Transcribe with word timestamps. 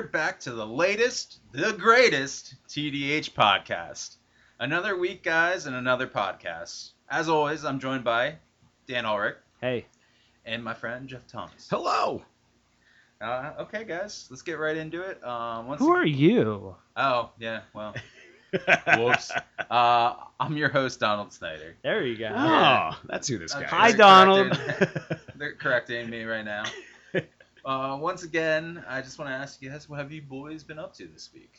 there. 0.00 0.10
You're 0.10 0.10
back 0.10 0.40
to 0.40 0.52
the 0.52 0.66
latest, 0.66 1.40
the 1.52 1.72
greatest 1.72 2.54
TDH 2.68 3.32
podcast. 3.32 4.16
Another 4.58 4.96
week, 4.96 5.22
guys, 5.22 5.66
and 5.66 5.76
another 5.76 6.06
podcast. 6.06 6.90
As 7.08 7.28
always, 7.28 7.64
I'm 7.64 7.78
joined 7.80 8.04
by 8.04 8.36
Dan 8.86 9.04
Ulrich 9.04 9.36
Hey, 9.60 9.86
and 10.46 10.62
my 10.64 10.74
friend 10.74 11.08
Jeff 11.08 11.26
Thomas. 11.26 11.68
Hello. 11.70 12.22
Uh, 13.20 13.52
okay, 13.60 13.84
guys, 13.84 14.26
let's 14.30 14.42
get 14.42 14.58
right 14.58 14.76
into 14.76 15.02
it. 15.02 15.22
Um, 15.22 15.66
once 15.66 15.80
who 15.80 15.90
are 15.90 16.06
you? 16.06 16.74
Oh, 16.96 17.30
yeah, 17.38 17.60
well, 17.74 17.94
whoops. 18.96 19.30
Uh, 19.70 20.14
I'm 20.38 20.56
your 20.56 20.70
host, 20.70 21.00
Donald 21.00 21.32
Snyder. 21.32 21.76
There 21.82 22.06
you 22.06 22.16
go. 22.16 22.32
Oh, 22.34 22.98
that's 23.04 23.28
who 23.28 23.38
this 23.38 23.52
guy 23.52 23.58
Okay, 23.58 23.66
is. 23.66 23.70
Hi, 23.72 23.88
they're 23.90 23.98
Donald. 23.98 24.52
correcting- 24.52 25.16
They're 25.36 25.54
correcting 25.54 26.08
me 26.10 26.24
right 26.24 26.44
now. 26.44 26.64
Uh, 27.64 27.98
once 28.00 28.22
again, 28.22 28.82
I 28.88 29.02
just 29.02 29.18
want 29.18 29.30
to 29.30 29.34
ask 29.34 29.60
you 29.60 29.70
guys, 29.70 29.88
what 29.88 29.98
have 29.98 30.12
you 30.12 30.22
boys 30.22 30.64
been 30.64 30.78
up 30.78 30.94
to 30.94 31.06
this 31.06 31.30
week? 31.34 31.52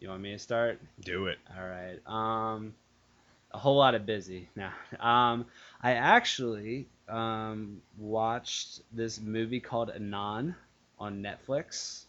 You 0.00 0.08
want 0.08 0.22
me 0.22 0.32
to 0.32 0.38
start? 0.38 0.80
Do 1.04 1.26
it. 1.26 1.38
All 1.56 1.64
right. 1.64 2.00
Um, 2.06 2.74
a 3.52 3.58
whole 3.58 3.76
lot 3.76 3.94
of 3.94 4.06
busy 4.06 4.48
now. 4.56 4.72
Um, 5.00 5.46
I 5.82 5.92
actually 5.92 6.86
um 7.08 7.82
watched 7.98 8.80
this 8.92 9.20
movie 9.20 9.60
called 9.60 9.90
Anon 9.90 10.54
on 10.98 11.22
Netflix. 11.22 12.04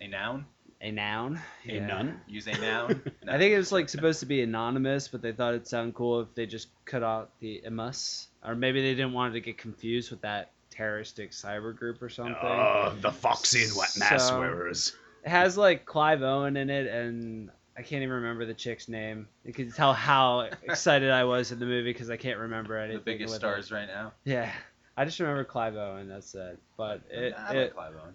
A 0.00 0.08
noun? 0.08 0.46
A 0.80 0.90
noun. 0.90 1.40
A 1.66 1.80
nun? 1.80 2.20
Use 2.26 2.46
a 2.46 2.58
noun? 2.58 3.02
I 3.28 3.38
think 3.38 3.52
it 3.52 3.58
was 3.58 3.72
like 3.72 3.88
supposed 3.88 4.20
to 4.20 4.26
be 4.26 4.42
anonymous, 4.42 5.08
but 5.08 5.22
they 5.22 5.32
thought 5.32 5.54
it'd 5.54 5.66
sound 5.66 5.94
cool 5.94 6.20
if 6.20 6.34
they 6.34 6.46
just 6.46 6.68
cut 6.84 7.02
out 7.02 7.30
the 7.40 7.62
mus, 7.70 8.28
or 8.44 8.54
maybe 8.54 8.80
they 8.80 8.94
didn't 8.94 9.12
want 9.12 9.34
it 9.34 9.40
to 9.40 9.40
get 9.40 9.58
confused 9.58 10.10
with 10.10 10.20
that 10.22 10.50
terroristic 10.82 11.32
cyber 11.32 11.76
group 11.76 12.00
or 12.00 12.08
something. 12.08 12.36
Oh, 12.40 12.94
the 13.00 13.10
foxy 13.10 13.64
and 13.64 13.72
wet 13.76 13.90
mask 13.98 14.28
So- 14.28 14.38
wearers. 14.38 14.96
It 15.24 15.30
has 15.30 15.58
like 15.58 15.84
Clive 15.84 16.22
Owen 16.22 16.56
in 16.56 16.70
it, 16.70 16.86
and 16.86 17.50
I 17.76 17.82
can't 17.82 18.02
even 18.02 18.10
remember 18.14 18.46
the 18.46 18.54
chick's 18.54 18.88
name. 18.88 19.26
You 19.44 19.52
can 19.52 19.72
tell 19.72 19.92
how 19.92 20.40
excited 20.62 21.10
I 21.10 21.24
was 21.24 21.50
in 21.50 21.58
the 21.58 21.66
movie 21.66 21.92
because 21.92 22.08
I 22.08 22.16
can't 22.16 22.38
remember 22.38 22.78
anything. 22.78 22.98
the 22.98 23.04
biggest 23.04 23.32
with 23.32 23.40
stars 23.40 23.70
It. 23.70 23.74
right 23.74 23.88
now. 23.88 24.12
Yeah, 24.24 24.50
I 24.96 25.04
just 25.04 25.18
remember 25.18 25.42
Clive 25.44 25.74
Owen. 25.76 26.08
That's 26.08 26.34
it. 26.36 26.58
But 26.76 27.02
it, 27.10 27.34
I 27.36 27.48
like 27.48 27.56
it 27.56 27.74
Clive 27.74 27.94
Owen. 28.02 28.14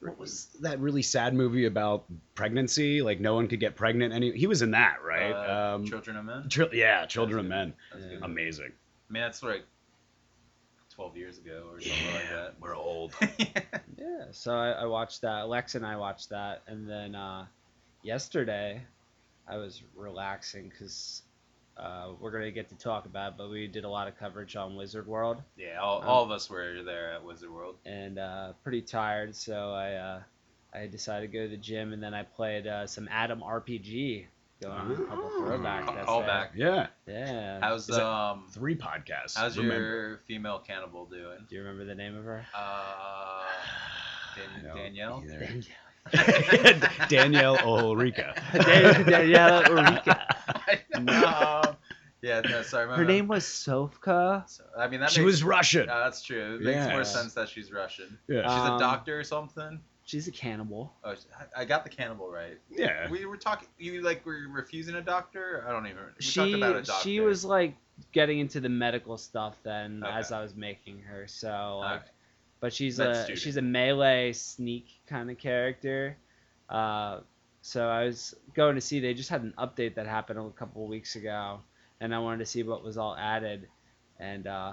What 0.00 0.18
was 0.18 0.46
that 0.62 0.80
really 0.80 1.02
sad 1.02 1.32
movie 1.32 1.66
about 1.66 2.04
pregnancy? 2.34 3.02
Like 3.02 3.20
no 3.20 3.34
one 3.36 3.46
could 3.46 3.60
get 3.60 3.76
pregnant. 3.76 4.12
Any 4.12 4.32
he 4.36 4.48
was 4.48 4.60
in 4.62 4.72
that, 4.72 4.96
right? 5.06 5.30
Uh, 5.32 5.76
um, 5.76 5.86
Children 5.86 6.16
of 6.16 6.24
Men. 6.24 6.48
Chil- 6.48 6.74
yeah, 6.74 7.06
Children 7.06 7.46
of 7.46 7.48
That's 7.48 8.02
Men. 8.02 8.10
Yeah. 8.10 8.18
Amazing. 8.22 8.72
I 9.08 9.12
mean, 9.12 9.22
that's 9.22 9.44
like 9.44 9.62
12 10.94 11.16
years 11.16 11.38
ago 11.38 11.64
or 11.70 11.80
something 11.80 12.04
Yeah, 12.06 12.14
like 12.14 12.30
that. 12.30 12.54
we're 12.60 12.76
old. 12.76 13.12
like 13.20 13.66
yeah. 13.98 14.26
So 14.32 14.54
I, 14.54 14.70
I 14.70 14.84
watched 14.86 15.22
that. 15.22 15.42
Alexa 15.42 15.78
and 15.78 15.86
I 15.86 15.96
watched 15.96 16.28
that, 16.30 16.62
and 16.66 16.88
then 16.88 17.14
uh, 17.14 17.46
yesterday 18.02 18.82
I 19.48 19.56
was 19.56 19.82
relaxing 19.94 20.68
because. 20.68 21.22
Uh, 21.74 22.08
we're 22.20 22.30
gonna 22.30 22.50
get 22.50 22.68
to 22.68 22.74
talk 22.76 23.06
about, 23.06 23.32
it, 23.32 23.38
but 23.38 23.48
we 23.50 23.66
did 23.66 23.84
a 23.84 23.88
lot 23.88 24.06
of 24.06 24.14
coverage 24.18 24.56
on 24.56 24.76
Wizard 24.76 25.06
World. 25.06 25.42
yeah, 25.56 25.78
all, 25.80 26.02
Um, 26.02 26.08
all 26.08 26.22
of 26.22 26.30
us 26.30 26.50
were 26.50 26.82
there 26.82 27.14
at 27.14 27.24
Wizard 27.24 27.50
World. 27.50 27.76
and 27.86 28.18
uh, 28.18 28.52
pretty 28.62 28.82
tired, 28.82 29.34
so 29.34 29.72
I 29.72 29.94
uh, 29.94 30.20
I 30.74 30.86
decided 30.86 31.32
to 31.32 31.38
go 31.38 31.44
to 31.44 31.48
the 31.48 31.56
gym, 31.56 31.94
and 31.94 32.02
then 32.02 32.12
I 32.12 32.24
played 32.24 32.66
uh, 32.66 32.86
some 32.86 33.08
ATOM 33.08 33.40
RPG. 33.42 34.26
Going 34.62 34.76
on 34.78 34.92
a 34.92 34.96
couple 35.06 35.30
throwback. 35.38 35.86
that's 35.86 36.06
Call 36.06 36.18
there. 36.20 36.26
back. 36.28 36.52
Yeah, 36.54 36.86
Yeah. 37.06 37.58
How's 37.60 37.88
Is 37.88 37.96
that- 37.96 38.06
um 38.06 38.44
three 38.50 38.76
podcasts. 38.76 39.36
how's 39.36 39.56
remember. 39.58 39.84
your 39.84 40.18
female 40.26 40.58
cannibal 40.60 41.06
doing? 41.06 41.38
Do 41.48 41.54
you 41.56 41.62
remember 41.62 41.84
the 41.84 41.94
name 41.94 42.16
of 42.16 42.24
her? 42.24 42.46
Uh, 42.54 43.42
Dan- 44.36 44.70
I 44.72 44.78
Danielle. 44.78 45.24
either. 45.24 45.62
Danielle 47.08 47.58
Ulrika. 47.64 48.34
Dan- 48.52 49.04
Daniela 49.04 49.68
Ulrika. 49.68 50.26
no. 51.00 51.76
Yeah, 52.22 52.40
no, 52.42 52.62
sorry. 52.62 52.86
my 52.86 52.96
Her 52.96 53.02
bad. 53.04 53.08
name 53.12 53.26
was 53.26 53.44
Sofka. 53.44 54.48
So, 54.48 54.62
I 54.78 54.86
mean, 54.86 55.00
that 55.00 55.10
She 55.10 55.20
makes, 55.20 55.26
was 55.26 55.42
Russian. 55.44 55.88
Uh, 55.88 56.04
that's 56.04 56.22
true. 56.22 56.54
It 56.54 56.62
makes 56.62 56.86
more 56.88 57.02
sense 57.04 57.34
that 57.34 57.48
she's 57.48 57.72
Russian. 57.72 58.16
yeah. 58.28 58.42
She's 58.42 58.68
a 58.68 58.72
Um, 58.74 58.78
doctor 58.78 59.18
or 59.18 59.24
something. 59.24 59.80
She's 60.04 60.26
a 60.28 60.32
cannibal. 60.32 60.92
Oh, 61.04 61.14
I- 61.56 61.64
got 61.64 61.84
the 61.84 61.90
cannibal 61.90 62.28
right. 62.28 62.58
yeah. 62.70 63.08
We 63.08 63.24
were 63.24 63.36
talking. 63.36 63.68
You 63.78 64.02
like 64.02 64.24
were 64.26 64.46
refusing 64.50 64.96
a 64.96 65.00
doctor? 65.02 65.64
I 65.66 65.70
don't 65.72 65.86
even. 65.86 65.98
We 66.18 66.22
she 66.24 66.54
about 66.54 66.76
a 66.76 66.82
doctor. 66.82 67.02
she 67.08 67.20
was 67.20 67.44
like 67.44 67.76
getting 68.12 68.40
into 68.40 68.60
the 68.60 68.68
medical 68.68 69.16
stuff 69.16 69.56
then 69.62 70.02
Okay. 70.04 70.12
as 70.12 70.32
I 70.32 70.42
was 70.42 70.56
making 70.56 71.00
her. 71.02 71.26
So 71.28 71.78
like, 71.80 72.00
Okay. 72.00 72.10
but 72.60 72.72
she's 72.72 72.98
Med 72.98 73.08
a 73.10 73.14
student. 73.22 73.38
she's 73.38 73.56
a 73.56 73.62
melee 73.62 74.32
sneak 74.32 74.86
kind 75.06 75.30
of 75.30 75.38
character. 75.38 76.16
Uh, 76.68 77.20
so 77.60 77.86
I 77.88 78.04
was 78.04 78.34
going 78.54 78.74
to 78.74 78.80
see 78.80 78.98
they 78.98 79.14
just 79.14 79.30
had 79.30 79.42
an 79.42 79.54
update 79.56 79.94
that 79.94 80.06
happened 80.06 80.38
a 80.40 80.50
couple 80.58 80.82
of 80.82 80.88
weeks 80.88 81.14
ago, 81.14 81.60
and 82.00 82.12
I 82.12 82.18
wanted 82.18 82.38
to 82.38 82.46
see 82.46 82.64
what 82.64 82.82
was 82.82 82.98
all 82.98 83.14
added, 83.16 83.68
and 84.18 84.48
uh, 84.48 84.72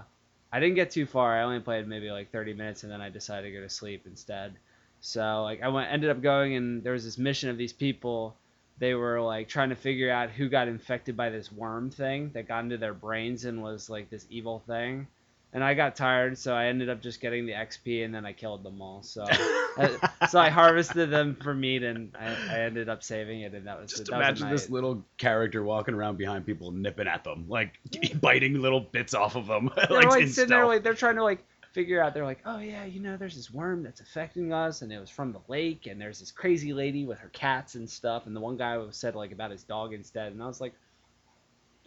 I 0.51 0.59
didn't 0.59 0.73
get 0.75 0.89
too 0.89 1.05
far. 1.05 1.37
I 1.37 1.43
only 1.43 1.59
played 1.59 1.87
maybe 1.87 2.09
like 2.09 2.31
30 2.31 2.53
minutes, 2.55 2.81
and 2.83 2.91
then 2.91 2.99
I 2.99 3.09
decided 3.09 3.47
to 3.51 3.53
go 3.55 3.61
to 3.61 3.69
sleep 3.69 4.07
instead. 4.07 4.55
So 5.01 5.43
like 5.43 5.61
I 5.61 5.69
went 5.69 5.91
ended 5.91 6.09
up 6.09 6.21
going, 6.21 6.55
and 6.55 6.83
there 6.83 6.93
was 6.93 7.03
this 7.03 7.17
mission 7.17 7.49
of 7.49 7.57
these 7.57 7.73
people. 7.73 8.35
They 8.79 8.93
were 8.93 9.21
like 9.21 9.49
trying 9.49 9.69
to 9.69 9.75
figure 9.75 10.11
out 10.11 10.29
who 10.29 10.49
got 10.49 10.67
infected 10.67 11.17
by 11.17 11.29
this 11.29 11.51
worm 11.51 11.89
thing 11.89 12.31
that 12.33 12.47
got 12.47 12.63
into 12.63 12.77
their 12.77 12.93
brains 12.93 13.45
and 13.45 13.61
was 13.61 13.89
like 13.89 14.09
this 14.09 14.25
evil 14.29 14.63
thing 14.65 15.07
and 15.51 15.63
I 15.63 15.73
got 15.73 15.95
tired, 15.95 16.37
so 16.37 16.53
I 16.53 16.65
ended 16.65 16.89
up 16.89 17.01
just 17.01 17.21
getting 17.21 17.45
the 17.47 17.53
XP, 17.53 18.05
and 18.05 18.13
then 18.13 18.23
I 18.25 18.33
killed 18.33 18.63
them 18.63 18.81
all. 18.81 19.01
So, 19.01 19.23
uh, 19.77 20.27
so 20.27 20.39
I 20.39 20.49
harvested 20.49 21.09
them 21.09 21.35
for 21.41 21.55
meat, 21.55 21.81
and 21.81 22.15
I, 22.19 22.35
I 22.51 22.59
ended 22.61 22.87
up 22.87 23.01
saving 23.01 23.41
it, 23.41 23.53
and 23.55 23.65
that 23.65 23.81
was 23.81 23.91
Just 23.91 24.05
that 24.05 24.17
was 24.17 24.27
imagine 24.27 24.49
this 24.49 24.69
little 24.69 25.03
character 25.17 25.63
walking 25.63 25.95
around 25.95 26.17
behind 26.17 26.45
people, 26.45 26.71
nipping 26.71 27.07
at 27.07 27.23
them, 27.23 27.45
like 27.47 27.79
biting 28.21 28.61
little 28.61 28.81
bits 28.81 29.15
off 29.15 29.35
of 29.35 29.47
them. 29.47 29.71
They're 29.89 30.01
like, 30.01 30.09
like 30.09 30.21
in 30.23 30.29
sitting 30.29 30.49
there, 30.49 30.67
like 30.67 30.83
they're 30.83 30.93
trying 30.93 31.15
to 31.15 31.23
like 31.23 31.43
figure 31.79 32.03
out. 32.03 32.13
They're 32.13 32.25
like, 32.25 32.41
oh 32.45 32.59
yeah, 32.59 32.83
you 32.83 32.99
know, 32.99 33.15
there's 33.15 33.37
this 33.37 33.51
worm 33.51 33.83
that's 33.83 34.01
affecting 34.01 34.51
us, 34.51 34.81
and 34.81 34.91
it 34.91 34.99
was 34.99 35.09
from 35.09 35.31
the 35.31 35.39
lake, 35.47 35.87
and 35.87 35.99
there's 35.99 36.19
this 36.19 36.31
crazy 36.31 36.73
lady 36.73 37.05
with 37.05 37.19
her 37.19 37.29
cats 37.29 37.75
and 37.75 37.89
stuff, 37.89 38.25
and 38.25 38.35
the 38.35 38.41
one 38.41 38.57
guy 38.57 38.77
said 38.91 39.15
like 39.15 39.31
about 39.31 39.51
his 39.51 39.63
dog 39.63 39.93
instead, 39.93 40.33
and 40.33 40.43
I 40.43 40.47
was 40.47 40.59
like, 40.59 40.73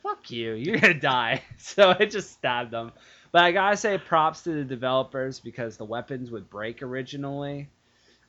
fuck 0.02 0.30
you, 0.30 0.52
you're 0.54 0.78
gonna 0.78 0.94
die. 0.94 1.42
So 1.58 1.94
I 1.98 2.06
just 2.06 2.32
stabbed 2.32 2.70
them. 2.70 2.92
But 3.32 3.44
I 3.44 3.52
gotta 3.52 3.76
say 3.76 3.98
props 3.98 4.42
to 4.44 4.50
the 4.50 4.64
developers 4.64 5.40
because 5.40 5.76
the 5.76 5.84
weapons 5.84 6.30
would 6.30 6.48
break 6.48 6.82
originally, 6.82 7.68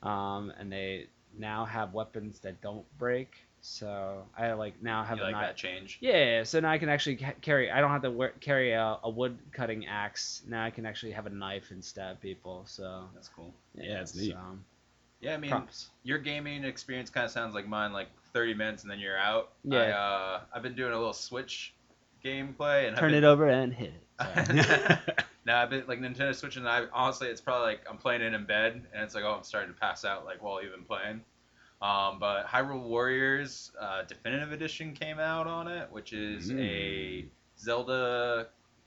um, 0.02 0.52
and 0.58 0.70
they 0.70 1.06
now 1.36 1.64
have 1.64 1.94
weapons 1.94 2.40
that 2.40 2.60
don't 2.60 2.84
break. 2.98 3.30
So 3.66 4.26
I 4.36 4.52
like 4.52 4.82
now 4.82 5.02
have 5.04 5.16
You 5.16 5.22
a 5.22 5.24
like 5.24 5.32
knife. 5.32 5.46
that 5.46 5.56
change? 5.56 5.96
Yeah, 6.02 6.42
so 6.44 6.60
now 6.60 6.70
I 6.70 6.76
can 6.76 6.90
actually 6.90 7.16
carry. 7.40 7.70
I 7.70 7.80
don't 7.80 7.90
have 7.90 8.02
to 8.02 8.10
wear, 8.10 8.34
carry 8.40 8.72
a, 8.72 8.98
a 9.02 9.08
wood 9.08 9.38
cutting 9.52 9.86
axe. 9.86 10.42
Now 10.46 10.62
I 10.62 10.68
can 10.70 10.84
actually 10.84 11.12
have 11.12 11.24
a 11.24 11.30
knife 11.30 11.70
and 11.70 11.82
stab 11.82 12.20
people. 12.20 12.64
So 12.66 13.04
That's 13.14 13.28
cool. 13.28 13.54
Yeah, 13.74 14.02
it's 14.02 14.14
neat. 14.14 14.32
so, 14.32 14.38
Yeah, 15.22 15.32
I 15.32 15.38
mean, 15.38 15.50
props. 15.50 15.88
your 16.02 16.18
gaming 16.18 16.62
experience 16.64 17.08
kind 17.08 17.24
of 17.24 17.30
sounds 17.30 17.54
like 17.54 17.66
mine. 17.66 17.94
Like 17.94 18.08
30 18.34 18.52
minutes 18.52 18.82
and 18.82 18.92
then 18.92 18.98
you're 18.98 19.16
out. 19.16 19.52
Yeah. 19.64 19.78
I, 19.78 19.90
uh, 19.92 20.40
I've 20.52 20.62
been 20.62 20.74
doing 20.74 20.92
a 20.92 20.98
little 20.98 21.14
Switch 21.14 21.72
gameplay 22.22 22.86
and 22.86 22.96
I've 22.96 23.00
Turn 23.00 23.12
been, 23.12 23.24
it 23.24 23.26
over 23.26 23.48
and 23.48 23.72
hit 23.72 23.94
it. 23.94 24.46
Sorry. 24.46 24.98
no, 25.46 25.56
I've 25.56 25.70
been 25.70 25.84
like 25.88 26.00
Nintendo 26.00 26.34
Switch, 26.34 26.56
and 26.58 26.68
I 26.68 26.84
honestly, 26.92 27.28
it's 27.28 27.40
probably 27.40 27.68
like 27.68 27.80
I'm 27.90 27.96
playing 27.96 28.20
it 28.20 28.34
in 28.34 28.44
bed, 28.44 28.82
and 28.92 29.02
it's 29.02 29.14
like, 29.14 29.24
oh, 29.24 29.32
I'm 29.38 29.42
starting 29.42 29.72
to 29.72 29.80
pass 29.80 30.04
out 30.04 30.26
like 30.26 30.42
while 30.42 30.60
even 30.62 30.84
playing. 30.84 31.22
Um, 31.84 32.18
but 32.18 32.46
Hyrule 32.46 32.80
Warriors 32.82 33.70
uh, 33.78 34.02
Definitive 34.08 34.52
Edition 34.52 34.94
came 34.94 35.18
out 35.18 35.46
on 35.46 35.68
it, 35.68 35.88
which 35.92 36.12
is 36.14 36.50
a 36.50 36.54
Mm. 36.54 37.26
Zelda, 37.58 38.46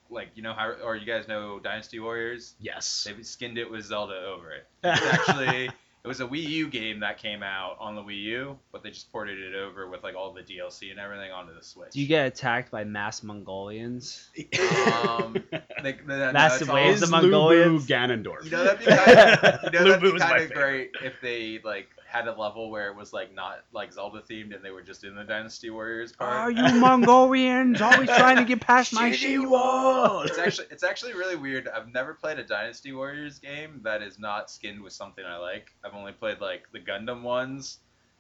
like 0.10 0.30
you 0.36 0.42
know, 0.42 0.54
Hyru- 0.54 0.84
or 0.84 0.96
you 0.96 1.06
guys 1.06 1.28
know 1.28 1.60
Dynasty 1.60 2.00
Warriors. 2.00 2.56
yes. 2.60 3.08
They 3.08 3.22
skinned 3.24 3.58
it 3.58 3.70
with 3.70 3.84
Zelda 3.86 4.16
over 4.26 4.52
it. 4.52 4.66
It's 4.84 5.02
actually 5.14 5.66
it 6.04 6.08
was 6.08 6.22
a 6.22 6.26
Wii 6.28 6.42
U 6.50 6.68
game 6.70 7.02
that 7.02 7.18
came 7.18 7.44
out 7.44 7.76
on 7.82 7.96
the 7.96 8.02
Wii 8.02 8.24
U, 8.24 8.58
but 8.72 8.82
they 8.82 8.90
just 8.92 9.12
ported 9.12 9.38
it 9.40 9.54
over 9.56 9.90
with 9.90 10.04
like 10.04 10.16
all 10.16 10.32
the 10.32 10.42
DLC 10.42 10.90
and 10.92 11.00
everything 11.00 11.32
onto 11.32 11.54
the 11.54 11.62
Switch. 11.64 11.92
Do 11.92 12.00
you 12.00 12.08
get 12.08 12.26
attacked 12.28 12.72
by 12.72 12.84
mass 12.86 13.24
Mongolians? 13.24 14.30
Um, 14.94 15.34
they, 15.84 15.92
they, 15.92 15.98
no, 16.06 16.32
Massive 16.32 16.62
it's 16.62 16.70
all- 16.70 16.76
waves 16.76 16.98
Is 17.02 17.04
of 17.04 17.10
Mongolians? 17.12 17.72
Lu 17.72 17.80
Bu 17.80 17.86
Ganondorf. 17.94 18.46
You 18.46 18.52
know 18.52 18.64
that'd 18.64 18.80
be 18.80 18.86
kind 18.86 19.20
of, 19.20 19.74
you 19.74 19.80
know, 19.80 19.86
that'd 19.90 20.14
be 20.14 20.20
kind 20.20 20.44
of 20.44 20.54
great 20.54 20.92
if 21.04 21.14
they 21.22 21.60
like 21.64 21.90
had 22.08 22.28
a 22.28 22.40
level 22.40 22.72
where 22.72 22.88
it 22.90 22.96
was 22.96 23.12
like 23.12 23.34
not 23.34 23.60
like 23.74 23.92
Zelda 23.92 24.22
themed 24.22 24.56
and 24.56 24.64
they 24.64 24.72
were 24.72 24.82
just 24.82 25.04
in 25.04 25.16
the 25.16 25.24
Dynasty 25.24 25.70
Warriors 25.70 26.14
part. 26.14 26.34
Are 26.34 26.52
you 26.52 26.80
Mongolians 26.80 27.82
always 27.82 28.08
trying 28.08 28.38
to 28.38 28.46
get 28.46 28.62
past 28.62 28.94
my 28.94 29.12
shield 29.12 29.50
wall? 29.50 30.22
It's 30.28 30.38
actually 30.38 30.68
it's 30.72 30.84
actually 30.84 31.14
really 31.14 31.36
weird. 31.36 31.68
I've 31.68 31.94
never 31.94 32.14
played 32.14 32.40
a 32.40 32.44
Dynasty 32.44 32.94
Warriors 32.94 33.40
game 33.40 33.82
that 33.84 34.02
is 34.02 34.20
not 34.20 34.50
skinned 34.50 34.82
with 34.82 34.94
something 34.94 35.24
I 35.26 35.38
like. 35.38 35.74
I've 35.84 35.94
only 35.94 36.14
played 36.14 36.40
like 36.40 36.64
the 36.72 36.80
Gundam 36.80 37.24
ones 37.24 37.80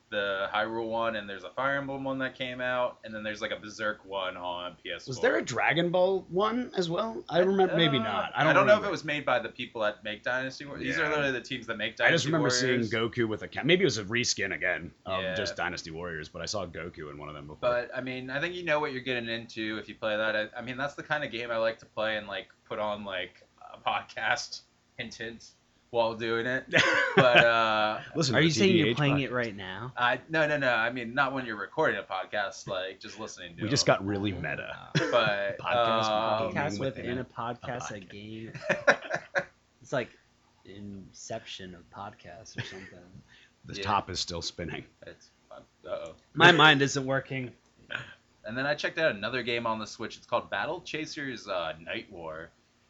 the 0.09 0.47
Hyrule 0.53 0.87
one, 0.87 1.17
and 1.17 1.29
there's 1.29 1.43
a 1.43 1.49
Fire 1.49 1.77
Emblem 1.77 2.03
one 2.03 2.17
that 2.19 2.33
came 2.35 2.61
out, 2.61 2.99
and 3.03 3.13
then 3.13 3.23
there's 3.23 3.41
like 3.41 3.51
a 3.51 3.57
Berserk 3.57 4.05
one 4.05 4.37
on 4.37 4.77
PS4. 4.85 5.07
Was 5.07 5.19
there 5.19 5.35
a 5.37 5.41
Dragon 5.41 5.89
Ball 5.89 6.25
one 6.29 6.71
as 6.77 6.89
well? 6.89 7.23
I 7.29 7.39
remember, 7.39 7.75
maybe 7.75 7.97
Uh, 7.97 8.03
not. 8.03 8.31
I 8.35 8.41
I 8.41 8.43
don't, 8.45 8.55
don't, 8.55 8.67
know 8.67 8.79
if 8.79 8.85
it 8.85 8.91
was 8.91 9.03
made 9.03 9.25
by 9.25 9.39
the 9.39 9.49
people 9.49 9.81
that 9.81 10.03
make 10.05 10.23
Dynasty 10.23 10.63
Warriors. 10.65 10.85
These 10.85 10.97
are 10.99 11.09
literally 11.09 11.31
the 11.33 11.41
teams 11.41 11.67
that 11.67 11.77
make 11.77 11.97
Dynasty 11.97 12.13
I 12.13 12.15
just 12.15 12.25
remember 12.25 12.49
Warriors. 12.49 12.89
seeing 12.89 13.01
Goku 13.01 13.27
with 13.27 13.41
a 13.43 13.47
cat. 13.47 13.65
Maybe 13.65 13.81
it 13.81 13.85
was 13.85 13.97
a 13.97 14.05
reskin 14.05 14.55
again 14.55 14.91
of 15.05 15.21
Yeah. 15.21 15.35
just 15.35 15.55
Dynasty 15.57 15.91
Warriors, 15.91 16.29
but 16.29 16.41
I 16.41 16.45
saw 16.45 16.65
Goku 16.65 17.11
in 17.11 17.17
one 17.17 17.27
of 17.27 17.35
them 17.35 17.47
before. 17.47 17.59
But 17.59 17.91
I 17.95 17.99
mean, 18.01 18.29
I 18.29 18.39
think 18.39 18.55
you 18.55 18.63
know 18.63 18.79
what 18.79 18.93
you're 18.93 19.01
getting 19.01 19.27
into 19.27 19.77
if 19.77 19.89
you 19.89 19.95
play 19.95 20.15
that. 20.15 20.35
I, 20.35 20.47
I 20.57 20.61
mean, 20.61 20.77
that's 20.77 20.93
the 20.95 21.03
kind 21.03 21.23
of 21.25 21.31
game 21.31 21.51
I 21.51 21.57
like 21.57 21.79
to 21.79 21.85
play 21.85 22.17
and 22.17 22.27
like 22.27 22.47
put 22.65 22.79
on 22.79 23.03
like 23.03 23.43
a 23.73 23.77
podcast 23.77 24.61
hint 24.97 25.13
hint 25.15 25.49
while 25.91 26.13
doing 26.15 26.45
it. 26.45 26.65
But 27.17 27.37
uh, 27.45 27.99
Listen, 28.15 28.35
Are 28.35 28.41
you 28.41 28.49
the 28.49 28.53
saying 28.53 28.75
you're 28.75 28.93
playing 28.93 29.15
podcast. 29.15 29.23
it 29.23 29.31
right 29.31 29.55
now? 29.55 29.91
I 29.97 30.19
no 30.29 30.47
no 30.47 30.55
no. 30.57 30.69
I 30.71 30.91
mean, 30.91 31.15
not 31.15 31.33
when 31.33 31.47
you're 31.47 31.55
recording 31.57 31.99
a 31.99 32.03
podcast, 32.03 32.67
like 32.67 32.99
just 32.99 33.19
listening 33.19 33.55
to. 33.57 33.63
We 33.63 33.69
just 33.69 33.87
got 33.87 34.05
really 34.05 34.31
meta. 34.33 34.77
But 35.11 35.57
Podcast 35.59 36.03
um, 36.05 36.53
gaming 36.53 36.53
podcast 36.53 36.79
within 36.79 37.05
within 37.07 37.17
a- 37.17 37.21
a 37.21 37.25
podcast, 37.25 37.89
a 37.91 37.95
a 37.95 37.99
game. 38.01 38.51
It's 39.81 39.91
like 39.93 40.09
Inception 40.65 41.73
of 41.75 41.81
podcasts 41.89 42.57
or 42.57 42.61
something. 42.61 42.99
The 43.65 43.75
Yeah. 43.75 43.83
top 43.83 44.09
is 44.09 44.19
still 44.19 44.41
spinning. 44.41 44.83
it's 45.07 45.29
uh 45.51 45.61
oh. 45.89 46.13
My 46.35 46.51
mind 46.51 46.81
isn't 46.83 47.05
working. 47.05 47.51
And 48.45 48.57
then 48.57 48.65
I 48.65 48.75
checked 48.75 48.97
out 48.99 49.15
another 49.15 49.41
game 49.43 49.65
on 49.65 49.79
the 49.79 49.87
Switch. 49.87 50.17
It's 50.17 50.25
called 50.27 50.49
Battle 50.49 50.81
Chasers 50.81 51.47
uh, 51.47 51.73
Nightwar. 51.81 52.47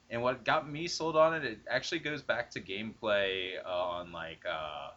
And 0.10 0.22
what 0.22 0.46
got 0.46 0.70
me 0.70 0.88
sold 0.88 1.18
on 1.18 1.34
it, 1.34 1.44
it 1.44 1.60
actually 1.70 2.00
goes 2.00 2.22
back 2.22 2.50
to 2.52 2.62
gameplay 2.62 3.54
on 3.66 4.12
like 4.12 4.40
uh, 4.50 4.92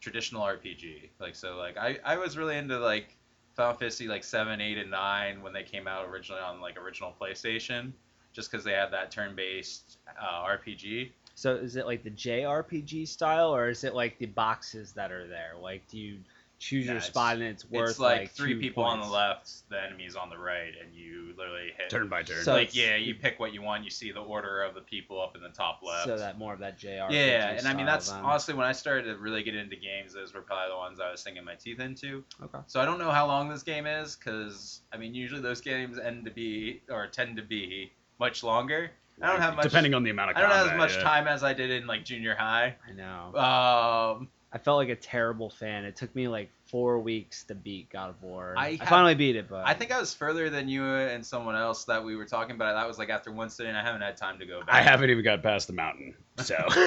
traditional 0.00 0.42
RPG. 0.42 1.10
Like 1.20 1.36
so, 1.36 1.56
like 1.56 1.76
I, 1.76 1.98
I 2.04 2.16
was 2.16 2.36
really 2.36 2.56
into 2.56 2.78
like 2.78 3.16
Final 3.54 3.74
Fantasy 3.74 4.08
like 4.08 4.24
seven, 4.24 4.60
eight, 4.60 4.78
and 4.78 4.90
nine 4.90 5.42
when 5.42 5.52
they 5.52 5.62
came 5.62 5.86
out 5.86 6.08
originally 6.08 6.42
on 6.42 6.60
like 6.60 6.78
original 6.78 7.14
PlayStation, 7.20 7.92
just 8.32 8.50
because 8.50 8.64
they 8.64 8.72
had 8.72 8.92
that 8.92 9.10
turn-based 9.10 9.98
uh, 10.20 10.46
RPG. 10.46 11.10
So 11.34 11.54
is 11.54 11.76
it 11.76 11.86
like 11.86 12.02
the 12.02 12.10
JRPG 12.10 13.06
style, 13.06 13.54
or 13.54 13.68
is 13.68 13.84
it 13.84 13.94
like 13.94 14.18
the 14.18 14.26
boxes 14.26 14.92
that 14.92 15.12
are 15.12 15.28
there? 15.28 15.52
Like, 15.60 15.86
do 15.88 15.98
you 15.98 16.18
choose 16.58 16.86
Nah, 16.86 16.92
your 16.92 17.00
spot 17.00 17.34
and 17.34 17.44
it's 17.44 17.64
worth 17.64 17.98
like 17.98 18.22
it's 18.22 18.30
like, 18.30 18.30
three 18.32 18.54
two 18.54 18.60
people 18.60 18.84
on 18.84 19.00
the 19.00 19.06
left, 19.06 19.68
the 19.68 19.82
enemies 19.82 20.16
on 20.16 20.28
the 20.28 20.38
right, 20.38 20.72
and 20.82 20.94
you 20.94 21.34
literally 21.36 21.72
hit. 21.76 21.88
Turn 21.90 22.08
by 22.08 22.22
turn. 22.22 22.42
So 22.42 22.52
like 22.52 22.74
yeah, 22.74 22.96
you 22.96 23.14
pick 23.14 23.38
what 23.38 23.54
you 23.54 23.62
want. 23.62 23.84
You 23.84 23.90
see 23.90 24.10
the 24.10 24.20
order 24.20 24.62
of 24.62 24.74
the 24.74 24.80
people 24.80 25.22
up 25.22 25.36
in 25.36 25.42
the 25.42 25.48
top 25.50 25.80
left. 25.82 26.06
So 26.06 26.18
that 26.18 26.38
more 26.38 26.52
of 26.52 26.60
that 26.60 26.78
JRPG. 26.78 27.10
Yeah, 27.10 27.50
and 27.50 27.66
I 27.66 27.74
mean 27.74 27.86
that's 27.86 28.10
then. 28.10 28.24
honestly 28.24 28.54
when 28.54 28.66
I 28.66 28.72
started 28.72 29.04
to 29.04 29.16
really 29.18 29.42
get 29.42 29.54
into 29.54 29.76
games, 29.76 30.14
those 30.14 30.34
were 30.34 30.42
probably 30.42 30.70
the 30.70 30.76
ones 30.76 31.00
I 31.00 31.10
was 31.10 31.20
sinking 31.20 31.44
my 31.44 31.54
teeth 31.54 31.80
into. 31.80 32.24
Okay. 32.42 32.58
So 32.66 32.80
I 32.80 32.84
don't 32.84 32.98
know 32.98 33.10
how 33.10 33.26
long 33.26 33.48
this 33.48 33.62
game 33.62 33.86
is, 33.86 34.16
because 34.16 34.80
I 34.92 34.96
mean 34.96 35.14
usually 35.14 35.40
those 35.40 35.60
games 35.60 35.98
end 35.98 36.24
to 36.24 36.30
be 36.30 36.82
or 36.90 37.06
tend 37.06 37.36
to 37.36 37.42
be 37.42 37.92
much 38.18 38.42
longer. 38.42 38.90
I 39.20 39.32
don't 39.32 39.40
have 39.40 39.56
much. 39.56 39.64
Depending 39.64 39.94
on 39.94 40.02
the 40.02 40.10
amount 40.10 40.30
of 40.30 40.36
I 40.36 40.40
don't 40.40 40.50
have 40.50 40.68
as 40.68 40.78
much 40.78 40.96
yeah. 40.96 41.02
time 41.02 41.26
as 41.26 41.42
I 41.42 41.52
did 41.52 41.70
in 41.70 41.86
like 41.86 42.04
junior 42.04 42.34
high. 42.36 42.76
I 42.88 42.92
know. 42.92 43.34
Um, 43.34 44.28
I 44.50 44.58
felt 44.58 44.78
like 44.78 44.88
a 44.88 44.96
terrible 44.96 45.50
fan. 45.50 45.84
It 45.84 45.94
took 45.94 46.14
me 46.14 46.26
like 46.26 46.50
four 46.64 46.98
weeks 46.98 47.44
to 47.44 47.54
beat 47.54 47.90
God 47.90 48.10
of 48.10 48.22
War. 48.22 48.54
I 48.56 48.66
I, 48.68 48.76
have- 48.76 48.88
finally 48.88 49.14
beat 49.14 49.36
it, 49.36 49.48
but 49.48 49.66
I 49.66 49.74
think 49.74 49.92
I 49.92 50.00
was 50.00 50.14
further 50.14 50.48
than 50.48 50.68
you 50.68 50.84
and 50.84 51.24
someone 51.24 51.54
else 51.54 51.84
that 51.84 52.02
we 52.02 52.16
were 52.16 52.24
talking 52.24 52.54
about. 52.56 52.74
That 52.74 52.88
was 52.88 52.98
like 52.98 53.10
after 53.10 53.30
one 53.30 53.50
sitting. 53.50 53.74
I 53.74 53.82
haven't 53.82 54.00
had 54.00 54.16
time 54.16 54.38
to 54.38 54.46
go 54.46 54.60
back. 54.60 54.70
I 54.70 54.80
haven't 54.80 55.10
even 55.10 55.22
got 55.22 55.42
past 55.42 55.66
the 55.66 55.74
mountain, 55.74 56.14
so. 56.38 56.56
All 56.76 56.84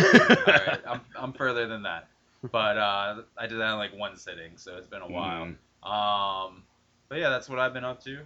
right, 0.48 0.80
I'm, 0.88 1.02
I'm 1.16 1.34
further 1.34 1.68
than 1.68 1.84
that, 1.84 2.08
but 2.52 2.78
uh, 2.78 3.22
I 3.38 3.48
did 3.48 3.60
that 3.60 3.74
in 3.74 3.78
like 3.78 3.96
one 3.96 4.18
sitting, 4.18 4.54
so 4.56 4.76
it's 4.78 4.88
been 4.88 5.02
a 5.04 5.08
while. 5.12 5.48
Mm. 5.84 5.88
Um, 5.88 6.64
but 7.10 7.20
yeah, 7.20 7.30
that's 7.30 7.48
what 7.48 7.60
I've 7.60 7.74
been 7.74 7.86
up 7.86 8.04
to. 8.06 8.20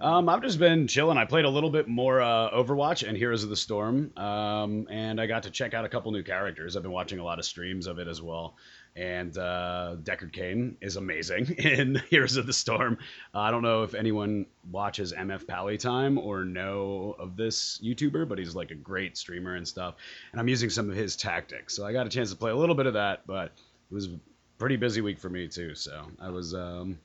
Um, 0.00 0.28
I've 0.28 0.42
just 0.42 0.58
been 0.58 0.86
chilling. 0.86 1.18
I 1.18 1.24
played 1.24 1.44
a 1.44 1.50
little 1.50 1.70
bit 1.70 1.86
more 1.86 2.20
uh, 2.20 2.50
Overwatch 2.50 3.06
and 3.06 3.16
Heroes 3.16 3.44
of 3.44 3.50
the 3.50 3.56
Storm, 3.56 4.16
um, 4.16 4.86
and 4.90 5.20
I 5.20 5.26
got 5.26 5.42
to 5.42 5.50
check 5.50 5.74
out 5.74 5.84
a 5.84 5.88
couple 5.88 6.10
new 6.12 6.22
characters. 6.22 6.76
I've 6.76 6.82
been 6.82 6.92
watching 6.92 7.18
a 7.18 7.24
lot 7.24 7.38
of 7.38 7.44
streams 7.44 7.86
of 7.86 7.98
it 7.98 8.08
as 8.08 8.22
well. 8.22 8.56
And 8.96 9.36
uh, 9.38 9.96
Deckard 10.02 10.32
Cain 10.32 10.76
is 10.80 10.96
amazing 10.96 11.46
in 11.58 12.02
Heroes 12.10 12.36
of 12.36 12.46
the 12.46 12.52
Storm. 12.52 12.98
Uh, 13.34 13.40
I 13.40 13.50
don't 13.50 13.62
know 13.62 13.82
if 13.82 13.94
anyone 13.94 14.46
watches 14.70 15.12
MF 15.12 15.46
Pally 15.46 15.78
Time 15.78 16.18
or 16.18 16.44
know 16.44 17.14
of 17.18 17.36
this 17.36 17.80
YouTuber, 17.84 18.28
but 18.28 18.38
he's 18.38 18.54
like 18.54 18.70
a 18.70 18.74
great 18.74 19.16
streamer 19.16 19.54
and 19.54 19.66
stuff. 19.66 19.94
And 20.32 20.40
I'm 20.40 20.48
using 20.48 20.70
some 20.70 20.90
of 20.90 20.96
his 20.96 21.14
tactics, 21.14 21.74
so 21.74 21.86
I 21.86 21.92
got 21.92 22.06
a 22.06 22.10
chance 22.10 22.30
to 22.30 22.36
play 22.36 22.50
a 22.50 22.56
little 22.56 22.74
bit 22.74 22.86
of 22.86 22.94
that. 22.94 23.26
But 23.26 23.52
it 23.90 23.94
was 23.94 24.06
a 24.06 24.18
pretty 24.58 24.76
busy 24.76 25.02
week 25.02 25.18
for 25.18 25.28
me 25.28 25.46
too, 25.46 25.74
so 25.74 26.06
I 26.20 26.30
was. 26.30 26.54
Um, 26.54 26.98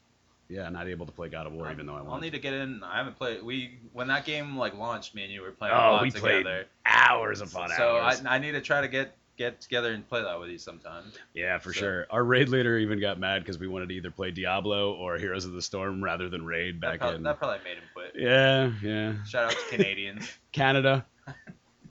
yeah, 0.49 0.69
not 0.69 0.87
able 0.87 1.05
to 1.05 1.11
play 1.11 1.29
God 1.29 1.47
of 1.47 1.53
War, 1.53 1.71
even 1.71 1.85
though 1.85 1.95
I 1.95 2.01
want. 2.01 2.13
I'll 2.13 2.19
need 2.19 2.33
to 2.33 2.39
get 2.39 2.53
in. 2.53 2.81
I 2.83 2.97
haven't 2.97 3.17
played. 3.17 3.41
We 3.43 3.77
when 3.93 4.07
that 4.07 4.25
game 4.25 4.57
like 4.57 4.75
launched, 4.77 5.15
me 5.15 5.23
and 5.23 5.31
you 5.33 5.41
were 5.41 5.51
playing 5.51 5.73
Oh, 5.75 5.77
a 5.77 5.91
lot 5.93 6.01
we 6.03 6.11
played 6.11 6.39
together. 6.43 6.65
hours 6.85 7.41
upon 7.41 7.69
so 7.69 7.97
hours. 7.97 8.21
I, 8.25 8.35
I 8.35 8.39
need 8.39 8.51
to 8.51 8.61
try 8.61 8.81
to 8.81 8.87
get 8.87 9.15
get 9.37 9.59
together 9.59 9.91
and 9.91 10.07
play 10.07 10.21
that 10.23 10.39
with 10.39 10.49
you 10.49 10.57
sometime. 10.57 11.03
yeah, 11.33 11.57
for 11.57 11.73
so- 11.73 11.79
sure. 11.81 12.07
Our 12.09 12.23
raid 12.23 12.47
leader 12.47 12.77
even 12.77 13.01
got 13.01 13.19
mad 13.19 13.39
because 13.43 13.57
we 13.59 13.67
wanted 13.67 13.89
to 13.89 13.95
either 13.95 14.09
play 14.11 14.31
Diablo 14.31 14.93
or 14.93 15.17
Heroes 15.17 15.43
of 15.43 15.51
the 15.51 15.61
Storm 15.61 16.01
rather 16.01 16.29
than 16.29 16.45
raid 16.45 16.79
That, 16.79 16.99
back 17.01 17.13
in. 17.13 17.23
that 17.23 17.37
probably 17.37 17.57
made 17.65 17.75
him 17.77 17.83
quit. 17.93 18.11
Yeah, 18.15 18.71
yeah. 18.81 19.23
Shout 19.25 19.45
out 19.45 19.51
to 19.51 19.57
Canadians. 19.75 20.31
Canada, 20.53 21.05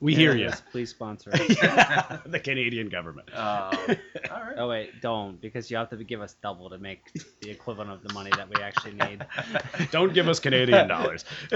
we 0.05 0.15
hear 0.15 0.37
you. 0.37 0.45
Yes, 0.45 0.63
please 0.71 0.91
sponsor. 0.91 1.31
us. 1.35 2.21
the 2.27 2.39
Canadian 2.39 2.91
government. 2.91 3.29
Um, 3.35 3.39
all 4.31 4.43
right. 4.43 4.55
oh 4.59 4.69
wait, 4.69 5.01
don't 5.01 5.41
because 5.41 5.71
you 5.71 5.79
have 5.79 5.89
to 5.91 5.97
give 6.05 6.21
us 6.21 6.37
double 6.43 6.69
to 6.69 6.79
make 6.79 7.11
the 7.41 7.51
equivalent 7.51 7.91
of 7.91 8.03
the 8.03 8.13
money 8.13 8.31
that 8.37 8.49
we 8.49 8.63
actually 8.63 8.93
need. 8.93 9.25
Don't 9.91 10.13
give 10.13 10.29
us 10.29 10.39
Canadian 10.41 10.89
dollars. 10.89 11.25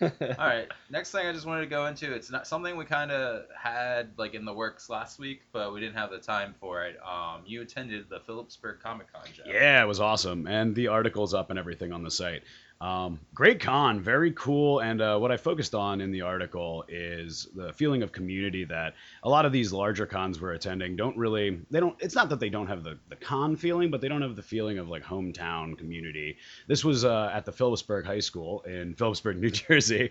Yeah. 0.00 0.08
All 0.38 0.46
right. 0.46 0.66
Next 0.88 1.10
thing 1.10 1.26
I 1.26 1.32
just 1.32 1.44
wanted 1.44 1.60
to 1.60 1.66
go 1.66 1.84
into. 1.84 2.10
It's 2.14 2.30
not 2.30 2.46
something 2.46 2.76
we 2.78 2.86
kind 2.86 3.10
of 3.10 3.42
had 3.54 4.12
like 4.16 4.32
in 4.32 4.46
the 4.46 4.52
works 4.52 4.88
last 4.88 5.18
week, 5.18 5.42
but 5.52 5.74
we 5.74 5.80
didn't 5.80 5.96
have 5.96 6.10
the 6.10 6.18
time 6.18 6.54
for 6.58 6.84
it. 6.86 6.96
Um, 7.06 7.42
you 7.44 7.60
attended 7.60 8.08
the 8.08 8.20
Phillipsburg 8.20 8.80
Comic 8.82 9.12
Con, 9.12 9.24
Yeah, 9.46 9.82
it 9.82 9.86
was 9.86 10.00
awesome, 10.00 10.46
and 10.46 10.74
the 10.74 10.88
article's 10.88 11.34
up 11.34 11.50
and 11.50 11.58
everything 11.58 11.92
on 11.92 12.02
the 12.02 12.10
site. 12.10 12.42
Um, 12.80 13.20
great 13.34 13.60
con, 13.60 14.00
very 14.00 14.32
cool. 14.32 14.80
And 14.80 15.02
uh, 15.02 15.18
what 15.18 15.30
I 15.30 15.36
focused 15.36 15.74
on 15.74 16.00
in 16.00 16.10
the 16.10 16.22
article 16.22 16.82
is 16.88 17.46
the 17.54 17.74
feeling 17.74 18.02
of 18.02 18.10
community 18.10 18.64
that 18.64 18.94
a 19.22 19.28
lot 19.28 19.44
of 19.44 19.52
these 19.52 19.70
larger 19.70 20.06
cons 20.06 20.40
we're 20.40 20.52
attending 20.52 20.96
don't 20.96 21.14
really. 21.16 21.60
They 21.70 21.78
don't. 21.80 21.94
It's 22.00 22.14
not 22.14 22.30
that 22.30 22.40
they 22.40 22.48
don't 22.48 22.68
have 22.68 22.82
the 22.82 22.98
the 23.10 23.16
con 23.16 23.54
feeling, 23.54 23.90
but 23.90 24.00
they 24.00 24.08
don't 24.08 24.22
have 24.22 24.34
the 24.34 24.42
feeling 24.42 24.78
of 24.78 24.88
like 24.88 25.02
hometown 25.02 25.76
community. 25.76 26.38
This 26.68 26.82
was 26.82 27.04
uh, 27.04 27.30
at 27.34 27.44
the 27.44 27.52
Phillipsburg 27.52 28.06
High 28.06 28.20
School 28.20 28.62
in 28.62 28.94
Phillipsburg, 28.98 29.38
New 29.38 29.50
Jersey, 29.50 30.10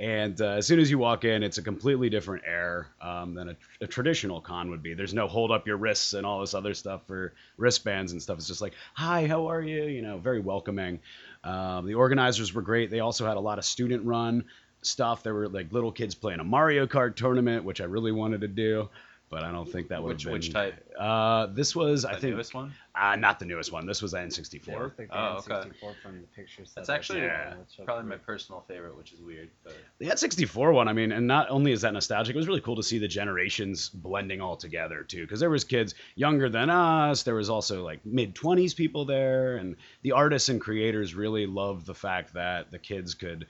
and 0.00 0.40
uh, 0.40 0.54
as 0.54 0.66
soon 0.66 0.80
as 0.80 0.90
you 0.90 0.98
walk 0.98 1.24
in, 1.24 1.44
it's 1.44 1.58
a 1.58 1.62
completely 1.62 2.10
different 2.10 2.42
air 2.44 2.88
um, 3.00 3.32
than 3.34 3.50
a, 3.50 3.56
a 3.80 3.86
traditional 3.86 4.40
con 4.40 4.70
would 4.70 4.82
be. 4.82 4.92
There's 4.92 5.14
no 5.14 5.28
hold 5.28 5.52
up 5.52 5.68
your 5.68 5.76
wrists 5.76 6.14
and 6.14 6.26
all 6.26 6.40
this 6.40 6.54
other 6.54 6.74
stuff 6.74 7.06
for 7.06 7.32
wristbands 7.58 8.10
and 8.10 8.20
stuff. 8.20 8.38
It's 8.38 8.48
just 8.48 8.60
like, 8.60 8.74
hi, 8.94 9.28
how 9.28 9.46
are 9.46 9.62
you? 9.62 9.84
You 9.84 10.02
know, 10.02 10.18
very 10.18 10.40
welcoming. 10.40 10.98
Um, 11.44 11.86
the 11.86 11.94
organizers 12.08 12.54
were 12.54 12.62
great. 12.62 12.90
They 12.90 13.00
also 13.00 13.26
had 13.26 13.36
a 13.36 13.40
lot 13.40 13.58
of 13.58 13.66
student 13.66 14.06
run 14.06 14.44
stuff. 14.80 15.22
There 15.22 15.34
were 15.34 15.46
like 15.46 15.70
little 15.74 15.92
kids 15.92 16.14
playing 16.14 16.40
a 16.40 16.44
Mario 16.44 16.86
Kart 16.86 17.16
tournament, 17.16 17.64
which 17.64 17.82
I 17.82 17.84
really 17.84 18.12
wanted 18.12 18.40
to 18.40 18.48
do, 18.48 18.88
but 19.30 19.44
I 19.44 19.52
don't 19.52 19.70
think 19.70 19.88
that 19.88 20.02
would 20.02 20.14
Which 20.14 20.22
have 20.24 20.30
been. 20.30 20.32
which 20.34 20.52
type? 20.52 20.94
Uh, 20.98 21.46
this 21.46 21.76
was, 21.76 22.04
I 22.04 22.14
The 22.14 22.20
think, 22.20 22.34
newest 22.34 22.54
one. 22.54 22.72
uh, 22.94 23.16
not 23.16 23.38
the 23.38 23.44
newest 23.44 23.72
one. 23.72 23.86
This 23.86 24.00
was 24.02 24.12
the 24.12 24.18
N64. 24.18 24.66
look 24.78 24.98
like 24.98 25.08
the 25.08 25.18
Oh, 25.18 25.36
okay. 25.38 25.54
N64 25.54 25.94
from 26.02 26.20
the 26.20 26.26
pictures. 26.34 26.72
That's 26.74 26.88
actually. 26.88 27.20
Yeah. 27.20 27.54
Let's 27.58 27.76
Probably 27.76 28.02
through 28.02 28.10
my 28.10 28.16
personal 28.16 28.64
favorite, 28.68 28.96
which 28.96 29.12
is 29.12 29.20
weird. 29.20 29.50
But 29.64 29.74
The 29.98 30.06
N64 30.06 30.72
one, 30.72 30.88
I 30.88 30.92
mean, 30.92 31.12
and 31.12 31.26
not 31.26 31.50
only 31.50 31.72
is 31.72 31.82
that 31.82 31.92
nostalgic, 31.92 32.34
it 32.34 32.38
was 32.38 32.48
really 32.48 32.60
cool 32.60 32.76
to 32.76 32.82
see 32.82 32.98
the 32.98 33.08
generations 33.08 33.88
blending 33.90 34.40
all 34.40 34.56
together 34.56 35.02
too. 35.04 35.22
Because 35.22 35.40
there 35.40 35.50
was 35.50 35.64
kids 35.64 35.94
younger 36.14 36.48
than 36.48 36.70
us, 36.70 37.22
there 37.22 37.34
was 37.34 37.50
also 37.50 37.84
like 37.84 38.04
mid 38.04 38.34
20s 38.34 38.74
people 38.74 39.04
there, 39.04 39.56
and 39.56 39.76
the 40.02 40.12
artists 40.12 40.48
and 40.48 40.60
creators 40.60 41.14
really 41.14 41.46
loved 41.46 41.86
the 41.86 41.94
fact 41.94 42.34
that 42.34 42.70
the 42.70 42.78
kids 42.78 43.14
could, 43.14 43.46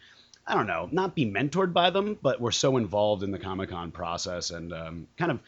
I 0.46 0.54
don't 0.54 0.66
know, 0.66 0.88
not 0.92 1.14
be 1.14 1.26
mentored 1.30 1.72
by 1.72 1.90
them, 1.90 2.18
but 2.22 2.40
were 2.40 2.52
so 2.52 2.76
involved 2.78 3.22
in 3.22 3.30
the 3.30 3.38
Comic 3.38 3.70
Con 3.70 3.90
process 3.90 4.50
and 4.50 4.72
um, 4.72 5.06
kind 5.18 5.30
of 5.30 5.40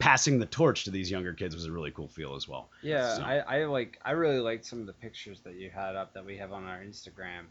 passing 0.00 0.38
the 0.40 0.46
torch 0.46 0.82
to 0.84 0.90
these 0.90 1.10
younger 1.10 1.32
kids 1.32 1.54
was 1.54 1.66
a 1.66 1.70
really 1.72 1.92
cool 1.92 2.08
feel 2.08 2.34
as 2.34 2.48
well. 2.48 2.68
Yeah, 2.82 3.14
So- 3.16 3.22
I, 3.22 3.36
I 3.38 3.64
like 3.66 4.00
I 4.04 4.12
really 4.12 4.40
liked 4.40 4.64
some 4.64 4.80
of 4.80 4.86
the 4.86 4.92
pictures 4.94 5.40
that 5.42 5.54
you 5.54 5.70
had 5.70 5.94
up 5.94 6.12
that 6.14 6.24
we 6.24 6.36
have 6.38 6.52
on 6.52 6.64
our 6.64 6.80
Instagram, 6.80 7.44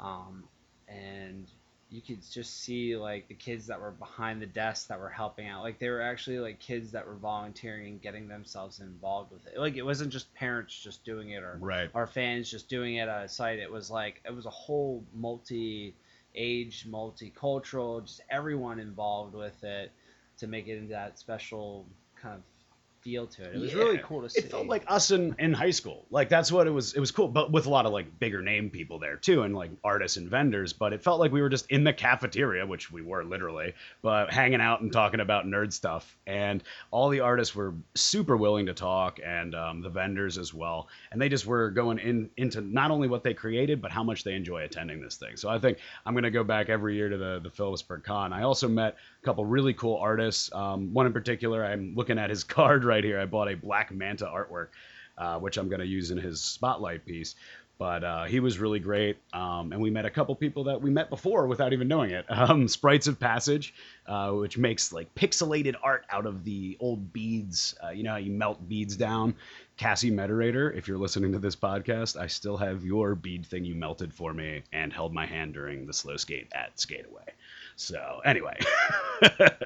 um, 0.00 0.44
and 0.88 1.46
you 1.90 2.02
could 2.02 2.20
just 2.30 2.60
see 2.62 2.96
like 2.98 3.26
the 3.28 3.34
kids 3.34 3.66
that 3.66 3.80
were 3.80 3.92
behind 3.92 4.42
the 4.42 4.46
desk 4.46 4.88
that 4.88 5.00
were 5.00 5.08
helping 5.08 5.48
out. 5.48 5.62
Like 5.62 5.78
they 5.78 5.88
were 5.88 6.02
actually 6.02 6.38
like 6.38 6.60
kids 6.60 6.90
that 6.92 7.06
were 7.06 7.14
volunteering 7.16 7.86
and 7.86 8.02
getting 8.02 8.28
themselves 8.28 8.80
involved 8.80 9.32
with 9.32 9.46
it. 9.46 9.58
Like 9.58 9.76
it 9.76 9.82
wasn't 9.82 10.10
just 10.12 10.32
parents 10.34 10.78
just 10.78 11.02
doing 11.04 11.30
it 11.30 11.42
or 11.42 11.56
Right. 11.60 11.88
or 11.94 12.06
fans 12.06 12.50
just 12.50 12.68
doing 12.68 12.96
it 12.96 13.08
at 13.08 13.24
a 13.24 13.28
site. 13.28 13.58
It 13.58 13.72
was 13.72 13.90
like 13.90 14.20
it 14.26 14.34
was 14.34 14.44
a 14.44 14.50
whole 14.50 15.02
multi-age, 15.14 16.86
multicultural, 16.88 18.04
just 18.04 18.20
everyone 18.30 18.78
involved 18.78 19.34
with 19.34 19.62
it 19.64 19.90
to 20.38 20.46
make 20.46 20.68
it 20.68 20.76
into 20.78 20.90
that 20.92 21.18
special 21.18 21.86
kind 22.20 22.34
of 22.36 22.42
feel 23.00 23.28
to 23.28 23.44
it. 23.44 23.54
It 23.54 23.60
was 23.60 23.72
Yeah. 23.72 23.78
really 23.78 23.98
cool 23.98 24.22
to 24.22 24.28
see. 24.28 24.40
It 24.40 24.50
felt 24.50 24.66
like 24.66 24.82
us 24.88 25.12
in, 25.12 25.36
in 25.38 25.52
high 25.52 25.70
school. 25.70 26.04
Like 26.10 26.28
that's 26.28 26.50
what 26.50 26.66
it 26.66 26.70
was. 26.70 26.94
It 26.94 27.00
was 27.00 27.12
cool, 27.12 27.28
but 27.28 27.52
with 27.52 27.66
a 27.66 27.70
lot 27.70 27.86
of 27.86 27.92
like 27.92 28.18
bigger 28.18 28.42
name 28.42 28.70
people 28.70 28.98
there 28.98 29.16
too, 29.16 29.42
and 29.44 29.54
like 29.54 29.70
artists 29.84 30.16
and 30.16 30.28
vendors. 30.28 30.72
But 30.72 30.92
it 30.92 31.04
felt 31.04 31.20
like 31.20 31.30
we 31.30 31.40
were 31.40 31.48
just 31.48 31.70
in 31.70 31.84
the 31.84 31.92
cafeteria, 31.92 32.66
which 32.66 32.90
we 32.90 33.02
were 33.02 33.22
literally, 33.24 33.74
but 34.02 34.32
hanging 34.32 34.60
out 34.60 34.80
and 34.80 34.92
talking 34.92 35.20
about 35.20 35.46
nerd 35.46 35.72
stuff. 35.72 36.16
And 36.26 36.60
all 36.90 37.08
the 37.08 37.20
artists 37.20 37.54
were 37.54 37.72
super 37.94 38.36
willing 38.36 38.66
to 38.66 38.74
talk, 38.74 39.20
and 39.24 39.54
um, 39.54 39.80
the 39.80 39.90
vendors 39.90 40.36
as 40.36 40.52
well. 40.52 40.88
And 41.12 41.22
they 41.22 41.28
just 41.28 41.46
were 41.46 41.70
going 41.70 42.00
in 42.00 42.30
into 42.36 42.60
not 42.60 42.90
only 42.90 43.06
what 43.06 43.22
they 43.22 43.32
created, 43.32 43.80
but 43.80 43.92
how 43.92 44.02
much 44.02 44.24
they 44.24 44.34
enjoy 44.34 44.64
attending 44.64 45.00
this 45.00 45.14
thing. 45.16 45.36
So 45.36 45.48
I 45.48 45.60
think 45.60 45.78
I'm 46.04 46.14
gonna 46.14 46.32
go 46.32 46.42
back 46.42 46.68
every 46.68 46.96
year 46.96 47.08
to 47.08 47.16
the 47.16 47.38
the 47.44 47.50
Phillipsburg 47.50 48.02
Con. 48.02 48.32
I 48.32 48.42
also 48.42 48.66
met 48.66 48.96
a 49.20 49.24
couple 49.24 49.44
really 49.44 49.74
cool 49.74 49.96
artists. 49.96 50.50
Um, 50.52 50.92
one 50.92 51.06
in 51.06 51.12
particular, 51.12 51.64
I'm 51.64 51.94
looking 51.94 52.18
at 52.18 52.30
his 52.30 52.44
card 52.44 52.84
right 52.84 53.02
here. 53.04 53.20
I 53.20 53.26
bought 53.26 53.50
a 53.50 53.54
Black 53.54 53.92
Manta 53.92 54.26
artwork, 54.26 54.68
uh, 55.16 55.38
which 55.38 55.56
I'm 55.56 55.68
going 55.68 55.80
to 55.80 55.86
use 55.86 56.10
in 56.10 56.18
his 56.18 56.40
spotlight 56.40 57.04
piece. 57.04 57.34
But 57.78 58.02
uh, 58.02 58.24
he 58.24 58.40
was 58.40 58.58
really 58.58 58.80
great, 58.80 59.18
um, 59.32 59.70
and 59.70 59.80
we 59.80 59.88
met 59.88 60.04
a 60.04 60.10
couple 60.10 60.34
people 60.34 60.64
that 60.64 60.82
we 60.82 60.90
met 60.90 61.10
before 61.10 61.46
without 61.46 61.72
even 61.72 61.86
knowing 61.86 62.10
it. 62.10 62.24
Um, 62.38 62.66
Sprites 62.66 63.06
of 63.06 63.20
Passage, 63.20 63.72
uh, 64.06 64.32
which 64.32 64.58
makes 64.58 64.92
like 64.92 65.14
pixelated 65.14 65.76
art 65.80 66.04
out 66.10 66.26
of 66.26 66.42
the 66.42 66.76
old 66.80 67.12
beads. 67.12 67.76
Uh, 67.84 67.90
you 67.90 68.02
know 68.02 68.12
how 68.12 68.16
you 68.16 68.32
melt 68.32 68.68
beads 68.68 68.96
down. 68.96 69.36
Cassie 69.76 70.10
Mederator, 70.10 70.76
if 70.76 70.88
you're 70.88 70.98
listening 70.98 71.30
to 71.32 71.38
this 71.38 71.54
podcast, 71.54 72.16
I 72.16 72.26
still 72.26 72.56
have 72.56 72.84
your 72.84 73.14
bead 73.14 73.46
thing 73.46 73.64
you 73.64 73.76
melted 73.76 74.12
for 74.12 74.34
me 74.34 74.62
and 74.72 74.92
held 74.92 75.14
my 75.14 75.26
hand 75.26 75.54
during 75.54 75.86
the 75.86 75.92
slow 75.92 76.16
skate 76.16 76.48
at 76.52 76.76
Skateaway. 76.76 77.28
So 77.80 78.20
anyway, 78.24 78.58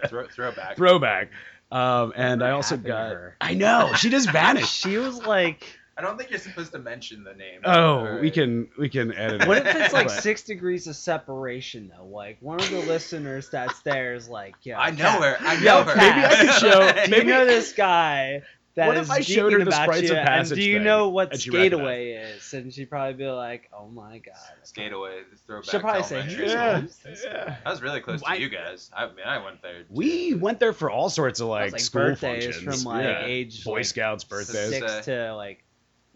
Throw, 0.09 0.27
throwback. 0.29 0.77
throwback. 0.77 1.31
Um, 1.71 2.13
and 2.15 2.41
Whatever 2.41 2.45
I 2.45 2.51
also 2.51 2.75
happened 2.77 2.85
to 2.85 2.89
got. 2.91 3.11
her? 3.13 3.37
I 3.41 3.55
know 3.55 3.93
she 3.95 4.11
just 4.11 4.31
vanished. 4.31 4.75
she 4.83 4.99
was 4.99 5.25
like, 5.25 5.79
I 5.97 6.03
don't 6.03 6.19
think 6.19 6.29
you're 6.29 6.39
supposed 6.39 6.73
to 6.73 6.79
mention 6.79 7.25
the 7.25 7.33
name. 7.33 7.61
oh, 7.65 7.71
Alright. 8.01 8.21
we 8.21 8.31
can 8.31 8.69
we 8.79 8.91
can 8.91 9.15
edit. 9.15 9.49
what 9.49 9.57
it. 9.59 9.67
if 9.67 9.77
it's 9.77 9.95
like 9.95 10.09
But- 10.09 10.23
six 10.23 10.43
degrees 10.43 10.87
of 10.87 10.95
separation 10.97 11.91
though? 11.97 12.05
Like 12.05 12.37
one 12.41 12.61
of 12.61 12.69
the 12.71 12.81
listeners 12.81 13.49
that's 13.49 13.81
there 13.81 14.15
is 14.15 14.29
like, 14.29 14.57
yeah, 14.63 14.79
I 14.79 14.91
know 14.91 15.23
her. 15.23 15.37
I 15.41 15.55
Yo, 15.55 15.61
know 15.65 15.83
her. 15.85 15.97
maybe 15.97 16.27
I 16.27 16.35
could 16.37 16.53
show- 16.61 16.93
Do 16.93 17.01
you 17.01 17.09
maybe- 17.11 17.27
know 17.31 17.47
this 17.47 17.73
guy? 17.73 18.43
That 18.75 18.87
What 18.87 18.97
is 18.97 19.07
if 19.09 19.13
I 19.13 19.21
showed 19.21 19.53
her 19.53 19.59
geeking 19.59 19.65
the 19.65 19.69
about 19.69 19.83
Sprites 19.83 20.03
you, 20.05 20.13
of 20.13 20.17
and 20.17 20.27
Passage 20.27 20.57
do 20.59 20.63
you 20.65 20.77
thing, 20.77 20.85
know 20.85 21.09
what 21.11 21.33
and 21.33 21.41
Skateaway 21.41 22.37
is? 22.37 22.55
And 22.55 22.73
she'd 22.73 22.89
probably 22.89 23.13
be 23.13 23.27
like, 23.27 23.69
"Oh 23.71 23.87
my 23.89 24.17
god." 24.19 24.35
Skate 24.63 24.93
away. 24.95 25.19
Throwback. 25.47 25.71
She'll 25.71 25.81
probably 25.81 26.03
say, 26.05 26.17
elementary 26.21 26.49
Yeah, 26.49 26.83
yeah. 27.23 27.57
I 27.67 27.71
was 27.71 27.83
really 27.83 28.01
close 28.01 28.23
to 28.23 28.29
I- 28.31 28.37
you 28.37 28.49
guys. 28.49 28.91
I 28.97 29.07
mean, 29.09 29.27
I 29.27 29.45
went 29.45 29.61
there. 29.61 29.83
We 29.91 30.33
went 30.35 30.59
there 30.59 30.73
for 30.73 30.91
all 30.91 31.11
sorts 31.11 31.41
of 31.41 31.49
like, 31.49 31.65
was, 31.65 31.73
like, 31.75 31.81
school 31.83 32.03
birthdays 32.03 32.45
functions. 32.57 32.83
from, 32.83 32.93
like, 32.93 33.05
yeah. 33.05 33.25
age, 33.27 33.63
Boy 33.63 33.75
like, 33.77 33.85
Scouts 33.85 34.25
birthdays. 34.25 34.71
Six. 34.71 34.93
Six 34.93 35.09
uh, 35.09 35.13
to 35.29 35.35
like 35.35 35.65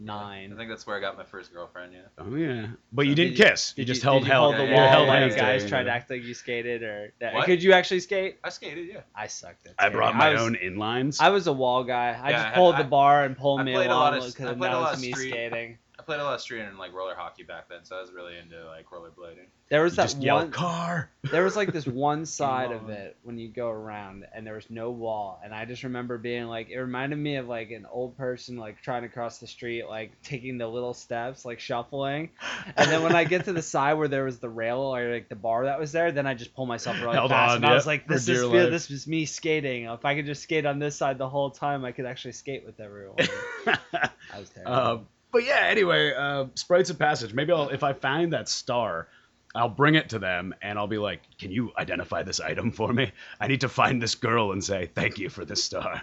I 0.08 0.48
think 0.56 0.68
that's 0.68 0.86
where 0.86 0.96
I 0.96 1.00
got 1.00 1.16
my 1.16 1.24
first 1.24 1.52
girlfriend. 1.52 1.92
Yeah. 1.94 2.00
Oh 2.18 2.34
yeah, 2.34 2.66
but 2.92 3.06
you 3.06 3.14
Did 3.14 3.34
did 3.34 3.36
kiss. 3.36 3.72
You 3.76 3.84
Did 3.84 3.92
just 3.94 4.02
you, 4.04 4.10
held 4.10 4.22
did 4.22 4.26
you 4.28 4.32
held 4.32 4.54
hold 4.56 4.66
the 4.68 4.70
yeah, 4.70 4.80
wall 4.80 4.88
held 4.90 5.08
when 5.08 5.22
hands 5.22 5.34
you 5.34 5.40
guys 5.40 5.62
together. 5.62 5.68
tried 5.68 5.82
to 5.84 5.90
act 5.90 6.10
like 6.10 6.22
you 6.22 6.34
skated, 6.34 6.82
or 6.82 7.12
What? 7.32 7.46
could 7.46 7.62
you 7.62 7.72
actually 7.72 8.00
skate? 8.00 8.38
I 8.44 8.50
skated. 8.50 8.88
Yeah. 8.88 9.00
I 9.14 9.26
sucked 9.26 9.64
at. 9.66 9.70
It. 9.72 9.76
I 9.78 9.88
brought 9.88 10.10
skating. 10.14 10.18
my 10.18 10.32
was, 10.32 10.40
own 10.42 10.56
inlines. 10.62 11.16
I 11.20 11.30
was 11.30 11.46
a 11.46 11.52
wall 11.52 11.82
guy. 11.84 12.08
I 12.10 12.10
Yeah, 12.10 12.22
I 12.28 12.32
just 12.32 12.44
had- 12.44 12.54
pulled 12.54 12.74
I- 12.74 12.82
the 12.82 12.88
bar 12.88 13.24
and 13.24 13.36
pulled 13.36 13.60
I 13.60 13.64
me 13.64 13.72
played 13.74 13.86
a 13.90 13.94
lot 13.94 14.12
along 14.14 14.26
of- 14.28 14.32
because 14.34 14.46
I 14.46 14.50
that 14.50 14.58
played 14.58 14.72
a 14.72 14.76
lot 14.78 14.90
was 14.90 14.98
of 14.98 15.02
me 15.04 15.12
street- 15.12 15.30
skating. 15.30 15.78
I 15.98 16.02
played 16.02 16.20
a 16.20 16.24
lot 16.24 16.34
of 16.34 16.40
street 16.42 16.60
and 16.60 16.78
like 16.78 16.92
roller 16.92 17.14
hockey 17.14 17.42
back 17.42 17.68
then, 17.70 17.78
so 17.84 17.96
I 17.96 18.00
was 18.02 18.12
really 18.12 18.36
into 18.36 18.64
like 18.66 18.86
rollerblading. 18.90 19.46
There 19.70 19.82
was 19.82 19.94
You 19.94 19.96
that 19.96 20.02
just 20.04 20.22
yelled 20.22 20.42
one. 20.42 20.50
car. 20.52 21.10
There 21.32 21.42
was 21.42 21.56
like 21.56 21.72
this 21.72 21.86
one 21.86 22.26
side 22.26 22.70
of 22.70 22.84
on. 22.84 22.90
it 22.90 23.16
when 23.22 23.38
you 23.38 23.48
go 23.48 23.68
around, 23.70 24.26
and 24.34 24.46
there 24.46 24.54
was 24.54 24.68
no 24.70 24.90
wall, 24.90 25.40
and 25.42 25.54
I 25.54 25.64
just 25.64 25.82
remember 25.84 26.18
being 26.18 26.44
like, 26.46 26.68
it 26.68 26.78
reminded 26.78 27.16
me 27.18 27.36
of 27.36 27.48
like 27.48 27.70
an 27.70 27.86
old 27.90 28.16
person 28.18 28.58
like 28.58 28.80
trying 28.82 29.02
to 29.02 29.08
cross 29.08 29.38
the 29.38 29.46
street, 29.46 29.88
like 29.88 30.12
taking 30.22 30.58
the 30.58 30.68
little 30.68 30.92
steps, 30.94 31.44
like 31.46 31.60
shuffling, 31.60 32.28
and 32.76 32.90
then 32.90 33.02
when 33.02 33.16
I 33.16 33.24
get 33.24 33.46
to 33.46 33.52
the 33.54 33.62
side 33.76 33.94
where 33.94 34.06
there 34.08 34.24
was 34.24 34.38
the 34.38 34.50
rail 34.50 34.80
or 34.80 35.12
like 35.12 35.28
the 35.30 35.34
bar 35.34 35.64
that 35.64 35.80
was 35.80 35.92
there, 35.92 36.12
then 36.12 36.26
I 36.26 36.34
just 36.34 36.54
pull 36.54 36.66
myself 36.66 37.00
really 37.00 37.14
Held 37.14 37.30
fast, 37.30 37.52
on, 37.52 37.56
and 37.56 37.66
I 37.66 37.74
was 37.74 37.86
like, 37.86 38.06
for 38.06 38.12
this 38.12 38.26
dear 38.26 38.42
is 38.42 38.44
life. 38.44 38.70
this 38.70 38.90
was 38.90 39.06
me 39.06 39.24
skating. 39.24 39.84
If 39.86 40.04
I 40.04 40.14
could 40.14 40.26
just 40.26 40.42
skate 40.42 40.66
on 40.66 40.78
this 40.78 40.94
side 40.94 41.16
the 41.18 41.28
whole 41.28 41.50
time, 41.50 41.84
I 41.86 41.92
could 41.92 42.04
actually 42.06 42.32
skate 42.32 42.64
with 42.66 42.78
everyone. 42.80 43.16
I 43.66 44.38
was 44.38 44.50
terrible. 44.50 44.72
Uh, 44.72 44.98
but 45.36 45.44
yeah, 45.44 45.60
anyway, 45.66 46.12
uh, 46.14 46.46
Sprites 46.54 46.88
of 46.90 46.98
Passage. 46.98 47.34
Maybe 47.34 47.52
I'll, 47.52 47.68
if 47.68 47.82
I 47.82 47.92
find 47.92 48.32
that 48.32 48.48
star, 48.48 49.08
I'll 49.54 49.68
bring 49.68 49.94
it 49.94 50.08
to 50.10 50.18
them 50.18 50.54
and 50.62 50.78
I'll 50.78 50.86
be 50.86 50.98
like, 50.98 51.20
"Can 51.38 51.50
you 51.50 51.72
identify 51.78 52.22
this 52.22 52.40
item 52.40 52.70
for 52.72 52.92
me? 52.92 53.12
I 53.40 53.46
need 53.48 53.60
to 53.62 53.68
find 53.68 54.00
this 54.02 54.14
girl 54.14 54.52
and 54.52 54.62
say 54.64 54.90
thank 54.94 55.18
you 55.18 55.28
for 55.28 55.44
this 55.44 55.62
star." 55.62 56.02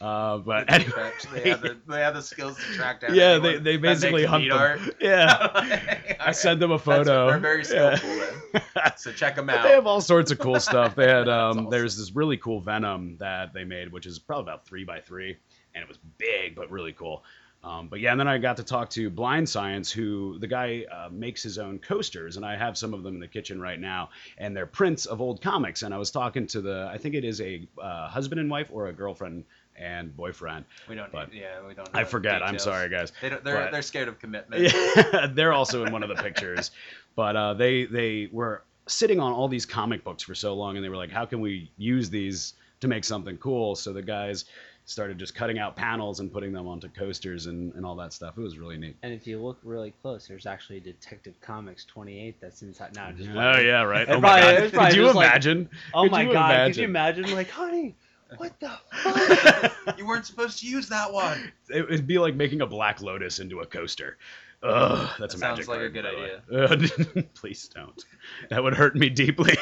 Uh, 0.00 0.38
but 0.38 0.70
anyway, 0.72 1.10
they 1.34 1.50
have 1.50 1.60
the 1.62 1.76
they 1.88 2.00
have 2.00 2.14
the 2.14 2.22
skills 2.22 2.56
to 2.56 2.62
track 2.74 3.00
down. 3.00 3.14
yeah, 3.14 3.38
they, 3.38 3.58
they 3.58 3.76
basically 3.76 4.24
hunt 4.24 4.48
them. 4.48 4.56
art. 4.58 4.80
Yeah, 5.00 6.14
I 6.20 6.30
sent 6.32 6.60
them 6.60 6.70
a 6.70 6.78
That's- 6.78 7.06
photo. 7.06 7.26
they're 7.26 7.38
very 7.38 7.64
Yeah. 7.70 7.96
skillful 7.96 8.26
then. 8.52 8.92
So 8.96 9.12
check 9.12 9.34
them 9.36 9.46
But 9.48 9.56
out. 9.56 9.62
they 9.64 9.70
have 9.72 9.86
all 9.86 10.00
sorts 10.00 10.30
of 10.30 10.38
cool 10.38 10.60
stuff. 10.60 10.94
They 10.94 11.08
had 11.08 11.28
um, 11.28 11.50
awesome. 11.58 11.70
there's 11.70 11.96
this 11.98 12.14
really 12.14 12.36
cool 12.36 12.60
Venom 12.60 13.16
that 13.18 13.52
they 13.52 13.64
made, 13.64 13.90
which 13.92 14.06
is 14.06 14.18
probably 14.18 14.42
about 14.44 14.64
three 14.64 14.84
by 14.84 15.00
three, 15.00 15.36
and 15.74 15.82
it 15.82 15.88
was 15.88 15.98
big 16.18 16.54
but 16.54 16.70
really 16.70 16.92
cool. 16.92 17.24
Um, 17.62 17.88
but 17.88 18.00
yeah, 18.00 18.12
and 18.12 18.18
then 18.18 18.28
I 18.28 18.38
got 18.38 18.56
to 18.56 18.64
talk 18.64 18.88
to 18.90 19.10
Blind 19.10 19.46
Science, 19.46 19.90
who 19.92 20.38
the 20.38 20.46
guy 20.46 20.86
uh, 20.90 21.10
makes 21.10 21.42
his 21.42 21.58
own 21.58 21.78
coasters, 21.78 22.36
and 22.36 22.44
I 22.44 22.56
have 22.56 22.78
some 22.78 22.94
of 22.94 23.02
them 23.02 23.14
in 23.14 23.20
the 23.20 23.28
kitchen 23.28 23.60
right 23.60 23.78
now, 23.78 24.08
and 24.38 24.56
they're 24.56 24.66
prints 24.66 25.04
of 25.04 25.20
old 25.20 25.42
comics. 25.42 25.82
And 25.82 25.92
I 25.92 25.98
was 25.98 26.10
talking 26.10 26.46
to 26.48 26.62
the, 26.62 26.88
I 26.90 26.96
think 26.96 27.14
it 27.14 27.24
is 27.24 27.40
a 27.42 27.66
uh, 27.78 28.08
husband 28.08 28.40
and 28.40 28.50
wife 28.50 28.68
or 28.72 28.86
a 28.86 28.92
girlfriend 28.92 29.44
and 29.76 30.14
boyfriend. 30.16 30.64
we 30.88 30.94
don't. 30.94 31.10
but 31.10 31.32
Need, 31.32 31.40
yeah, 31.40 31.66
we 31.66 31.74
don't. 31.74 31.88
I 31.94 32.04
forget. 32.04 32.42
I'm 32.42 32.58
sorry, 32.58 32.88
guys. 32.88 33.12
They 33.20 33.30
don't, 33.30 33.42
they're 33.42 33.70
they're 33.70 33.82
scared 33.82 34.08
of 34.08 34.18
commitment. 34.18 34.62
Yeah, 34.62 35.26
they're 35.32 35.52
also 35.52 35.84
in 35.84 35.92
one 35.92 36.02
of 36.02 36.08
the 36.08 36.22
pictures. 36.22 36.70
But 37.16 37.36
uh, 37.36 37.54
they 37.54 37.86
they 37.86 38.28
were 38.30 38.62
sitting 38.86 39.20
on 39.20 39.32
all 39.32 39.48
these 39.48 39.66
comic 39.66 40.04
books 40.04 40.22
for 40.22 40.34
so 40.34 40.54
long, 40.54 40.76
and 40.76 40.84
they 40.84 40.88
were 40.88 40.96
like, 40.96 41.10
"How 41.10 41.24
can 41.24 41.40
we 41.40 41.70
use 41.76 42.10
these 42.10 42.54
to 42.80 42.88
make 42.88 43.04
something 43.04 43.36
cool?" 43.38 43.74
So 43.74 43.92
the 43.92 44.02
guys 44.02 44.44
started 44.84 45.18
just 45.18 45.34
cutting 45.34 45.58
out 45.58 45.76
panels 45.76 46.18
and 46.20 46.32
putting 46.32 46.52
them 46.52 46.66
onto 46.66 46.88
coasters 46.88 47.46
and, 47.46 47.72
and 47.74 47.86
all 47.86 47.94
that 47.96 48.12
stuff. 48.12 48.36
It 48.36 48.40
was 48.40 48.58
really 48.58 48.76
neat. 48.76 48.96
and 49.02 49.12
if 49.12 49.26
you 49.26 49.40
look 49.40 49.58
really 49.62 49.92
close, 50.02 50.26
there's 50.26 50.46
actually 50.46 50.80
Detective 50.80 51.34
Comics 51.40 51.84
28 51.84 52.40
that's 52.40 52.62
inside. 52.62 52.94
Now, 52.96 53.12
just 53.12 53.30
Oh 53.30 53.58
yeah, 53.60 53.82
right. 53.82 54.08
Oh 54.08 54.20
my 54.20 54.40
it 54.40 54.72
god! 54.72 54.88
Could 54.88 54.96
you 54.96 55.04
just 55.04 55.14
like- 55.16 55.26
imagine? 55.28 55.70
Oh 55.94 56.02
Could 56.02 56.12
my 56.12 56.22
you 56.22 56.32
god! 56.32 56.66
Could 56.68 56.76
you 56.76 56.84
imagine, 56.84 57.30
like, 57.32 57.50
honey, 57.50 57.94
what 58.36 58.58
the 58.60 58.70
fuck? 58.92 59.98
you 59.98 60.06
weren't 60.06 60.26
supposed 60.26 60.58
to 60.60 60.66
use 60.66 60.88
that 60.88 61.12
one. 61.12 61.52
It 61.68 61.88
would 61.88 62.06
be 62.06 62.18
like 62.18 62.34
making 62.34 62.60
a 62.62 62.66
Black 62.66 63.00
Lotus 63.00 63.38
into 63.38 63.60
a 63.60 63.66
coaster. 63.66 64.18
Ugh, 64.62 65.08
that's 65.18 65.34
That 65.34 65.38
a 65.38 65.38
magic 65.40 65.64
sounds 65.64 65.68
like 65.68 65.80
a 65.80 65.88
good 65.88 66.04
idea. 66.04 66.42
the 66.48 67.12
way. 67.16 67.22
Please 67.34 67.68
don't. 67.68 68.04
That 68.50 68.62
would 68.62 68.74
hurt 68.74 68.94
me 68.94 69.08
deeply. 69.08 69.54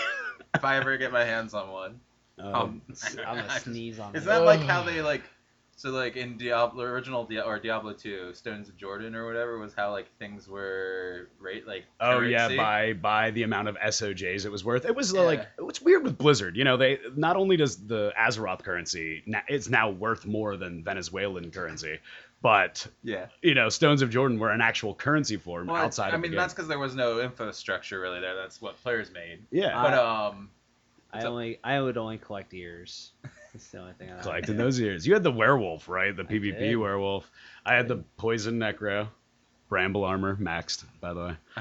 If 0.54 0.64
I 0.64 0.76
ever 0.78 0.96
get 0.96 1.12
my 1.12 1.24
hands 1.24 1.54
on 1.54 1.70
one. 1.70 2.00
Um, 2.40 2.82
I'm 3.26 3.36
gonna 3.36 3.60
sneeze 3.60 3.98
on 3.98 4.14
Is 4.16 4.22
it. 4.22 4.26
that 4.26 4.42
like 4.44 4.60
how 4.60 4.82
they 4.82 5.02
like? 5.02 5.22
So 5.76 5.90
like 5.90 6.16
in 6.16 6.36
Diablo 6.36 6.82
original 6.82 7.24
Dia- 7.24 7.42
or 7.44 7.60
Diablo 7.60 7.92
2, 7.92 8.34
Stones 8.34 8.68
of 8.68 8.76
Jordan 8.76 9.14
or 9.14 9.26
whatever 9.26 9.58
was 9.58 9.74
how 9.74 9.92
like 9.92 10.08
things 10.18 10.48
were 10.48 11.28
rate 11.38 11.68
like. 11.68 11.84
Oh 12.00 12.18
yeah, 12.20 12.48
by 12.56 12.94
by 12.94 13.30
the 13.30 13.44
amount 13.44 13.68
of 13.68 13.76
SOJs 13.76 14.44
it 14.44 14.50
was 14.50 14.64
worth. 14.64 14.84
It 14.84 14.96
was 14.96 15.14
uh, 15.14 15.18
Yeah. 15.18 15.22
like 15.26 15.46
it's 15.60 15.80
weird 15.80 16.02
with 16.02 16.18
Blizzard. 16.18 16.56
You 16.56 16.64
know, 16.64 16.76
they 16.76 16.98
not 17.14 17.36
only 17.36 17.56
does 17.56 17.76
the 17.86 18.12
Azeroth 18.18 18.64
currency 18.64 19.22
na- 19.26 19.42
it's 19.46 19.68
now 19.68 19.88
worth 19.90 20.26
more 20.26 20.56
than 20.56 20.82
Venezuelan 20.82 21.52
currency, 21.52 22.00
but 22.42 22.84
Yeah. 23.04 23.26
you 23.40 23.54
know, 23.54 23.68
Stones 23.68 24.02
of 24.02 24.10
Jordan 24.10 24.40
were 24.40 24.50
an 24.50 24.60
actual 24.60 24.96
currency 24.96 25.36
form 25.36 25.68
Well, 25.68 25.76
outside 25.76 26.10
I 26.12 26.16
of 26.16 26.20
mean 26.22 26.32
the 26.32 26.38
that's 26.38 26.54
because 26.54 26.66
there 26.66 26.80
was 26.80 26.96
no 26.96 27.20
infrastructure 27.20 28.00
really 28.00 28.18
there. 28.18 28.34
That's 28.34 28.60
what 28.60 28.82
players 28.82 29.12
made. 29.12 29.44
Yeah, 29.52 29.80
But 29.80 29.94
I- 29.94 30.34
I 31.12 31.22
only, 31.22 31.58
I 31.64 31.80
would 31.80 31.96
only 31.96 32.18
collect 32.18 32.52
ears. 32.52 33.12
That's 33.52 33.68
the 33.68 33.78
only 33.78 33.92
thing 33.94 34.10
I 34.12 34.20
collecting 34.20 34.56
those 34.58 34.80
ears. 34.80 35.06
You 35.06 35.14
had 35.14 35.22
the 35.22 35.32
werewolf, 35.32 35.88
right? 35.88 36.14
The 36.14 36.24
PvP 36.24 36.58
did. 36.58 36.76
werewolf. 36.76 37.30
I 37.64 37.74
had 37.74 37.88
the 37.88 37.96
poison 38.16 38.58
necro, 38.58 39.08
bramble 39.68 40.04
armor 40.04 40.36
maxed, 40.36 40.84
by 41.00 41.12
the 41.12 41.20
way. 41.20 41.36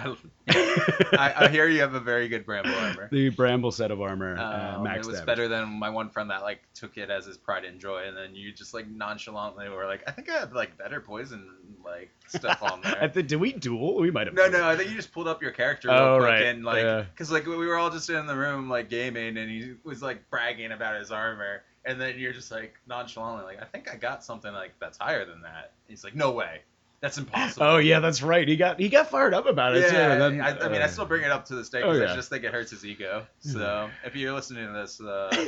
I, 1.18 1.34
I 1.38 1.48
hear 1.50 1.68
you 1.68 1.82
have 1.82 1.94
a 1.94 2.00
very 2.00 2.28
good 2.28 2.46
bramble 2.46 2.74
armor. 2.76 3.10
the 3.12 3.30
bramble 3.30 3.72
set 3.72 3.92
of 3.92 4.02
armor, 4.02 4.38
uh, 4.38 4.78
Um, 4.78 4.86
maxed 4.86 5.00
it 5.00 5.06
was 5.08 5.22
better 5.22 5.48
than 5.48 5.68
my 5.68 5.90
one 5.90 6.10
friend 6.10 6.30
that 6.30 6.42
like 6.42 6.62
took 6.74 6.98
it 6.98 7.10
as 7.10 7.26
his 7.26 7.38
pride 7.38 7.66
and 7.66 7.80
joy, 7.80 8.04
and 8.08 8.16
then 8.16 8.34
you 8.36 8.52
just 8.52 8.74
like 8.74 8.88
nonchalantly 8.88 9.68
were 9.70 9.86
like, 9.86 10.04
I 10.08 10.12
think 10.12 10.30
I 10.30 10.40
have 10.40 10.54
like 10.54 10.78
better 10.78 11.02
poison 11.02 11.50
like 11.86 12.10
stuff 12.28 12.62
on 12.64 12.82
I 12.84 12.92
there. 13.00 13.10
think, 13.10 13.28
did 13.28 13.38
we 13.40 13.54
duel? 13.54 14.00
We 14.00 14.12
might 14.12 14.28
have. 14.28 14.36
No, 14.36 14.44
dueled. 14.48 14.52
no, 14.54 14.70
I 14.70 14.76
think 14.76 14.90
you 14.90 14.96
just 14.96 15.12
pulled 15.12 15.28
up 15.28 15.42
your 15.42 15.52
character 15.52 15.90
real 15.90 15.98
Oh, 15.98 16.18
quick 16.20 16.30
right, 16.30 16.42
and 16.44 16.64
like, 16.64 16.84
yeah. 16.84 17.06
cause 17.18 17.32
like 17.32 17.46
we 17.46 17.56
were 17.58 17.76
all 17.78 17.90
just 17.90 18.10
in 18.10 18.26
the 18.26 18.36
room 18.36 18.70
like 18.70 18.90
gaming, 18.90 19.38
and 19.38 19.50
he 19.50 19.74
was 19.84 20.02
like 20.02 20.30
bragging 20.30 20.72
about 20.72 21.00
his 21.00 21.12
armor, 21.12 21.64
and 21.86 22.00
then 22.00 22.18
you're 22.20 22.34
just 22.34 22.52
like 22.52 22.76
nonchalantly 22.88 23.44
like, 23.46 23.62
I 23.62 23.66
think 23.66 23.90
I 23.92 23.96
got 23.98 24.24
something 24.24 24.54
like 24.54 24.74
that's 24.80 24.98
higher 24.98 25.26
than 25.26 25.42
that. 25.42 25.72
He's 25.88 26.04
like, 26.04 26.16
No 26.16 26.32
way, 26.32 26.62
that's 27.00 27.18
impossible. 27.18 27.66
Oh 27.66 27.78
yeah, 27.78 28.00
that's 28.00 28.22
right. 28.22 28.48
He 28.48 28.56
got 28.56 28.80
he 28.80 28.90
got 28.90 29.10
fired 29.10 29.34
up 29.34 29.46
about 29.46 29.76
it 29.76 29.90
too. 29.90 29.96
Yeah, 29.96 30.14
and 30.14 30.22
then, 30.22 30.42
I, 30.42 30.66
I 30.66 30.70
mean, 30.70 30.82
I 30.82 30.86
uh, 30.86 30.88
still 30.88 31.06
bring 31.06 31.24
it 31.24 31.32
up 31.32 31.46
to 31.46 31.56
this 31.56 31.70
day 31.70 31.82
Oh, 31.84 31.92
yeah. 31.92 32.12
I 32.12 32.16
just 32.16 32.30
think 32.30 32.44
it 32.44 32.52
hurts 32.52 32.72
his 32.72 32.86
ego. 32.86 33.26
So 33.40 33.90
if 34.04 34.16
you're 34.16 34.34
listening 34.34 34.66
to 34.66 34.74
this, 34.74 35.00
uh, 35.00 35.48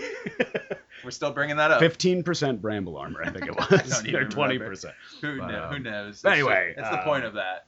We're 1.03 1.11
still 1.11 1.31
bringing 1.31 1.57
that 1.57 1.71
up. 1.71 1.79
Fifteen 1.79 2.23
percent 2.23 2.61
bramble 2.61 2.97
armor, 2.97 3.23
I 3.23 3.29
think 3.29 3.47
it. 3.47 3.55
Was, 3.71 4.05
or 4.13 4.25
twenty 4.25 4.57
percent. 4.57 4.93
Who, 5.21 5.39
But, 5.39 5.47
know, 5.47 5.63
um, 5.65 5.73
who 5.73 5.79
knows? 5.79 6.21
but 6.21 6.33
anyway, 6.33 6.73
that's 6.75 6.89
the 6.89 6.97
uh, 6.97 7.03
point 7.03 7.25
of 7.25 7.33
that. 7.33 7.65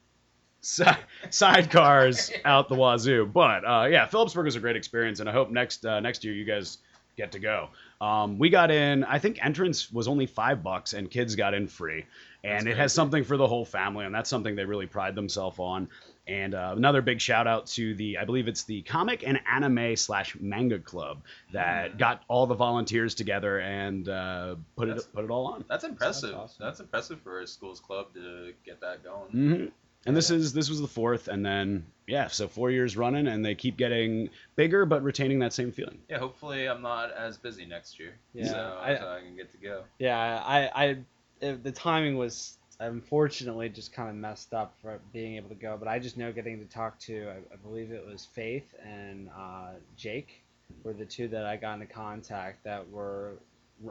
Si- 0.64 0.84
sidecars 1.30 2.32
out 2.46 2.70
the 2.70 2.76
wazoo. 2.76 3.26
But 3.26 3.66
uh, 3.66 3.88
yeah, 3.90 4.06
Phillipsburg 4.06 4.46
was 4.46 4.56
a 4.56 4.60
great 4.60 4.76
experience, 4.76 5.20
and 5.20 5.30
I 5.30 5.32
hope 5.32 5.50
next 5.50 5.86
uh, 5.86 6.00
next 6.02 6.24
year 6.24 6.34
you 6.34 6.46
guys 6.46 6.80
get 7.18 7.32
to 7.32 7.40
go. 7.40 7.70
Um, 8.00 8.38
we 8.38 8.50
got 8.50 8.72
in. 8.72 9.04
I 9.04 9.20
think 9.20 9.44
entrance 9.44 9.92
was 9.92 10.08
only 10.08 10.26
five 10.26 10.64
bucks, 10.64 10.94
and 10.94 11.10
kids 11.10 11.36
got 11.36 11.54
in 11.54 11.68
free. 11.68 12.06
And 12.44 12.68
it 12.68 12.72
has 12.72 12.76
crazy. 12.92 12.96
something 12.96 13.24
for 13.24 13.38
the 13.38 13.48
whole 13.48 13.66
family, 13.66 14.06
and 14.06 14.14
that's 14.16 14.30
something 14.30 14.56
they 14.56 14.66
really 14.66 14.88
pride 14.88 15.14
themselves 15.16 15.60
on. 15.60 15.88
And 16.28 16.56
uh, 16.56 16.74
another 16.76 17.02
big 17.02 17.20
shout 17.22 17.46
out 17.48 17.68
to 17.68 17.94
the, 17.96 18.18
I 18.18 18.26
believe 18.26 18.48
it's 18.48 18.64
the 18.64 18.82
comic 18.84 19.24
and 19.26 19.40
anime 19.52 19.96
slash 19.96 20.36
manga 20.40 20.80
club 20.80 21.22
that 21.52 21.94
Mm. 21.94 21.98
got 22.00 22.24
all 22.28 22.48
the 22.48 22.56
volunteers 22.56 23.14
together 23.16 23.60
and 23.60 24.08
uh, 24.10 24.56
put 24.76 24.88
That's- 24.88 25.06
it 25.06 25.14
put 25.14 25.24
it 25.26 25.30
all 25.32 25.48
on. 25.48 25.66
That's 25.68 25.84
impressive. 25.84 26.34
awesome. 26.36 26.64
That's 26.66 26.80
impressive 26.80 27.22
for 27.22 27.42
a 27.42 27.48
schools 27.48 27.80
club 27.80 28.14
to 28.16 28.54
get 28.66 28.80
that 28.82 29.04
going. 29.04 29.30
hmm 29.32 29.66
And 30.08 30.16
this 30.18 30.32
is 30.32 30.52
this 30.54 30.68
was 30.70 30.80
the 30.82 30.88
fourth, 30.88 31.28
and 31.28 31.46
then 31.46 31.86
yeah, 32.08 32.28
so 32.28 32.48
four 32.48 32.72
years 32.72 32.98
running, 32.98 33.28
and 33.28 33.44
they 33.46 33.54
keep 33.56 33.78
getting 33.78 34.30
bigger, 34.56 34.86
but 34.86 35.04
retaining 35.04 35.38
that 35.40 35.54
same 35.54 35.72
feeling. 35.72 36.00
Yeah, 36.10 36.18
hopefully 36.20 36.68
I'm 36.68 36.82
not 36.82 37.12
as 37.14 37.38
busy 37.38 37.66
next 37.66 38.00
year. 38.00 38.14
Yeah, 38.34 38.48
so, 38.48 38.80
I- 38.82 38.98
so 38.98 39.08
I 39.10 39.20
can 39.22 39.36
get 39.36 39.52
to 39.52 39.58
go. 39.58 39.84
Yeah, 40.00 40.18
I, 40.44 40.70
I, 40.86 40.98
it, 41.42 41.64
the 41.64 41.72
timing 41.72 42.18
was 42.18 42.58
unfortunately 42.80 43.70
just 43.70 43.94
kind 43.94 44.10
of 44.10 44.16
messed 44.16 44.54
up 44.54 44.74
for 44.82 45.00
being 45.14 45.36
able 45.36 45.50
to 45.50 45.56
go. 45.56 45.78
But 45.78 45.88
I 45.88 46.00
just 46.00 46.18
know 46.18 46.32
getting 46.32 46.60
to 46.60 46.66
talk 46.66 47.00
to, 47.02 47.30
I, 47.30 47.54
I 47.54 47.58
believe 47.62 47.92
it 47.92 48.06
was 48.06 48.26
Faith 48.26 48.74
and 48.84 49.30
uh, 49.38 49.72
Jake, 49.96 50.44
were 50.84 50.94
the 50.94 51.06
two 51.06 51.28
that 51.28 51.46
I 51.46 51.58
got 51.58 51.76
into 51.76 51.86
contact 51.86 52.64
that 52.64 52.90
were, 52.90 53.34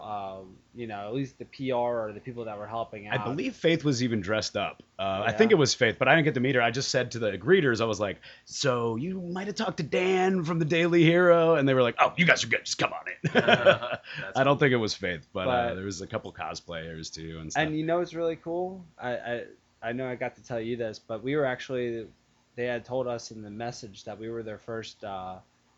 um, 0.00 0.56
you 0.74 0.86
know, 0.86 1.06
at 1.08 1.14
least 1.14 1.38
the 1.38 1.44
PR 1.46 1.74
or 1.74 2.12
the 2.12 2.20
people 2.20 2.44
that 2.44 2.56
were 2.58 2.66
helping 2.66 3.08
I 3.08 3.18
believe 3.18 3.56
Faith 3.56 3.82
was 3.84 4.02
even 4.02 4.20
dressed 4.20 4.56
up. 4.56 4.82
Uh, 4.98 5.22
I 5.26 5.32
think 5.32 5.50
it 5.50 5.56
was 5.56 5.74
Faith, 5.74 5.96
but 5.98 6.06
I 6.08 6.14
didn't 6.14 6.26
get 6.26 6.34
to 6.34 6.40
meet 6.40 6.54
her. 6.54 6.62
I 6.62 6.70
just 6.70 6.90
said 6.90 7.10
to 7.12 7.18
the 7.18 7.36
greeters, 7.38 7.80
I 7.80 7.84
was 7.86 7.98
like, 7.98 8.18
"So 8.44 8.96
you 8.96 9.20
might 9.20 9.46
have 9.46 9.56
talked 9.56 9.78
to 9.78 9.82
Dan 9.82 10.44
from 10.44 10.58
the 10.58 10.64
Daily 10.64 11.02
Hero," 11.02 11.54
and 11.56 11.68
they 11.68 11.74
were 11.74 11.82
like, 11.82 11.96
"Oh, 11.98 12.12
you 12.16 12.24
guys 12.24 12.44
are 12.44 12.48
good. 12.48 12.64
Just 12.64 12.78
come 12.78 12.92
on 12.92 13.00
in." 13.08 13.30
That's 13.32 14.00
I 14.36 14.44
don't 14.44 14.58
think 14.58 14.72
it 14.72 14.76
was 14.76 14.94
Faith, 14.94 15.26
but, 15.32 15.48
uh, 15.48 15.74
there 15.74 15.84
was 15.84 16.00
a 16.00 16.06
couple 16.06 16.32
cosplayers 16.32 17.12
too 17.12 17.38
and 17.40 17.50
stuff. 17.50 17.64
And 17.64 17.76
you 17.76 17.84
know 17.84 17.98
what's 17.98 18.14
really 18.14 18.36
cool? 18.36 18.84
I, 18.98 19.10
I 19.12 19.44
I 19.82 19.92
know 19.92 20.06
I 20.08 20.14
got 20.14 20.36
to 20.36 20.42
tell 20.42 20.60
you 20.60 20.76
this, 20.76 20.98
but 20.98 21.22
we 21.24 21.34
were 21.36 21.46
actually 21.46 22.06
they 22.56 22.66
had 22.66 22.84
told 22.84 23.06
us 23.06 23.30
in 23.30 23.42
the 23.42 23.50
message 23.50 24.04
that 24.04 24.18
we 24.18 24.28
were 24.28 24.42
their 24.42 24.58
first 24.58 25.02
uh, 25.04 25.36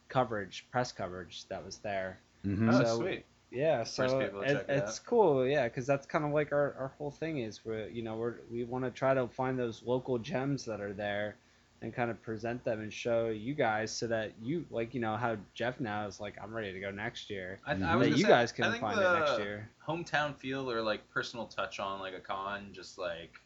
coverage, 0.09 0.66
press 0.71 0.90
coverage 0.92 1.47
that 1.49 1.64
was 1.64 1.76
there. 1.78 2.19
Mhm. 2.45 2.73
Oh, 2.75 2.83
So- 2.85 2.99
sweet. 3.00 3.25
Yeah, 3.52 3.85
so 3.85 4.21
it, 4.21 4.64
it's 4.68 4.99
cool, 4.99 5.47
yeah, 5.47 5.68
because 5.68 5.87
that's 5.87 6.06
kind 6.06 6.25
of 6.25 6.32
like 6.32 6.52
our, 6.52 6.75
our 6.78 6.92
whole 6.97 7.11
thing 7.11 7.38
is 7.38 7.64
we 7.64 7.88
you 7.92 8.02
know 8.02 8.16
we're 8.16 8.37
we 8.50 8.64
want 8.64 8.85
to 8.85 8.90
try 8.90 9.12
to 9.12 9.28
find 9.28 9.59
those 9.59 9.82
local 9.85 10.18
gems 10.18 10.64
that 10.64 10.80
are 10.80 10.94
there, 10.94 11.37
and 11.82 11.92
kind 11.92 12.11
of 12.11 12.23
present 12.23 12.64
them 12.64 12.80
and 12.80 12.92
show 12.92 13.28
you 13.28 13.54
guys 13.54 13.90
so 13.90 14.06
that 14.06 14.32
you 14.40 14.64
like 14.71 14.94
you 14.94 15.00
know 15.00 15.16
how 15.16 15.37
Jeff 15.54 15.80
now 15.80 16.06
is 16.06 16.21
like 16.21 16.37
I'm 16.42 16.54
ready 16.54 16.73
to 16.73 16.80
go 16.80 16.90
next 16.90 17.28
year. 17.28 17.59
I, 17.66 17.73
I 17.73 17.75
That 17.75 17.99
was 17.99 18.06
that 18.06 18.11
gonna 18.11 18.16
you 18.16 18.23
say, 18.23 18.28
guys 18.28 18.52
I 18.52 18.56
can 18.56 18.71
think 18.71 18.80
find 18.80 18.99
the 18.99 19.16
it 19.16 19.18
next 19.18 19.38
year. 19.38 19.71
Hometown 19.87 20.37
feel 20.37 20.71
or 20.71 20.80
like 20.80 21.09
personal 21.11 21.47
touch 21.47 21.78
on 21.78 22.00
like 22.00 22.14
a 22.14 22.21
con, 22.21 22.68
just 22.73 22.99
like 22.99 23.38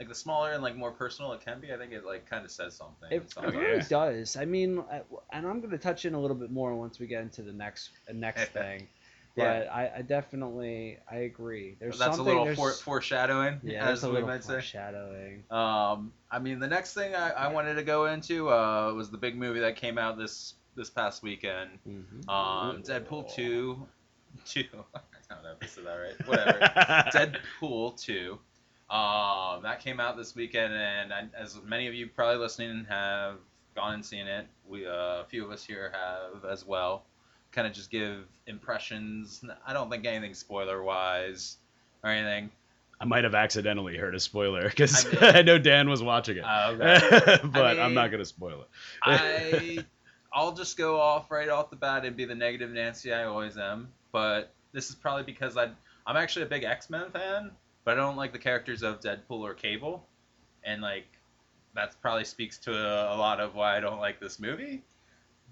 like 0.00 0.08
the 0.08 0.14
smaller 0.14 0.52
and 0.52 0.62
like 0.62 0.76
more 0.76 0.90
personal 0.92 1.32
it 1.32 1.40
can 1.44 1.60
be. 1.60 1.72
I 1.72 1.76
think 1.76 1.92
it 1.92 2.04
like 2.04 2.28
kind 2.28 2.44
of 2.44 2.50
says 2.50 2.74
something. 2.74 3.08
It, 3.10 3.32
it 3.36 3.54
really 3.54 3.82
does. 3.82 4.36
I 4.36 4.44
mean, 4.44 4.82
I, 4.90 5.02
and 5.32 5.46
I'm 5.46 5.60
going 5.60 5.70
to 5.70 5.78
touch 5.78 6.04
in 6.04 6.14
a 6.14 6.20
little 6.20 6.36
bit 6.36 6.50
more 6.50 6.74
once 6.74 6.98
we 6.98 7.06
get 7.06 7.22
into 7.22 7.42
the 7.42 7.52
next 7.52 7.90
next 8.12 8.48
thing. 8.52 8.88
But 9.36 9.64
Yeah. 9.64 9.72
I, 9.72 9.98
I 9.98 10.02
definitely 10.02 10.98
I 11.10 11.16
agree. 11.16 11.76
There's 11.80 11.98
That's 11.98 12.18
a 12.18 12.22
little 12.22 12.54
for, 12.54 12.70
foreshadowing, 12.70 13.60
yeah, 13.64 13.82
as 13.82 13.86
that's 13.86 14.02
a 14.04 14.08
we 14.08 14.14
little 14.14 14.28
might 14.28 14.44
say. 14.44 14.54
foreshadowing. 14.54 15.44
Um, 15.50 16.12
I 16.30 16.38
mean, 16.38 16.60
the 16.60 16.68
next 16.68 16.94
thing 16.94 17.14
I, 17.14 17.30
I 17.30 17.48
wanted 17.48 17.74
to 17.74 17.82
go 17.82 18.06
into 18.06 18.48
uh, 18.48 18.92
was 18.94 19.10
the 19.10 19.18
big 19.18 19.36
movie 19.36 19.60
that 19.60 19.76
came 19.76 19.98
out 19.98 20.18
this 20.18 20.54
this 20.76 20.90
past 20.90 21.22
weekend. 21.22 21.70
hmm 21.84 22.28
Um, 22.28 22.82
Deadpool 22.82 23.34
two, 23.34 23.86
two. 24.44 24.64
I 24.94 25.34
don't 25.34 25.42
know 25.42 25.52
if 25.52 25.62
I 25.62 25.66
said 25.66 25.84
that 25.86 25.94
right. 25.94 26.28
Whatever. 26.28 26.58
Deadpool 27.60 28.00
2. 28.00 28.38
Um, 28.94 29.62
that 29.62 29.80
came 29.80 29.98
out 29.98 30.16
this 30.16 30.34
weekend, 30.36 30.74
and 30.74 31.12
I, 31.12 31.24
as 31.36 31.58
many 31.64 31.88
of 31.88 31.94
you 31.94 32.06
probably 32.06 32.36
listening 32.36 32.86
have 32.88 33.38
gone 33.74 33.94
and 33.94 34.04
seen 34.04 34.26
it, 34.26 34.46
we 34.68 34.86
uh, 34.86 35.22
a 35.22 35.24
few 35.28 35.44
of 35.44 35.50
us 35.50 35.64
here 35.64 35.92
have 35.92 36.44
as 36.44 36.64
well. 36.64 37.04
Kind 37.54 37.68
of 37.68 37.72
just 37.72 37.90
give 37.90 38.24
impressions. 38.48 39.44
I 39.64 39.72
don't 39.72 39.88
think 39.88 40.04
anything 40.04 40.34
spoiler 40.34 40.82
wise 40.82 41.56
or 42.02 42.10
anything. 42.10 42.50
I 43.00 43.04
might 43.04 43.24
have 43.24 43.34
accidentally 43.34 43.96
heard 43.96 44.14
a 44.14 44.20
spoiler 44.20 44.68
because 44.68 45.06
I 45.06 45.10
did. 45.10 45.22
I, 45.36 45.42
know 45.42 45.58
Dan 45.58 45.88
was 45.88 46.02
watching 46.02 46.38
it, 46.38 46.44
Uh, 46.44 46.74
okay. 46.74 47.38
but 47.44 47.78
I 47.78 47.82
I'm 47.82 47.94
not 47.94 48.10
gonna 48.10 48.24
spoil 48.24 48.62
it. 48.62 48.68
I 49.02 49.84
I'll 50.32 50.52
just 50.52 50.76
go 50.76 51.00
off 51.00 51.30
right 51.30 51.48
off 51.48 51.70
the 51.70 51.76
bat 51.76 52.04
and 52.04 52.16
be 52.16 52.24
the 52.24 52.34
negative 52.34 52.70
Nancy 52.70 53.12
I 53.12 53.24
always 53.24 53.56
am. 53.56 53.88
But 54.10 54.52
this 54.72 54.88
is 54.90 54.96
probably 54.96 55.22
because 55.22 55.56
I 55.56 55.70
I'm 56.06 56.16
actually 56.16 56.42
a 56.42 56.48
big 56.48 56.64
X 56.64 56.90
Men 56.90 57.10
fan, 57.10 57.52
but 57.84 57.92
I 57.92 58.00
don't 58.00 58.16
like 58.16 58.32
the 58.32 58.38
characters 58.38 58.82
of 58.82 59.00
Deadpool 59.00 59.40
or 59.40 59.54
Cable, 59.54 60.04
and 60.64 60.82
like 60.82 61.06
that 61.74 61.94
probably 62.02 62.24
speaks 62.24 62.58
to 62.58 62.72
a, 62.72 63.14
a 63.14 63.16
lot 63.16 63.38
of 63.40 63.54
why 63.54 63.76
I 63.76 63.80
don't 63.80 64.00
like 64.00 64.18
this 64.20 64.40
movie. 64.40 64.82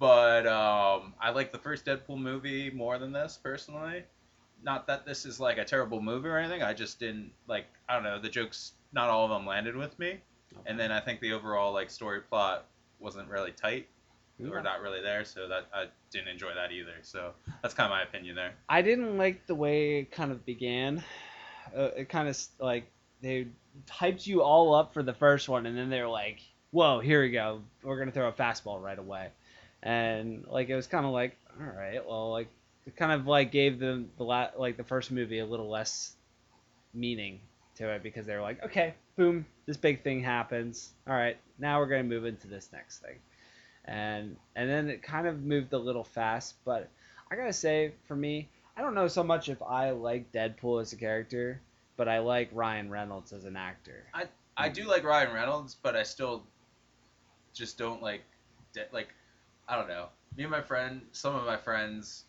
But 0.03 0.49
um, 0.49 1.15
I 1.21 1.31
like 1.31 1.53
the 1.53 1.59
first 1.59 1.87
Deadpool 1.87 2.19
movie 2.19 2.71
more 2.71 2.99
than 2.99 3.13
this 3.13 3.39
personally. 3.41 4.03
Not 4.61 4.89
that 4.89 5.07
this 5.07 5.25
is 5.25 5.39
like 5.39 5.59
a 5.59 5.65
terrible 5.65 6.03
movie 6.03 6.27
or 6.27 6.39
anything. 6.39 6.61
I 6.61 6.75
just 6.75 6.99
didn't 6.99 7.31
like. 7.47 7.67
I 7.89 7.95
don't 7.95 8.03
know. 8.03 8.21
The 8.21 8.29
jokes, 8.29 8.73
not 8.93 9.11
all 9.11 9.27
of 9.27 9.31
them 9.31 9.47
landed 9.47 9.77
with 9.77 9.97
me. 10.01 10.19
And 10.67 10.77
then 10.77 10.91
I 10.91 10.99
think 10.99 11.21
the 11.21 11.33
overall 11.33 11.73
like 11.73 11.89
story 11.89 12.21
plot 12.21 12.65
wasn't 12.99 13.29
really 13.29 13.53
tight 13.53 13.87
or 14.51 14.61
not 14.61 14.81
really 14.81 15.01
there, 15.01 15.25
so 15.25 15.47
that 15.47 15.69
I 15.73 15.85
didn't 16.11 16.27
enjoy 16.27 16.53
that 16.53 16.73
either. 16.73 16.97
So 17.03 17.31
that's 17.63 17.73
kind 17.73 17.87
of 17.87 17.97
my 17.97 18.03
opinion 18.03 18.35
there. 18.35 18.55
I 18.69 18.83
didn't 18.83 19.17
like 19.19 19.47
the 19.47 19.55
way 19.55 20.01
it 20.01 20.11
kind 20.11 20.33
of 20.33 20.45
began. 20.45 21.05
Uh, 21.77 21.91
it 21.97 22.09
kind 22.09 22.29
of 22.29 22.37
like 22.59 22.91
they 23.21 23.47
hyped 23.89 24.27
you 24.27 24.43
all 24.43 24.75
up 24.75 24.95
for 24.95 25.05
the 25.05 25.15
first 25.15 25.49
one, 25.49 25.65
and 25.67 25.79
then 25.79 25.91
they 25.91 26.01
were 26.01 26.09
like, 26.09 26.41
"Whoa, 26.73 26.99
here 26.99 27.23
we 27.23 27.31
go. 27.31 27.63
We're 27.85 28.01
gonna 28.01 28.11
throw 28.11 28.27
a 28.27 28.33
fastball 28.33 28.83
right 28.83 28.99
away," 28.99 29.29
and 29.83 30.45
like 30.47 30.69
it 30.69 30.77
was 30.77 30.87
kind 30.87 31.05
of 31.05 31.13
like, 31.13 31.37
"All 31.61 31.67
right, 31.67 32.07
well, 32.07 32.31
like 32.31 32.49
it 32.87 32.97
kind 32.97 33.13
of 33.13 33.27
like 33.27 33.51
gave 33.51 33.79
the 33.79 34.05
the 34.17 34.25
la- 34.25 34.51
like 34.57 34.77
the 34.77 34.85
first 34.85 35.11
movie 35.11 35.39
a 35.41 35.47
little 35.47 35.69
less 35.69 36.15
meaning 36.95 37.41
to 37.77 37.89
it 37.91 38.03
because 38.03 38.27
they 38.27 38.35
were 38.35 38.43
like, 38.43 38.63
"Okay, 38.65 38.95
boom, 39.17 39.47
this 39.67 39.77
big 39.77 40.03
thing 40.03 40.23
happens. 40.23 40.91
All 41.07 41.15
right, 41.15 41.37
now 41.59 41.79
we're 41.79 41.87
gonna 41.87 42.05
move 42.05 42.25
into 42.25 42.47
this 42.49 42.71
next 42.73 42.99
thing," 42.99 43.19
and 43.85 44.37
and 44.57 44.69
then 44.69 44.89
it 44.89 45.03
kind 45.03 45.27
of 45.27 45.43
moved 45.43 45.73
a 45.73 45.79
little 45.79 46.05
fast, 46.05 46.55
but 46.65 46.89
I 47.31 47.37
gotta 47.37 47.53
say, 47.53 47.93
for 48.07 48.15
me, 48.15 48.49
I 48.77 48.83
don't 48.83 48.95
know 48.95 49.09
so 49.09 49.23
much 49.25 49.49
if 49.49 49.63
I 49.63 49.91
like 49.91 50.33
Deadpool 50.33 50.81
as 50.83 50.93
a 50.93 50.97
character, 50.97 51.61
but 51.97 52.09
I 52.09 52.19
like 52.19 52.51
Ryan 52.53 52.91
Reynolds 52.91 53.33
as 53.33 53.45
an 53.45 53.57
actor. 53.57 54.05
I 54.15 54.27
I 54.57 54.69
do 54.69 54.85
like 54.85 55.03
Ryan 55.05 55.33
Reynolds, 55.33 55.75
but 55.75 55.97
I 55.97 56.03
still 56.03 56.45
just 57.55 57.79
don't 57.79 58.03
like 58.03 58.23
de- 58.73 58.87
like 58.93 59.09
I 59.69 59.77
don't 59.77 59.89
know. 59.89 60.07
Me 60.37 60.45
and 60.45 60.51
my 60.51 60.61
friend, 60.63 61.03
some 61.13 61.35
of 61.35 61.45
my 61.45 61.57
friends, 61.57 62.25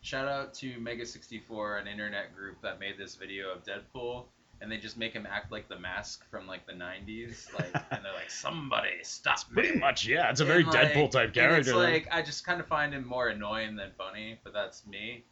shout 0.00 0.26
out 0.28 0.54
to 0.54 0.72
Mega64, 0.78 1.80
an 1.80 1.86
internet 1.86 2.34
group 2.34 2.60
that 2.62 2.80
made 2.80 2.98
this 2.98 3.14
video 3.14 3.50
of 3.52 3.62
Deadpool. 3.64 4.24
And 4.60 4.70
they 4.70 4.76
just 4.76 4.96
make 4.96 5.12
him 5.12 5.26
act 5.28 5.50
like 5.50 5.68
the 5.68 5.78
mask 5.78 6.24
from 6.30 6.46
like 6.46 6.64
the 6.68 6.72
'90s, 6.72 7.52
like, 7.52 7.66
and 7.90 8.04
they're 8.04 8.12
like, 8.14 8.30
"Somebody 8.30 9.02
stop 9.02 9.38
me!" 9.50 9.54
Pretty 9.62 9.78
much, 9.80 10.06
yeah. 10.06 10.30
It's 10.30 10.40
a 10.40 10.44
very 10.44 10.62
And, 10.62 10.72
like- 10.72 10.92
Deadpool 10.92 11.10
type 11.10 11.24
and 11.24 11.34
character. 11.34 11.70
It's 11.70 11.72
like 11.72 12.06
I 12.12 12.22
just 12.22 12.46
kind 12.46 12.60
of 12.60 12.68
find 12.68 12.94
him 12.94 13.04
more 13.04 13.26
annoying 13.26 13.74
than 13.74 13.90
funny, 13.98 14.38
but 14.44 14.52
that's 14.52 14.86
me. 14.86 15.24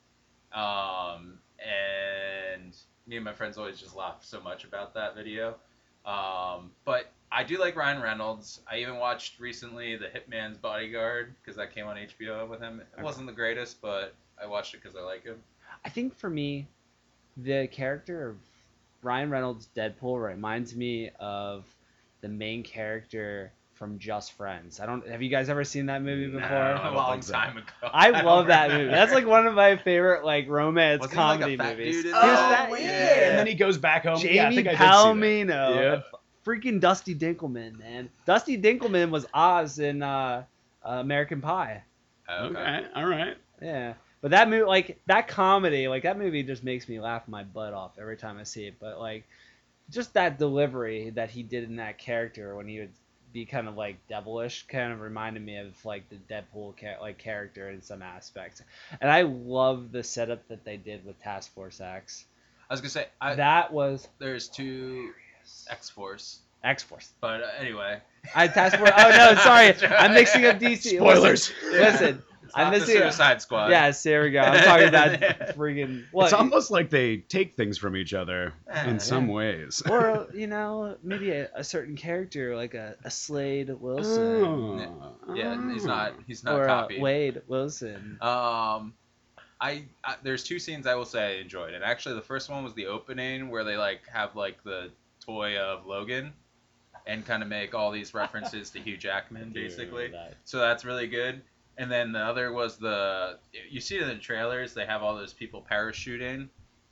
Um, 0.53 1.39
and 1.65 2.77
me 3.07 3.17
and 3.17 3.25
my 3.25 3.33
friends 3.33 3.57
always 3.57 3.79
just 3.79 3.95
laugh 3.95 4.17
so 4.23 4.41
much 4.41 4.65
about 4.65 4.95
that 4.95 5.15
video. 5.15 5.55
Um, 6.05 6.73
but 6.85 7.13
I 7.33 7.45
do 7.45 7.59
like 7.59 7.77
Ryan 7.77 8.03
Reynolds. 8.03 8.61
I 8.71 8.79
even 8.79 8.97
watched 8.97 9.39
recently 9.39 9.97
The 9.97 10.07
Hitman's 10.07 10.59
Bodyguard 10.59 11.35
because 11.41 11.57
that 11.57 11.75
came 11.75 11.87
on 11.87 11.97
HBO 11.97 12.49
with 12.49 12.61
him. 12.61 12.81
It 12.81 12.87
Okay. 12.95 13.03
wasn't 13.03 13.27
the 13.27 13.33
greatest, 13.33 13.81
but 13.81 14.15
I 14.43 14.47
watched 14.47 14.75
it 14.75 14.83
because 14.83 14.97
I 14.97 15.01
like 15.03 15.25
him. 15.25 15.37
I 15.85 15.89
think 15.91 16.17
for 16.17 16.29
me, 16.29 16.67
the 17.37 17.69
character 17.71 18.31
of 18.31 18.37
Ryan 19.03 19.31
Reynolds 19.31 19.69
Deadpool 19.77 20.23
reminds 20.23 20.75
me 20.75 21.11
of 21.21 21.65
the 22.21 22.29
main 22.29 22.63
character 22.65 23.53
from 23.75 23.99
Just 23.99 24.33
Friends. 24.33 24.79
I 24.79 24.85
don't. 24.85 25.09
Have 25.09 25.23
you 25.23 25.31
guys 25.31 25.49
ever 25.49 25.65
seen 25.65 25.87
that 25.87 26.03
movie 26.03 26.27
before? 26.27 26.41
No, 26.51 26.55
I 26.57 26.71
a 26.81 26.83
don't 26.85 26.95
long 26.97 27.23
so. 27.23 27.33
time 27.33 27.57
ago. 27.57 27.65
I 27.95 28.11
don't 28.11 28.25
love 28.27 28.49
that 28.49 28.71
movie. 28.73 28.85
That's 28.91 29.13
like 29.15 29.27
one 29.27 29.47
of 29.47 29.55
my 29.55 29.77
favorite 29.77 30.23
like 30.25 30.49
romance 30.49 31.01
Wasn't 31.01 31.15
he 31.15 31.19
like 31.19 31.37
a 31.37 31.39
comedy 31.39 31.57
fat 31.57 31.79
movies. 31.79 31.95
dude 31.97 32.07
in 32.07 32.15
He 32.15 32.21
that? 32.21 32.69
Oh, 32.71 32.75
yeah. 32.75 32.85
yeah. 32.85 33.29
and 33.31 33.39
then 33.39 33.47
he 33.47 33.55
goes 33.55 33.79
back 33.79 34.05
home. 34.05 34.19
Jamie 34.19 34.35
yeah, 34.35 34.49
I 34.49 34.55
think 34.55 34.67
I 34.67 34.71
did 34.73 34.79
see 34.79 34.85
that. 34.85 34.93
Palamino, 34.93 35.77
Yeah. 35.77 36.01
Freaking 36.51 36.81
Dusty 36.81 37.15
Dinkleman, 37.15 37.79
man. 37.79 38.11
Dusty 38.27 38.61
Dinkleman 38.61 39.11
was 39.11 39.25
Oz 39.33 39.79
in 39.79 40.03
uh, 40.03 40.43
uh, 40.85 40.89
American 40.89 41.41
Pie. 41.41 41.85
Okay. 42.29 42.59
Okay, 42.59 42.87
all 42.97 43.07
right. 43.07 43.37
Yeah, 43.63 43.95
But 44.21 44.33
that 44.33 44.49
movie, 44.49 44.65
like 44.65 45.01
that 45.07 45.29
comedy, 45.29 45.87
like 45.87 46.03
that 46.03 46.19
movie, 46.19 46.43
just 46.43 46.65
makes 46.65 46.89
me 46.89 46.99
laugh 46.99 47.29
my 47.29 47.45
butt 47.45 47.73
off 47.73 47.93
every 48.01 48.17
time 48.17 48.39
I 48.39 48.43
see 48.43 48.65
it. 48.65 48.75
But 48.81 48.99
like, 48.99 49.29
just 49.91 50.15
that 50.15 50.39
delivery 50.39 51.11
that 51.11 51.31
he 51.31 51.45
did 51.45 51.65
in 51.65 51.77
that 51.77 51.99
character 51.99 52.57
when 52.57 52.67
he 52.67 52.81
would 52.81 52.93
be 53.33 53.45
kind 53.45 53.69
of 53.69 53.77
like 53.77 53.97
devilish, 54.09 54.67
kind 54.67 54.93
of 54.93 55.01
reminded 55.01 55.45
me 55.45 55.57
of 55.59 55.85
like 55.85 56.03
the 56.09 56.17
Deadpool 56.17 56.77
cha- 56.77 57.01
like 57.01 57.19
character 57.19 57.69
in 57.71 57.81
some 57.81 58.03
aspects. 58.03 58.61
And 59.01 59.09
I 59.09 59.23
love 59.23 59.93
the 59.93 60.03
setup 60.03 60.49
that 60.49 60.65
they 60.65 60.79
did 60.79 61.05
with 61.05 61.21
Task 61.23 61.55
Force 61.55 61.81
X. 61.81 62.25
I 62.69 62.75
was 62.75 62.81
gonna 62.81 62.91
say 62.91 63.07
I, 63.21 63.35
that 63.37 63.73
was 63.73 64.09
there's 64.19 64.49
two 64.49 65.13
X 65.71 65.89
Force, 65.91 66.41
X 66.65 66.83
Force. 66.83 67.13
but 67.21 67.43
uh, 67.43 67.47
anyway. 67.59 68.01
I 68.35 68.49
Task 68.49 68.77
Force. 68.79 68.91
Oh 68.97 69.09
no, 69.11 69.35
sorry, 69.41 69.75
I'm 69.97 70.13
mixing 70.15 70.45
up 70.47 70.59
DC. 70.59 70.83
Spoilers. 70.99 71.51
Listen, 71.65 71.81
listen. 71.81 72.23
It's 72.43 72.53
I'm 72.57 72.65
not 72.65 72.73
the 72.73 72.79
missing 72.81 72.97
a- 72.97 73.01
Suicide 73.03 73.41
Squad. 73.43 73.71
Yes, 73.71 74.03
there 74.03 74.23
we 74.25 74.33
go. 74.33 74.41
I'm 74.41 74.65
talking 74.65 74.89
about 74.89 75.21
freaking 75.57 76.05
what? 76.11 76.25
It's 76.25 76.33
almost 76.33 76.73
like 76.73 76.91
they 76.91 77.19
take 77.19 77.55
things 77.55 77.79
from 77.79 77.97
each 77.97 78.13
other 78.13 78.53
Yeah, 78.67 78.85
in 78.87 78.91
yeah. 78.95 78.99
some 78.99 79.29
ways. 79.29 79.83
or 79.89 80.27
you 80.35 80.49
know 80.49 80.97
maybe 81.05 81.31
a, 81.31 81.49
a 81.55 81.63
certain 81.63 81.95
character 81.97 82.57
like 82.57 82.75
a, 82.75 82.97
a 83.05 83.11
Slade 83.11 83.71
Wilson 83.71 84.45
Oh. 84.45 85.35
Yeah, 85.35 85.73
he's 85.73 85.85
not. 85.85 86.15
He's 86.27 86.43
not 86.43 86.57
or 86.59 86.65
a 86.65 86.67
copied. 86.67 87.01
Wade 87.01 87.43
Wilson. 87.47 88.19
Um, 88.21 88.95
I, 89.61 89.85
I 90.03 90.17
there's 90.25 90.43
two 90.43 90.59
scenes 90.59 90.87
I 90.89 90.95
will 90.97 91.05
say 91.05 91.37
I 91.37 91.41
enjoyed, 91.41 91.75
and 91.75 91.85
actually 91.85 92.17
the 92.17 92.21
first 92.23 92.51
one 92.51 92.65
was 92.65 92.75
the 92.75 92.87
opening 92.87 93.49
where 93.49 93.63
they 93.63 93.77
like 93.77 94.01
have 94.13 94.35
like 94.35 94.63
the 94.65 94.91
toy 95.25 95.57
of 95.59 95.87
Logan, 95.87 96.33
and 97.07 97.25
kind 97.27 97.43
of 97.43 97.49
make 97.49 97.75
all 97.75 97.91
these 97.91 98.15
references 98.15 98.71
to 98.71 98.81
Hugh 98.81 98.97
Jackman 98.97 99.51
basically. 99.55 100.09
That- 100.09 100.35
So 100.45 100.59
that's 100.59 100.85
really 100.85 101.07
good. 101.07 101.43
And 101.79 101.91
then 101.91 102.13
the 102.13 102.19
other 102.21 102.53
was 102.53 102.77
the 102.77 103.39
you 103.71 103.81
see 103.81 103.99
in 103.99 104.07
the 104.09 104.17
trailers 104.17 104.75
they 104.75 104.85
have 104.85 105.03
all 105.03 105.15
those 105.17 105.33
people 105.33 105.65
parachuting 105.71 106.49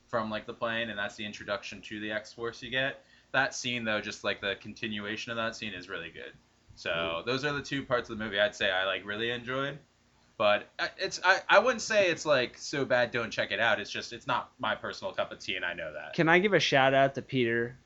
from 0.07 0.31
like 0.31 0.47
the 0.47 0.53
plane, 0.53 0.89
and 0.89 0.97
that's 0.97 1.15
the 1.15 1.25
introduction 1.25 1.81
to 1.81 1.99
the 1.99 2.11
X 2.11 2.33
Force 2.33 2.63
you 2.63 2.71
get. 2.71 3.03
That 3.31 3.53
scene 3.53 3.83
though, 3.85 4.01
just 4.01 4.23
like 4.23 4.41
the 4.41 4.55
continuation 4.59 5.31
of 5.31 5.37
that 5.37 5.55
scene 5.55 5.73
is 5.73 5.87
really 5.89 6.09
good. 6.09 6.33
So 6.75 7.21
those 7.25 7.45
are 7.45 7.53
the 7.53 7.61
two 7.61 7.83
parts 7.83 8.09
of 8.09 8.17
the 8.17 8.23
movie 8.23 8.39
I'd 8.39 8.55
say 8.55 8.71
I 8.71 8.85
like 8.85 9.05
really 9.05 9.29
enjoyed. 9.29 9.77
But 10.37 10.69
uh, 10.79 10.87
it's 10.97 11.19
I, 11.23 11.39
I 11.49 11.59
wouldn't 11.59 11.81
say 11.81 12.09
it's 12.09 12.25
like 12.25 12.57
so 12.57 12.85
bad 12.85 13.11
don't 13.11 13.29
check 13.29 13.51
it 13.51 13.59
out. 13.59 13.79
It's 13.79 13.91
just 13.91 14.13
it's 14.13 14.25
not 14.25 14.51
my 14.57 14.73
personal 14.73 15.13
cup 15.13 15.31
of 15.31 15.37
tea 15.39 15.57
and 15.57 15.65
I 15.65 15.73
know 15.73 15.93
that. 15.93 16.13
Can 16.13 16.29
I 16.29 16.39
give 16.39 16.53
a 16.53 16.59
shout 16.59 16.93
out 16.95 17.13
to 17.15 17.21
Peter? 17.21 17.77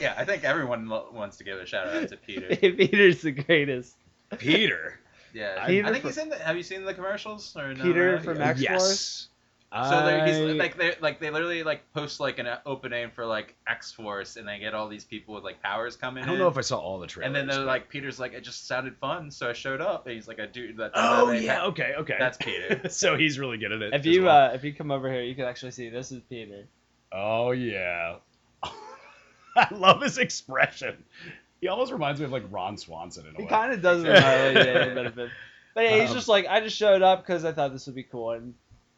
Yeah, 0.00 0.14
I 0.16 0.24
think 0.24 0.44
everyone 0.44 0.88
lo- 0.88 1.08
wants 1.12 1.36
to 1.38 1.44
give 1.44 1.58
a 1.58 1.66
shout 1.66 1.88
out 1.88 2.08
to 2.08 2.16
Peter. 2.26 2.54
Peter's 2.56 3.22
the 3.22 3.32
greatest. 3.32 3.94
Peter. 4.38 4.98
Yeah, 5.32 5.66
Peter 5.66 5.86
I 5.86 5.90
think 5.92 6.02
fr- 6.02 6.08
he's 6.08 6.18
in 6.18 6.28
the. 6.30 6.36
Have 6.38 6.56
you 6.56 6.62
seen 6.62 6.84
the 6.84 6.94
commercials 6.94 7.54
or 7.56 7.74
no? 7.74 7.82
Peter 7.84 8.14
Right? 8.14 8.22
from 8.24 8.40
X 8.40 8.64
Force. 8.64 8.80
Yes. 8.80 9.28
So 9.90 10.06
they're, 10.06 10.26
he's 10.26 10.56
like 10.58 10.78
they 10.78 10.94
like 11.02 11.20
they 11.20 11.28
literally 11.28 11.62
like 11.62 11.82
post 11.92 12.18
like 12.18 12.38
an 12.38 12.46
opening 12.64 13.10
for 13.10 13.26
like 13.26 13.54
X 13.68 13.92
Force 13.92 14.36
and 14.36 14.48
they 14.48 14.58
get 14.58 14.72
all 14.74 14.88
these 14.88 15.04
people 15.04 15.34
with 15.34 15.44
like 15.44 15.60
powers 15.62 15.96
coming 15.96 16.22
I 16.22 16.26
don't 16.26 16.36
in. 16.36 16.40
know 16.40 16.48
if 16.48 16.56
I 16.56 16.62
saw 16.62 16.78
all 16.78 16.98
the 16.98 17.06
trailers. 17.06 17.26
and 17.26 17.36
then 17.36 17.46
they're 17.46 17.58
but- 17.58 17.66
like 17.66 17.88
Peter's 17.90 18.18
like 18.18 18.32
it 18.32 18.42
just 18.42 18.66
sounded 18.66 18.96
fun 18.96 19.30
so 19.30 19.50
I 19.50 19.52
showed 19.52 19.82
up 19.82 20.06
and 20.06 20.14
he's 20.14 20.28
like 20.28 20.38
a 20.38 20.46
dude 20.46 20.78
that. 20.78 20.92
Oh 20.94 21.26
that- 21.26 21.42
yeah, 21.42 21.64
okay, 21.66 21.92
okay. 21.98 22.14
That's 22.18 22.38
Peter. 22.38 22.88
so 22.88 23.16
he's 23.16 23.38
really 23.38 23.58
good 23.58 23.72
at 23.72 23.82
it. 23.82 23.92
If 23.92 24.00
as 24.00 24.06
you 24.06 24.22
well. 24.24 24.50
uh, 24.50 24.54
if 24.54 24.64
you 24.64 24.72
come 24.72 24.90
over 24.90 25.12
here, 25.12 25.22
you 25.22 25.34
can 25.34 25.44
actually 25.44 25.72
see 25.72 25.90
this 25.90 26.10
is 26.10 26.22
Peter. 26.30 26.66
Oh 27.12 27.50
yeah. 27.50 28.16
I 29.70 29.74
love 29.74 30.02
his 30.02 30.18
expression. 30.18 31.02
He 31.60 31.68
almost 31.68 31.90
reminds 31.92 32.20
me 32.20 32.26
of 32.26 32.32
like 32.32 32.44
Ron 32.50 32.76
Swanson 32.76 33.26
in 33.26 33.34
a 33.34 33.36
He 33.38 33.44
way. 33.44 33.48
kind 33.48 33.72
of 33.72 33.82
does 33.82 34.02
remind 34.04 34.54
me 34.54 34.60
a 34.60 34.94
little 34.94 35.12
bit. 35.12 35.30
But 35.74 35.84
yeah, 35.84 36.00
he's 36.00 36.10
Um, 36.10 36.16
just 36.16 36.28
like 36.28 36.46
I 36.46 36.60
just 36.60 36.76
showed 36.76 37.02
up 37.02 37.24
because 37.26 37.44
I 37.44 37.52
thought 37.52 37.72
this 37.72 37.86
would 37.86 37.94
be 37.94 38.02
cool, 38.02 38.32
and 38.32 38.54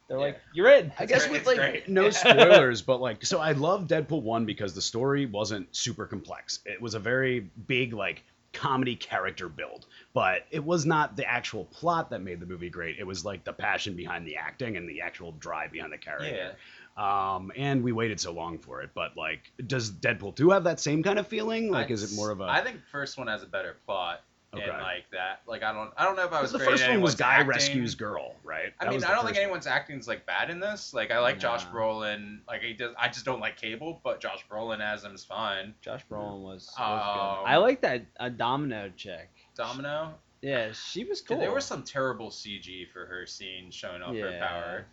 they're 0.07 0.17
Yeah. 0.17 0.23
like, 0.25 0.39
"You're 0.53 0.69
in." 0.71 0.91
I 0.99 1.05
guess 1.05 1.27
great, 1.27 1.31
with 1.39 1.47
like 1.47 1.57
great. 1.57 1.89
no 1.89 2.09
spoilers, 2.09 2.81
but 2.81 2.99
like 3.01 3.25
so 3.25 3.39
I 3.39 3.51
love 3.53 3.87
Deadpool 3.87 4.21
1 4.21 4.45
because 4.45 4.73
the 4.73 4.81
story 4.81 5.25
wasn't 5.25 5.73
super 5.75 6.05
complex. 6.05 6.59
It 6.65 6.81
was 6.81 6.93
a 6.95 6.99
very 6.99 7.39
big 7.67 7.93
like 7.93 8.23
comedy 8.51 8.95
character 8.95 9.47
build, 9.47 9.85
but 10.13 10.45
it 10.51 10.63
was 10.63 10.85
not 10.85 11.15
the 11.15 11.23
actual 11.29 11.65
plot 11.65 12.09
that 12.09 12.21
made 12.21 12.39
the 12.39 12.45
movie 12.47 12.69
great. 12.69 12.97
It 12.97 13.03
was 13.05 13.23
like 13.23 13.43
the 13.43 13.53
passion 13.53 13.95
behind 13.95 14.25
the 14.25 14.37
acting 14.37 14.75
and 14.75 14.89
the 14.89 15.01
actual 15.01 15.33
drive 15.33 15.71
behind 15.71 15.93
the 15.93 15.97
character. 15.99 16.29
Yeah. 16.35 16.51
Um 16.97 17.51
and 17.55 17.83
we 17.83 17.91
waited 17.91 18.19
so 18.19 18.31
long 18.31 18.57
for 18.57 18.81
it, 18.81 18.89
but 18.93 19.15
like 19.15 19.51
does 19.67 19.89
Deadpool 19.91 20.35
2 20.35 20.49
have 20.51 20.63
that 20.65 20.79
same 20.79 21.01
kind 21.03 21.17
of 21.19 21.27
feeling? 21.27 21.71
Like 21.71 21.89
I- 21.89 21.93
is 21.93 22.11
it 22.11 22.15
more 22.15 22.29
of 22.31 22.41
a 22.41 22.45
I 22.45 22.61
think 22.61 22.77
first 22.91 23.17
one 23.17 23.27
has 23.27 23.43
a 23.43 23.47
better 23.47 23.77
plot 23.85 24.21
Okay. 24.51 24.63
and 24.67 24.81
like 24.81 25.05
that. 25.11 25.41
Like 25.45 25.61
I 25.61 25.71
don't 25.71 25.91
I 25.95 26.03
don't 26.05 26.15
know 26.15 26.25
if 26.25 26.33
I 26.33 26.41
was 26.41 26.51
the 26.51 26.57
first 26.57 26.87
one 26.89 27.01
was 27.01 27.13
guy 27.13 27.33
acting. 27.35 27.47
rescues 27.49 27.93
girl, 27.93 28.33
right? 28.43 28.73
I 28.79 28.85
That 28.85 28.91
mean, 28.93 29.03
I 29.03 29.09
don't 29.09 29.17
think 29.17 29.27
first 29.27 29.35
one. 29.35 29.43
anyone's 29.43 29.67
acting 29.67 29.99
is 29.99 30.07
like 30.07 30.25
bad 30.25 30.49
in 30.49 30.59
this. 30.59 30.91
Like, 30.91 31.11
I 31.11 31.19
like 31.19 31.37
Josh 31.37 31.65
Brolin. 31.67 32.39
Like, 32.47 32.63
he 32.63 32.73
does. 32.73 32.95
I 32.97 33.09
just 33.09 33.25
don't 33.25 33.39
like 33.39 33.57
Cable, 33.57 34.01
but 34.03 34.19
Josh 34.19 34.43
Brolin 34.51 34.81
as 34.81 35.03
him 35.03 35.13
is 35.13 35.23
fine. 35.23 35.75
Josh 35.81 36.01
Brolin 36.09 36.41
was, 36.41 36.73
was 36.75 36.79
Um, 36.79 37.43
good. 37.43 37.47
I 37.47 37.57
like 37.57 37.81
that 37.81 38.05
a 38.19 38.31
Domino 38.31 38.91
chick. 38.97 39.29
Domino. 39.55 40.15
Yeah, 40.41 40.71
she 40.71 41.03
was 41.03 41.21
cool. 41.21 41.37
Dude, 41.37 41.43
there 41.45 41.53
was 41.53 41.65
some 41.65 41.83
terrible 41.83 42.31
CG 42.31 42.89
for 42.91 43.05
her 43.05 43.27
scene 43.27 43.69
showing 43.69 44.01
off 44.01 44.15
her 44.15 44.39
power. 44.39 44.85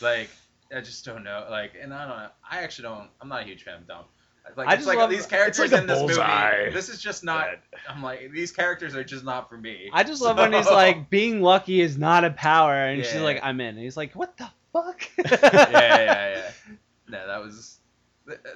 Like, 0.00 0.30
I 0.74 0.80
just 0.80 1.04
don't 1.04 1.24
know. 1.24 1.46
Like, 1.50 1.72
and 1.80 1.92
I 1.92 2.06
don't 2.06 2.16
know. 2.16 2.28
I 2.48 2.60
actually 2.62 2.88
don't. 2.88 3.08
I'm 3.20 3.28
not 3.28 3.42
a 3.42 3.44
huge 3.44 3.64
fan 3.64 3.74
of 3.78 3.86
Dom. 3.88 4.04
Like, 4.56 4.68
I 4.68 4.74
just 4.76 4.88
like 4.88 4.98
love- 4.98 5.10
these 5.10 5.26
characters 5.26 5.70
like 5.70 5.80
in 5.80 5.86
this 5.86 5.98
bullseye. 5.98 6.58
movie. 6.60 6.70
This 6.74 6.88
is 6.88 7.00
just 7.00 7.22
not. 7.24 7.46
Dead. 7.46 7.58
I'm 7.88 8.02
like, 8.02 8.30
these 8.32 8.50
characters 8.52 8.94
are 8.96 9.04
just 9.04 9.24
not 9.24 9.48
for 9.48 9.56
me. 9.56 9.90
I 9.92 10.02
just 10.02 10.22
love 10.22 10.36
So- 10.36 10.42
when 10.42 10.52
he's 10.52 10.66
like, 10.66 11.10
"Being 11.10 11.42
lucky 11.42 11.80
is 11.80 11.98
not 11.98 12.24
a 12.24 12.30
power," 12.30 12.74
and 12.74 13.04
she's 13.04 13.20
like, 13.20 13.40
"I'm 13.42 13.60
in." 13.60 13.74
And 13.74 13.78
he's 13.78 13.96
like, 13.96 14.14
"What 14.14 14.36
the 14.38 14.48
fuck?" 14.72 15.02
yeah, 15.18 15.26
yeah, 15.42 16.30
yeah. 16.36 16.50
No, 17.08 17.26
that 17.26 17.42
was. 17.42 17.79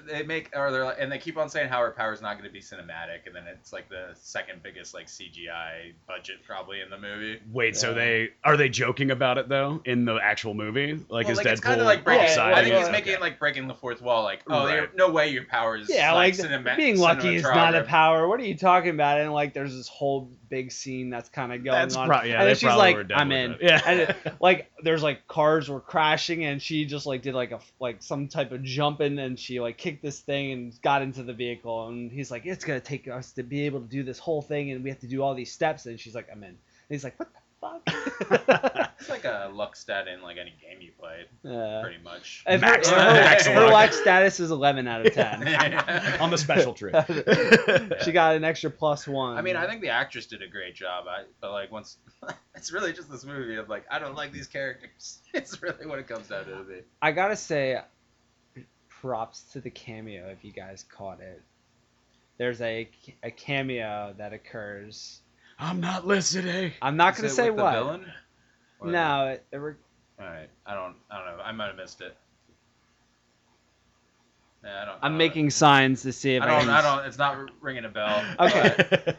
They 0.06 0.22
make 0.22 0.50
or 0.54 0.70
they're 0.70 0.84
like, 0.84 0.96
and 1.00 1.10
they 1.10 1.18
keep 1.18 1.36
on 1.36 1.48
saying 1.48 1.68
how 1.68 1.80
her 1.80 1.90
power 1.90 2.12
is 2.12 2.20
not 2.22 2.34
going 2.38 2.48
to 2.48 2.52
be 2.52 2.60
cinematic, 2.60 3.26
and 3.26 3.34
then 3.34 3.44
it's 3.46 3.72
like 3.72 3.88
the 3.88 4.08
second 4.14 4.62
biggest 4.62 4.94
like 4.94 5.06
CGI 5.06 5.92
budget 6.06 6.36
probably 6.46 6.80
in 6.80 6.90
the 6.90 6.98
movie. 6.98 7.40
Wait, 7.52 7.76
so 7.76 7.94
they 7.94 8.30
are 8.44 8.56
they 8.56 8.68
joking 8.68 9.10
about 9.10 9.38
it 9.38 9.48
though 9.48 9.80
in 9.84 10.04
the 10.04 10.16
actual 10.16 10.54
movie? 10.54 10.94
Like 11.08 11.26
well, 11.26 11.32
is 11.32 11.36
like 11.38 11.46
Deadpool 11.46 11.52
it's 11.52 11.60
kind 11.60 11.80
of 11.80 11.86
like 11.86 12.04
breaking. 12.04 12.24
offside 12.26 12.52
I 12.54 12.62
think 12.62 12.74
of 12.74 12.80
he's 12.80 12.88
it? 12.88 12.92
making 12.92 13.12
it 13.14 13.20
like 13.20 13.38
breaking 13.38 13.68
the 13.68 13.74
fourth 13.74 14.00
wall. 14.02 14.22
Like, 14.24 14.42
oh, 14.48 14.66
there, 14.66 14.80
Right. 14.82 14.96
no 14.96 15.10
way 15.10 15.28
your 15.28 15.44
power 15.44 15.76
is 15.76 15.88
Yeah, 15.88 16.12
like, 16.12 16.34
cinema- 16.34 16.76
being 16.76 16.98
lucky 16.98 17.36
is 17.36 17.42
not 17.42 17.74
a 17.74 17.84
power. 17.84 18.28
What 18.28 18.40
are 18.40 18.44
you 18.44 18.56
talking 18.56 18.90
about? 18.90 19.20
And 19.20 19.32
like, 19.32 19.54
there's 19.54 19.74
this 19.74 19.88
whole 19.88 20.30
big 20.50 20.70
scene 20.72 21.10
that's 21.10 21.28
kind 21.28 21.52
of 21.52 21.64
going 21.64 21.76
That's 21.78 21.96
on. 21.96 22.08
pro- 22.08 22.22
yeah, 22.22 22.34
and 22.34 22.42
they 22.42 22.46
then 22.46 22.54
she's 22.56 22.62
probably 22.64 22.78
like, 22.78 22.96
were 22.96 23.04
dead 23.04 23.18
"I'm 23.18 23.28
with 23.28 23.38
in." 23.38 23.50
it. 23.52 23.58
Yeah. 23.62 23.80
And 23.86 24.00
it, 24.00 24.16
like, 24.40 24.70
there's 24.82 25.02
like 25.02 25.26
cars 25.26 25.68
were 25.68 25.80
crashing, 25.80 26.44
and 26.44 26.60
she 26.62 26.84
just 26.84 27.06
like 27.06 27.22
did 27.22 27.34
like 27.34 27.50
a 27.52 27.60
like 27.80 28.02
some 28.02 28.28
type 28.28 28.52
of 28.52 28.62
jumping, 28.62 29.18
and 29.18 29.38
she 29.38 29.60
like 29.64 29.78
kicked 29.78 30.02
this 30.02 30.20
thing 30.20 30.52
and 30.52 30.80
got 30.82 31.02
into 31.02 31.22
the 31.22 31.32
vehicle. 31.34 31.88
And 31.88 32.10
he's 32.12 32.30
like, 32.30 32.46
"It's 32.46 32.64
gonna 32.64 32.80
take 32.80 33.08
us 33.08 33.32
to 33.32 33.42
be 33.42 33.66
able 33.66 33.80
to 33.80 33.86
do 33.88 34.02
this 34.04 34.18
whole 34.18 34.42
thing, 34.42 34.70
and 34.70 34.84
we 34.84 34.90
have 34.90 35.00
to 35.00 35.08
do 35.08 35.22
all 35.22 35.34
these 35.34 35.50
steps." 35.52 35.86
And 35.86 35.98
she's 35.98 36.14
like, 36.14 36.28
"I'm 36.30 36.42
in." 36.42 36.50
And 36.50 36.58
he's 36.88 37.04
like, 37.04 37.18
"What 37.18 37.28
the 37.32 37.40
fuck?" 37.60 38.90
It's 39.00 39.10
like 39.10 39.24
a 39.26 39.50
luck 39.52 39.76
stat 39.76 40.08
in 40.08 40.22
like 40.22 40.38
any 40.38 40.54
game 40.62 40.80
you 40.80 40.92
played, 40.98 41.26
Uh, 41.44 41.82
pretty 41.82 42.02
much. 42.02 42.42
if 42.46 42.60
her- 42.62 42.66
Max- 42.66 42.88
her, 42.88 42.96
max 42.96 43.46
her 43.46 43.60
luck. 43.64 43.72
luck 43.72 43.92
status 43.92 44.40
is 44.40 44.50
11 44.50 44.88
out 44.88 45.04
of 45.04 45.12
10. 45.12 46.20
on 46.20 46.30
the 46.30 46.38
special 46.38 46.72
trip. 46.72 46.94
she 48.02 48.12
got 48.12 48.34
an 48.34 48.44
extra 48.44 48.70
plus 48.70 49.06
one. 49.06 49.36
I 49.36 49.42
mean, 49.42 49.56
I 49.56 49.66
think 49.66 49.82
the 49.82 49.90
actress 49.90 50.24
did 50.24 50.40
a 50.40 50.48
great 50.48 50.74
job. 50.74 51.04
I, 51.06 51.24
but 51.42 51.52
like 51.52 51.70
once, 51.70 51.98
it's 52.54 52.72
really 52.72 52.94
just 52.94 53.10
this 53.10 53.24
movie 53.26 53.56
of 53.56 53.68
like 53.68 53.84
I 53.90 53.98
don't 53.98 54.14
like 54.14 54.32
these 54.32 54.46
characters. 54.46 55.18
It's 55.34 55.60
really 55.60 55.84
what 55.86 55.98
it 55.98 56.06
comes 56.08 56.28
down 56.28 56.44
to 56.46 56.64
me. 56.64 56.76
I 57.02 57.12
gotta 57.12 57.36
say, 57.36 57.78
props 59.04 59.42
to 59.52 59.60
the 59.60 59.68
cameo 59.68 60.28
if 60.30 60.42
you 60.42 60.50
guys 60.50 60.82
caught 60.96 61.20
it. 61.20 61.42
There's 62.38 62.60
a, 62.62 62.88
a 63.22 63.30
cameo 63.30 64.14
that 64.16 64.32
occurs. 64.32 65.20
I'm 65.58 65.78
not 65.80 66.06
listening. 66.06 66.72
I'm 66.80 66.96
not 66.96 67.14
gonna 67.14 67.28
say 67.28 67.50
with 67.50 67.60
what. 67.60 67.74
The 67.74 67.78
villain? 67.84 68.06
Or 68.80 68.90
No, 68.90 69.26
it, 69.28 69.44
there 69.50 69.60
were, 69.60 69.76
The, 70.18 70.24
all 70.24 70.30
right. 70.30 70.48
I 70.66 70.74
don't. 70.74 70.94
I 71.10 71.18
don't 71.18 71.36
know. 71.36 71.42
I 71.44 71.52
might 71.52 71.66
have 71.66 71.76
missed 71.76 72.00
it. 72.00 72.16
Yeah, 74.64 74.82
I 74.82 74.84
don't. 74.86 74.94
I 74.94 74.98
I'm 75.02 75.12
don't 75.12 75.18
making 75.18 75.50
signs 75.50 76.00
to 76.02 76.12
see 76.12 76.36
if 76.36 76.42
I 76.42 76.46
I, 76.46 76.48
don't. 76.48 76.60
can. 76.60 76.70
I 76.70 76.80
don't. 76.82 77.04
It's 77.06 77.18
not 77.18 77.50
ringing 77.60 77.84
a 77.84 77.88
bell. 77.90 78.24
Okay. 78.40 79.14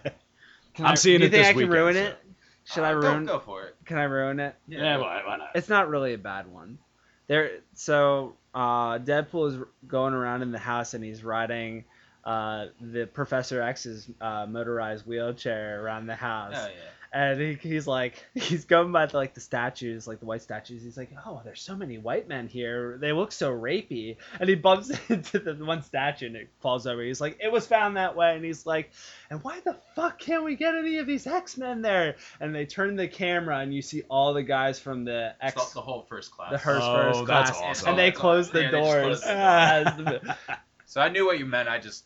I'm 0.79 0.85
I, 0.87 0.95
seeing 0.95 1.19
do 1.19 1.25
you 1.25 1.31
think 1.31 1.45
I 1.45 1.49
can 1.49 1.57
weekend, 1.57 1.73
ruin 1.73 1.93
so- 1.93 2.01
it? 2.01 2.17
Should 2.65 2.83
Uh, 2.83 2.87
I 2.87 2.91
go- 2.93 2.99
ruin? 2.99 3.25
Go, 3.27 3.39
for 3.39 3.63
it. 3.67 3.75
Can 3.85 3.97
I 3.97 4.03
ruin 4.03 4.39
it? 4.39 4.55
yeah, 4.67 4.97
why, 4.97 5.21
why 5.25 5.37
not? 5.37 5.51
It's 5.55 5.69
not 5.69 5.87
really 5.89 6.15
a 6.15 6.17
bad 6.17 6.47
one. 6.51 6.79
There, 7.27 7.59
so 7.73 8.35
uh, 8.53 8.99
Deadpool 8.99 9.49
is 9.49 9.57
going 9.87 10.13
around 10.13 10.41
in 10.41 10.51
the 10.51 10.59
house 10.59 10.93
and 10.93 11.03
he's 11.03 11.23
riding 11.23 11.85
uh, 12.23 12.67
the 12.81 13.05
Professor 13.07 13.61
X's 13.61 14.07
uh, 14.21 14.45
motorized 14.47 15.05
wheelchair 15.05 15.83
around 15.83 16.07
the 16.07 16.15
house. 16.15 16.53
Oh 16.55 16.67
yeah. 16.67 16.73
And 17.15 17.39
he, 17.39 17.53
he's 17.53 17.87
like, 17.87 18.25
he's 18.33 18.65
going 18.65 18.91
by 18.91 19.05
the, 19.05 19.15
like 19.15 19.33
the 19.33 19.39
statues, 19.39 20.05
like 20.05 20.19
the 20.19 20.25
white 20.25 20.41
statues. 20.41 20.83
He's 20.83 20.97
like, 20.97 21.11
oh, 21.25 21.41
there's 21.45 21.61
so 21.61 21.73
many 21.73 21.97
white 21.97 22.27
men 22.27 22.49
here. 22.49 22.97
They 22.99 23.13
look 23.13 23.31
so 23.31 23.53
rapey. 23.53 24.17
And 24.37 24.49
he 24.49 24.55
bumps 24.55 24.91
into 25.09 25.39
the 25.39 25.53
one 25.63 25.81
statue 25.81 26.25
and 26.27 26.35
it 26.35 26.49
falls 26.59 26.85
over. 26.85 27.01
He's 27.01 27.21
like, 27.21 27.39
it 27.41 27.49
was 27.49 27.65
found 27.65 27.95
that 27.95 28.17
way. 28.17 28.35
And 28.35 28.43
he's 28.43 28.65
like, 28.65 28.91
and 29.29 29.41
why 29.43 29.61
the 29.63 29.77
fuck 29.95 30.19
can't 30.19 30.43
we 30.43 30.55
get 30.57 30.75
any 30.75 30.97
of 30.97 31.07
these 31.07 31.25
X 31.25 31.57
Men 31.57 31.81
there? 31.81 32.15
And 32.41 32.53
they 32.53 32.65
turn 32.65 32.97
the 32.97 33.07
camera 33.07 33.59
and 33.59 33.73
you 33.73 33.81
see 33.81 34.03
all 34.09 34.33
the 34.33 34.43
guys 34.43 34.77
from 34.77 35.05
the 35.05 35.35
It's 35.41 35.55
X, 35.55 35.69
the, 35.69 35.75
the 35.75 35.81
whole 35.81 36.01
first 36.09 36.31
class. 36.31 36.51
the 36.51 36.57
Hearst 36.57 36.81
Oh, 36.85 36.95
first 37.13 37.27
that's 37.27 37.51
class, 37.51 37.61
awesome. 37.63 37.89
and 37.91 37.97
they 37.97 38.09
That's 38.09 38.19
close 38.19 38.49
awesome. 38.49 38.57
the 38.57 38.61
Yeah, 38.63 38.71
they 38.71 38.77
close 38.81 39.21
doors. 39.23 39.95
the 39.95 40.19
door. 40.19 40.35
So 40.85 40.99
I 40.99 41.07
knew 41.07 41.25
what 41.25 41.39
you 41.39 41.45
meant. 41.45 41.69
I 41.69 41.79
just, 41.79 42.03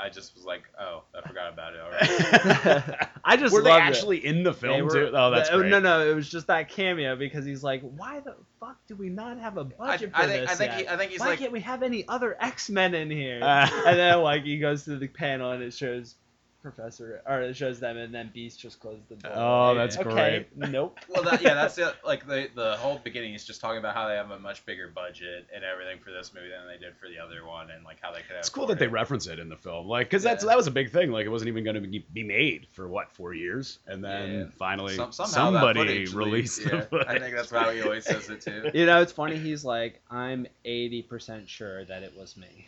I 0.00 0.08
just 0.08 0.34
was 0.34 0.44
like, 0.44 0.62
oh, 0.80 1.02
I 1.16 1.26
forgot 1.26 1.52
about 1.52 1.74
it 1.74 1.80
already. 1.80 3.06
I 3.24 3.36
just 3.36 3.52
Were 3.54 3.62
they 3.62 3.70
loved 3.70 3.82
it. 3.84 3.88
actually 3.88 4.26
in 4.26 4.42
the 4.42 4.52
They 4.52 4.58
film 4.58 4.84
were- 4.86 4.90
too? 5.10 5.10
Oh, 5.14 5.30
that's 5.30 5.50
the- 5.50 5.58
great. 5.58 5.70
No, 5.70 5.80
no, 5.80 6.08
it 6.10 6.14
was 6.14 6.28
just 6.28 6.46
that 6.48 6.68
cameo 6.68 7.16
because 7.16 7.44
he's 7.44 7.62
like, 7.62 7.82
why 7.82 8.20
the 8.20 8.34
fuck 8.60 8.78
do 8.86 8.96
we 8.96 9.08
not 9.08 9.38
have 9.38 9.58
a 9.58 9.60
I, 9.60 9.86
budget 9.86 10.10
I 10.14 10.22
for 10.22 10.28
think, 10.28 10.40
this 10.42 10.50
I 10.50 10.54
think, 10.54 10.72
yet? 10.72 10.80
he, 10.80 10.88
I 10.88 10.96
think 10.96 11.10
he's 11.12 11.20
why 11.20 11.26
like, 11.28 11.38
can't 11.38 11.52
we 11.52 11.60
have 11.60 11.82
any 11.82 12.06
other 12.08 12.36
X 12.40 12.70
Men 12.70 12.94
in 12.94 13.10
here? 13.10 13.40
Ah. 13.42 13.82
and 13.86 13.98
then 13.98 14.20
like 14.22 14.44
he 14.44 14.58
goes 14.58 14.84
to 14.84 14.96
the 14.96 15.08
panel 15.08 15.52
and 15.52 15.62
it 15.62 15.72
shows 15.74 16.14
Professor, 16.62 17.22
or 17.26 17.42
it 17.42 17.56
shows 17.56 17.80
them, 17.80 17.96
and 17.96 18.14
then 18.14 18.30
Beast 18.32 18.60
just 18.60 18.80
closed 18.80 19.08
the 19.08 19.16
door. 19.16 19.32
Oh, 19.34 19.74
that's 19.74 19.98
okay, 19.98 20.46
nope. 20.56 20.98
well, 21.08 21.22
that, 21.24 21.42
yeah, 21.42 21.54
that's 21.54 21.76
it. 21.78 21.94
Like 22.04 22.26
the 22.26 22.48
the 22.54 22.76
whole 22.76 22.98
beginning 23.02 23.34
is 23.34 23.44
just 23.44 23.60
talking 23.60 23.78
about 23.78 23.94
how 23.94 24.08
they 24.08 24.14
have 24.14 24.30
a 24.30 24.38
much 24.38 24.64
bigger 24.64 24.88
budget 24.88 25.46
and 25.54 25.64
everything 25.64 25.98
for 25.98 26.10
this 26.12 26.32
movie 26.34 26.48
than 26.48 26.66
they 26.66 26.78
did 26.78 26.96
for 26.96 27.08
the 27.08 27.18
other 27.18 27.44
one, 27.46 27.70
and 27.70 27.84
like 27.84 27.98
how 28.00 28.12
they 28.12 28.20
could. 28.20 28.36
It's 28.38 28.48
cool 28.48 28.66
that 28.68 28.78
they 28.78 28.86
reference 28.86 29.26
it 29.26 29.38
in 29.38 29.48
the 29.48 29.56
film, 29.56 29.86
like, 29.88 30.06
because 30.08 30.22
that's 30.22 30.44
that 30.44 30.56
was 30.56 30.66
a 30.66 30.70
big 30.70 30.90
thing. 30.90 31.10
Like, 31.10 31.26
it 31.26 31.30
wasn't 31.30 31.48
even 31.48 31.64
going 31.64 31.74
to 31.74 31.80
be, 31.80 32.04
be 32.12 32.22
made 32.22 32.66
for 32.72 32.88
what 32.88 33.10
four 33.10 33.34
years, 33.34 33.78
and 33.86 34.02
then 34.02 34.32
Yeah. 34.32 34.44
finally 34.56 34.94
Some, 34.94 35.12
somebody 35.12 35.80
footage 35.80 36.14
released 36.14 36.60
leaked, 36.60 36.72
yeah. 36.72 36.80
footage. 36.82 37.06
I 37.08 37.18
think 37.18 37.34
that's 37.34 37.50
how 37.50 37.70
he 37.70 37.82
always 37.82 38.04
says 38.04 38.28
it 38.30 38.40
too. 38.40 38.70
You 38.72 38.86
know, 38.86 39.00
it's 39.02 39.12
funny. 39.12 39.36
He's 39.38 39.64
like, 39.64 40.00
I'm 40.10 40.46
80% 40.64 41.48
sure 41.48 41.84
that 41.84 42.02
it 42.02 42.12
was 42.16 42.36
me. 42.36 42.66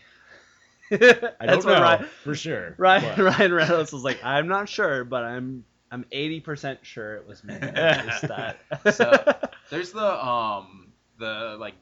I 0.93 0.97
That's 0.97 1.33
don't 1.41 1.65
what 1.65 1.65
know 1.67 1.81
Ryan, 1.83 2.05
for 2.23 2.35
sure. 2.35 2.75
Ryan, 2.79 3.15
but- 3.17 3.25
Ryan 3.39 3.53
Reynolds 3.53 3.93
was 3.93 4.03
like, 4.05 4.19
I'm 4.25 4.49
not 4.49 4.69
sure, 4.69 5.05
but 5.05 5.25
I'm 5.25 5.65
I'm 5.91 6.05
80% 6.13 6.79
sure 6.83 7.17
it 7.17 7.29
was 7.29 7.45
me. 7.45 7.55
That. 7.61 8.57
So- 8.95 9.49
There's 9.71 9.93
the 9.93 10.25
um 10.27 10.89
the 11.19 11.57
like 11.59 11.75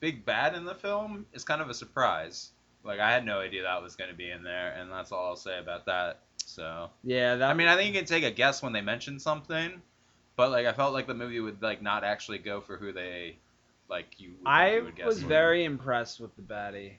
big 0.00 0.24
bad 0.26 0.54
in 0.54 0.64
the 0.64 0.74
film 0.74 1.26
is 1.32 1.44
kind 1.44 1.60
of 1.62 1.70
a 1.70 1.74
surprise. 1.74 2.50
Like 2.84 3.00
I 3.00 3.10
had 3.10 3.24
no 3.24 3.40
idea 3.40 3.62
that 3.62 3.82
was 3.82 3.96
going 3.96 4.10
to 4.10 4.16
be 4.16 4.30
in 4.30 4.42
there, 4.42 4.72
and 4.78 4.90
that's 4.92 5.10
all 5.12 5.26
I'll 5.28 5.36
say 5.36 5.58
about 5.58 5.86
that. 5.86 6.20
So 6.44 6.90
yeah, 7.02 7.36
that. 7.36 7.50
I 7.50 7.54
mean, 7.54 7.68
I 7.68 7.76
think 7.76 7.88
you 7.94 7.98
can 7.98 8.04
take 8.06 8.24
a 8.24 8.30
guess 8.30 8.62
when 8.62 8.72
they 8.74 8.82
mention 8.82 9.18
something, 9.18 9.80
but 10.36 10.50
like 10.50 10.66
I 10.66 10.72
felt 10.72 10.92
like 10.92 11.06
the 11.06 11.14
movie 11.14 11.40
would 11.40 11.62
like 11.62 11.80
not 11.82 12.04
actually 12.04 12.38
go 12.38 12.60
for 12.60 12.76
who 12.76 12.92
they 12.92 13.36
like 13.88 14.20
you. 14.20 14.32
would 14.40 14.46
I 14.48 14.76
you 14.76 14.84
would 14.84 15.04
was 15.04 15.22
very 15.22 15.64
impressed 15.64 16.20
with 16.20 16.36
the 16.36 16.42
baddie. 16.42 16.92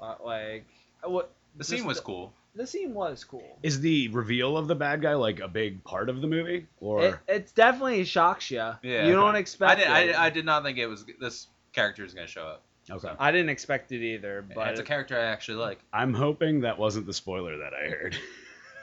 Uh, 0.00 0.14
like, 0.24 0.66
what 1.04 1.32
The 1.56 1.64
scene 1.64 1.84
was 1.84 1.98
the- 1.98 2.02
cool. 2.04 2.32
The 2.56 2.66
scene 2.66 2.94
was 2.94 3.22
cool. 3.22 3.58
Is 3.62 3.80
the 3.80 4.08
reveal 4.08 4.56
of 4.56 4.66
the 4.66 4.74
bad 4.74 5.00
guy 5.02 5.14
like 5.14 5.38
a 5.38 5.46
big 5.46 5.84
part 5.84 6.08
of 6.08 6.20
the 6.20 6.26
movie, 6.26 6.66
or 6.80 7.04
It, 7.04 7.14
it's 7.28 7.52
definitely 7.52 8.04
shocks 8.04 8.50
you. 8.50 8.72
Yeah. 8.82 9.06
you 9.06 9.12
don't 9.12 9.36
expect. 9.36 9.70
I 9.70 10.00
did. 10.00 10.10
It. 10.10 10.18
I, 10.18 10.26
I 10.26 10.30
did 10.30 10.44
not 10.44 10.64
think 10.64 10.76
it 10.76 10.86
was 10.88 11.04
this 11.20 11.46
character 11.72 12.04
is 12.04 12.12
going 12.12 12.26
to 12.26 12.32
show 12.32 12.42
up. 12.44 12.62
okay? 12.90 13.12
I 13.20 13.30
didn't 13.30 13.50
expect 13.50 13.92
it 13.92 14.02
either, 14.04 14.42
But 14.42 14.54
but 14.56 14.68
it's 14.70 14.80
a 14.80 14.82
character 14.82 15.16
I 15.16 15.26
actually 15.26 15.58
like. 15.58 15.78
I'm 15.92 16.12
hoping 16.12 16.62
that 16.62 16.76
wasn't 16.76 17.06
the 17.06 17.12
spoiler 17.14 17.56
that 17.58 17.72
I 17.72 17.88
heard. 17.88 18.16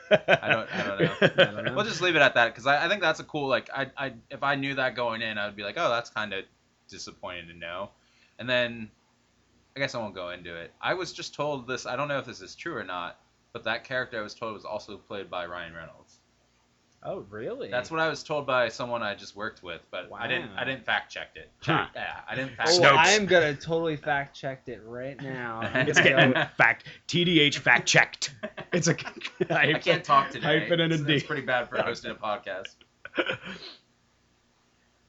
I 0.12 0.48
don't. 0.48 0.74
I 0.74 0.88
don't 0.88 1.00
know. 1.02 1.16
I 1.22 1.28
don't 1.52 1.66
know. 1.66 1.74
We'll 1.76 1.84
just 1.86 2.00
leave 2.00 2.16
it 2.16 2.22
at 2.22 2.36
that 2.36 2.54
because 2.54 2.66
I, 2.68 2.86
I 2.86 2.88
think 2.88 3.02
that's 3.02 3.20
a 3.20 3.26
cool 3.26 3.50
like 3.50 3.70
I, 3.76 3.88
I 3.98 4.14
if 4.30 4.44
I 4.44 4.56
knew 4.56 4.76
that 4.76 4.96
going 4.96 5.22
in 5.22 5.38
I 5.38 5.46
would 5.46 5.58
be 5.58 5.64
like 5.64 5.76
oh 5.78 5.90
that's 5.90 6.10
kind 6.10 6.32
of 6.32 6.46
disappointing 6.90 7.48
to 7.50 7.54
know, 7.54 7.90
and 8.40 8.50
then 8.50 8.90
I 9.78 9.80
guess 9.80 9.94
I 9.94 10.00
won't 10.00 10.16
go 10.16 10.32
into 10.32 10.56
it. 10.56 10.74
I 10.82 10.96
was 10.96 11.14
just 11.14 11.36
told 11.36 11.68
this. 11.68 11.86
I 11.86 11.96
don't 11.96 12.08
know 12.08 12.18
if 12.18 12.26
this 12.26 12.42
is 12.42 12.56
true 12.56 12.76
or 12.76 12.84
not, 12.84 13.20
but 13.54 13.64
that 13.66 13.84
character 13.84 14.18
I 14.18 14.24
was 14.24 14.34
told 14.34 14.56
was 14.56 14.66
also 14.66 14.98
played 14.98 15.30
by 15.30 15.46
Ryan 15.46 15.76
Reynolds. 15.76 16.18
Oh, 17.04 17.20
really? 17.30 17.70
That's 17.70 17.92
what 17.92 18.00
I 18.00 18.10
was 18.10 18.24
told 18.24 18.48
by 18.48 18.70
someone 18.70 19.04
I 19.04 19.14
just 19.14 19.36
worked 19.36 19.62
with, 19.62 19.82
but 19.92 20.10
I 20.18 20.26
didn't. 20.28 20.50
I 20.58 20.64
didn't 20.64 20.84
fact 20.84 21.12
check 21.12 21.28
it. 21.36 21.52
Yeah, 21.68 21.86
I 22.28 22.34
didn't 22.34 22.56
fact 22.56 22.70
Oh, 22.74 22.80
check. 22.80 22.92
Snopes. 22.92 22.98
I 22.98 23.10
am 23.12 23.28
gonna 23.28 23.54
totally 23.56 23.98
fact 23.98 24.36
check 24.36 24.64
it 24.68 24.82
right 24.84 25.22
now. 25.22 25.62
It's 25.88 26.02
getting 26.02 26.32
go- 26.32 26.48
fact 26.58 26.86
TDH 27.08 27.60
fact 27.60 27.88
checked. 27.88 28.34
It's 28.74 28.88
a 28.88 28.96
I 29.52 29.74
can't 29.74 30.04
talk 30.04 30.30
today. 30.32 30.62
Hyphen 30.62 30.80
and 30.80 30.92
a 30.92 30.96
it's, 30.96 31.04
it's 31.08 31.24
pretty 31.24 31.44
bad 31.44 31.70
for 31.70 31.80
hosting 31.84 32.10
a 32.10 32.16
podcast. 32.16 32.74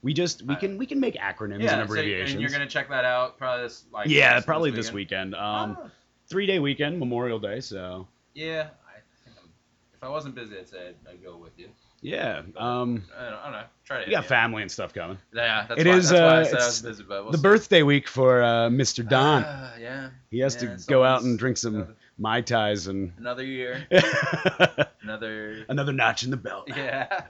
We 0.01 0.13
just 0.13 0.43
we 0.43 0.55
can 0.55 0.77
we 0.77 0.85
can 0.85 0.99
make 0.99 1.15
acronyms 1.15 1.61
yeah, 1.61 1.73
and 1.79 1.87
so- 1.87 1.93
abbreviations. 1.93 2.31
and 2.33 2.41
you're 2.41 2.49
gonna 2.51 2.65
check 2.67 2.89
that 2.89 3.03
out 3.05 3.37
probably 3.37 3.63
this 3.65 3.83
like 3.91 4.07
yeah, 4.07 4.35
this 4.35 4.45
probably 4.45 4.71
this 4.71 4.93
weekend? 4.93 5.33
weekend. 5.33 5.35
Um, 5.35 5.77
Ah. 5.81 5.89
three 6.27 6.45
day 6.45 6.59
weekend, 6.59 6.99
Memorial 6.99 7.39
Day. 7.39 7.59
So 7.59 8.07
Yeah, 8.33 8.69
I 8.87 8.99
think 9.25 9.37
I'm, 9.43 9.49
if 9.93 10.03
I 10.03 10.07
wasn't 10.09 10.35
busy, 10.35 10.57
I'd 10.57 10.69
say 10.69 10.87
I'd, 10.89 10.95
I'd 11.11 11.23
go 11.23 11.35
with 11.35 11.51
you. 11.57 11.67
yeah, 12.01 12.43
um, 12.55 13.03
I 13.17 13.23
don't, 13.25 13.33
I 13.33 13.43
don't 13.43 13.51
know. 13.51 13.63
Try 13.83 13.97
to. 13.99 14.05
we 14.07 14.11
got 14.13 14.23
yeah. 14.23 14.27
family 14.29 14.61
and 14.61 14.71
stuff 14.71 14.93
coming. 14.93 15.17
Yeah, 15.33 15.65
that's 15.67 15.81
It 15.81 15.87
why, 15.87 15.93
is, 15.97 16.09
That's 16.09 16.21
why 16.21 16.27
I 16.27 16.41
uh, 16.41 16.43
said 16.45 16.53
I 16.53 16.65
was 16.65 16.67
it's 16.67 16.81
busy, 16.81 17.03
but 17.03 17.23
we'll 17.23 17.31
the 17.33 17.37
see. 17.37 17.41
birthday 17.41 17.83
week 17.83 18.07
for 18.07 18.41
uh, 18.41 18.69
Mr. 18.69 19.05
Don. 19.07 19.43
Ah, 19.45 19.73
yeah. 19.77 20.09
he 20.31 20.39
has 20.39 20.55
yeah, 20.63 20.77
to 20.77 20.83
go 20.87 21.03
out 21.03 21.23
and 21.23 21.37
drink 21.37 21.57
some 21.57 21.75
another, 21.75 21.95
mai 22.17 22.39
tais 22.39 22.87
and 22.87 23.11
another 23.17 23.43
year, 23.43 23.85
another. 25.01 25.65
another 25.67 25.91
notch 25.91 26.23
in 26.23 26.31
the 26.31 26.37
belt. 26.37 26.69
Yeah. 26.77 27.23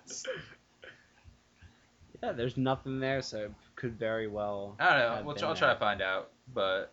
Yeah, 2.24 2.34
there's 2.34 2.58
nothing 2.58 3.00
there, 3.00 3.22
so 3.22 3.38
it 3.46 3.52
could 3.76 3.98
very 3.98 4.28
well. 4.28 4.76
I 4.80 4.90
don't 4.90 5.00
know. 5.00 5.22
We'll, 5.26 5.36
been 5.36 5.44
I'll 5.46 5.56
try 5.56 5.74
to 5.74 5.80
find 5.80 6.02
out, 6.02 6.32
but 6.54 6.92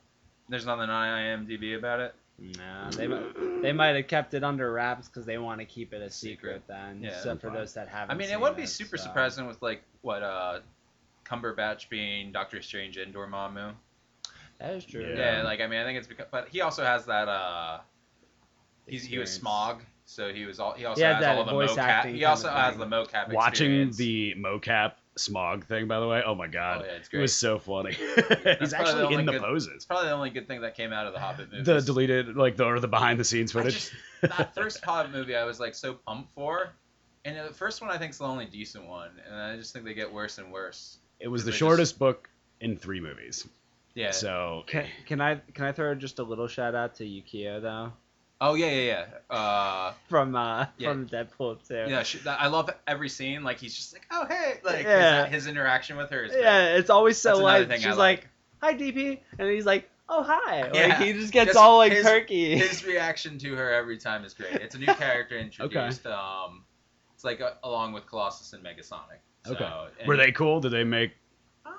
there's 0.48 0.66
nothing 0.66 0.88
on 0.88 1.46
IMDb 1.46 1.76
about 1.76 2.00
it. 2.00 2.14
Nah, 2.38 2.90
they 2.90 3.06
might, 3.06 3.62
they 3.62 3.72
might 3.72 3.96
have 3.96 4.08
kept 4.08 4.34
it 4.34 4.44
under 4.44 4.70
wraps 4.70 5.08
because 5.08 5.24
they 5.24 5.38
want 5.38 5.58
to 5.60 5.64
keep 5.64 5.94
it 5.94 6.02
a 6.02 6.10
secret. 6.10 6.36
Secret. 6.36 6.62
Then, 6.68 7.00
Yeah. 7.02 7.10
except 7.10 7.40
for 7.40 7.48
Fine. 7.48 7.56
those 7.56 7.74
that 7.74 7.88
haven't. 7.88 8.14
I 8.14 8.18
mean, 8.18 8.30
it 8.30 8.38
wouldn't 8.38 8.58
be 8.58 8.64
it, 8.64 8.68
super 8.68 8.98
so. 8.98 9.04
surprising 9.04 9.46
with 9.46 9.60
like 9.62 9.82
what 10.02 10.22
uh, 10.22 10.60
Cumberbatch 11.24 11.88
being 11.88 12.32
Doctor 12.32 12.60
Strange 12.60 12.98
and 12.98 13.14
Dormammu. 13.14 13.72
That 14.58 14.74
is 14.74 14.84
true. 14.84 15.14
Yeah. 15.16 15.42
like 15.44 15.60
I 15.60 15.66
mean, 15.66 15.80
I 15.80 15.84
think 15.84 15.98
it's 15.98 16.06
because, 16.06 16.26
but 16.30 16.48
he 16.48 16.60
also 16.60 16.84
has 16.84 17.06
that 17.06 17.28
uh, 17.28 17.80
he's 18.86 19.04
he 19.04 19.18
was 19.18 19.38
Smaug, 19.38 19.80
so 20.04 20.32
he 20.32 20.44
was 20.44 20.60
all 20.60 20.72
he 20.74 20.84
also 20.84 21.00
He 21.00 21.06
has 21.06 21.20
that 21.20 21.38
all 21.38 21.44
the 21.44 21.50
voice 21.52 21.72
mocap. 21.72 22.04
He 22.14 22.24
also 22.24 22.48
has 22.48 22.76
thing. 22.76 22.80
the 22.80 22.86
mocap. 22.86 23.32
Watching 23.32 23.88
experience. 23.88 23.96
the 23.96 24.34
mocap 24.38 24.92
Smaug 25.18 25.64
thing, 25.64 25.88
by 25.88 25.98
the 26.00 26.06
way. 26.06 26.22
Oh 26.26 26.34
my 26.34 26.46
god, 26.46 26.82
Oh, 26.82 26.86
yeah, 26.86 26.92
it's 26.98 27.08
it 27.10 27.18
was 27.18 27.34
so 27.34 27.58
funny. 27.58 27.92
He's 27.98 28.04
probably 28.26 28.66
the 28.66 28.76
actually 28.76 29.14
in 29.14 29.26
the 29.26 29.32
good- 29.32 29.40
poses. 29.42 29.72
It's 29.74 29.84
probably 29.84 30.08
the 30.08 30.14
only 30.14 30.30
good 30.30 30.46
thing 30.46 30.60
that 30.60 30.74
came 30.76 30.92
out 30.92 31.06
of 31.06 31.12
the 31.14 31.18
Hobbit 31.20 31.50
movies. 31.50 31.66
The 31.66 31.80
deleted, 31.80 32.36
like 32.36 32.56
the 32.56 32.64
or 32.64 32.78
the 32.80 32.88
behind 32.88 33.18
the 33.18 33.24
scenes 33.24 33.52
footage. 33.52 33.74
just, 33.74 33.92
that 34.22 34.54
first 34.54 34.84
Hobbit 34.84 35.12
movie, 35.12 35.34
I 35.34 35.44
was 35.44 35.58
like 35.58 35.74
so 35.74 35.94
pumped 35.94 36.32
for, 36.34 36.70
and 37.24 37.36
the 37.48 37.54
first 37.54 37.80
one 37.80 37.90
I 37.90 37.96
think 37.98 38.10
is 38.12 38.18
the 38.18 38.24
only 38.24 38.44
decent 38.46 38.86
one, 38.86 39.10
and 39.26 39.34
I 39.34 39.56
just 39.56 39.72
think 39.72 39.84
they 39.84 39.94
get 39.94 40.12
worse 40.12 40.38
and 40.38 40.52
worse. 40.52 40.98
it 41.20 41.28
was 41.28 41.42
the 41.42 41.46
they 41.46 41.50
just- 41.52 41.58
shortest 41.60 41.98
book 41.98 42.28
in 42.60 42.76
three 42.76 43.00
movies. 43.00 43.48
Yeah. 43.94 44.10
So 44.10 44.64
Can, 44.66 44.84
can 45.06 45.22
I 45.22 45.36
can 45.54 45.64
I 45.64 45.72
throw 45.72 45.94
just 45.94 46.18
a 46.18 46.22
little 46.22 46.46
shout 46.48 46.74
out 46.74 46.94
to 46.96 47.04
Yukio 47.04 47.62
though 47.62 47.92
Oh 48.40 48.54
yeah, 48.54 48.66
yeah, 48.66 49.06
yeah. 49.30 49.34
Uh, 49.34 49.92
from 50.08 50.34
uh 50.36 50.66
Yeah. 50.78 50.90
from 50.92 51.08
Deadpool 51.08 51.66
too. 51.66 51.86
yeah. 51.88 52.02
She, 52.02 52.18
I 52.28 52.48
love 52.48 52.68
every 52.86 53.08
scene. 53.08 53.42
Like 53.44 53.58
he's 53.58 53.74
just 53.74 53.92
like, 53.94 54.06
oh 54.10 54.26
hey, 54.28 54.60
like 54.62 54.76
his- 54.76 54.84
Yeah. 54.84 55.26
his, 55.26 55.46
interaction 55.46 55.96
with 55.96 56.10
her 56.10 56.24
is 56.24 56.32
great. 56.32 56.42
Yeah, 56.42 56.76
it's 56.76 56.90
always 56.90 57.16
so 57.16 57.42
That's 57.46 57.68
like 57.70 57.78
she's 57.80 57.86
like. 57.96 57.96
like, 57.96 58.28
"Hi, 58.62 58.74
DP," 58.74 59.20
and 59.38 59.48
he's 59.50 59.64
like, 59.64 59.88
"Oh, 60.08 60.22
hi." 60.22 60.62
Like 60.64 60.74
Yeah. 60.74 61.02
he 61.02 61.12
just 61.14 61.32
gets 61.32 61.48
Just 61.48 61.58
all 61.58 61.78
like 61.78 61.92
his- 61.92 62.04
perky. 62.04 62.56
His 62.58 62.84
reaction 62.84 63.38
to 63.38 63.54
her 63.54 63.72
every 63.72 63.96
time 63.96 64.22
is 64.24 64.34
great. 64.34 64.52
It's 64.56 64.74
a 64.74 64.78
new 64.78 64.86
character 64.86 65.38
introduced. 65.38 66.06
Um, 66.06 66.64
it's 67.14 67.24
like 67.24 67.40
uh 67.40 67.52
along 67.64 67.94
with 67.94 68.06
Colossus 68.06 68.52
and 68.52 68.62
Negasonic. 68.62 69.20
So, 69.46 69.54
Okay. 69.54 69.72
and- 70.00 70.06
were 70.08 70.16
they 70.18 70.32
cool? 70.32 70.60
Did 70.60 70.72
they 70.72 70.84
make? 70.84 71.12
Uh, 71.64 71.70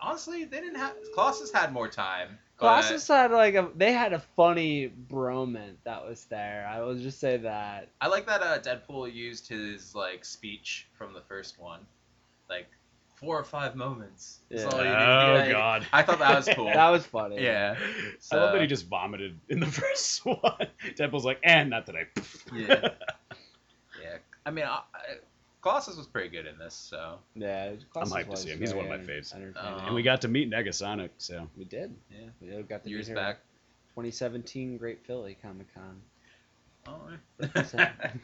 honestly, 0.00 0.44
they 0.44 0.60
didn't 0.60 0.76
have. 0.78 0.94
Colossus 1.14 1.50
had 1.52 1.72
more 1.72 1.88
time. 1.88 2.38
But- 2.62 2.80
Colossus 2.82 3.08
had 3.08 3.30
like 3.30 3.54
a 3.54 3.68
they 3.76 3.92
had 3.92 4.12
a 4.12 4.18
funny 4.36 4.90
bromance 5.10 5.76
that 5.84 6.04
was 6.06 6.24
there. 6.26 6.66
I 6.70 6.80
will 6.80 6.94
just 6.96 7.20
say 7.20 7.36
that. 7.38 7.88
I 8.00 8.06
like 8.08 8.26
that 8.26 8.42
uh, 8.42 8.58
Deadpool 8.58 9.12
used 9.12 9.48
his 9.48 9.94
like 9.94 10.24
speech 10.24 10.86
from 10.96 11.12
the 11.14 11.20
first 11.22 11.58
one, 11.60 11.80
like 12.48 12.68
four 13.16 13.38
or 13.38 13.44
five 13.44 13.76
moments. 13.76 14.40
Yeah. 14.50 14.64
all 14.64 14.82
you. 14.84 14.90
Oh 14.90 15.34
Like, 15.38 15.50
god. 15.52 15.86
I 15.92 16.02
thought 16.02 16.18
that 16.18 16.34
was 16.36 16.48
cool. 16.56 16.64
That 16.66 16.90
was 16.90 17.06
funny. 17.06 17.42
yeah. 17.42 17.76
I 18.32 18.36
love 18.36 18.52
that 18.52 18.60
he 18.60 18.66
just 18.66 18.88
vomited 18.88 19.38
in 19.48 19.60
the 19.60 19.66
first 19.80 20.24
one. 20.26 20.40
Deadpool's 20.96 21.24
like, 21.24 21.38
and 21.44 21.70
not 21.70 21.86
today. 21.86 22.06
Yeah. 22.54 22.88
Yeah. 24.02 24.16
I 24.44 24.50
mean, 24.50 24.64
I, 24.64 24.80
I, 24.94 25.00
Colossus 25.62 25.96
was 25.96 26.06
pretty 26.08 26.28
good 26.28 26.46
in 26.46 26.58
this, 26.58 26.74
so 26.74 27.18
Yeah, 27.34 27.72
Colossus 27.92 28.12
I'm 28.12 28.20
hyped 28.20 28.24
to 28.24 28.30
was 28.32 28.42
see 28.42 28.50
him. 28.50 28.58
He's 28.58 28.74
one 28.74 28.84
of 28.86 28.90
my 28.90 28.98
faves. 28.98 29.32
entertaining. 29.34 29.56
Um, 29.56 29.86
and 29.86 29.94
we 29.94 30.02
got 30.02 30.20
to 30.22 30.28
meet 30.28 30.50
Negasonic, 30.50 31.10
so 31.18 31.48
we 31.56 31.64
did. 31.64 31.94
yeah. 32.10 32.28
We 32.56 32.62
got 32.64 32.82
to 32.84 32.90
Years 32.90 33.08
meet 33.08 33.14
back. 33.14 33.36
2017 33.90 34.76
Great 34.78 35.04
Philly 35.06 35.36
Comic 35.40 35.72
Con. 35.74 36.00
Oh, 36.88 36.98
What's 37.52 37.74
yeah. 37.74 37.90
that? 38.00 38.16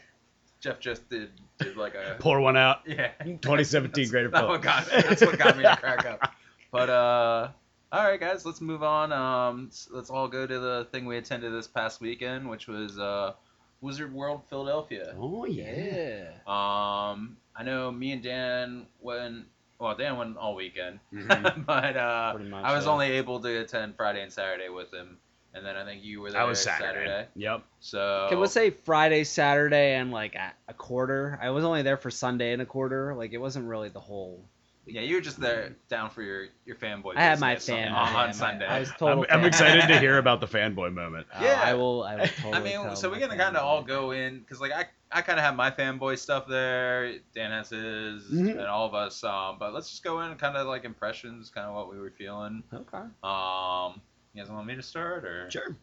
Jeff 0.60 0.78
just 0.80 1.08
did 1.08 1.30
did 1.58 1.76
like 1.76 1.94
a 1.94 2.16
Pour 2.18 2.40
one 2.40 2.56
out. 2.56 2.80
yeah. 2.86 3.12
2017 3.22 3.90
That's- 3.92 4.10
Greater 4.10 4.30
Philly. 4.30 4.48
what 4.48 4.62
got. 4.62 4.86
That's 4.90 5.22
what 5.22 5.38
got 5.38 5.56
me 5.56 5.62
to 5.62 5.76
crack 5.76 6.04
up. 6.06 6.32
But 6.72 6.88
uh, 6.88 7.48
all 7.90 8.04
right, 8.04 8.20
guys, 8.20 8.46
let's 8.46 8.60
move 8.60 8.84
on. 8.84 9.12
Um, 9.12 9.70
let's 9.90 10.08
all 10.08 10.28
go 10.28 10.46
to 10.46 10.58
the 10.60 10.86
thing 10.92 11.04
we 11.04 11.16
attended 11.16 11.52
this 11.52 11.66
past 11.66 12.00
weekend, 12.00 12.48
which 12.48 12.68
was 12.68 12.96
uh, 12.96 13.32
Wizard 13.80 14.12
World 14.12 14.42
Philadelphia. 14.48 15.14
Oh 15.18 15.44
yeah. 15.46 16.28
Um, 16.46 17.36
I 17.56 17.62
know 17.64 17.90
me 17.90 18.12
and 18.12 18.22
Dan 18.22 18.86
went. 19.00 19.46
Well, 19.78 19.96
Dan 19.96 20.18
went 20.18 20.36
all 20.36 20.54
weekend, 20.54 21.00
Mhm. 21.12 21.64
but 21.66 21.96
uh, 21.96 22.36
much, 22.38 22.64
I 22.64 22.74
was 22.76 22.84
yeah. 22.84 22.90
only 22.92 23.10
able 23.12 23.40
to 23.40 23.60
attend 23.60 23.96
Friday 23.96 24.22
and 24.22 24.30
Saturday 24.30 24.68
with 24.68 24.92
him, 24.92 25.16
and 25.54 25.64
then 25.64 25.74
I 25.74 25.86
think 25.86 26.04
you 26.04 26.20
were 26.20 26.30
there 26.30 26.42
That 26.42 26.48
was 26.48 26.62
Saturday. 26.62 27.26
Yep. 27.34 27.62
So 27.80 28.26
Can 28.28 28.40
we 28.40 28.46
say 28.48 28.68
Friday, 28.68 29.24
Saturday, 29.24 29.94
and 29.94 30.10
like 30.10 30.34
a, 30.34 30.52
a 30.68 30.74
quarter? 30.74 31.38
I 31.40 31.48
was 31.48 31.64
only 31.64 31.80
there 31.80 31.96
for 31.96 32.10
Sunday 32.10 32.52
and 32.52 32.60
a 32.60 32.66
quarter. 32.66 33.14
Like 33.14 33.32
it 33.32 33.38
wasn't 33.38 33.66
really 33.68 33.88
the 33.88 34.00
whole. 34.00 34.44
Yeah, 34.86 35.02
you 35.02 35.14
were 35.16 35.20
just 35.20 35.38
there 35.38 35.76
down 35.88 36.10
for 36.10 36.22
your 36.22 36.46
your 36.64 36.74
fanboy. 36.74 37.12
I 37.16 37.20
had 37.22 37.38
my 37.38 37.54
business 37.54 37.76
fan 37.76 37.88
on, 37.92 38.12
yeah, 38.12 38.18
on 38.18 38.26
my- 38.28 38.32
Sunday. 38.32 38.66
I 38.66 38.80
was 38.80 38.90
I'm. 39.00 39.18
I'm 39.20 39.26
fan. 39.28 39.44
excited 39.44 39.86
to 39.88 39.98
hear 40.00 40.18
about 40.24 40.40
the 40.40 40.46
fanboy 40.48 40.92
moment. 40.92 41.26
Uh, 41.32 41.40
Yeah. 41.44 41.60
I 41.62 41.74
will. 41.74 42.02
I 42.02 42.16
will 42.16 42.26
totally. 42.42 42.74
I 42.76 42.86
mean, 42.86 42.96
so 42.96 43.10
we're 43.10 43.20
gonna 43.20 43.36
kind 43.36 43.56
of 43.56 43.62
all 43.64 43.82
go 43.82 44.10
in 44.12 44.40
because 44.40 44.60
like 44.60 44.72
I 44.72 44.86
I 45.12 45.20
kind 45.22 45.38
of 45.38 45.44
have 45.44 45.54
my 45.54 45.70
fanboy 45.70 46.18
stuff 46.18 46.46
there. 46.48 47.12
Dan 47.34 47.50
has 47.50 47.68
his, 47.70 48.24
Mhm. 48.32 48.50
and 48.52 48.60
all 48.62 48.86
of 48.86 48.94
us. 48.94 49.22
Um, 49.22 49.56
but 49.58 49.74
let's 49.74 49.90
just 49.90 50.02
go 50.02 50.20
in 50.22 50.34
kind 50.36 50.56
of 50.56 50.66
like 50.66 50.84
impressions, 50.84 51.50
kind 51.50 51.66
of 51.66 51.74
what 51.74 51.92
we 51.92 51.98
were 52.00 52.10
feeling. 52.10 52.62
Okay. 52.72 52.98
Um, 53.22 54.00
you 54.32 54.42
guys 54.42 54.50
want 54.50 54.66
me 54.66 54.76
to 54.76 54.82
start 54.82 55.24
or? 55.24 55.50
Sure. 55.50 55.76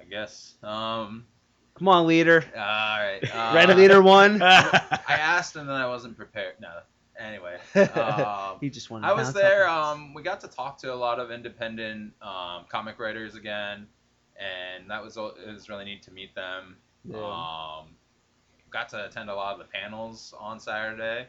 I 0.00 0.04
guess. 0.04 0.54
Um, 0.62 1.26
Come 1.76 1.88
on, 1.88 2.06
leader. 2.06 2.44
all 2.56 2.60
right. 2.62 3.20
Uh, 3.34 3.52
Red 3.54 3.76
leader 3.76 4.00
one. 4.02 4.40
I 4.42 5.00
asked 5.08 5.56
and 5.56 5.68
then 5.68 5.76
I 5.76 5.86
wasn't 5.86 6.16
prepared. 6.16 6.54
No. 6.60 6.68
Anyway. 7.18 7.58
Um, 7.98 8.58
he 8.60 8.70
just 8.70 8.90
wanted. 8.90 9.06
I 9.06 9.12
was 9.12 9.32
there. 9.32 9.68
Um, 9.68 10.14
we 10.14 10.22
got 10.22 10.40
to 10.40 10.48
talk 10.48 10.78
to 10.78 10.92
a 10.92 10.94
lot 10.94 11.18
of 11.18 11.30
independent 11.30 12.12
um, 12.22 12.64
comic 12.68 12.98
writers 12.98 13.34
again, 13.34 13.86
and 14.38 14.90
that 14.90 15.02
was 15.02 15.16
it 15.16 15.52
was 15.52 15.68
really 15.68 15.84
neat 15.84 16.02
to 16.04 16.10
meet 16.12 16.34
them. 16.34 16.76
Yeah. 17.04 17.16
Um, 17.18 17.86
got 18.70 18.88
to 18.90 19.06
attend 19.06 19.30
a 19.30 19.34
lot 19.34 19.52
of 19.52 19.58
the 19.58 19.64
panels 19.64 20.34
on 20.38 20.60
Saturday, 20.60 21.26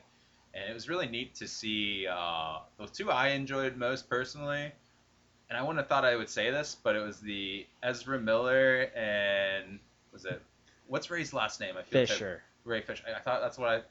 and 0.53 0.69
it 0.69 0.73
was 0.73 0.89
really 0.89 1.07
neat 1.07 1.35
to 1.35 1.47
see 1.47 2.07
uh, 2.07 2.59
the 2.77 2.87
two 2.87 3.11
I 3.11 3.29
enjoyed 3.29 3.77
most 3.77 4.09
personally. 4.09 4.71
And 5.49 5.57
I 5.57 5.61
wouldn't 5.61 5.79
have 5.79 5.87
thought 5.87 6.05
I 6.05 6.15
would 6.15 6.29
say 6.29 6.51
this, 6.51 6.77
but 6.83 6.95
it 6.95 6.99
was 6.99 7.19
the 7.19 7.65
Ezra 7.81 8.19
Miller 8.19 8.91
and 8.95 9.79
was 10.11 10.25
it 10.25 10.41
what's 10.87 11.09
Ray's 11.09 11.33
last 11.33 11.59
name? 11.59 11.75
I 11.77 11.83
feel 11.83 12.01
like 12.01 12.09
Fisher. 12.09 12.43
Ray 12.65 12.81
Fisher. 12.81 13.03
I 13.15 13.19
thought 13.19 13.41
that's 13.41 13.57
what 13.57 13.69
I 13.69 13.81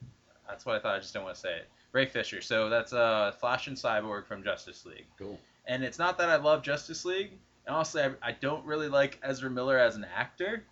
that's 0.48 0.64
what 0.64 0.76
I 0.76 0.80
thought. 0.80 0.96
I 0.96 0.98
just 0.98 1.14
don't 1.14 1.24
want 1.24 1.34
to 1.34 1.40
say 1.40 1.56
it. 1.56 1.68
Ray 1.92 2.06
Fisher. 2.06 2.40
So 2.40 2.68
that's 2.68 2.92
uh, 2.92 3.32
Flash 3.40 3.66
and 3.66 3.76
Cyborg 3.76 4.26
from 4.26 4.42
Justice 4.44 4.84
League. 4.84 5.06
Cool. 5.18 5.38
And 5.66 5.84
it's 5.84 5.98
not 5.98 6.18
that 6.18 6.28
I 6.28 6.36
love 6.36 6.62
Justice 6.62 7.04
League. 7.04 7.32
And 7.66 7.74
honestly, 7.74 8.02
I, 8.02 8.10
I 8.22 8.32
don't 8.32 8.64
really 8.64 8.88
like 8.88 9.18
Ezra 9.22 9.50
Miller 9.50 9.78
as 9.78 9.96
an 9.96 10.06
actor. 10.14 10.64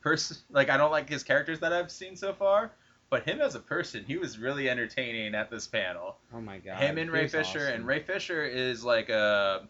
Person, 0.00 0.38
like 0.50 0.70
I 0.70 0.78
don't 0.78 0.90
like 0.90 1.08
his 1.08 1.22
characters 1.22 1.60
that 1.60 1.72
I've 1.72 1.90
seen 1.90 2.16
so 2.16 2.32
far. 2.32 2.72
But 3.10 3.24
him 3.24 3.40
as 3.40 3.56
a 3.56 3.60
person, 3.60 4.04
he 4.06 4.16
was 4.16 4.38
really 4.38 4.70
entertaining 4.70 5.34
at 5.34 5.50
this 5.50 5.66
panel. 5.66 6.16
Oh 6.32 6.40
my 6.40 6.58
god. 6.58 6.78
him 6.78 6.96
and 6.96 7.10
Ray 7.10 7.26
Fisher, 7.26 7.58
awesome. 7.58 7.74
and 7.74 7.86
Ray 7.86 8.00
Fisher 8.00 8.44
is 8.44 8.84
like 8.84 9.08
a. 9.08 9.66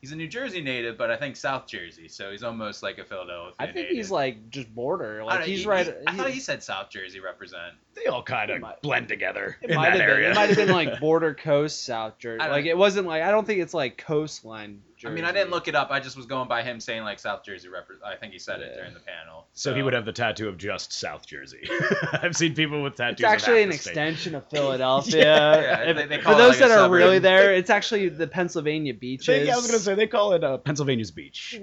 He's 0.00 0.12
a 0.12 0.16
New 0.16 0.28
Jersey 0.28 0.60
native, 0.60 0.98
but 0.98 1.10
I 1.10 1.16
think 1.16 1.34
South 1.34 1.66
Jersey, 1.66 2.08
so 2.08 2.30
he's 2.30 2.42
almost 2.42 2.82
like 2.82 2.98
a 2.98 3.04
Philadelphia. 3.04 3.54
I 3.58 3.64
think 3.64 3.76
native. 3.76 3.96
he's 3.96 4.10
like 4.10 4.50
just 4.50 4.72
border. 4.74 5.24
Like 5.24 5.44
he's 5.44 5.60
he- 5.60 5.66
right. 5.66 5.86
he- 5.86 5.92
I 6.06 6.14
thought 6.14 6.30
he 6.30 6.40
said 6.40 6.62
South 6.62 6.90
Jersey 6.90 7.20
represent. 7.20 7.74
They 7.94 8.06
all 8.06 8.22
kind 8.22 8.50
of 8.50 8.60
might- 8.60 8.82
blend 8.82 9.08
together 9.08 9.56
It 9.62 9.70
in 9.70 9.76
might 9.76 9.90
that 9.90 10.00
have 10.00 10.10
area. 10.10 10.24
been. 10.24 10.32
It 10.32 10.34
might 10.34 10.48
have 10.48 10.56
been 10.56 10.68
like 10.74 11.00
border 11.00 11.32
coast 11.34 11.84
South 11.84 12.18
Jersey. 12.18 12.38
Like 12.46 12.64
it 12.66 12.76
wasn't 12.76 13.06
like 13.06 13.22
I 13.22 13.30
don't 13.30 13.46
think 13.46 13.60
it's 13.60 13.74
like 13.74 13.98
coastline. 13.98 14.82
I 15.06 15.10
mean, 15.10 15.24
I 15.26 15.32
didn't 15.32 15.50
look 15.50 15.68
it 15.68 15.74
up. 15.74 15.90
I 15.90 16.00
just 16.00 16.16
was 16.16 16.24
going 16.24 16.48
by 16.48 16.62
him 16.62 16.80
saying 16.80 17.02
like 17.02 17.18
South 17.18 17.44
Jersey 17.44 17.68
represent. 17.68 18.06
I 18.06 18.16
think 18.16 18.32
he 18.32 18.38
said 18.38 18.60
it 18.60 18.74
during 18.74 18.94
the 18.94 19.00
panel. 19.00 19.46
so 19.52 19.74
he 19.74 19.82
would 19.82 19.92
have 19.92 20.06
the 20.06 20.12
tattoo 20.12 20.48
of 20.48 20.56
just 20.56 20.94
South 20.94 21.26
Jersey. 21.26 21.68
I've 22.22 22.34
seen 22.34 22.54
people 22.54 22.82
with 22.82 22.94
tattoos. 22.96 23.20
It's 23.20 23.24
actually 23.24 23.64
an 23.64 23.72
state. 23.72 23.90
extension 23.90 24.34
of 24.34 24.48
Philadelphia. 24.50 25.22
Yeah, 25.22 25.80
If- 25.90 25.96
they- 25.96 26.06
they 26.06 26.16
for 26.18 26.22
call 26.22 26.34
it 26.36 26.38
those 26.38 26.50
like 26.60 26.70
that 26.70 26.78
are 26.78 26.88
really 26.90 27.18
there, 27.18 27.52
it's 27.52 27.68
actually 27.68 28.08
the 28.08 28.26
Pennsylvania 28.26 28.94
beaches. 28.94 29.26
They, 29.26 29.46
yeah, 29.46 29.52
I 29.52 29.56
was 29.56 29.66
gonna 29.66 29.78
say 29.78 29.94
they 29.94 30.06
call 30.06 30.32
it 30.32 30.42
uh, 30.42 30.56
Pennsylvania's 30.56 31.10
beach. 31.10 31.60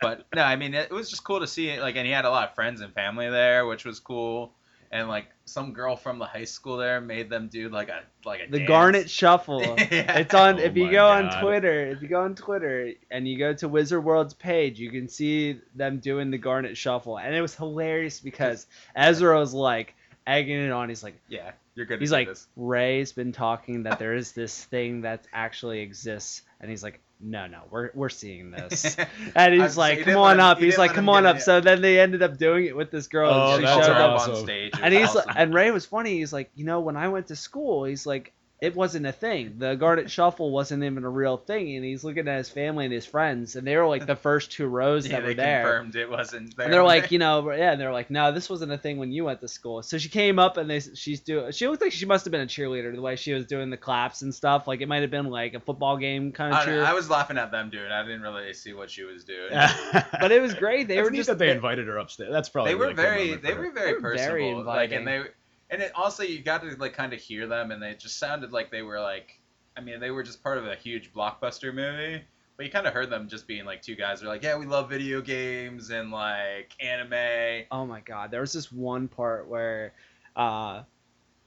But 0.00 0.26
no, 0.34 0.42
I 0.42 0.56
mean, 0.56 0.74
it, 0.74 0.88
it 0.90 0.94
was 0.94 1.10
just 1.10 1.22
cool 1.22 1.38
to 1.40 1.46
see 1.46 1.68
it. 1.68 1.80
Like, 1.80 1.94
and 1.96 2.06
he 2.06 2.12
had 2.12 2.24
a 2.24 2.30
lot 2.30 2.48
of 2.48 2.54
friends 2.56 2.80
and 2.80 2.92
family 2.92 3.28
there, 3.30 3.66
which 3.66 3.84
was 3.84 4.00
cool. 4.00 4.52
And 4.90 5.08
like 5.08 5.26
some 5.44 5.72
girl 5.74 5.96
from 5.96 6.18
the 6.18 6.24
high 6.24 6.44
school 6.44 6.78
there 6.78 7.00
made 7.00 7.28
them 7.28 7.48
do 7.48 7.68
like 7.68 7.88
a 7.90 8.00
like 8.24 8.40
a 8.46 8.50
the 8.50 8.58
dance. 8.58 8.68
Garnet 8.68 9.10
Shuffle. 9.10 9.60
Yeah. 9.78 10.18
It's 10.18 10.32
on. 10.34 10.58
Oh 10.58 10.62
if 10.62 10.76
you 10.76 10.86
go 10.86 10.92
God. 11.08 11.24
on 11.26 11.42
Twitter, 11.42 11.86
if 11.88 12.00
you 12.00 12.08
go 12.08 12.22
on 12.22 12.34
Twitter 12.34 12.92
and 13.10 13.28
you 13.28 13.38
go 13.38 13.52
to 13.54 13.68
Wizard 13.68 14.02
World's 14.02 14.32
page, 14.34 14.78
you 14.80 14.90
can 14.90 15.08
see 15.08 15.60
them 15.74 15.98
doing 15.98 16.30
the 16.30 16.38
Garnet 16.38 16.76
Shuffle, 16.76 17.18
and 17.18 17.34
it 17.34 17.40
was 17.42 17.54
hilarious 17.54 18.18
because 18.20 18.66
Ezra 18.96 19.38
was 19.38 19.52
like 19.52 19.94
egging 20.26 20.58
it 20.64 20.70
on. 20.70 20.88
He's 20.88 21.02
like, 21.02 21.20
Yeah, 21.28 21.52
you're 21.74 21.86
good. 21.86 22.00
he's 22.00 22.12
like, 22.12 22.28
this. 22.28 22.46
Ray's 22.56 23.12
been 23.12 23.32
talking 23.32 23.82
that 23.82 23.98
there 23.98 24.14
is 24.14 24.32
this 24.32 24.64
thing 24.64 25.02
that 25.02 25.26
actually 25.32 25.80
exists, 25.80 26.42
and 26.60 26.70
he's 26.70 26.82
like, 26.82 27.00
no, 27.20 27.46
no, 27.46 27.62
we're 27.70 27.90
we're 27.94 28.08
seeing 28.08 28.50
this. 28.52 28.96
And 29.34 29.54
he's 29.54 29.76
like, 29.76 30.02
come 30.04 30.16
on 30.16 30.40
up. 30.40 30.58
He's 30.58 30.78
like, 30.78 30.94
come 30.94 31.08
on 31.08 31.26
up. 31.26 31.40
So 31.40 31.60
then 31.60 31.80
they 31.82 32.00
ended 32.00 32.22
up 32.22 32.36
doing 32.38 32.66
it 32.66 32.76
with 32.76 32.90
this 32.90 33.06
girl. 33.08 33.30
Oh, 33.30 33.54
and 33.56 33.62
she 33.62 33.66
She 33.66 33.66
that's 33.66 33.86
showed 33.86 33.86
showed 33.86 33.96
up. 33.96 34.10
up 34.12 34.20
awesome. 34.20 34.34
on 34.34 34.36
stage. 34.36 34.78
It 34.78 34.80
And 34.80 34.92
was 34.92 35.00
he's 35.00 35.16
awesome. 35.16 35.32
and 35.36 35.54
Ray 35.54 35.70
was 35.70 35.86
funny. 35.86 36.18
He's 36.18 36.32
like, 36.32 36.50
you 36.54 36.64
know, 36.64 36.80
when 36.80 36.96
I 36.96 37.08
went 37.08 37.28
to 37.28 37.36
school, 37.36 37.84
he's 37.84 38.06
like, 38.06 38.32
it 38.60 38.74
wasn't 38.74 39.06
a 39.06 39.12
thing. 39.12 39.54
The 39.58 39.76
Garnet 39.76 40.10
Shuffle 40.10 40.50
wasn't 40.50 40.82
even 40.82 41.04
a 41.04 41.08
real 41.08 41.36
thing. 41.36 41.76
And 41.76 41.84
he's 41.84 42.02
looking 42.02 42.26
at 42.26 42.38
his 42.38 42.50
family 42.50 42.86
and 42.86 42.92
his 42.92 43.06
friends, 43.06 43.54
and 43.54 43.64
they 43.64 43.76
were 43.76 43.86
like 43.86 44.04
the 44.04 44.16
first 44.28 44.50
two 44.50 44.66
rows 44.66 45.06
yeah, 45.06 45.20
that 45.20 45.22
they 45.22 45.28
were 45.28 45.34
there. 45.34 45.62
confirmed 45.62 45.94
it 45.94 46.10
wasn't 46.10 46.56
there. 46.56 46.64
And 46.64 46.74
they're 46.74 46.82
like, 46.82 47.10
you 47.12 47.20
know, 47.20 47.52
yeah, 47.52 47.70
and 47.70 47.80
they're 47.80 47.92
like, 47.92 48.10
no, 48.10 48.32
this 48.32 48.50
wasn't 48.50 48.72
a 48.72 48.78
thing 48.78 48.98
when 48.98 49.12
you 49.12 49.24
went 49.24 49.40
to 49.42 49.48
school. 49.48 49.82
So 49.84 49.96
she 49.96 50.08
came 50.08 50.40
up 50.40 50.56
and 50.56 50.68
they, 50.68 50.80
she's 50.80 51.20
doing, 51.20 51.52
she 51.52 51.68
looked 51.68 51.82
like 51.82 51.92
she 51.92 52.04
must 52.04 52.24
have 52.24 52.32
been 52.32 52.40
a 52.40 52.46
cheerleader 52.46 52.92
the 52.92 53.00
way 53.00 53.14
she 53.14 53.32
was 53.32 53.46
doing 53.46 53.70
the 53.70 53.76
claps 53.76 54.22
and 54.22 54.34
stuff. 54.34 54.66
Like 54.66 54.80
it 54.80 54.88
might 54.88 55.02
have 55.02 55.10
been 55.10 55.30
like 55.30 55.54
a 55.54 55.60
football 55.60 55.96
game 55.96 56.32
kind 56.32 56.52
of 56.52 56.58
I, 56.58 56.64
cheer. 56.64 56.76
know, 56.78 56.84
I 56.84 56.94
was 56.94 57.08
laughing 57.08 57.38
at 57.38 57.52
them 57.52 57.70
doing. 57.70 57.92
I 57.92 58.02
didn't 58.02 58.22
really 58.22 58.52
see 58.54 58.72
what 58.72 58.90
she 58.90 59.04
was 59.04 59.22
doing. 59.22 59.50
but 60.20 60.32
it 60.32 60.42
was 60.42 60.54
great. 60.54 60.88
They 60.88 60.96
That's 60.96 61.04
were 61.04 61.10
neat 61.12 61.18
just 61.18 61.28
that 61.28 61.38
they 61.38 61.50
invited 61.50 61.86
her 61.86 61.98
upstairs. 61.98 62.32
That's 62.32 62.48
probably 62.48 62.72
they 62.72 62.74
were 62.74 62.86
really 62.86 62.94
very 62.94 63.24
moment 63.26 63.42
they 63.42 63.54
were 63.54 63.70
very 63.70 63.86
They 63.86 63.92
were 63.94 64.00
personable 64.00 64.64
very 64.64 64.64
like 64.64 64.92
and 64.92 65.06
they 65.06 65.22
and 65.70 65.82
it 65.82 65.92
also 65.94 66.22
you 66.22 66.40
got 66.42 66.62
to 66.62 66.74
like 66.76 66.94
kind 66.94 67.12
of 67.12 67.20
hear 67.20 67.46
them 67.46 67.70
and 67.70 67.82
they 67.82 67.94
just 67.94 68.18
sounded 68.18 68.52
like 68.52 68.70
they 68.70 68.82
were 68.82 69.00
like 69.00 69.38
i 69.76 69.80
mean 69.80 70.00
they 70.00 70.10
were 70.10 70.22
just 70.22 70.42
part 70.42 70.58
of 70.58 70.66
a 70.66 70.74
huge 70.74 71.12
blockbuster 71.12 71.72
movie 71.74 72.22
but 72.56 72.66
you 72.66 72.72
kind 72.72 72.86
of 72.86 72.92
heard 72.92 73.08
them 73.10 73.28
just 73.28 73.46
being 73.46 73.64
like 73.64 73.80
two 73.80 73.94
guys 73.94 74.20
who 74.20 74.26
are 74.26 74.30
like 74.30 74.42
yeah 74.42 74.56
we 74.56 74.66
love 74.66 74.88
video 74.88 75.20
games 75.20 75.90
and 75.90 76.10
like 76.10 76.72
anime 76.80 77.64
Oh 77.70 77.86
my 77.86 78.00
god, 78.00 78.30
there 78.30 78.40
was 78.40 78.52
this 78.52 78.70
one 78.72 79.08
part 79.08 79.48
where 79.48 79.92
uh 80.36 80.82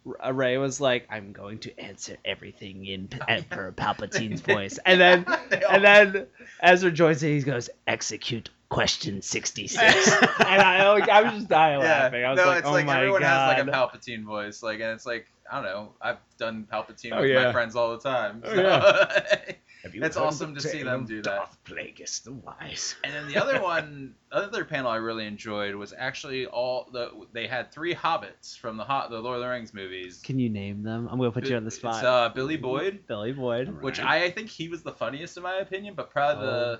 Ray 0.03 0.57
was 0.57 0.81
like, 0.81 1.05
"I'm 1.11 1.31
going 1.31 1.59
to 1.59 1.79
answer 1.79 2.17
everything 2.25 2.85
in 2.85 3.07
Emperor 3.27 3.71
Palpatine's 3.77 4.41
voice," 4.41 4.79
and 4.83 4.99
then 4.99 5.25
and 5.69 5.83
then 5.83 6.27
Ezra 6.59 6.91
joins 6.91 7.21
in. 7.21 7.35
He 7.35 7.41
goes, 7.43 7.69
"Execute 7.85 8.49
question 8.71 9.21
66," 9.21 9.77
and 10.39 10.61
I 10.61 10.89
like, 10.93 11.09
I 11.09 11.21
was 11.23 11.33
just 11.33 11.47
dying 11.49 11.81
yeah 11.81 12.03
laughing. 12.03 12.23
I 12.25 12.29
was 12.31 12.37
no 12.37 12.45
like, 12.47 12.59
it's 12.59 12.67
"Oh 12.67 12.71
like 12.71 12.85
my 12.85 12.97
everyone 12.99 13.21
god!" 13.21 13.57
has 13.57 13.65
like 13.67 13.67
a 13.67 13.71
palpatine 13.77 14.23
voice 14.23 14.63
like 14.63 14.75
and 14.79 14.91
it's 14.91 15.05
like 15.05 15.27
i 15.51 15.55
don't 15.55 15.65
know 15.65 15.93
i've 16.01 16.17
done 16.37 16.65
palpatine 16.71 17.11
Oh, 17.11 17.19
with 17.21 17.29
yeah. 17.31 17.45
my 17.47 17.51
friends 17.51 17.75
all 17.75 17.91
the 17.91 17.99
time 17.99 18.41
Oh, 18.45 18.53
yeah. 18.55 19.51
Have 19.83 19.95
It's 19.95 20.15
awesome 20.15 20.53
to 20.53 20.61
see 20.61 20.83
them 20.83 21.01
of 21.01 21.07
do 21.07 21.23
that. 21.23 21.37
Darth 21.37 21.57
Plagueis 21.65 22.21
the 22.23 22.33
Wise. 22.33 22.95
And 23.03 23.15
then 23.15 23.27
the 23.27 23.37
other 23.41 23.59
one, 23.59 24.13
the 24.29 24.37
other 24.37 24.63
panel 24.63 24.91
I 24.91 24.97
really 24.97 25.25
enjoyed 25.25 25.73
was 25.73 25.91
actually 25.97 26.45
all 26.45 26.87
the 26.93 27.09
they 27.33 27.47
had 27.47 27.71
three 27.71 27.95
hobbits 27.95 28.55
from 28.55 28.77
the 28.77 28.83
hot 28.83 29.09
the 29.09 29.19
Lord 29.19 29.37
of 29.37 29.41
the 29.41 29.49
Rings 29.49 29.73
movies. 29.73 30.21
Can 30.23 30.37
you 30.37 30.51
name 30.51 30.83
them? 30.83 31.09
I'm 31.11 31.17
gonna 31.17 31.31
put 31.31 31.47
you 31.49 31.55
on 31.55 31.63
the 31.63 31.69
It's 31.69 31.77
spot. 31.77 32.05
uh, 32.05 32.29
Billy 32.29 32.57
Boyd, 32.57 33.07
Billy 33.07 33.31
Boyd. 33.33 33.69
Alright. 33.69 33.83
which 33.83 33.99
I, 33.99 34.25
I 34.25 34.29
think 34.29 34.49
he 34.49 34.67
was 34.69 34.83
the 34.83 34.91
funniest 34.93 35.35
in 35.37 35.41
my 35.41 35.55
opinion, 35.55 35.95
but 35.95 36.11
probably 36.11 36.45
Oh. 36.45 36.51
the 36.51 36.79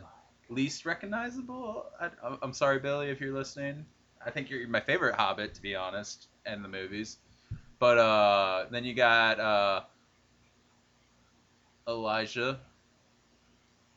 least 0.51 0.85
recognizable. 0.85 1.85
I, 1.99 2.05
I'm- 2.23 2.37
I'm 2.41 2.53
sorry, 2.53 2.79
Billy, 2.79 3.09
if 3.09 3.19
you're 3.21 3.33
listening. 3.33 3.85
I 4.25 4.29
think 4.29 4.49
you're 4.49 4.67
my 4.67 4.79
favorite 4.81 5.15
Hobbit, 5.15 5.55
to 5.55 5.61
be 5.61 5.75
honest, 5.75 6.27
in 6.45 6.61
the 6.61 6.67
movies. 6.69 7.17
But 7.79 7.97
uh, 7.97 8.65
then 8.69 8.83
you 8.83 8.93
got 8.93 9.39
uh, 9.39 9.81
Elijah 11.87 12.60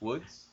Woods. 0.00 0.46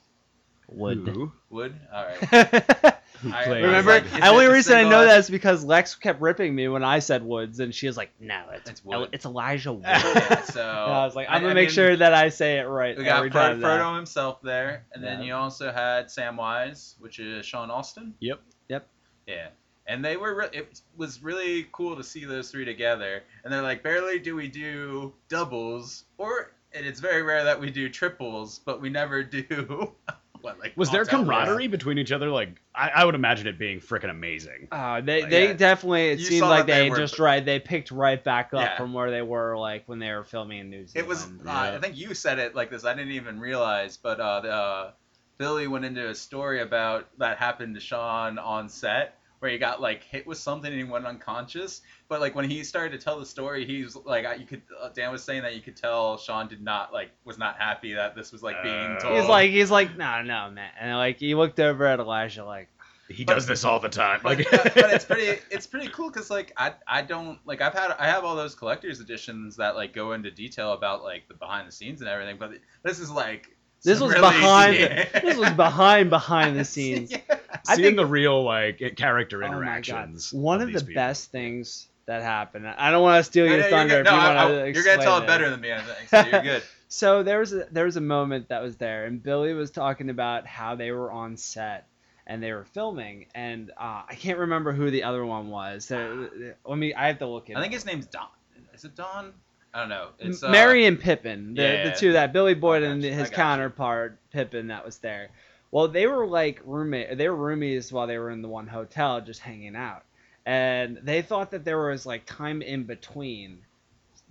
Wood. 0.68 0.99
Who? 1.08 1.32
Wood. 1.49 1.76
All 1.93 2.06
right. 2.06 2.95
Who 3.22 3.32
I- 3.34 3.48
Remember, 3.50 3.92
like, 3.92 4.10
the 4.10 4.28
only 4.28 4.46
it 4.46 4.50
reason 4.50 4.76
I 4.76 4.84
know 4.84 5.06
that 5.06 5.20
is 5.20 5.30
because 5.30 5.64
Lex 5.64 5.96
kept 5.96 6.22
ripping 6.22 6.56
me 6.56 6.68
when 6.68 6.84
I 6.84 7.00
said 7.00 7.24
Woods, 7.24 7.60
and 7.60 7.74
she 7.74 7.88
was 7.88 7.96
like, 7.98 8.12
"No, 8.20 8.42
it's 8.54 8.70
It's 8.70 8.84
Wood. 8.86 9.10
it's 9.12 9.26
Elijah 9.26 9.72
Wood." 9.74 9.84
Yeah, 9.84 10.42
so 10.44 10.62
And 10.62 10.94
I 10.94 11.06
was 11.06 11.16
like, 11.16 11.30
I- 11.30 11.36
I'm 11.36 11.42
gonna 11.42 11.52
I 11.52 11.54
make 11.56 11.70
mean, 11.70 11.74
sure 11.76 11.96
that 11.98 12.14
I 12.14 12.30
say 12.30 12.58
it 12.60 12.64
right 12.64 12.98
We 12.98 13.04
got 13.04 13.18
every 13.18 13.30
Fro- 13.30 13.42
time. 13.42 13.62
Frodo 13.62 13.96
himself 13.96 14.42
there, 14.42 14.86
and 14.94 15.04
then 15.04 15.22
you 15.22 15.36
also 15.36 15.72
had 15.72 16.08
Samwise, 16.08 16.96
which 17.00 17.20
is 17.20 17.46
Sean 17.46 17.70
Austin. 17.70 18.14
Yep. 18.20 18.42
Yep. 18.70 18.88
Yeah, 19.28 19.48
and 19.86 20.04
they 20.04 20.18
were. 20.18 20.36
Re- 20.36 20.50
it 20.52 20.82
was 20.98 21.22
really 21.22 21.68
cool 21.72 21.96
to 21.96 22.04
see 22.04 22.26
those 22.26 22.50
three 22.50 22.66
together. 22.66 23.24
And 23.44 23.54
they're 23.54 23.62
like, 23.62 23.84
barely 23.84 24.18
do 24.20 24.36
we 24.36 24.48
do 24.48 25.14
doubles, 25.30 26.06
or 26.18 26.54
and 26.74 26.86
it's 26.86 27.00
very 27.00 27.22
rare 27.22 27.44
that 27.44 27.60
we 27.60 27.70
do 27.70 27.88
triples, 27.90 28.60
but 28.66 28.82
we 28.82 28.90
never 28.90 29.24
do. 29.24 29.94
what, 30.42 30.60
like 30.60 30.74
Was 30.76 30.89
there 30.92 31.04
Montel 31.06 31.10
camaraderie 31.26 31.68
between 31.68 31.98
each 31.98 32.12
other? 32.12 32.30
Like, 32.30 32.50
I, 32.76 32.89
I 32.89 33.06
would 33.06 33.16
imagine 33.16 33.48
it 33.48 33.58
being 33.60 33.80
freaking 33.80 34.10
amazing. 34.10 34.68
Uh, 34.72 35.02
they 35.02 35.22
Like, 35.22 35.30
they 35.32 35.48
yeah. 35.48 35.54
definitely 35.54 36.10
it 36.12 36.20
You 36.20 36.26
seemed 36.26 36.42
like 36.42 36.66
they 36.66 36.84
they, 36.84 36.89
were- 36.89 36.98
just 36.98 37.20
right 37.20 37.44
they 37.44 37.60
picked 37.60 37.92
right 37.92 38.24
back 38.24 38.54
up 38.54 38.62
Yeah. 38.62 38.78
from 38.78 38.94
where 38.94 39.12
they 39.12 39.22
were 39.22 39.58
like 39.58 39.88
when 39.88 40.00
they 40.00 40.12
were 40.12 40.24
filming 40.24 40.60
in 40.60 40.70
New 40.70 40.88
Zealand. 40.88 41.06
It 41.06 41.10
was. 41.10 41.26
Uh, 41.46 41.50
I 41.52 41.80
think 41.80 41.98
you 41.98 42.14
said 42.14 42.39
it 42.39 42.56
like 42.56 42.70
this. 42.70 42.86
I 42.86 42.94
didn't 42.94 43.12
even 43.14 43.39
realize, 43.39 43.98
but 43.98 44.20
uh, 44.20 44.42
the, 44.42 44.50
uh, 44.52 44.92
Billy 45.38 45.68
went 45.68 45.86
into 45.86 46.08
a 46.10 46.16
story 46.16 46.62
about 46.62 47.08
that 47.18 47.38
happened 47.38 47.74
to 47.76 47.82
Sean 47.82 48.38
on 48.38 48.70
set, 48.70 49.18
where 49.42 49.50
he 49.52 49.58
got 49.58 49.82
like 49.82 50.04
hit 50.04 50.26
with 50.28 50.38
something 50.38 50.72
and 50.72 50.80
he 50.80 50.84
went 50.89 51.06
unconscious. 51.06 51.82
But 52.08 52.22
like 52.22 52.36
when 52.36 52.48
he 52.50 52.64
started 52.64 52.98
to 52.98 53.04
tell 53.04 53.20
the 53.20 53.26
story, 53.26 53.66
he 53.66 53.84
was 53.84 53.96
like, 53.96 54.26
I- 54.26 54.36
you 54.36 54.46
could. 54.46 54.62
Uh, 54.80 54.89
Dan 54.89 55.12
was 55.12 55.24
saying 55.24 55.42
that 55.42 55.56
you 55.56 55.62
could 55.62 55.76
tell 55.76 56.18
Sean 56.18 56.48
did 56.48 56.62
not 56.62 56.94
like 56.94 57.10
was 57.26 57.38
not 57.38 57.58
happy 57.58 57.94
that 57.94 58.16
this 58.16 58.32
was 58.32 58.44
like 58.44 58.62
being 58.64 58.74
Uh, 58.76 59.00
told. 59.00 59.20
he's 59.20 59.28
like 59.28 59.50
he's 59.52 59.72
like 59.72 59.98
no 59.98 60.22
no 60.22 60.50
man 60.52 60.70
and 60.80 60.96
like 60.98 61.20
he 61.20 61.34
looked 61.36 61.60
over 61.60 61.86
at 61.86 62.00
Elijah 62.00 62.46
like 62.46 62.70
He 63.10 63.26
But- 63.26 63.34
does 63.34 63.46
this 63.48 63.66
all 63.66 63.80
the 63.80 63.89
time. 63.89 64.22
Like, 64.24 64.48
but, 64.50 64.74
but 64.76 64.94
it's 64.94 65.04
pretty 65.06 65.42
it's 65.52 65.66
pretty 65.68 65.88
cool 65.89 66.10
because 66.10 66.30
like 66.30 66.54
I 66.56 66.74
I 66.88 67.02
don't 67.02 67.39
like 67.46 67.62
I've 67.62 67.74
had 67.74 67.92
I 67.98 68.06
have 68.06 68.24
all 68.24 68.36
those 68.36 68.54
collector's 68.56 69.00
editions 69.02 69.56
that 69.58 69.76
like 69.76 69.92
go 69.94 70.14
into 70.14 70.30
detail 70.32 70.74
about 70.74 71.04
like 71.04 71.28
the 71.28 71.34
behind 71.34 71.68
the 71.68 71.72
scenes 71.72 72.00
and 72.02 72.10
everything, 72.10 72.38
but 72.39 72.52
this 72.84 73.00
is 73.00 73.10
like 73.12 73.56
this 73.84 74.00
was 74.02 74.12
really- 74.14 74.22
behind 74.22 74.78
Yeah. 74.78 75.20
this 75.22 75.38
was 75.38 75.52
behind 75.52 76.10
behind 76.10 76.58
the 76.58 76.66
scenes. 76.74 77.12
Yeah. 77.12 77.20
I 77.68 77.76
seeing 77.76 77.86
think- 77.88 77.98
the 77.98 78.06
real 78.06 78.44
like 78.44 78.94
character 78.96 79.38
Oh 79.44 79.48
my 79.48 79.54
god! 79.54 79.58
interactions. 79.62 80.34
One 80.34 80.62
of, 80.62 80.68
these 80.68 80.82
the 80.82 80.86
people. 80.88 81.02
best 81.02 81.32
things 81.32 81.88
that 82.08 82.22
happened. 82.24 82.68
I 82.68 82.90
don't 82.92 83.04
want 83.04 83.20
to 83.20 83.24
steal 83.24 83.46
No, 83.46 83.52
your 83.52 83.60
no, 83.62 83.68
you're 83.68 83.78
thunder. 83.78 83.94
good. 83.96 84.08
if 84.08 84.12
No, 84.14 84.20
I, 84.20 84.34
I, 84.34 84.66
you're 84.66 84.84
gonna 84.84 85.02
tell 85.02 85.18
it 85.20 85.28
better 85.28 85.50
than 85.50 85.62
me. 85.62 85.72
I 85.72 85.82
think. 85.82 86.10
So 86.10 86.20
you're 86.30 86.42
good. 86.44 86.64
So 86.94 87.24
there 87.24 87.40
was 87.40 87.54
a, 87.54 87.68
there 87.72 87.86
was 87.86 87.96
a 87.96 88.02
moment 88.02 88.50
that 88.50 88.62
was 88.62 88.76
there, 88.76 89.06
and 89.06 89.24
Billy 89.24 89.54
was 89.54 89.72
talking 89.72 90.10
about 90.10 90.46
how 90.46 90.76
they 90.76 90.92
were 90.92 91.10
on 91.10 91.38
set 91.38 91.88
and 92.28 92.44
they 92.44 92.52
were 92.52 92.66
filming, 92.66 93.28
and 93.34 93.72
uh, 93.78 94.02
I 94.10 94.14
can't 94.16 94.40
remember 94.40 94.74
who 94.74 94.92
the 94.92 95.04
other 95.04 95.26
one 95.26 95.50
was. 95.50 95.88
There- 95.88 96.30
let 96.66 96.78
me. 96.78 96.94
I 96.94 97.08
have 97.08 97.20
to 97.20 97.28
look 97.28 97.50
it. 97.50 97.56
I 97.56 97.62
think 97.62 97.72
his 97.72 97.86
name's 97.86 98.08
Don. 98.08 98.28
Is 98.74 98.84
it 98.84 98.94
Don? 98.96 99.32
I 99.74 99.80
don't 99.80 99.90
know. 99.90 100.10
It's 100.20 100.44
uh, 100.44 100.50
Merry 100.50 100.86
and 100.86 101.00
Pippin, 101.00 101.54
the, 101.54 101.62
yeah. 101.62 101.90
the 101.90 101.96
two 101.96 102.14
that 102.14 102.34
Billy 102.34 102.54
Boyd 102.54 102.84
and 102.84 103.02
his 103.02 103.16
got 103.16 103.32
you. 103.32 103.36
counterpart 103.36 104.20
Pippin 104.32 104.68
that 104.68 104.86
was 104.86 104.98
there. 104.98 105.30
Well, 105.72 105.88
they 105.88 106.08
were 106.08 106.28
like 106.28 106.62
roommate. 106.66 107.18
They 107.18 107.30
were 107.30 107.56
roomies 107.56 107.92
while 107.92 108.08
they 108.08 108.18
were 108.18 108.32
in 108.32 108.42
the 108.42 108.50
one 108.50 108.68
hotel, 108.68 109.22
just 109.22 109.40
hanging 109.40 109.76
out, 109.76 110.04
and 110.46 111.00
they 111.04 111.22
thought 111.22 111.52
that 111.52 111.64
there 111.64 111.88
was 111.88 112.06
like 112.06 112.26
time 112.26 112.62
in 112.62 112.84
between 112.84 113.60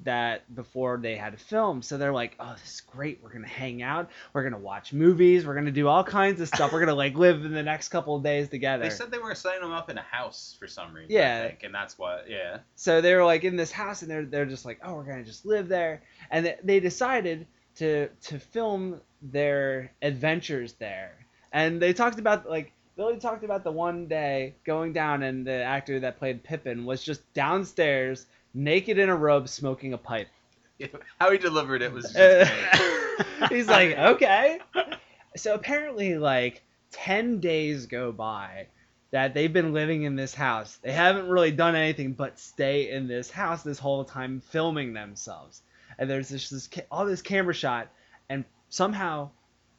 that 0.05 0.55
before 0.55 0.99
they 0.99 1.17
had 1.17 1.37
to 1.37 1.45
film. 1.45 1.83
So 1.83 1.99
they're 1.99 2.13
like, 2.13 2.37
"Oh, 2.41 2.55
this 2.61 2.75
is 2.75 2.81
great. 2.81 3.21
We're 3.23 3.33
gonna 3.33 3.47
hang 3.47 3.83
out. 3.83 4.11
We're 4.33 4.43
gonna 4.43 4.59
watch 4.59 4.93
movies. 4.93 5.47
We're 5.47 5.55
gonna 5.55 5.71
do 5.71 5.89
all 5.89 6.05
kinds 6.05 6.41
of 6.41 6.49
stuff. 6.49 6.73
We're 6.73 6.81
gonna 6.81 6.95
like 6.95 7.15
live 7.17 7.45
in 7.45 7.53
the 7.53 7.63
next 7.63 7.89
couple 7.89 8.17
of 8.17 8.23
days 8.23 8.49
together." 8.49 8.85
They 8.85 8.91
said 8.91 9.11
they 9.11 9.19
were 9.19 9.35
setting 9.35 9.61
them 9.61 9.73
up 9.73 9.91
in 9.91 9.99
a 9.99 10.03
house 10.03 10.57
for 10.59 10.67
some 10.67 10.95
reason. 10.95 11.11
Yeah. 11.11 11.49
Think, 11.49 11.63
and 11.65 11.75
that's 11.75 11.99
what. 11.99 12.27
Yeah. 12.29 12.59
so 12.77 13.01
they 13.01 13.15
were 13.15 13.25
like 13.25 13.45
in 13.45 13.57
this 13.57 13.73
house 13.73 14.03
and 14.03 14.11
they're 14.11 14.25
they're 14.25 14.47
just 14.47 14.65
like 14.65 14.79
oh 14.83 14.95
we're 14.95 15.05
gonna 15.05 15.25
just 15.25 15.45
live 15.45 15.69
there 15.69 16.03
and 16.31 16.47
they, 16.47 16.57
they 16.63 16.81
decided 16.81 17.47
to 17.77 18.09
to 18.23 18.39
film 18.39 19.01
their 19.23 19.93
adventures 20.03 20.75
there 20.75 21.15
and 21.53 21.81
they 21.81 21.93
talked 21.93 22.19
about 22.19 22.49
like 22.49 22.73
Billy 22.97 23.19
talked 23.19 23.45
about 23.45 23.65
the 23.65 23.73
one 23.73 24.07
day 24.07 24.55
going 24.65 24.93
down 24.93 25.23
and 25.23 25.47
the 25.47 25.63
actor 25.63 26.01
that 26.01 26.19
played 26.19 26.43
Pippin 26.43 26.85
was 26.85 27.03
just 27.03 27.21
downstairs 27.33 28.27
naked 28.55 28.99
in 28.99 29.09
a 29.09 29.17
robe 29.17 29.49
smoking 29.49 29.93
a 29.93 29.99
pipe. 29.99 30.29
How 31.21 31.31
he 31.31 31.39
delivered 31.39 31.83
it 31.83 31.93
was 31.93 32.13
just 32.13 32.17
Uh. 32.17 33.47
He's 33.49 33.69
like, 33.69 33.97
okay. 33.97 34.61
So 35.37 35.55
apparently, 35.55 36.17
like, 36.17 36.63
10 36.93 37.41
days 37.41 37.87
go 37.87 38.13
by 38.13 38.67
that 39.11 39.35
they've 39.35 39.53
been 39.53 39.73
living 39.73 40.03
in 40.03 40.17
this 40.17 40.35
house. 40.35 40.79
They 40.83 40.93
haven't 40.93 41.29
really 41.29 41.51
done 41.51 41.75
anything 41.75 42.13
but 42.13 42.39
stay 42.39 42.91
in 42.91 43.09
this 43.09 43.31
house 43.31 43.63
this 43.63 43.79
whole 43.79 44.05
time 44.05 44.41
filming 44.41 44.93
themselves. 44.93 45.63
And 45.99 46.09
there's 46.09 46.29
this, 46.29 46.49
this 46.49 46.69
all 46.91 47.05
this 47.05 47.23
camera 47.23 47.55
shot, 47.55 47.89
and 48.29 48.45
somehow 48.69 49.31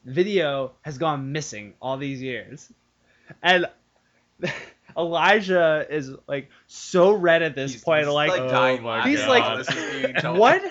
video 0.06 0.74
has 0.82 0.98
gone 0.98 1.32
missing 1.32 1.74
all 1.82 1.98
these 1.98 2.22
years. 2.22 2.72
And 3.42 3.68
Elijah 4.98 5.86
is 5.90 6.12
like 6.28 6.50
so 6.68 7.14
red 7.14 7.42
at 7.42 7.56
this 7.56 7.72
He's- 7.72 7.84
point, 7.84 8.06
he's, 8.06 8.14
like, 8.14 8.36
dying 8.50 8.80
oh 8.80 8.84
my 8.84 9.08
He's 9.08 9.20
while 9.20 9.30
like, 9.58 9.66
this 9.66 9.76
is 9.76 10.02
being 10.02 10.16
told. 10.22 10.38
what 10.38 10.62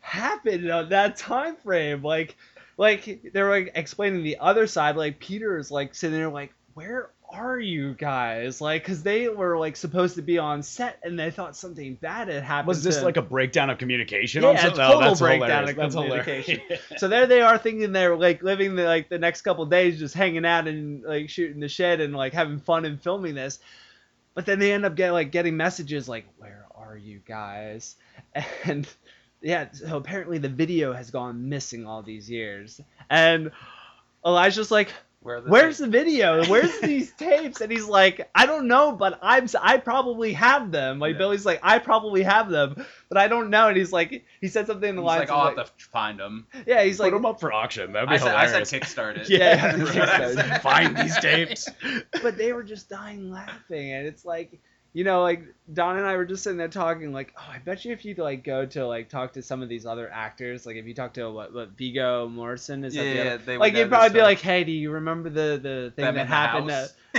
happened 0.00 0.70
on 0.70 0.88
that 0.90 1.16
time 1.16 1.56
frame? 1.56 2.02
Like, 2.02 2.36
like 2.76 3.30
they're 3.32 3.50
like 3.50 3.72
explaining 3.74 4.22
the 4.22 4.38
other 4.38 4.66
side. 4.66 4.96
Like 4.96 5.18
Peter 5.18 5.58
is 5.58 5.70
like 5.70 5.94
sitting 5.94 6.18
there, 6.18 6.28
like, 6.28 6.52
where 6.74 7.10
are 7.36 7.58
you 7.58 7.94
guys? 7.94 8.60
Like, 8.60 8.82
because 8.82 9.02
they 9.02 9.28
were 9.28 9.58
like 9.58 9.76
supposed 9.76 10.16
to 10.16 10.22
be 10.22 10.38
on 10.38 10.62
set, 10.62 10.98
and 11.02 11.18
they 11.18 11.30
thought 11.30 11.56
something 11.56 11.94
bad 11.94 12.28
had 12.28 12.42
happened. 12.42 12.68
Was 12.68 12.82
this 12.82 12.98
to 12.98 13.04
like 13.04 13.16
a 13.16 13.22
breakdown 13.22 13.70
of 13.70 13.78
communication? 13.78 14.42
Yeah, 14.42 14.50
on 14.50 14.58
something? 14.58 14.80
Oh, 14.80 14.84
total 14.84 14.98
oh, 14.98 15.08
that's 15.08 15.20
breakdown 15.20 15.48
hilarious. 15.48 15.70
of 15.70 15.76
That's 15.76 15.94
communication. 15.94 16.60
So 16.98 17.08
there 17.08 17.26
they 17.26 17.40
are 17.40 17.58
thinking 17.58 17.92
they're 17.92 18.16
like 18.16 18.42
living 18.42 18.76
the 18.76 18.84
like 18.84 19.08
the 19.08 19.18
next 19.18 19.42
couple 19.42 19.66
days 19.66 19.98
just 19.98 20.14
hanging 20.14 20.44
out 20.44 20.66
and 20.68 21.02
like 21.02 21.28
shooting 21.28 21.60
the 21.60 21.68
shed 21.68 22.00
and 22.00 22.14
like 22.14 22.32
having 22.32 22.58
fun 22.58 22.84
and 22.84 23.00
filming 23.00 23.34
this. 23.34 23.58
But 24.34 24.46
then 24.46 24.58
they 24.58 24.72
end 24.72 24.84
up 24.84 24.94
getting 24.94 25.12
like 25.12 25.32
getting 25.32 25.56
messages 25.56 26.08
like 26.08 26.26
where 26.38 26.66
are 26.74 26.96
you 26.96 27.20
guys? 27.26 27.96
And 28.64 28.86
yeah, 29.40 29.68
so 29.72 29.96
apparently 29.96 30.38
the 30.38 30.48
video 30.48 30.92
has 30.92 31.10
gone 31.10 31.48
missing 31.48 31.86
all 31.86 32.02
these 32.02 32.28
years. 32.28 32.80
And 33.08 33.50
Elijah's 34.24 34.70
like 34.70 34.92
Where 35.26 35.40
the 35.40 35.50
Where's 35.50 35.78
tapes? 35.78 35.78
the 35.78 35.86
video? 35.88 36.44
Where's 36.46 36.78
these 36.80 37.12
tapes? 37.14 37.60
And 37.60 37.72
he's 37.72 37.86
like, 37.86 38.30
I 38.34 38.46
don't 38.46 38.68
know, 38.68 38.92
but 38.92 39.18
I'm 39.22 39.48
I 39.60 39.78
probably 39.78 40.32
have 40.34 40.70
them. 40.70 40.98
Like 41.00 41.14
Yeah. 41.14 41.18
Billy's 41.18 41.44
like, 41.44 41.60
I 41.62 41.78
probably 41.80 42.22
have 42.22 42.48
them, 42.48 42.86
but 43.08 43.18
I 43.18 43.28
don't 43.28 43.50
know. 43.50 43.68
And 43.68 43.76
he's 43.76 43.92
like, 43.92 44.24
he 44.40 44.48
said 44.48 44.66
something 44.66 44.88
in 44.88 44.96
the 44.96 45.02
He's 45.02 45.06
lines 45.06 45.20
like, 45.20 45.30
of 45.30 45.34
I'll 45.36 45.44
like, 45.46 45.58
have 45.58 45.76
to 45.76 45.84
find 45.86 46.18
them. 46.20 46.46
yeah, 46.66 46.82
he's 46.84 46.98
Put 46.98 47.02
like, 47.04 47.12
put 47.12 47.16
them 47.18 47.26
up 47.26 47.40
for 47.40 47.52
auction. 47.52 47.92
That'd 47.92 48.08
be 48.08 48.14
I 48.14 48.18
said, 48.18 48.34
I 48.34 48.46
said 48.46 48.62
kickstart 48.62 49.18
it. 49.18 49.28
Yeah, 49.28 49.76
That's 49.76 50.36
what 50.36 50.62
Find 50.62 50.96
these 50.96 51.18
tapes. 51.18 51.68
but 52.22 52.38
they 52.38 52.52
were 52.52 52.62
just 52.64 52.88
dying 52.88 53.30
laughing, 53.30 53.92
and 53.92 54.06
it's 54.06 54.24
like, 54.24 54.60
you 54.96 55.04
know, 55.04 55.20
like 55.20 55.42
Don 55.74 55.98
and 55.98 56.06
I 56.06 56.16
were 56.16 56.24
just 56.24 56.42
sitting 56.42 56.56
there 56.56 56.68
talking, 56.68 57.12
like, 57.12 57.34
oh, 57.38 57.44
I 57.52 57.58
bet 57.58 57.84
you 57.84 57.92
if 57.92 58.06
you 58.06 58.14
like 58.14 58.42
go 58.44 58.64
to 58.64 58.86
like 58.86 59.10
talk 59.10 59.34
to 59.34 59.42
some 59.42 59.60
of 59.62 59.68
these 59.68 59.84
other 59.84 60.10
actors, 60.10 60.64
like 60.64 60.76
if 60.76 60.86
you 60.86 60.94
talk 60.94 61.12
to 61.14 61.30
what, 61.30 61.52
what 61.52 61.72
Viggo 61.76 62.30
Morrison 62.30 62.82
is 62.82 62.94
that 62.94 63.02
the 63.02 63.08
Yeah, 63.14 63.22
other- 63.34 63.38
they 63.44 63.58
like 63.58 63.74
you'd 63.74 63.90
probably 63.90 64.14
be 64.14 64.22
like, 64.22 64.40
hey, 64.40 64.64
do 64.64 64.72
you 64.72 64.92
remember 64.92 65.28
the 65.28 65.60
the 65.62 65.92
thing 65.94 66.14
that 66.14 66.26
happened? 66.28 66.70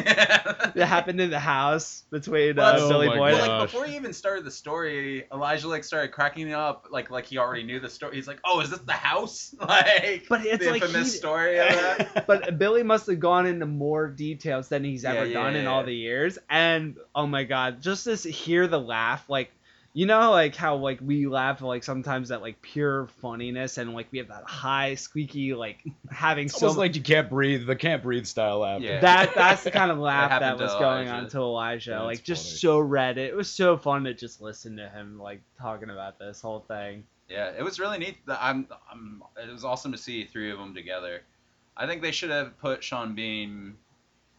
That, 0.06 0.74
that 0.76 0.86
happened 0.86 1.20
in 1.22 1.30
the 1.30 1.40
house 1.40 2.04
between 2.12 2.56
Well, 2.56 2.76
uh, 2.76 2.80
Oh 2.80 2.90
Billy 2.90 3.08
my 3.08 3.18
Boyd. 3.18 3.34
Well, 3.34 3.60
like 3.60 3.72
before 3.72 3.86
he 3.86 3.96
even 3.96 4.14
started 4.14 4.46
the 4.46 4.52
story, 4.52 5.26
Elijah 5.34 5.68
like 5.68 5.84
started 5.84 6.12
cracking 6.12 6.54
up, 6.54 6.88
like 6.92 7.10
like 7.10 7.26
he 7.26 7.38
already 7.38 7.64
knew 7.64 7.80
the 7.80 7.90
story. 7.90 8.16
He's 8.16 8.28
like, 8.28 8.40
"Oh, 8.46 8.60
is 8.62 8.70
this 8.70 8.80
the 8.80 8.94
house?" 8.94 9.54
Like, 9.60 10.26
But 10.30 10.46
it's 10.46 10.64
the 10.64 10.72
like 10.72 10.84
infamous 10.84 11.12
he- 11.14 11.18
story 11.18 11.58
of 11.60 11.70
that. 11.70 12.24
but 12.28 12.58
Billy 12.58 12.84
must 12.84 13.08
have 13.08 13.20
gone 13.20 13.46
into 13.46 13.66
more 13.66 14.08
details 14.08 14.70
than 14.70 14.84
he's 14.84 15.04
ever 15.06 15.26
Yeah, 15.26 15.34
done 15.34 15.54
yeah, 15.56 15.62
in 15.62 15.68
all 15.68 15.84
the 15.84 15.96
years. 15.96 16.38
And 16.50 16.98
oh 17.16 17.28
my 17.28 17.44
god, 17.44 17.82
just 17.82 18.06
to 18.06 18.16
hear 18.30 18.68
the 18.68 18.80
laugh, 18.80 19.30
like 19.30 19.52
you 19.98 20.06
know, 20.06 20.30
like 20.30 20.56
how 20.56 20.76
like 20.76 21.00
we 21.02 21.26
laugh 21.26 21.60
like 21.60 21.84
sometimes 21.84 22.30
at 22.30 22.40
like 22.40 22.62
pure 22.62 23.08
funniness, 23.20 23.80
and 23.80 23.96
like 23.96 24.06
we 24.12 24.20
have 24.20 24.28
that 24.28 24.44
high 24.44 24.94
squeaky 24.94 25.56
like 25.56 25.84
having 26.12 26.46
It's 26.46 26.60
so 26.60 26.68
almost 26.68 26.78
like 26.78 26.96
you 26.96 27.02
can't 27.02 27.28
breathe. 27.28 27.66
The 27.66 27.76
can't 27.76 28.04
breathe 28.04 28.28
style 28.28 28.60
laugh. 28.60 28.80
Yeah. 28.80 29.00
that 29.00 29.34
that's 29.34 29.64
the 29.64 29.72
kind 29.72 29.90
of 29.90 29.98
laugh 29.98 30.30
that, 30.30 30.44
happened 30.44 30.60
to 30.60 30.66
was 30.66 30.74
going 30.76 31.08
Elijah. 31.08 31.24
on 31.24 31.30
to 31.30 31.38
Elijah. 31.40 31.90
That's 31.90 32.04
like 32.04 32.24
just 32.24 32.46
funny. 32.46 32.58
so 32.58 32.80
red. 32.80 33.18
It 33.18 33.36
was 33.36 33.50
so 33.50 33.76
fun 33.76 34.04
to 34.04 34.14
just 34.14 34.40
listen 34.40 34.78
to 34.78 34.88
him 34.88 35.18
like 35.20 35.42
talking 35.60 35.90
about 35.90 36.20
this 36.20 36.42
whole 36.42 36.60
thing. 36.60 37.04
Yeah, 37.28 37.54
it 37.58 37.64
was 37.64 37.80
really 37.80 37.98
neat. 37.98 38.18
that 38.28 38.38
I'm, 38.40 38.68
I'm, 38.92 39.24
it 39.36 39.52
was 39.52 39.66
awesome 39.66 39.92
to 39.94 39.98
see 39.98 40.26
three 40.26 40.52
of 40.52 40.60
them 40.60 40.76
together. 40.76 41.24
I 41.76 41.88
think 41.88 42.04
they 42.04 42.12
should 42.12 42.30
have 42.30 42.56
put 42.60 42.84
Sean 42.84 43.16
Bean 43.16 43.74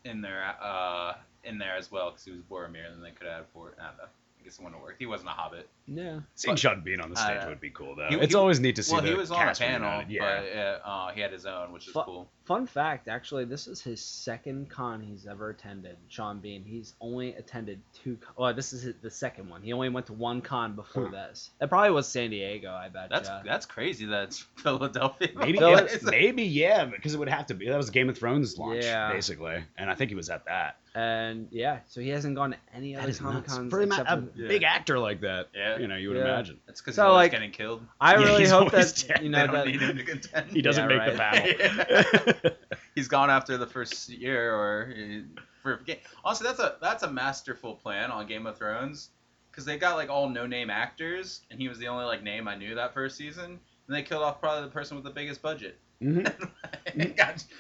in 0.05 0.21
there, 0.21 0.55
uh, 0.63 1.15
in 1.43 1.59
there 1.59 1.75
as 1.77 1.91
well 1.91 2.11
because 2.11 2.25
he 2.25 2.31
was 2.31 2.43
Boromir, 2.49 2.87
and 2.87 2.95
then 2.95 3.03
they 3.03 3.11
could 3.11 3.27
have 3.27 3.47
for. 3.53 3.75
I 3.81 3.87
don't 3.87 3.97
know. 3.97 4.05
I 4.49 4.51
guess 4.51 4.59
it 4.61 4.65
wouldn't 4.65 4.83
worked. 4.83 4.99
He 4.99 5.05
wasn't 5.05 5.29
a 5.29 5.33
Hobbit. 5.33 5.69
Yeah. 5.87 6.21
Seeing 6.35 6.55
But- 6.55 6.59
Sean 6.59 6.81
Bean 6.81 7.03
on 7.03 7.11
the 7.11 7.17
stage 7.17 7.43
know. 7.43 7.49
would 7.51 7.61
be 7.61 7.69
cool 7.69 7.95
though. 7.95 8.09
He- 8.09 8.17
it's 8.17 8.29
he- 8.33 8.35
always 8.35 8.61
neat 8.61 8.77
to 8.77 8.83
see 8.83 8.95
well, 8.95 9.03
the 9.03 9.09
he 9.09 9.15
was 9.15 9.31
on 9.31 9.47
a 9.47 9.55
panel. 9.55 10.03
Yeah. 10.09 10.21
but 10.23 10.59
uh, 10.59 10.89
uh, 10.89 11.13
he 11.13 11.21
had 11.21 11.33
his 11.33 11.45
own, 11.45 11.71
which 11.73 11.87
is 11.87 11.93
Fu- 11.93 12.01
cool. 12.03 12.31
Fun 12.49 12.67
fact, 12.67 13.07
actually, 13.09 13.45
this 13.45 13.67
is 13.69 13.81
his 13.81 14.01
second 14.01 14.71
con 14.71 15.01
he's 15.03 15.27
ever 15.27 15.51
attended. 15.51 15.97
Sean 16.09 16.41
Bean. 16.41 16.65
He's 16.65 16.95
only 17.01 17.35
attended 17.35 17.81
two. 18.03 18.17
con- 18.17 18.35
Well, 18.37 18.55
this 18.55 18.73
is 18.73 18.83
his, 18.83 18.95
the 19.03 19.11
second 19.11 19.49
one. 19.51 19.63
He 19.63 19.73
only 19.73 19.91
went 19.91 20.07
to 20.07 20.15
one 20.15 20.41
con 20.41 20.75
before 20.75 21.05
Huh. 21.07 21.29
this. 21.29 21.51
It 21.61 21.69
probably 21.69 21.91
was 21.91 22.09
San 22.09 22.31
Diego. 22.31 22.73
I 22.73 22.89
bet. 22.89 23.11
That's 23.11 23.29
that's 23.45 23.67
crazy. 23.67 24.07
That's 24.07 24.39
Philadelphia. 24.57 25.29
Maybe, 25.37 25.59
Phil- 25.59 25.71
yeah, 25.71 25.87
maybe, 26.03 26.43
yeah, 26.45 26.87
because 26.87 27.15
it 27.15 27.19
would 27.19 27.29
have 27.29 27.47
to 27.47 27.55
be. 27.55 27.69
That 27.69 27.77
was 27.77 27.91
Game 27.91 28.09
of 28.09 28.17
Thrones 28.19 28.59
launch, 28.59 28.85
Yeah. 28.85 29.13
basically, 29.13 29.63
and 29.77 29.91
I 29.91 29.95
think 29.95 30.11
he 30.11 30.15
was 30.17 30.31
at 30.31 30.47
that. 30.47 30.77
and 30.95 31.47
yeah, 31.53 31.79
so 31.87 32.01
he 32.01 32.09
hasn't 32.09 32.35
gone 32.35 32.51
to 32.53 32.57
any 32.75 32.95
That 32.95 33.01
other 33.03 33.11
is 33.11 33.19
Comic. 33.21 33.45
Cons 33.47 33.71
For 33.71 33.83
a, 33.83 33.87
ma- 33.87 34.01
a 34.07 34.17
for- 34.23 34.29
Yeah. 34.35 34.49
big 34.49 34.63
actor 34.65 34.99
like 34.99 35.21
that, 35.21 35.49
Yeah. 35.55 35.79
you 35.79 35.87
know, 35.87 35.97
you 35.97 36.09
would 36.09 36.17
Yeah. 36.17 36.25
imagine. 36.25 36.59
That's 36.67 36.81
because 36.81 36.97
So, 36.97 37.03
he's 37.03 37.09
always 37.11 37.25
like, 37.27 37.33
getting 37.33 37.51
killed. 37.53 37.87
I 38.01 38.15
really 38.23 38.41
he's 38.41 38.51
hope 38.51 38.73
that 38.73 39.05
dead. 39.07 39.19
you 39.23 39.31
they 39.31 39.39
know 39.39 39.47
don't 39.47 39.55
that 39.55 39.67
need 39.67 39.81
him 39.83 39.97
to 39.97 40.03
contend. 40.03 40.51
He 40.51 40.63
doesn't 40.63 40.89
Yeah, 40.91 40.97
make 40.97 41.19
right. 41.19 41.59
the 41.59 42.15
panel. 42.25 42.35
He's 42.95 43.09
gone 43.09 43.31
after 43.31 43.57
the 43.57 43.67
first 43.67 44.09
year, 44.09 44.55
or 44.55 44.93
he- 44.95 45.25
for 45.63 45.77
game. 45.79 45.99
Also, 46.25 46.45
that's 46.45 46.61
a 46.61 46.77
that's 46.81 47.03
a 47.03 47.11
masterful 47.11 47.75
plan 47.75 48.11
on 48.11 48.27
Game 48.27 48.47
of 48.47 48.57
Thrones, 48.59 49.11
because 49.51 49.65
they 49.65 49.77
got 49.79 49.97
like 49.97 50.09
all 50.11 50.29
no 50.29 50.47
name 50.47 50.71
actors, 50.71 51.41
and 51.51 51.61
he 51.61 51.69
was 51.69 51.79
the 51.79 51.89
only 51.89 52.05
like 52.05 52.23
name 52.23 52.49
I 52.49 52.55
knew 52.55 52.75
that 52.77 52.95
first 52.95 53.17
season, 53.17 53.45
and 53.87 53.97
they 53.97 54.03
killed 54.03 54.23
off 54.23 54.41
probably 54.41 54.65
the 54.65 54.71
person 54.73 54.97
with 54.97 55.05
the 55.05 55.11
biggest 55.11 55.43
budget. 55.43 55.79
Mhm. 56.01 56.33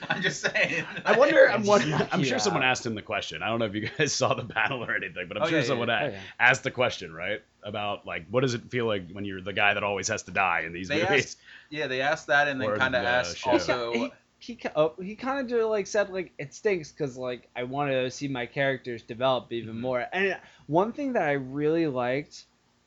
I'm 0.08 0.22
just 0.22 0.40
saying. 0.40 0.84
I 1.04 1.18
wonder. 1.18 1.50
I'm, 1.50 1.58
Just 1.64 1.68
wondering, 1.68 2.08
I'm 2.12 2.20
you 2.20 2.26
sure 2.26 2.38
someone 2.38 2.62
asked 2.62 2.86
him 2.86 2.94
the 2.94 3.02
question. 3.02 3.42
I 3.42 3.48
don't 3.48 3.58
know 3.58 3.64
if 3.66 3.74
you 3.74 3.88
guys 3.98 4.12
saw 4.12 4.34
the 4.34 4.44
panel 4.44 4.84
or 4.84 4.94
anything, 4.94 5.26
but 5.28 5.36
I'm 5.36 5.42
Oh, 5.42 5.46
sure 5.46 5.58
yeah, 5.58 5.62
yeah, 5.64 5.68
someone 5.68 5.88
yeah. 5.88 6.00
a- 6.02 6.06
Oh, 6.06 6.10
yeah. 6.10 6.20
asked 6.38 6.62
the 6.62 6.70
question, 6.70 7.12
right? 7.12 7.42
About 7.62 8.06
like, 8.06 8.26
what 8.30 8.40
does 8.42 8.54
it 8.54 8.70
feel 8.70 8.86
like 8.86 9.10
when 9.10 9.24
you're 9.24 9.40
the 9.40 9.52
guy 9.52 9.74
that 9.74 9.82
always 9.82 10.06
has 10.08 10.22
to 10.24 10.30
die 10.30 10.62
in 10.66 10.72
these 10.72 10.88
They 10.88 11.02
movies? 11.02 11.24
asked- 11.26 11.38
Yeah, 11.70 11.88
they 11.88 12.00
asked 12.00 12.28
that, 12.28 12.46
and 12.48 12.60
then 12.60 12.70
Or 12.70 12.76
kind 12.76 12.94
of 12.94 13.02
the 13.02 13.08
asked 13.08 13.38
show. 13.38 13.50
also. 13.50 13.92
he 13.92 14.12
he, 14.38 14.58
oh, 14.76 14.94
he 15.00 15.16
kind 15.16 15.40
of 15.40 15.48
just 15.48 15.66
like 15.68 15.86
said 15.86 16.10
like 16.10 16.32
it 16.38 16.54
stinks 16.54 16.92
because 16.92 17.16
like 17.16 17.48
I 17.56 17.64
want 17.64 17.90
to 17.90 18.10
see 18.10 18.28
my 18.28 18.46
characters 18.46 19.02
develop 19.02 19.52
even 19.52 19.76
Mhm. 19.76 19.80
more. 19.80 20.06
And 20.12 20.36
one 20.66 20.92
thing 20.92 21.12
that 21.14 21.22
I 21.28 21.32
really 21.32 21.86
liked 21.86 22.44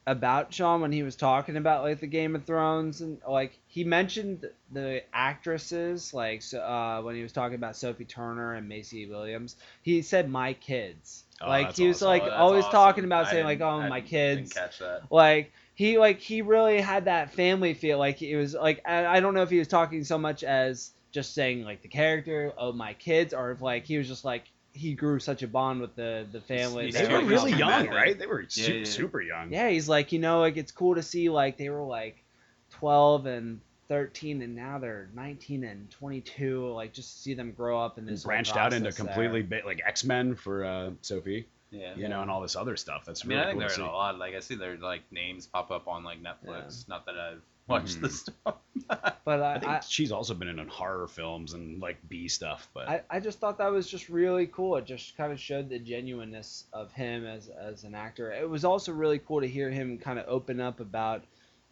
about 0.07 0.51
Sean 0.53 0.81
when 0.81 0.91
he 0.91 1.03
was 1.03 1.15
talking 1.15 1.57
about 1.57 1.83
like 1.83 1.99
the 1.99 2.07
Game 2.07 2.35
of 2.35 2.43
Thrones 2.45 3.01
and 3.01 3.19
like 3.27 3.59
he 3.67 3.83
mentioned 3.83 4.49
the 4.71 5.03
actresses 5.13 6.13
like 6.13 6.41
so, 6.41 6.59
uh, 6.59 7.01
when 7.01 7.15
he 7.15 7.21
was 7.23 7.31
talking 7.31 7.55
about 7.55 7.75
Sophie 7.75 8.05
Turner 8.05 8.53
and 8.53 8.67
Maisie 8.67 9.07
Williams, 9.07 9.57
he 9.83 10.01
said 10.01 10.29
my 10.29 10.53
kids. 10.53 11.23
Oh, 11.41 11.47
like 11.49 11.71
he 11.73 11.87
was 11.87 11.97
awesome. 11.97 12.07
like 12.07 12.23
Oh, 12.23 12.31
always 12.31 12.65
awesome. 12.65 12.71
talking 12.71 13.03
about 13.03 13.27
saying 13.27 13.43
like 13.45 13.61
oh 13.61 13.81
I 13.81 13.89
my 13.89 14.01
kids 14.01 14.53
catch 14.53 14.79
that. 14.79 15.03
like 15.11 15.51
he 15.75 15.97
like 15.97 16.19
he 16.19 16.41
really 16.41 16.81
had 16.81 17.05
that 17.05 17.33
family 17.33 17.73
feel 17.73 17.97
like 17.97 18.21
it 18.21 18.35
was 18.37 18.53
like 18.53 18.81
I 18.87 19.19
don't 19.19 19.33
know 19.33 19.41
if 19.43 19.49
he 19.49 19.59
was 19.59 19.67
talking 19.67 20.03
so 20.03 20.17
much 20.17 20.43
as 20.43 20.91
just 21.11 21.33
saying 21.33 21.63
like 21.63 21.81
the 21.81 21.87
character 21.87 22.51
of 22.57 22.75
my 22.75 22.93
kids 22.93 23.33
or 23.33 23.51
if 23.51 23.61
like 23.61 23.85
he 23.85 23.97
was 23.97 24.07
just 24.07 24.23
like 24.25 24.43
he 24.73 24.93
grew 24.93 25.19
such 25.19 25.43
a 25.43 25.47
bond 25.47 25.81
with 25.81 25.95
the 25.95 26.25
the 26.31 26.39
family 26.41 26.85
he's 26.85 26.93
They 26.95 27.07
were 27.07 27.19
like, 27.19 27.27
really 27.29 27.51
young 27.51 27.85
young, 27.85 27.87
right? 27.93 28.17
They 28.17 28.25
were 28.27 28.41
Yeah, 28.41 28.47
super, 28.49 28.71
yeah, 28.71 28.77
yeah. 28.79 28.85
super 28.85 29.21
young. 29.21 29.51
yeah 29.51 29.69
he's 29.69 29.89
like 29.89 30.11
you 30.13 30.19
know 30.19 30.39
like 30.39 30.55
it's 30.57 30.71
cool 30.71 30.95
to 30.95 31.03
see 31.03 31.29
like 31.29 31.57
they 31.57 31.69
were 31.69 31.81
like 31.83 32.23
12 32.71 33.25
and 33.25 33.59
13 33.89 34.41
and 34.41 34.55
now 34.55 34.79
they're 34.79 35.09
19 35.13 35.65
and 35.65 35.89
22 35.91 36.71
like 36.73 36.93
just 36.93 37.13
to 37.17 37.21
see 37.21 37.33
them 37.33 37.51
grow 37.51 37.79
up 37.83 37.97
in 37.97 38.05
And 38.07 38.13
this 38.15 38.23
whole 38.23 38.29
branched 38.29 38.55
out 38.55 38.71
into 38.71 38.91
completely 38.93 39.41
ba- 39.41 39.63
like 39.65 39.81
X 39.85 40.05
Men 40.05 40.35
for 40.35 40.63
uh, 40.63 40.91
Sophie, 41.01 41.45
Yeah. 41.71 41.93
you 41.95 42.07
know, 42.07 42.21
and 42.21 42.31
all 42.31 42.39
this 42.41 42.55
other 42.55 42.77
stuff. 42.77 43.03
That's 43.05 43.25
I 43.25 43.27
mean, 43.27 43.37
really 43.37 43.49
I 43.49 43.51
think 43.51 43.59
cool 43.61 43.69
to 43.69 43.75
they're 43.75 43.85
in 43.85 43.91
a 43.91 43.93
lot. 43.93 44.17
Like 44.17 44.35
I 44.35 44.39
see 44.39 44.55
their 44.55 44.77
like 44.77 45.01
names 45.11 45.45
pop 45.47 45.71
up 45.71 45.89
on 45.89 46.05
like 46.05 46.19
Netflix. 46.23 46.87
Not 46.87 47.05
that 47.07 47.15
I've 47.17 47.41
watched 47.67 47.97
Mhm. 47.97 48.01
the 48.01 48.09
stuff. 48.09 48.55
but 49.25 49.41
I, 49.41 49.55
I 49.55 49.59
think 49.59 49.71
I, 49.71 49.79
she's 49.87 50.11
also 50.11 50.33
been 50.33 50.47
in 50.47 50.67
horror 50.67 51.07
films 51.07 51.53
and 51.53 51.81
like 51.81 51.97
B 52.09 52.27
stuff, 52.27 52.67
but 52.73 52.87
I, 52.89 53.01
I 53.09 53.19
just 53.19 53.39
thought 53.39 53.57
that 53.59 53.71
was 53.71 53.87
just 53.89 54.09
really 54.09 54.47
cool. 54.47 54.75
It 54.77 54.85
just 54.85 55.15
kind 55.17 55.31
of 55.31 55.39
showed 55.39 55.69
the 55.69 55.79
genuineness 55.79 56.65
of 56.73 56.91
him 56.91 57.25
as, 57.25 57.49
as 57.49 57.83
an 57.83 57.95
actor. 57.95 58.31
It 58.31 58.49
was 58.49 58.65
also 58.65 58.91
really 58.91 59.19
cool 59.19 59.41
to 59.41 59.47
hear 59.47 59.69
him 59.69 59.97
kind 59.97 60.19
of 60.19 60.25
open 60.27 60.59
up 60.59 60.79
about 60.79 61.23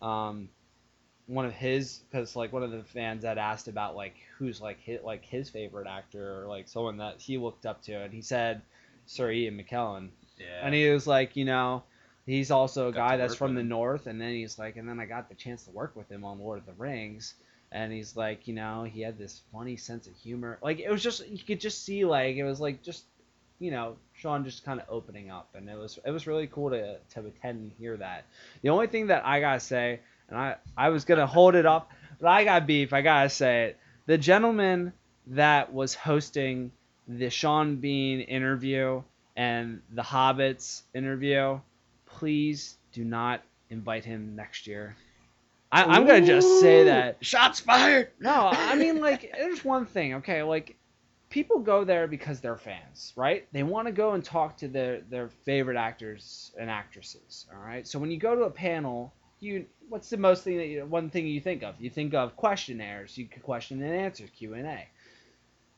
um, 0.02 0.50
one 1.28 1.46
of 1.46 1.54
his 1.54 2.00
because 2.10 2.36
like 2.36 2.54
one 2.54 2.64
of 2.64 2.72
the 2.72 2.84
fans 2.84 3.24
had 3.24 3.38
asked 3.38 3.68
about 3.68 3.96
like 3.96 4.16
who's 4.38 4.62
like 4.62 4.80
his, 4.82 5.02
like 5.04 5.24
his 5.26 5.50
favorite 5.50 5.88
actor 5.88 6.42
or 6.42 6.48
like 6.48 6.68
someone 6.68 6.98
that 6.98 7.20
he 7.20 7.38
looked 7.38 7.66
up 7.66 7.82
to, 7.84 7.94
and 7.94 8.14
he 8.14 8.22
said 8.22 8.62
Sir 9.06 9.32
Ian 9.32 9.58
McKellen, 9.58 10.10
Yeah. 10.40 10.62
and 10.64 10.74
he 10.74 10.90
was 10.90 11.08
like, 11.08 11.36
you 11.36 11.46
know. 11.46 11.84
He's 12.30 12.52
also 12.52 12.90
a 12.90 12.92
guy 12.92 13.18
that's 13.18 13.34
from 13.34 13.56
the 13.56 13.64
north, 13.64 14.06
and 14.06 14.22
then 14.22 14.34
he's 14.34 14.60
like, 14.60 14.76
and 14.76 14.88
then 14.88 15.00
I 15.00 15.06
got 15.06 15.30
the 15.30 15.36
chance 15.36 15.64
to 15.64 15.72
work 15.72 15.96
with 15.96 16.12
him 16.12 16.24
on 16.24 16.38
Lord 16.38 16.60
of 16.60 16.66
the 16.68 16.74
Rings, 16.74 17.34
and 17.72 17.92
he's 17.92 18.16
like, 18.16 18.48
you 18.48 18.54
know, 18.54 18.84
he 18.84 19.02
had 19.02 19.18
this 19.18 19.42
funny 19.52 19.78
sense 19.78 20.06
of 20.06 20.16
humor. 20.16 20.60
Like 20.62 20.80
it 20.80 20.92
was 20.92 21.02
just 21.02 21.28
you 21.28 21.40
could 21.40 21.60
just 21.60 21.84
see 21.84 22.06
like 22.06 22.36
it 22.36 22.44
was 22.44 22.60
like 22.60 22.84
just 22.84 23.06
you 23.58 23.72
know 23.72 23.98
Sean 24.14 24.44
just 24.44 24.64
kind 24.64 24.80
of 24.80 24.86
opening 24.90 25.32
up, 25.32 25.50
and 25.56 25.68
it 25.68 25.76
was 25.76 25.98
it 26.06 26.12
was 26.12 26.28
really 26.28 26.46
cool 26.46 26.70
to 26.70 26.98
to 27.16 27.20
attend 27.26 27.62
and 27.62 27.72
hear 27.80 27.98
that. 27.98 28.26
The 28.62 28.70
only 28.70 28.86
thing 28.86 29.08
that 29.08 29.26
I 29.26 29.40
gotta 29.40 29.60
say, 29.60 30.00
and 30.30 30.38
I 30.38 30.58
I 30.78 30.90
was 30.90 31.06
gonna 31.06 31.26
hold 31.26 31.56
it 31.56 31.66
up, 31.66 31.90
but 32.22 32.28
I 32.28 32.44
got 32.44 32.68
beef. 32.68 32.94
I 32.94 33.02
gotta 33.02 33.30
say 33.30 33.64
it. 33.64 33.80
The 34.06 34.20
gentleman 34.20 34.94
that 35.26 35.74
was 35.74 35.96
hosting 35.96 36.72
the 37.08 37.32
Sean 37.32 37.78
Bean 37.78 38.20
interview 38.20 39.02
and 39.36 39.82
the 39.92 40.04
Hobbits 40.04 40.84
interview, 40.94 41.60
please 42.20 42.78
do 42.92 43.06
not 43.06 43.42
invite 43.70 44.04
him 44.04 44.36
next 44.36 44.68
year. 44.68 44.96
I, 45.72 45.84
I'm 45.84 46.06
gonna 46.06 46.26
just 46.26 46.60
say 46.60 46.84
that. 46.86 47.18
shots 47.22 47.60
fired. 47.60 48.10
No, 48.20 48.50
I 48.52 48.76
mean 48.76 49.00
like 49.00 49.32
there's 49.38 49.64
one 49.64 49.86
thing, 49.86 50.16
okay, 50.16 50.44
like 50.44 50.76
people 51.30 51.60
go 51.60 51.84
there 51.84 52.08
because 52.08 52.42
they're 52.42 52.58
fans, 52.58 53.14
right? 53.16 53.48
They 53.54 53.64
want 53.64 53.88
to 53.88 53.94
go 53.94 54.14
and 54.14 54.24
talk 54.24 54.58
to 54.58 54.68
their 54.68 55.02
their 55.10 55.30
favorite 55.30 55.78
actors 55.78 56.52
and 56.60 56.70
actresses, 56.70 57.46
all 57.54 57.64
right? 57.64 57.88
So 57.88 58.00
when 58.00 58.12
you 58.12 58.18
go 58.18 58.36
to 58.36 58.44
a 58.44 58.52
panel, 58.52 59.14
you 59.40 59.66
what's 59.88 60.10
the 60.10 60.18
most 60.18 60.44
thing 60.44 60.58
that 60.58 60.68
you 60.68 60.86
one 60.86 61.10
thing 61.10 61.26
you 61.26 61.40
think 61.40 61.64
of? 61.64 61.76
You 61.80 61.90
think 61.90 62.14
of 62.14 62.36
questionnaires, 62.36 63.18
you 63.18 63.28
could 63.28 63.44
question 63.44 63.82
and 63.82 63.96
answer 63.96 64.26
Q&A. 64.28 64.88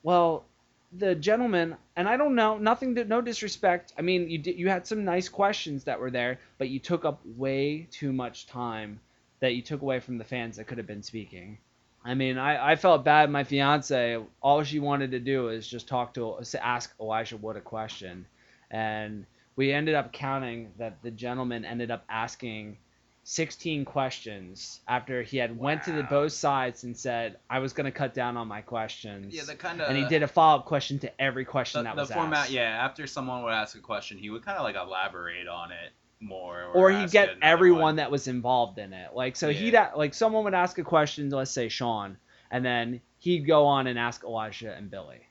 Well, 0.04 0.46
the 0.92 1.16
gentleman, 1.16 1.78
and 1.96 2.08
I 2.08 2.18
don't 2.18 2.36
know, 2.36 2.58
nothing 2.58 2.96
to, 2.96 3.06
no 3.06 3.22
disrespect. 3.22 3.94
I 3.98 4.02
mean, 4.02 4.30
you 4.30 4.38
did, 4.38 4.58
you 4.58 4.70
had 4.70 4.86
some 4.86 5.06
nice 5.06 5.30
questions 5.30 5.86
that 5.86 6.00
were 6.00 6.12
there, 6.12 6.40
but 6.58 6.70
you 6.70 6.80
took 6.80 7.06
up 7.06 7.22
way 7.26 7.88
too 7.92 8.12
much 8.12 8.48
time 8.48 9.00
that 9.40 9.56
you 9.56 9.62
took 9.62 9.82
away 9.82 10.00
from 10.00 10.18
the 10.18 10.24
fans 10.24 10.58
that 10.58 10.68
could 10.68 10.78
have 10.78 10.88
been 10.88 11.04
speaking. 11.04 11.58
I 12.04 12.14
mean, 12.14 12.38
I, 12.38 12.72
I 12.72 12.76
felt 12.76 13.06
bad. 13.06 13.30
My 13.30 13.44
fiance, 13.44 14.20
all 14.42 14.64
she 14.64 14.80
wanted 14.80 15.12
to 15.12 15.20
do 15.20 15.50
is 15.50 15.68
just 15.68 15.88
talk 15.88 16.14
to, 16.16 16.40
ask 16.62 16.94
Elijah 17.00 17.38
Wood 17.38 17.58
a 17.58 17.62
question, 17.62 18.26
and 18.70 19.26
we 19.56 19.72
ended 19.72 19.96
up 19.96 20.12
counting 20.12 20.72
that 20.78 21.02
the 21.04 21.12
gentleman 21.12 21.64
ended 21.64 21.92
up 21.92 22.04
asking 22.10 22.78
16 23.24 23.86
questions 23.86 24.82
after 24.88 25.22
he 25.22 25.38
had 25.38 25.58
went 25.58 25.84
to 25.84 25.92
the 25.92 26.04
both 26.04 26.32
sides 26.32 26.84
and 26.84 26.98
said 26.98 27.38
I 27.50 27.60
was 27.60 27.74
going 27.74 27.86
to 27.86 27.92
cut 27.92 28.14
down 28.14 28.36
on 28.36 28.48
my 28.48 28.62
questions. 28.62 29.34
yeah, 29.36 29.44
the 29.44 29.56
kind 29.56 29.80
of 29.80 29.90
and 29.90 29.98
he 29.98 30.06
did 30.08 30.24
a 30.24 30.28
follow 30.28 30.60
up 30.60 30.66
question 30.66 30.98
to 31.00 31.22
every 31.22 31.46
question 31.46 31.80
the, 31.80 31.90
that 31.90 31.96
the 31.96 32.02
was 32.02 32.12
format. 32.12 32.40
asked. 32.46 32.52
Yeah, 32.52 32.64
after 32.64 33.06
someone 33.08 33.44
would 33.44 33.54
ask 33.54 33.78
a 33.78 33.82
question, 33.82 34.18
he 34.18 34.30
would 34.30 34.44
kind 34.44 34.58
of 34.58 34.64
like 34.64 34.76
elaborate 34.76 35.48
on 35.48 35.72
it 35.72 35.92
more, 36.20 36.66
or 36.74 36.92
he'd 36.92 37.12
get 37.12 37.32
everyone 37.42 37.82
one. 37.82 37.96
that 37.98 38.10
was 38.12 38.28
involved 38.28 38.78
in 38.80 38.92
it. 38.94 39.10
Like 39.14 39.36
so 39.36 39.50
Yeah. 39.50 39.60
he'd 39.60 39.74
a- 39.76 39.92
like 39.96 40.14
someone 40.14 40.44
would 40.46 40.54
ask 40.54 40.78
a 40.80 40.84
question, 40.84 41.30
let's 41.30 41.52
say 41.52 41.70
Sean, 41.70 42.18
and 42.50 42.66
then 42.66 43.02
he'd 43.20 43.46
go 43.46 43.66
on 43.68 43.88
and 43.88 43.98
ask 44.00 44.24
Elijah 44.24 44.74
and 44.74 44.90
Billy 44.90 45.22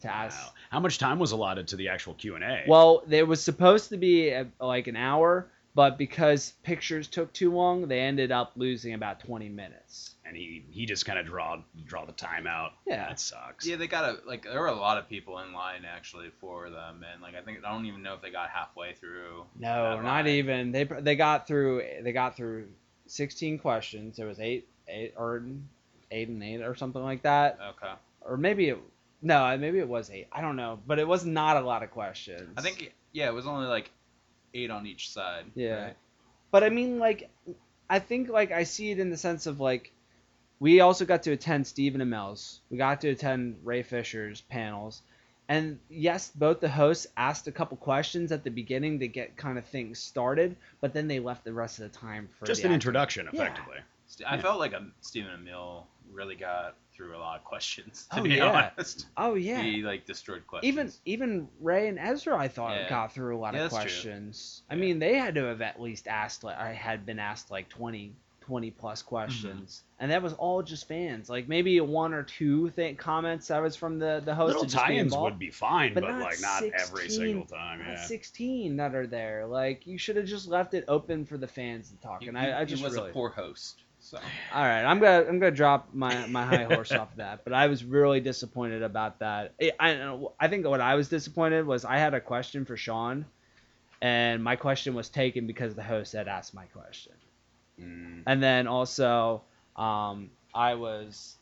to 0.00 0.08
ask. 0.08 0.40
Wow. 0.40 0.52
How 0.70 0.80
much 0.80 0.98
time 0.98 1.18
was 1.18 1.32
allotted 1.32 1.68
to 1.68 1.76
the 1.76 1.88
actual 1.88 2.14
Q 2.14 2.36
and 2.36 2.44
A? 2.44 2.64
Well, 2.68 3.02
there 3.06 3.26
was 3.26 3.42
supposed 3.42 3.88
to 3.90 3.96
be 3.96 4.32
uh 4.34 4.44
like 4.60 4.86
an 4.86 4.96
hour, 4.96 5.48
but 5.74 5.96
because 5.98 6.52
pictures 6.62 7.08
took 7.08 7.32
too 7.32 7.52
long, 7.52 7.88
they 7.88 8.00
ended 8.00 8.30
up 8.32 8.52
losing 8.56 8.94
about 8.94 9.20
20 9.20 9.48
minutes. 9.48 10.14
and 10.24 10.36
he 10.36 10.64
he 10.70 10.86
just 10.86 11.04
kind 11.06 11.18
of 11.18 11.26
draw 11.26 11.62
draw 11.86 12.04
the 12.04 12.12
time 12.12 12.46
out. 12.46 12.72
Yeah. 12.86 13.08
that 13.08 13.20
sucks. 13.20 13.66
Yeah, 13.66 13.76
they 13.76 13.86
got 13.86 14.04
a 14.04 14.16
like 14.26 14.42
there 14.44 14.60
were 14.60 14.66
a 14.66 14.74
lot 14.74 14.98
of 14.98 15.08
people 15.08 15.38
in 15.40 15.52
line 15.52 15.84
actually 15.84 16.30
for 16.40 16.70
them, 16.70 17.04
and 17.12 17.22
like 17.22 17.34
I 17.34 17.42
think 17.42 17.58
I 17.64 17.72
don't 17.72 17.86
even 17.86 18.02
know 18.02 18.14
if 18.14 18.22
they 18.22 18.30
got 18.30 18.50
halfway 18.50 18.94
through. 18.94 19.44
No, 19.58 19.96
not 19.96 20.04
line. 20.04 20.28
even. 20.28 20.72
They 20.72 20.84
they 20.84 21.16
got 21.16 21.46
through 21.46 21.82
they 22.02 22.12
got 22.12 22.36
through 22.36 22.68
16 23.06 23.58
questions. 23.58 24.18
It 24.18 24.24
was 24.24 24.40
eight 24.40 24.68
eight 24.88 25.14
or 25.16 25.42
eight 26.10 26.28
and 26.28 26.42
eight 26.42 26.62
or 26.62 26.74
something 26.74 27.02
like 27.02 27.22
that. 27.22 27.58
Okay, 27.76 27.92
or 28.22 28.36
maybe 28.36 28.68
it 28.68 28.78
no 29.24 29.56
maybe 29.56 29.78
it 29.78 29.86
was 29.86 30.10
eight 30.10 30.26
i 30.32 30.40
don't 30.40 30.56
know 30.56 30.80
but 30.84 30.98
it 30.98 31.06
was 31.06 31.24
not 31.24 31.56
a 31.56 31.60
lot 31.60 31.84
of 31.84 31.92
questions 31.92 32.50
I 32.56 32.60
think 32.60 32.92
yeah, 33.12 33.28
it 33.28 33.32
was 33.32 33.46
only 33.46 33.66
like 33.68 33.88
eight 34.54 34.70
on 34.70 34.86
each 34.86 35.10
side. 35.10 35.44
yeah 35.54 35.84
right? 35.84 35.96
but 36.50 36.62
i 36.64 36.68
mean 36.68 36.98
like 36.98 37.30
i 37.90 37.98
think 37.98 38.28
like 38.28 38.52
i 38.52 38.64
see 38.64 38.90
it 38.90 38.98
in 38.98 39.10
the 39.10 39.16
sense 39.16 39.46
of 39.46 39.60
like 39.60 39.92
we 40.60 40.80
also 40.80 41.04
got 41.04 41.22
to 41.24 41.32
attend 41.32 41.66
stephen 41.66 42.00
amell's 42.00 42.60
we 42.70 42.76
got 42.76 43.00
to 43.00 43.08
attend 43.08 43.56
ray 43.64 43.82
fisher's 43.82 44.40
panels 44.42 45.02
and 45.48 45.78
yes 45.90 46.30
both 46.34 46.60
the 46.60 46.68
hosts 46.68 47.06
asked 47.16 47.46
a 47.48 47.52
couple 47.52 47.76
questions 47.76 48.30
at 48.32 48.44
the 48.44 48.50
beginning 48.50 49.00
to 49.00 49.08
get 49.08 49.36
kind 49.36 49.58
of 49.58 49.64
things 49.66 49.98
started 49.98 50.56
but 50.80 50.92
then 50.94 51.08
they 51.08 51.18
left 51.18 51.44
the 51.44 51.52
rest 51.52 51.78
of 51.80 51.90
the 51.90 51.98
time 51.98 52.28
for 52.38 52.46
just 52.46 52.62
the 52.62 52.68
an 52.68 52.72
acting. 52.72 52.74
introduction, 52.74 53.28
effectively. 53.32 53.78
St- 54.06 54.30
I 54.30 54.36
Yeah. 54.36 54.42
felt 54.42 54.58
like 54.60 54.72
a 54.72 54.86
Stephen 55.00 55.30
Amell 55.44 55.84
really 56.12 56.34
got 56.34 56.74
through 56.94 57.16
a 57.16 57.18
lot 57.18 57.38
of 57.38 57.44
questions. 57.44 58.06
To 58.12 58.20
Oh, 58.20 58.22
be 58.22 58.30
yeah. 58.34 58.70
honest, 58.76 59.06
Oh 59.16 59.34
yeah. 59.34 59.62
he 59.62 59.82
like 59.82 60.04
destroyed 60.06 60.46
questions. 60.46 60.72
even 60.72 60.92
even 61.04 61.48
Ray 61.60 61.88
and 61.88 61.98
Ezra, 61.98 62.36
I 62.36 62.48
thought 62.48 62.76
Yeah. 62.76 62.88
got 62.88 63.12
through 63.12 63.36
a 63.36 63.38
lot 63.38 63.54
Yeah, 63.54 63.64
of 63.64 63.70
that's 63.70 63.74
true. 63.74 64.10
questions. 64.10 64.62
I 64.70 64.76
mean, 64.76 64.98
they 64.98 65.16
had 65.16 65.34
to 65.36 65.44
have 65.44 65.62
at 65.62 65.80
least 65.80 66.06
asked. 66.06 66.44
Like, 66.44 66.58
I 66.58 66.72
had 66.72 67.06
been 67.06 67.18
asked 67.18 67.50
like 67.50 67.68
20, 67.70 68.14
20 68.42 68.70
plus 68.72 69.00
mm-hmm. 69.00 69.08
questions, 69.08 69.82
and 70.00 70.10
that 70.10 70.22
was 70.22 70.34
all 70.34 70.62
just 70.62 70.86
fans. 70.86 71.30
Like 71.30 71.48
maybe 71.48 71.80
one 71.80 72.12
or 72.12 72.22
two 72.24 72.70
th- 72.70 72.98
comments 72.98 73.48
that 73.48 73.62
was 73.62 73.74
from 73.74 73.98
the 73.98 74.20
the 74.24 74.34
host. 74.34 74.54
Little 74.54 74.66
tie-ins 74.68 75.16
would 75.16 75.38
be 75.38 75.50
fine, 75.50 75.94
but 75.94 76.02
but, 76.02 76.10
not 76.10 76.20
like 76.20 76.40
not 76.40 76.62
every 76.64 77.08
single 77.08 77.46
time. 77.46 77.80
Yeah. 77.80 78.04
16 78.04 78.76
that 78.76 78.94
are 78.94 79.06
there. 79.06 79.46
Like 79.46 79.86
you 79.86 79.96
should 79.96 80.16
have 80.16 80.26
just 80.26 80.46
left 80.46 80.74
it 80.74 80.84
open 80.88 81.24
for 81.24 81.38
the 81.38 81.48
fans 81.48 81.90
to 81.90 81.96
talk. 81.96 82.22
he, 82.22 82.28
and 82.28 82.36
I, 82.36 82.58
I 82.58 82.60
he 82.60 82.66
just 82.66 82.82
was 82.82 82.94
really. 82.94 83.10
a 83.10 83.12
poor 83.12 83.30
host. 83.30 83.80
So 84.02 84.18
All 84.52 84.62
right, 84.64 84.84
I'm 84.84 84.98
gonna 84.98 85.28
I'm 85.28 85.38
gonna 85.38 85.52
drop 85.52 85.90
my, 85.94 86.26
my 86.26 86.44
high 86.44 86.64
horse 86.64 86.90
off 86.92 87.12
of 87.12 87.16
that, 87.18 87.44
but 87.44 87.52
I 87.52 87.68
was 87.68 87.84
really 87.84 88.20
disappointed 88.20 88.82
about 88.82 89.20
that. 89.20 89.54
I 89.78 90.18
I 90.40 90.48
think 90.48 90.66
what 90.66 90.80
I 90.80 90.96
was 90.96 91.08
disappointed 91.08 91.66
was 91.66 91.84
I 91.84 91.98
had 91.98 92.12
a 92.12 92.20
question 92.20 92.64
for 92.64 92.76
Sean, 92.76 93.24
and 94.02 94.42
my 94.42 94.56
question 94.56 94.94
was 94.94 95.08
taken 95.08 95.46
because 95.46 95.76
the 95.76 95.84
host 95.84 96.12
had 96.12 96.28
asked 96.28 96.52
my 96.54 96.66
question, 96.66 97.12
Mm. 97.80 98.24
and 98.26 98.42
then 98.42 98.66
also 98.66 99.42
um, 99.76 100.30
I 100.52 100.74
was 100.74 101.36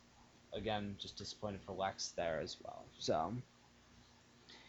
again 0.54 0.96
just 0.98 1.16
disappointed 1.16 1.60
for 1.66 1.72
Lex 1.72 2.10
there 2.10 2.40
as 2.40 2.56
well. 2.62 2.84
So 2.98 3.34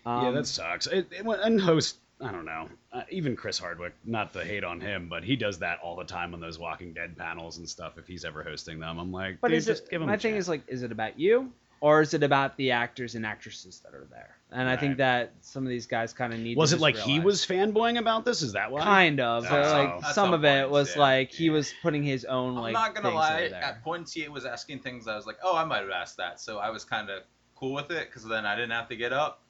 yeah, 0.06 0.28
um, 0.30 0.36
that 0.36 0.48
sucks. 0.48 0.88
It, 0.88 1.08
it, 1.12 1.26
and 1.26 1.62
host, 1.62 1.98
I 2.24 2.32
don't 2.32 2.46
know. 2.46 2.70
Uh, 2.94 3.04
even 3.10 3.36
Chris 3.36 3.58
Hardwick, 3.58 3.94
not 4.06 4.34
to 4.34 4.44
hate 4.44 4.64
on 4.64 4.80
him, 4.80 5.08
but 5.10 5.24
he 5.24 5.36
does 5.36 5.60
that 5.60 5.80
all 5.84 5.96
the 5.96 6.04
time 6.04 6.34
on 6.34 6.40
those 6.40 6.60
Walking 6.60 6.94
Dead 6.94 7.18
panels 7.18 7.58
and 7.58 7.68
stuff. 7.68 7.98
If 7.98 8.08
he's 8.08 8.26
ever 8.26 8.44
hosting 8.44 8.80
them, 8.80 9.00
I'm 9.00 9.12
like, 9.12 9.40
But 9.42 9.50
dude, 9.50 9.58
is 9.58 9.66
just 9.66 9.84
it? 9.86 9.90
give 9.92 10.02
him 10.02 10.08
My 10.08 10.16
a 10.16 10.18
thing 10.18 10.34
chance. 10.34 10.46
is 10.46 10.50
like, 10.50 10.62
is 10.68 10.84
it 10.84 10.92
about 10.92 11.20
you, 11.20 11.52
or 11.80 12.02
is 12.02 12.14
it 12.14 12.22
about 12.24 12.56
the 12.58 12.72
actors 12.72 13.16
and 13.16 13.26
actresses 13.26 13.80
that 13.80 13.94
are 13.96 14.06
there? 14.12 14.36
And 14.54 14.68
I 14.68 14.76
think 14.76 14.98
that 14.98 15.32
some 15.40 15.64
of 15.64 15.70
these 15.70 15.88
guys 15.88 16.12
kind 16.12 16.34
of 16.34 16.40
need. 16.40 16.58
was 16.58 16.72
to 16.72 16.76
it 16.76 16.80
just 16.80 16.82
like 16.82 16.98
he 16.98 17.20
was 17.22 17.46
fanboying 17.46 17.98
about 17.98 18.26
this? 18.26 18.42
Is 18.42 18.52
that 18.54 18.70
why? 18.70 18.82
Kind 18.84 19.20
of, 19.22 19.46
but 19.50 19.66
Oh. 19.66 19.72
like 19.72 20.04
some 20.04 20.14
some 20.14 20.34
of 20.34 20.44
it 20.44 20.70
was 20.70 20.94
yeah. 20.96 21.02
like 21.02 21.32
he 21.32 21.46
Yeah. 21.46 21.54
was 21.54 21.74
putting 21.82 22.04
his 22.04 22.26
own 22.26 22.56
like. 22.56 22.58
I'm 22.58 22.64
like. 22.74 22.94
not 22.96 23.02
gonna 23.04 23.16
lie. 23.16 23.44
At 23.46 23.82
points, 23.84 24.12
he 24.14 24.28
was 24.28 24.46
asking 24.46 24.80
things 24.80 25.08
I 25.08 25.16
was 25.16 25.26
like, 25.26 25.38
oh, 25.42 25.56
I 25.56 25.64
might 25.64 25.80
have 25.82 25.90
asked 25.90 26.18
that. 26.18 26.40
So 26.42 26.58
I 26.60 26.70
was 26.70 26.84
kind 26.84 27.10
of 27.10 27.24
cool 27.56 27.74
with 27.74 27.92
it 27.92 28.08
because 28.10 28.26
then 28.26 28.46
I 28.46 28.56
didn't 28.56 28.72
have 28.72 28.90
to 28.90 28.96
get 28.98 29.14
up. 29.14 29.42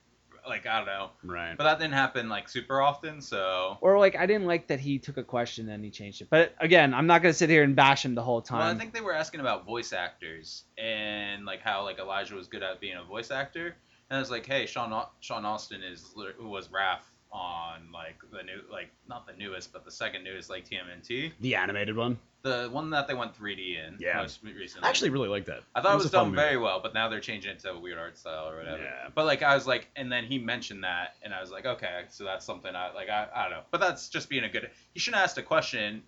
Like 0.48 0.66
I 0.66 0.78
don't 0.78 0.88
know, 0.88 1.10
Right. 1.24 1.56
but 1.58 1.64
that 1.66 1.80
didn't 1.80 1.94
happen 1.94 2.28
like 2.30 2.50
super 2.50 2.82
often. 2.82 3.22
So 3.22 3.78
Or 3.82 4.00
like 4.00 4.16
I 4.16 4.26
didn't 4.26 4.48
like 4.48 4.68
that 4.68 4.80
he 4.80 4.98
took 5.00 5.18
a 5.18 5.24
question 5.24 5.70
and 5.70 5.84
he 5.84 5.92
changed 5.92 6.22
it. 6.22 6.30
But 6.30 6.56
again, 6.60 6.94
I'm 6.94 7.08
not 7.08 7.22
gonna 7.22 7.34
sit 7.34 7.50
here 7.50 7.64
and 7.64 7.76
bash 7.76 8.04
him 8.04 8.16
the 8.16 8.24
whole 8.24 8.42
time. 8.42 8.60
Well, 8.60 8.68
I 8.76 8.78
think 8.78 8.94
they 8.94 9.02
were 9.02 9.14
asking 9.14 9.40
about 9.42 9.66
voice 9.66 9.94
actors 9.94 10.64
and 10.78 11.46
like 11.46 11.62
how 11.62 11.84
like 11.84 12.00
Elijah 12.00 12.36
was 12.36 12.48
good 12.48 12.64
at 12.64 12.80
being 12.80 12.98
a 12.98 13.04
voice 13.04 13.30
actor, 13.32 13.76
and 14.10 14.18
I 14.18 14.20
was 14.20 14.32
like, 14.32 14.46
hey, 14.46 14.66
Sean 14.66 15.06
Sean 15.20 15.46
Austin 15.46 15.84
is 15.84 16.14
who 16.38 16.48
was 16.50 16.70
Raph 16.70 17.02
on 17.32 17.90
like 17.94 18.18
the 18.32 18.44
new 18.44 18.62
like 18.70 18.90
not 19.08 19.26
the 19.26 19.34
newest 19.34 19.72
but 19.72 19.86
the 19.86 19.92
second 19.92 20.24
newest 20.24 20.50
like 20.50 20.68
TMNT, 20.68 21.32
the 21.40 21.56
animated 21.56 21.96
one. 21.96 22.18
The 22.44 22.70
one 22.72 22.90
that 22.90 23.08
they 23.08 23.14
went 23.14 23.38
3D 23.38 23.78
in 23.88 23.98
Yeah. 24.00 24.18
most 24.18 24.40
recently. 24.44 24.86
I 24.86 24.90
actually 24.90 25.12
really 25.12 25.30
like 25.30 25.46
that. 25.46 25.62
I 25.76 25.82
thought 25.82 25.94
it 25.94 25.98
was, 25.98 26.06
a 26.06 26.10
fun 26.10 26.20
done 26.26 26.30
movie. 26.32 26.42
very 26.42 26.58
well, 26.58 26.80
but 26.82 26.94
now 26.94 27.08
they're 27.08 27.20
changing 27.20 27.52
it 27.52 27.60
to 27.60 27.72
a 27.74 27.80
weird 27.80 28.00
art 28.00 28.18
style 28.18 28.50
or 28.50 28.58
whatever. 28.58 28.82
Yeah. 28.84 29.10
But 29.14 29.26
like 29.26 29.44
I 29.44 29.54
was 29.56 29.68
like, 29.68 29.88
and 29.96 30.12
then 30.12 30.24
he 30.26 30.40
mentioned 30.40 30.84
that, 30.84 31.16
and 31.24 31.34
I 31.34 31.42
was 31.42 31.52
like, 31.52 31.66
okay, 31.66 32.06
so 32.10 32.24
that's 32.24 32.46
something 32.46 32.76
I 32.76 32.92
like. 32.94 33.10
I, 33.10 33.28
I 33.36 33.44
don't 33.44 33.52
know, 33.52 33.64
but 33.70 33.80
that's 33.80 34.10
just 34.10 34.28
being 34.30 34.44
a 34.44 34.50
good. 34.50 34.70
He 34.94 35.00
shouldn't 35.00 35.20
have 35.20 35.26
asked 35.30 35.38
a 35.38 35.44
question, 35.44 36.02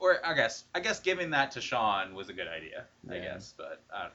or 0.00 0.24
I 0.24 0.34
guess 0.34 0.64
I 0.74 0.80
guess 0.80 1.00
giving 1.00 1.30
that 1.30 1.50
to 1.52 1.60
Sean 1.60 2.14
was 2.14 2.28
a 2.28 2.32
good 2.32 2.48
idea. 2.48 2.84
I 3.10 3.18
guess, 3.18 3.52
but 3.56 3.80
I 3.94 4.08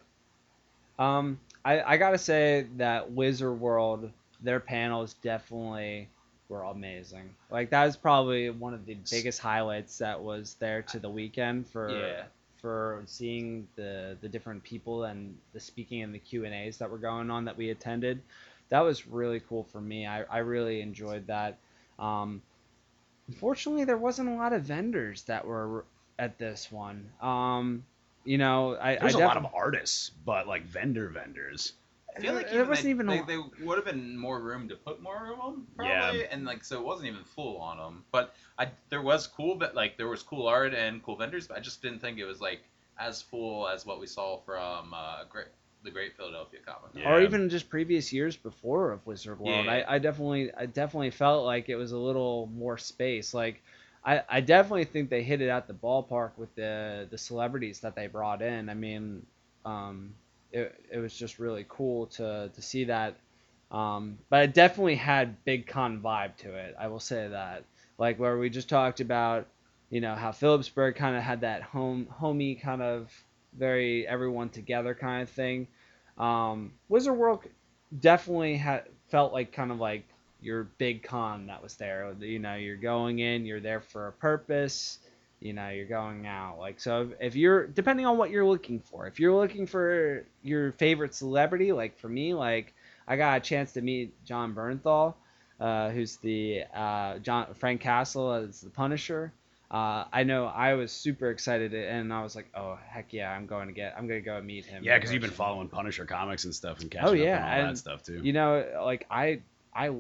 don't 0.97 1.05
Um, 1.05 1.39
I, 1.63 1.81
I 1.93 1.97
gotta 1.97 2.17
say 2.17 2.65
that 2.77 3.11
Wizard 3.11 3.59
World, 3.59 4.09
their 4.41 4.59
panels 4.59 5.13
definitely 5.21 6.09
were 6.49 6.63
amazing. 6.63 7.29
Like 7.49 7.69
that 7.71 7.85
was 7.85 7.97
probably 7.97 8.49
one 8.49 8.73
of 8.73 8.85
the 8.85 8.95
biggest 9.09 9.39
highlights 9.39 9.97
that 9.99 10.21
was 10.21 10.55
there 10.59 10.81
to 10.83 10.99
the 10.99 11.09
weekend 11.09 11.67
for 11.67 11.89
Yeah. 11.89 12.23
for 12.57 13.03
seeing 13.05 13.67
the 13.75 14.17
the 14.21 14.29
different 14.29 14.63
people 14.63 15.03
and 15.05 15.37
the 15.53 15.59
speaking 15.59 16.01
and 16.03 16.13
the 16.13 16.19
Q 16.19 16.45
and 16.45 16.53
A's 16.53 16.77
that 16.77 16.89
were 16.89 16.97
going 16.97 17.29
on 17.29 17.45
that 17.45 17.57
we 17.57 17.69
attended. 17.69 18.21
That 18.69 18.81
was 18.81 19.07
really 19.07 19.39
cool 19.39 19.63
for 19.63 19.79
me. 19.79 20.05
I, 20.07 20.23
I 20.23 20.39
really 20.39 20.81
enjoyed 20.81 21.27
that. 21.27 21.57
Um, 21.99 22.41
unfortunately, 23.27 23.85
there 23.85 23.97
wasn't 23.97 24.29
a 24.29 24.33
lot 24.33 24.53
of 24.53 24.63
vendors 24.63 25.23
that 25.23 25.45
were 25.45 25.85
at 26.19 26.37
this 26.37 26.71
one. 26.71 27.09
Um, 27.21 27.83
you 28.25 28.37
know, 28.37 28.75
I 28.75 28.97
There's 28.97 29.13
a 29.13 29.19
lot 29.19 29.37
of 29.37 29.47
artists, 29.53 30.11
but 30.25 30.47
like 30.47 30.63
vendor 30.65 31.07
vendors. 31.07 31.73
I 32.17 32.21
feel 32.21 32.33
like 32.33 32.47
there 32.49 32.55
even 32.55 32.69
wasn't 32.69 32.85
they, 32.85 32.89
even 32.91 33.07
they, 33.07 33.19
a 33.19 33.25
they 33.25 33.63
would 33.63 33.77
have 33.77 33.85
been 33.85 34.17
more 34.17 34.39
room 34.39 34.67
to 34.69 34.75
put 34.75 35.01
more 35.01 35.21
room 35.23 35.39
on, 35.39 35.67
Yeah. 35.83 36.01
probably, 36.01 36.27
and 36.27 36.45
like 36.45 36.63
so 36.63 36.79
it 36.79 36.85
wasn't 36.85 37.07
even 37.07 37.23
full 37.23 37.57
on 37.57 37.77
them. 37.77 38.03
But 38.11 38.33
I 38.57 38.69
there 38.89 39.01
was 39.01 39.27
cool, 39.27 39.55
but 39.55 39.75
like 39.75 39.97
there 39.97 40.07
was 40.07 40.23
cool 40.23 40.47
art 40.47 40.73
and 40.73 41.03
cool 41.03 41.15
vendors, 41.15 41.47
but 41.47 41.57
I 41.57 41.59
just 41.59 41.81
didn't 41.81 41.99
think 41.99 42.17
it 42.17 42.25
was 42.25 42.41
like 42.41 42.61
as 42.99 43.21
full 43.21 43.67
as 43.67 43.85
what 43.85 43.99
we 43.99 44.07
saw 44.07 44.37
from 44.39 44.93
uh, 44.93 45.23
Great 45.29 45.47
the 45.83 45.91
Great 45.91 46.17
Philadelphia 46.17 46.59
Comic 46.65 46.93
Con. 46.93 47.01
Yeah. 47.01 47.13
or 47.13 47.21
even 47.21 47.49
just 47.49 47.69
previous 47.69 48.11
years 48.11 48.35
before 48.35 48.91
of 48.91 49.05
Wizard 49.05 49.39
World. 49.39 49.65
Yeah. 49.65 49.71
I, 49.71 49.95
I 49.95 49.99
definitely 49.99 50.51
I 50.53 50.65
definitely 50.65 51.11
felt 51.11 51.45
like 51.45 51.69
it 51.69 51.75
was 51.75 51.91
a 51.91 51.97
little 51.97 52.49
more 52.55 52.77
space. 52.77 53.33
Like 53.33 53.61
I, 54.03 54.23
I 54.29 54.41
definitely 54.41 54.85
think 54.85 55.09
they 55.09 55.21
hit 55.21 55.41
it 55.41 55.49
at 55.49 55.67
the 55.67 55.73
ballpark 55.73 56.31
with 56.37 56.53
the 56.55 57.07
the 57.09 57.17
celebrities 57.17 57.79
that 57.81 57.95
they 57.95 58.07
brought 58.07 58.41
in. 58.41 58.69
I 58.69 58.73
mean, 58.73 59.25
um, 59.65 60.13
it, 60.57 60.83
it 60.91 60.97
was 60.99 61.15
just 61.15 61.39
really 61.39 61.65
cool 61.69 62.07
to 62.07 62.49
to 62.53 62.61
see 62.61 62.85
that. 62.85 63.15
Um, 63.71 64.17
but 64.29 64.43
it 64.43 64.53
definitely 64.53 64.95
had 64.95 65.43
big 65.43 65.67
con 65.67 66.01
vibe 66.01 66.37
to 66.37 66.53
it. 66.55 66.75
I 66.79 66.87
will 66.87 66.99
say 66.99 67.27
that. 67.27 67.63
Like 67.97 68.19
where 68.19 68.37
we 68.37 68.49
just 68.49 68.69
talked 68.69 68.99
about, 68.99 69.47
you 69.89 70.01
know, 70.01 70.15
how 70.15 70.31
Phillipsburg 70.31 70.95
kind 70.95 71.15
of 71.15 71.23
had 71.23 71.41
that 71.41 71.63
home 71.63 72.07
homey 72.09 72.55
kind 72.55 72.81
of 72.81 73.11
very 73.57 74.07
everyone 74.07 74.49
together 74.49 74.93
kind 74.93 75.23
of 75.23 75.29
thing. 75.29 75.67
Um, 76.17 76.73
Wizard 76.89 77.17
World 77.17 77.43
definitely 77.99 78.57
had 78.57 78.83
felt 79.09 79.33
like 79.33 79.51
kind 79.51 79.71
of 79.71 79.79
like 79.79 80.03
your 80.41 80.65
big 80.77 81.03
con 81.03 81.47
that 81.47 81.61
was 81.63 81.75
there. 81.75 82.13
You 82.19 82.39
know, 82.39 82.55
you're 82.55 82.75
going 82.77 83.19
in, 83.19 83.45
you're 83.45 83.59
there 83.59 83.81
for 83.81 84.07
a 84.07 84.11
purpose. 84.11 84.99
You 85.39 85.53
know, 85.53 85.69
you're 85.69 85.85
going 85.85 86.25
out. 86.25 86.57
Like 86.59 86.79
so, 86.79 87.11
if 87.19 87.35
you're 87.35 87.67
depending 87.67 88.05
on 88.05 88.17
what 88.17 88.31
you're 88.31 88.45
looking 88.45 88.79
for, 88.79 89.07
if 89.07 89.19
you're 89.19 89.35
looking 89.35 89.67
for 89.67 90.25
your 90.41 90.71
favorite 90.73 91.13
celebrity, 91.13 91.71
like 91.71 91.99
for 91.99 92.09
me, 92.09 92.33
like 92.33 92.73
I 93.07 93.17
got 93.17 93.37
a 93.37 93.39
chance 93.39 93.73
to 93.73 93.81
meet 93.81 94.13
Jon 94.25 94.55
Bernthal, 94.55 95.13
uh, 95.59 95.89
who's 95.89 96.17
the 96.17 96.63
uh, 96.73 97.19
John 97.19 97.53
Frank 97.53 97.81
Castle 97.81 98.33
as 98.33 98.61
the 98.61 98.69
Punisher. 98.69 99.31
Uh, 99.69 100.05
I 100.13 100.23
know 100.23 100.45
I 100.45 100.75
was 100.75 100.91
super 100.93 101.29
excited, 101.29 101.73
and 101.73 102.13
I 102.13 102.23
was 102.23 102.35
like, 102.35 102.49
"Oh 102.55 102.79
heck 102.87 103.11
yeah, 103.11 103.31
I'm 103.31 103.45
going 103.45 103.67
to 103.67 103.73
get, 103.73 103.95
I'm 103.97 104.07
going 104.07 104.21
to 104.21 104.25
go 104.25 104.41
meet 104.41 104.65
him." 104.65 104.81
Yeah, 104.83 104.97
because 104.97 105.11
you've 105.11 105.21
been 105.21 105.29
following 105.29 105.67
Punisher 105.67 106.05
comics 106.05 106.45
and 106.45 106.55
stuff 106.55 106.79
and 106.79 106.89
catching 106.89 107.09
Oh, 107.09 107.11
yeah, 107.11 107.35
up 107.35 107.41
on 107.43 107.47
all 107.47 107.59
and, 107.59 107.69
that 107.69 107.77
stuff 107.77 108.01
too. 108.01 108.21
You 108.23 108.31
know, 108.33 108.81
like 108.83 109.05
I 109.11 109.41
I 109.75 109.91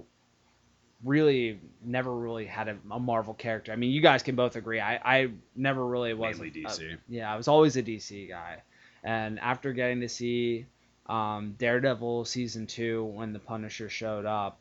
really 1.03 1.59
never 1.83 2.13
really 2.15 2.45
had 2.45 2.67
a, 2.67 2.77
a 2.91 2.99
Marvel 2.99 3.33
character. 3.33 3.71
I 3.71 3.75
mean, 3.75 3.91
you 3.91 4.01
guys 4.01 4.23
can 4.23 4.35
both 4.35 4.55
agree. 4.55 4.79
I 4.79 4.95
I 5.03 5.29
never 5.55 5.85
really 5.85 6.13
was 6.13 6.39
Mainly 6.39 6.63
a- 6.63 6.67
DC. 6.67 6.97
yeah, 7.07 7.31
I 7.31 7.37
was 7.37 7.47
always 7.47 7.77
a 7.77 7.83
DC 7.83 8.27
guy. 8.29 8.61
And 9.03 9.39
after 9.39 9.73
getting 9.73 10.01
to 10.01 10.09
see 10.09 10.65
um, 11.05 11.55
Daredevil 11.57 12.25
season 12.25 12.67
two 12.67 13.05
when 13.05 13.31
the 13.31 13.39
Punisher 13.39 13.89
showed 13.89 14.25
up, 14.25 14.59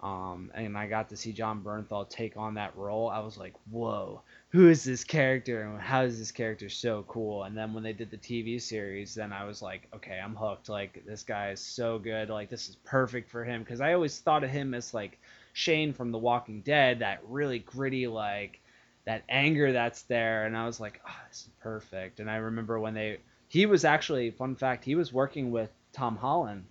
um, 0.00 0.50
and 0.54 0.76
I 0.76 0.88
got 0.88 1.10
to 1.10 1.16
see 1.16 1.32
Jon 1.32 1.62
Bernthal 1.62 2.08
take 2.08 2.36
on 2.36 2.54
that 2.54 2.76
role, 2.76 3.08
I 3.08 3.20
was 3.20 3.36
like, 3.36 3.54
whoa, 3.70 4.22
who 4.48 4.68
is 4.68 4.82
this 4.82 5.04
character 5.04 5.62
and 5.62 5.80
how 5.80 6.02
is 6.02 6.18
this 6.18 6.32
character 6.32 6.68
so 6.68 7.04
cool? 7.06 7.44
And 7.44 7.56
then 7.56 7.72
when 7.72 7.84
they 7.84 7.92
did 7.92 8.10
the 8.10 8.16
TV 8.16 8.60
series, 8.60 9.14
then 9.14 9.32
I 9.32 9.44
was 9.44 9.62
like, 9.62 9.86
okay, 9.94 10.18
I'm 10.18 10.34
hooked. 10.34 10.68
Like 10.68 11.04
this 11.06 11.22
guy 11.22 11.50
is 11.50 11.60
so 11.60 11.98
good. 12.00 12.30
Like 12.30 12.50
this 12.50 12.68
is 12.68 12.76
perfect 12.84 13.30
for 13.30 13.44
him 13.44 13.62
because 13.62 13.80
I 13.80 13.92
always 13.92 14.18
thought 14.18 14.42
of 14.42 14.50
him 14.50 14.74
as 14.74 14.92
like 14.92 15.20
Shane 15.52 15.92
from 15.92 16.12
The 16.12 16.18
Walking 16.18 16.60
Dead, 16.62 17.00
that 17.00 17.20
really 17.26 17.58
gritty 17.60 18.06
like 18.06 18.60
that 19.04 19.24
anger 19.28 19.72
that's 19.72 20.02
there 20.02 20.46
and 20.46 20.56
i 20.56 20.64
was 20.64 20.78
like 20.78 21.00
oh 21.04 21.14
this 21.28 21.40
is 21.40 21.48
perfect 21.60 22.20
and 22.20 22.30
i 22.30 22.36
remember 22.36 22.78
when 22.78 22.94
they 22.94 23.18
he 23.48 23.66
was 23.66 23.84
actually 23.84 24.30
fun 24.30 24.54
fact 24.54 24.84
he 24.84 24.94
was 24.94 25.12
working 25.12 25.50
with 25.50 25.70
tom 25.92 26.16
holland 26.16 26.64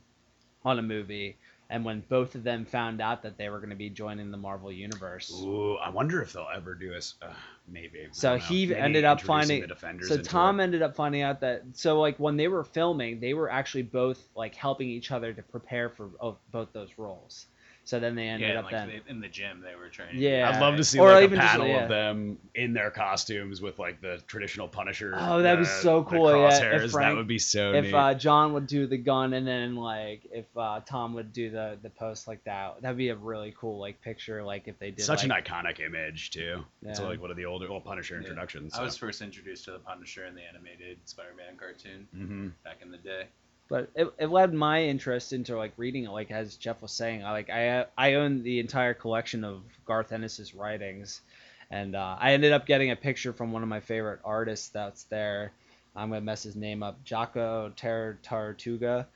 on 0.63 0.79
a 0.79 0.82
movie 0.82 1.36
and 1.69 1.84
when 1.84 2.01
both 2.07 2.36
of 2.36 2.43
them 2.43 2.63
found 2.65 3.01
out 3.01 3.23
that 3.23 3.38
they 3.38 3.49
were 3.49 3.57
going 3.57 3.69
to 3.69 3.75
be 3.75 3.89
joining 3.89 4.32
the 4.32 4.38
marvel 4.38 4.71
universe 4.71 5.29
Ooh, 5.43 5.75
I 5.75 5.89
wonder 5.89 6.21
if 6.21 6.32
they'll 6.32 6.47
ever 6.55 6.73
do 6.73 6.93
us. 6.93 7.15
Uh, 7.21 7.34
maybe. 7.67 8.07
So 8.13 8.38
he 8.38 8.65
Maybe 8.67 8.79
ended 8.79 9.03
up 9.03 9.19
finding- 9.21 9.65
so 10.01 10.17
tom 10.21 10.61
it. 10.61 10.63
ended 10.63 10.82
up 10.82 10.95
finding 10.95 11.21
out 11.21 11.41
that 11.41 11.63
so 11.73 11.99
like 11.99 12.17
when 12.17 12.38
they 12.38 12.47
were 12.47 12.63
filming 12.63 13.19
they 13.19 13.34
were 13.34 13.49
actually 13.51 13.84
both 13.84 14.21
like 14.36 14.55
helping 14.55 14.88
each 14.89 15.11
other 15.11 15.34
to 15.34 15.41
prepare 15.43 15.89
for 15.89 16.11
both 16.51 16.71
those 16.71 16.97
roles 16.97 17.47
So 17.84 17.99
then 17.99 18.15
they 18.15 18.27
ended 18.27 18.49
yeah, 18.49 18.59
up 18.59 18.65
like 18.65 18.71
then. 18.73 18.88
they, 18.88 19.01
in 19.11 19.19
the 19.19 19.27
gym 19.27 19.61
they 19.61 19.75
were 19.75 19.89
training. 19.89 20.21
Yeah. 20.21 20.51
I'd 20.53 20.61
love 20.61 20.77
to 20.77 20.84
see 20.84 20.99
Or 20.99 21.09
like 21.13 21.21
a 21.21 21.23
even 21.23 21.39
just, 21.39 21.51
panel 21.51 21.67
yeah. 21.67 21.84
of 21.84 21.89
them 21.89 22.38
in 22.53 22.73
their 22.73 22.91
costumes 22.91 23.59
with 23.59 23.79
like 23.79 24.01
the 24.01 24.21
traditional 24.27 24.67
Punisher. 24.67 25.13
Oh, 25.17 25.41
that'd 25.41 25.59
be 25.59 25.65
uh, 25.65 25.67
so 25.67 25.99
the 26.01 26.05
cool, 26.05 26.32
yeah, 26.38 26.47
if 26.47 26.61
crosshairs. 26.84 26.93
that 26.93 27.15
would 27.15 27.27
be 27.27 27.39
so 27.39 27.73
if 27.73 27.86
neat. 27.86 27.93
uh, 27.93 28.13
John 28.13 28.53
would 28.53 28.67
do 28.67 28.86
the 28.86 28.97
gun 28.97 29.34
and 29.34 29.47
then 29.47 29.75
like 29.75 30.21
if 30.32 30.45
uh, 30.55 30.82
Tom 30.86 31.15
would 31.15 31.34
do 31.34 31.49
the 31.49 31.79
the 31.82 31.89
post 31.89 32.27
like 32.27 32.43
that, 32.43 32.82
that'd 32.82 32.97
be 32.97 33.09
a 33.09 33.15
really 33.15 33.53
cool 33.59 33.79
like 33.79 33.99
picture. 34.01 34.43
Like 34.43 34.67
if 34.67 34.77
they 34.77 34.91
did 34.91 35.03
Such 35.03 35.27
like, 35.27 35.45
an 35.45 35.53
iconic 35.53 35.79
image 35.79 36.29
too. 36.29 36.63
It's 36.84 36.99
like 36.99 37.19
one 37.19 37.32
of 37.32 37.38
the 37.38 37.45
older 37.45 37.69
well, 37.69 37.82
Punisher 37.82 38.13
Yeah. 38.15 38.21
introductions. 38.21 38.73
I 38.75 38.84
was 38.84 38.95
first 38.95 39.21
introduced 39.21 39.65
to 39.65 39.71
the 39.71 39.79
Punisher 39.79 40.25
in 40.25 40.36
the 40.36 40.43
animated 40.43 40.99
Spider-Man 41.05 41.57
cartoon 41.57 42.07
hmm 42.13 42.47
back 42.63 42.77
in 42.82 42.91
the 42.91 42.97
day. 42.97 43.25
But 43.72 43.89
it, 43.95 44.07
it 44.19 44.28
led 44.30 44.53
my 44.53 44.84
interest 44.84 45.34
into 45.34 45.57
like 45.57 45.74
reading 45.78 46.05
it 46.05 46.11
like 46.11 46.32
as 46.32 46.57
jeff 46.57 46.82
was 46.84 46.91
saying 46.91 47.26
i 47.26 47.32
like 47.32 47.49
i 47.49 47.86
i 47.97 48.15
own 48.15 48.43
the 48.43 48.59
entire 48.59 48.93
collection 48.93 49.43
of 49.45 49.63
garth 49.86 50.11
ennis's 50.13 50.53
writings 50.55 51.22
and 51.72 51.95
uh, 51.95 52.17
i 52.19 52.34
ended 52.34 52.53
up 52.53 52.67
getting 52.67 52.91
a 52.91 52.97
picture 52.97 53.34
from 53.34 53.51
one 53.53 53.63
of 53.63 53.69
my 53.69 53.80
favorite 53.82 54.19
artists 54.26 54.69
that's 54.69 55.03
there. 55.05 55.53
I'm 55.95 56.09
gonna 56.09 56.22
mess 56.22 56.43
his 56.43 56.55
name 56.55 56.84
up 56.84 57.03
jaco 57.05 57.76
Ter- 57.76 58.19
tartuga 58.24 59.07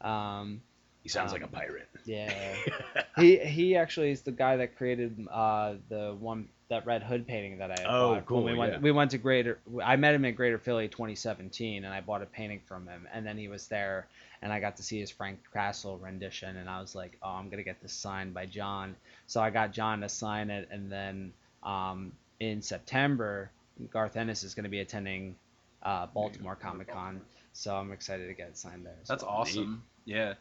um, 0.00 0.62
He 1.02 1.08
sounds 1.08 1.32
like 1.32 1.42
a 1.42 1.46
Um, 1.46 1.50
pirate. 1.50 1.88
yeah. 2.04 2.54
He 3.16 3.36
he 3.38 3.76
actually 3.76 4.10
is 4.10 4.22
the 4.22 4.32
guy 4.32 4.56
that 4.56 4.76
created 4.76 5.26
uh, 5.30 5.74
the 5.88 6.16
one 6.18 6.48
that 6.74 6.86
red 6.86 7.02
hood 7.02 7.26
painting 7.26 7.58
that 7.58 7.70
i 7.70 7.80
had 7.80 7.86
Oh, 7.88 8.08
bought 8.08 8.14
when 8.16 8.24
cool, 8.24 8.42
we 8.44 8.54
went 8.54 8.72
yeah. 8.72 8.78
we 8.80 8.90
went 8.92 9.10
to 9.12 9.18
greater 9.18 9.58
i 9.82 9.96
met 9.96 10.14
him 10.14 10.24
at 10.24 10.36
greater 10.36 10.58
philly 10.58 10.88
2017 10.88 11.84
and 11.84 11.92
i 11.94 12.00
bought 12.00 12.22
a 12.22 12.26
painting 12.26 12.60
from 12.66 12.86
him 12.86 13.06
and 13.12 13.24
then 13.26 13.38
he 13.38 13.48
was 13.48 13.66
there 13.68 14.06
and 14.42 14.52
i 14.52 14.60
got 14.60 14.76
to 14.76 14.82
see 14.82 14.98
his 14.98 15.10
frank 15.10 15.38
castle 15.52 15.98
rendition 15.98 16.56
and 16.56 16.68
i 16.68 16.80
was 16.80 16.94
like 16.94 17.16
oh 17.22 17.30
i'm 17.30 17.48
gonna 17.48 17.62
get 17.62 17.80
this 17.80 17.92
signed 17.92 18.34
by 18.34 18.44
john 18.46 18.94
so 19.26 19.40
i 19.40 19.50
got 19.50 19.72
john 19.72 20.00
to 20.00 20.08
sign 20.08 20.50
it 20.50 20.68
and 20.70 20.90
then 20.90 21.32
um, 21.62 22.12
in 22.40 22.60
september 22.62 23.50
garth 23.90 24.16
ennis 24.16 24.42
is 24.42 24.54
going 24.54 24.64
to 24.64 24.70
be 24.70 24.80
attending 24.80 25.34
uh, 25.82 26.06
baltimore 26.06 26.56
comic-con 26.56 27.20
so 27.52 27.74
i'm 27.76 27.92
excited 27.92 28.26
to 28.28 28.34
get 28.34 28.48
it 28.48 28.56
signed 28.56 28.84
there 28.84 28.94
That's 29.08 29.22
So- 29.22 29.28
awesome. 29.28 29.82
Yeah. 30.06 30.34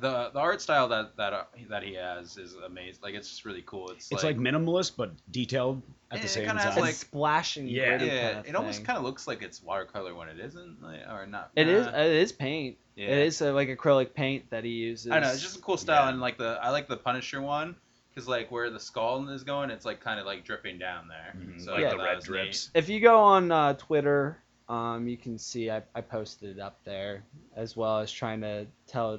The 0.00 0.30
the 0.32 0.38
art 0.40 0.60
style 0.62 0.88
that 0.88 1.16
that 1.16 1.32
uh, 1.32 1.44
that 1.68 1.82
he 1.82 1.94
has 1.94 2.36
is 2.38 2.54
amazing. 2.54 3.00
Like 3.02 3.14
it's 3.14 3.28
just 3.28 3.44
really 3.44 3.62
cool. 3.66 3.90
It's, 3.90 4.10
It's 4.10 4.24
like, 4.24 4.36
minimalist 4.38 4.96
but 4.96 5.10
detailed 5.30 5.82
at 6.10 6.16
Yeah, 6.16 6.20
the 6.22 6.24
it 6.26 6.28
same 6.28 6.46
kinda 6.46 6.62
time. 6.62 6.66
has, 6.68 6.76
and 6.76 6.84
like- 6.86 6.94
splashing 6.94 7.68
Yeah. 7.68 8.02
yeah, 8.02 8.22
kind 8.32 8.38
of 8.40 8.46
it 8.48 8.54
almost 8.54 8.84
kind 8.84 8.96
of 8.96 9.04
looks 9.04 9.26
like 9.26 9.42
it's 9.42 9.62
watercolor 9.62 10.14
when 10.14 10.28
it 10.28 10.38
isn't, 10.40 10.82
like, 10.82 11.00
or 11.10 11.26
not. 11.26 11.50
It 11.56 11.68
is. 11.68 11.86
nah. 11.86 11.98
It 11.98 12.10
is 12.12 12.32
paint. 12.32 12.76
Yeah. 12.96 13.08
It 13.08 13.26
is 13.26 13.40
uh, 13.42 13.52
like 13.52 13.68
acrylic 13.68 14.12
paint 14.14 14.48
that 14.50 14.64
he 14.64 14.70
uses. 14.70 15.10
I 15.12 15.18
know 15.20 15.28
it's 15.30 15.42
just 15.42 15.56
a 15.58 15.60
cool 15.60 15.76
style, 15.76 16.04
Yeah. 16.04 16.10
and 16.10 16.20
like 16.20 16.38
the 16.38 16.58
I 16.62 16.70
like 16.70 16.88
the 16.88 16.96
Punisher 16.96 17.40
one 17.42 17.74
because 18.14 18.28
like 18.28 18.50
where 18.50 18.70
the 18.70 18.80
skull 18.80 19.28
is 19.30 19.44
going, 19.44 19.70
it's 19.70 19.84
like 19.84 20.00
kind 20.00 20.20
of 20.20 20.26
like 20.26 20.44
dripping 20.44 20.78
down 20.78 21.08
there. 21.08 21.34
Mhm, 21.36 21.62
So 21.64 21.72
like 21.72 21.84
I 21.86 21.90
the 21.90 21.96
red 21.98 22.16
was 22.16 22.24
drips. 22.24 22.70
If 22.74 22.88
you 22.88 23.00
go 23.00 23.18
on 23.18 23.50
uh, 23.50 23.72
Twitter, 23.74 24.38
um, 24.68 25.08
you 25.08 25.16
can 25.16 25.38
see 25.38 25.70
I, 25.70 25.82
I 25.94 26.00
posted 26.02 26.56
it 26.56 26.60
up 26.60 26.78
there 26.84 27.24
as 27.56 27.76
well 27.76 27.98
as 27.98 28.12
trying 28.12 28.40
to 28.42 28.66
tell 28.86 29.18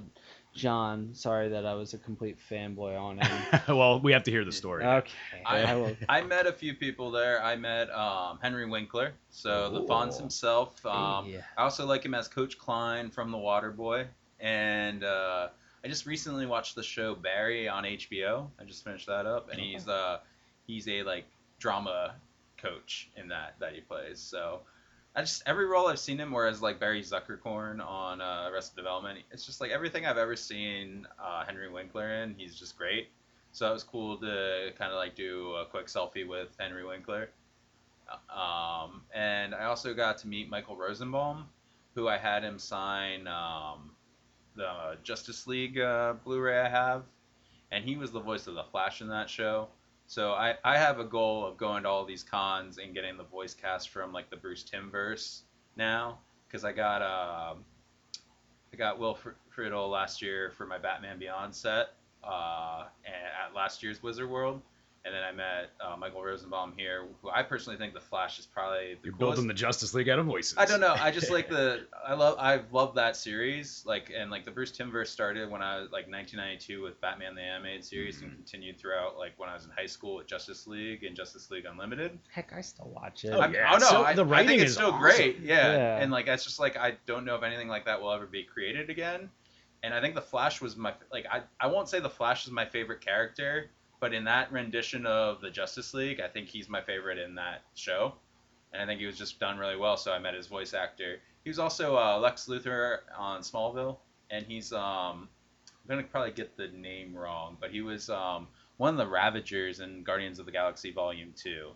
John. 0.53 1.09
Sorry 1.13 1.49
that 1.49 1.65
I 1.65 1.73
was 1.73 1.93
a 1.93 1.97
complete 1.97 2.37
fanboy 2.49 2.99
on 2.99 3.17
him. 3.19 3.61
well, 3.77 3.99
we 3.99 4.11
have 4.13 4.23
to 4.23 4.31
hear 4.31 4.45
the 4.45 4.51
story. 4.51 4.85
okay. 4.85 5.11
I- 5.45 5.63
I 5.63 5.75
will. 5.75 5.95
I 6.09 6.21
met 6.21 6.45
a 6.47 6.51
few 6.53 6.73
people 6.75 7.11
there. 7.11 7.43
I 7.43 7.55
met 7.55 7.89
um, 7.91 8.39
Henry 8.41 8.65
Winkler, 8.65 9.13
so 9.31 9.69
the 9.71 9.81
Fonz 9.81 10.17
himself. 10.17 10.85
Um, 10.85 11.27
yeah. 11.27 11.41
I 11.57 11.63
also 11.63 11.85
like 11.85 12.03
him 12.05 12.13
as 12.13 12.27
Coach 12.27 12.57
Klein 12.57 13.09
from 13.09 13.31
The 13.31 13.37
Waterboy, 13.37 14.05
and 14.39 15.03
uh, 15.03 15.47
I 15.83 15.87
just 15.87 16.05
recently 16.05 16.45
watched 16.45 16.75
the 16.75 16.83
show 16.83 17.15
Barry 17.15 17.67
on 17.67 17.83
HBO. 17.83 18.47
I 18.59 18.63
just 18.63 18.83
finished 18.83 19.07
that 19.07 19.25
up, 19.25 19.49
and 19.51 19.59
he's 19.59 19.87
uh, 19.87 20.19
he's 20.67 20.87
a 20.87 21.03
like 21.03 21.25
drama 21.59 22.13
coach 22.57 23.09
in 23.17 23.27
that 23.29 23.55
that 23.59 23.73
he 23.73 23.81
plays. 23.81 24.19
So 24.19 24.59
I 25.15 25.21
just 25.21 25.43
every 25.45 25.67
role 25.67 25.87
I've 25.87 25.99
seen 25.99 26.17
him, 26.17 26.31
whereas 26.31 26.61
like 26.61 26.79
Barry 26.79 27.03
Zuckercorn 27.03 27.85
on 27.85 28.19
uh, 28.19 28.49
Arrested 28.51 28.75
Development, 28.75 29.19
it's 29.31 29.45
just 29.45 29.61
like 29.61 29.69
everything 29.69 30.05
I've 30.05 30.17
ever 30.17 30.35
seen 30.35 31.07
uh, 31.23 31.45
Henry 31.45 31.69
Winkler 31.69 32.23
in. 32.23 32.33
He's 32.35 32.55
just 32.55 32.77
great. 32.77 33.09
So 33.51 33.69
it 33.69 33.73
was 33.73 33.83
cool 33.83 34.17
to 34.17 34.71
kind 34.77 34.91
of 34.91 34.97
like 34.97 35.15
do 35.15 35.53
a 35.53 35.65
quick 35.65 35.85
selfie 35.85 36.27
with 36.27 36.49
Henry 36.57 36.83
Winkler. 36.83 37.29
Um, 38.29 39.01
and 39.13 39.53
I 39.53 39.65
also 39.65 39.93
got 39.93 40.17
to 40.19 40.27
meet 40.27 40.49
Michael 40.49 40.75
Rosenbaum, 40.75 41.45
who 41.93 42.07
I 42.07 42.17
had 42.17 42.43
him 42.43 42.57
sign 42.57 43.27
um, 43.27 43.91
the 44.55 44.97
Justice 45.03 45.45
League 45.45 45.79
uh, 45.79 46.13
Blu-ray 46.23 46.59
I 46.59 46.69
have, 46.69 47.03
and 47.71 47.85
he 47.85 47.95
was 47.95 48.11
the 48.11 48.19
voice 48.19 48.47
of 48.47 48.55
the 48.55 48.63
Flash 48.63 49.01
in 49.01 49.07
that 49.09 49.29
show. 49.29 49.67
So 50.07 50.33
I, 50.33 50.55
I 50.63 50.77
have 50.77 50.99
a 50.99 51.03
goal 51.03 51.45
of 51.45 51.57
going 51.57 51.83
to 51.83 51.89
all 51.89 52.05
these 52.05 52.23
cons 52.23 52.77
and 52.77 52.93
getting 52.93 53.17
the 53.17 53.23
voice 53.23 53.53
cast 53.53 53.89
from 53.89 54.13
like 54.13 54.29
the 54.29 54.35
Bruce 54.35 54.63
Timm 54.63 54.91
verse 54.91 55.43
now, 55.75 56.19
because 56.47 56.63
I 56.63 56.71
got 56.71 57.01
um 57.01 57.63
I 58.73 58.75
got 58.75 58.99
Will 58.99 59.15
Fr- 59.15 59.29
Friedle 59.55 59.89
last 59.89 60.21
year 60.21 60.51
for 60.51 60.65
my 60.65 60.77
Batman 60.77 61.19
Beyond 61.19 61.53
set 61.53 61.93
uh, 62.23 62.85
at 63.05 63.55
last 63.55 63.83
year's 63.83 64.01
Wizard 64.01 64.29
World. 64.29 64.61
And 65.05 65.13
then 65.13 65.21
I 65.21 65.33
met 65.33 65.71
uh, 65.81 65.97
Michael 65.97 66.23
Rosenbaum 66.23 66.75
here, 66.77 67.03
who 67.21 67.29
I 67.29 67.43
personally 67.43 67.77
think 67.77 67.93
the 67.93 67.99
Flash 67.99 68.39
is 68.39 68.45
probably 68.45 68.93
the 68.93 68.99
You're 69.03 69.13
coolest. 69.13 69.19
building 69.35 69.47
the 69.49 69.53
Justice 69.53 69.93
League 69.93 70.07
out 70.07 70.17
of 70.17 70.25
voices. 70.25 70.55
I 70.57 70.63
don't 70.63 70.79
know. 70.79 70.95
I 70.97 71.11
just 71.11 71.29
like 71.29 71.49
the 71.57 71.85
I 72.07 72.13
love 72.13 72.37
I've 72.39 72.71
loved 72.71 72.95
that 72.95 73.17
series. 73.17 73.83
Like 73.85 74.13
and 74.17 74.31
like 74.31 74.45
the 74.45 74.51
Bruce 74.51 74.71
Timm 74.71 74.93
started 75.03 75.51
when 75.51 75.61
I 75.61 75.75
was 75.81 75.91
like 75.91 76.09
1992 76.09 76.81
with 76.81 77.01
Batman 77.01 77.35
the 77.35 77.41
Animated 77.41 77.83
Series 77.83 78.21
and 78.21 78.31
Mhm. 78.31 78.35
continued 78.35 78.77
throughout 78.79 79.17
like 79.17 79.33
when 79.37 79.49
I 79.49 79.55
was 79.55 79.65
in 79.65 79.71
high 79.71 79.87
school 79.87 80.15
with 80.15 80.27
Justice 80.27 80.67
League 80.67 81.03
and 81.03 81.17
Justice 81.17 81.51
League 81.51 81.65
Unlimited. 81.65 82.17
Heck, 82.31 82.53
I 82.53 82.61
still 82.61 82.89
watch 82.95 83.25
it. 83.25 83.31
Oh, 83.33 83.41
I'm- 83.41 83.53
yeah. 83.53 83.71
oh 83.73 83.77
no, 83.79 83.85
So 83.87 84.03
I, 84.05 84.13
the 84.13 84.23
I 84.23 84.27
writing 84.29 84.47
think 84.47 84.61
it's 84.61 84.69
is 84.71 84.75
still 84.77 84.91
awesome. 84.91 85.01
great. 85.01 85.39
Yeah. 85.41 85.73
Yeah. 85.73 85.97
and 85.97 86.13
like 86.13 86.27
it's 86.29 86.45
just 86.45 86.61
like 86.61 86.77
I 86.77 86.93
don't 87.07 87.25
know 87.25 87.35
if 87.35 87.43
anything 87.43 87.67
like 87.67 87.83
that 87.85 88.01
will 88.01 88.13
ever 88.13 88.25
be 88.25 88.43
created 88.43 88.89
again. 88.89 89.29
And 89.83 89.93
I 89.93 89.99
think 89.99 90.15
the 90.15 90.21
Flash 90.21 90.61
was 90.61 90.77
my 90.77 90.93
like 91.11 91.25
I 91.29 91.41
I 91.59 91.67
won't 91.67 91.89
say 91.89 91.99
the 91.99 92.09
Flash 92.09 92.45
is 92.45 92.51
my 92.53 92.65
favorite 92.65 93.01
character, 93.01 93.69
but 94.03 94.13
in 94.13 94.25
that 94.25 94.51
rendition 94.51 95.05
of 95.05 95.39
the 95.39 95.49
Justice 95.49 95.93
League, 95.93 96.19
I 96.19 96.27
think 96.27 96.49
he's 96.49 96.67
my 96.67 96.81
favorite 96.81 97.17
in 97.17 97.35
that 97.35 97.61
show. 97.73 98.15
And 98.73 98.81
I 98.81 98.85
think 98.85 98.99
he 98.99 99.05
was 99.05 99.17
just 99.17 99.39
done 99.39 99.57
really 99.57 99.77
well. 99.77 99.95
So 99.95 100.11
I 100.11 100.19
met 100.19 100.33
his 100.33 100.47
voice 100.47 100.73
actor. 100.73 101.21
He 101.45 101.49
was 101.49 101.57
also 101.57 101.95
uh, 101.95 102.19
Lex 102.19 102.47
Luthor 102.47 102.97
on 103.17 103.39
Smallville, 103.43 103.99
and 104.29 104.45
he's 104.45 104.73
um 104.73 105.29
I'm 105.71 105.87
gonna 105.87 106.03
probably 106.03 106.31
get 106.31 106.57
the 106.57 106.67
name 106.67 107.15
wrong, 107.15 107.55
but 107.61 107.71
he 107.71 107.81
was 107.81 108.09
um 108.09 108.49
one 108.75 108.89
of 108.93 108.97
the 108.97 109.07
Ravagers 109.07 109.79
in 109.79 110.03
Guardians 110.03 110.37
of 110.37 110.45
the 110.45 110.51
Galaxy 110.51 110.91
Volume 110.91 111.33
Two. 111.41 111.69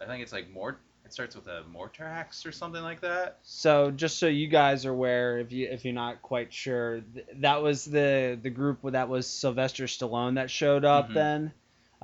I 0.00 0.06
think 0.06 0.22
it's 0.22 0.32
like 0.32 0.48
Mort. 0.50 0.78
It 1.04 1.12
starts 1.12 1.34
with 1.34 1.48
a 1.48 1.64
Mortarax 1.70 2.46
or 2.46 2.52
something 2.52 2.82
like 2.82 3.00
that. 3.00 3.38
So 3.42 3.90
just 3.90 4.18
so 4.18 4.26
you 4.26 4.46
guys 4.48 4.86
are 4.86 4.92
aware, 4.92 5.38
if 5.38 5.50
you 5.50 5.66
if 5.68 5.84
you're 5.84 5.92
not 5.92 6.22
quite 6.22 6.52
sure, 6.52 7.00
th- 7.14 7.26
that 7.40 7.62
was 7.62 7.84
the 7.84 8.38
the 8.40 8.48
group 8.50 8.78
that 8.84 9.08
was 9.08 9.26
Sylvester 9.26 9.84
Stallone 9.84 10.36
that 10.36 10.50
showed 10.50 10.84
up. 10.84 11.10
Mhm. 11.10 11.14
Then, 11.14 11.52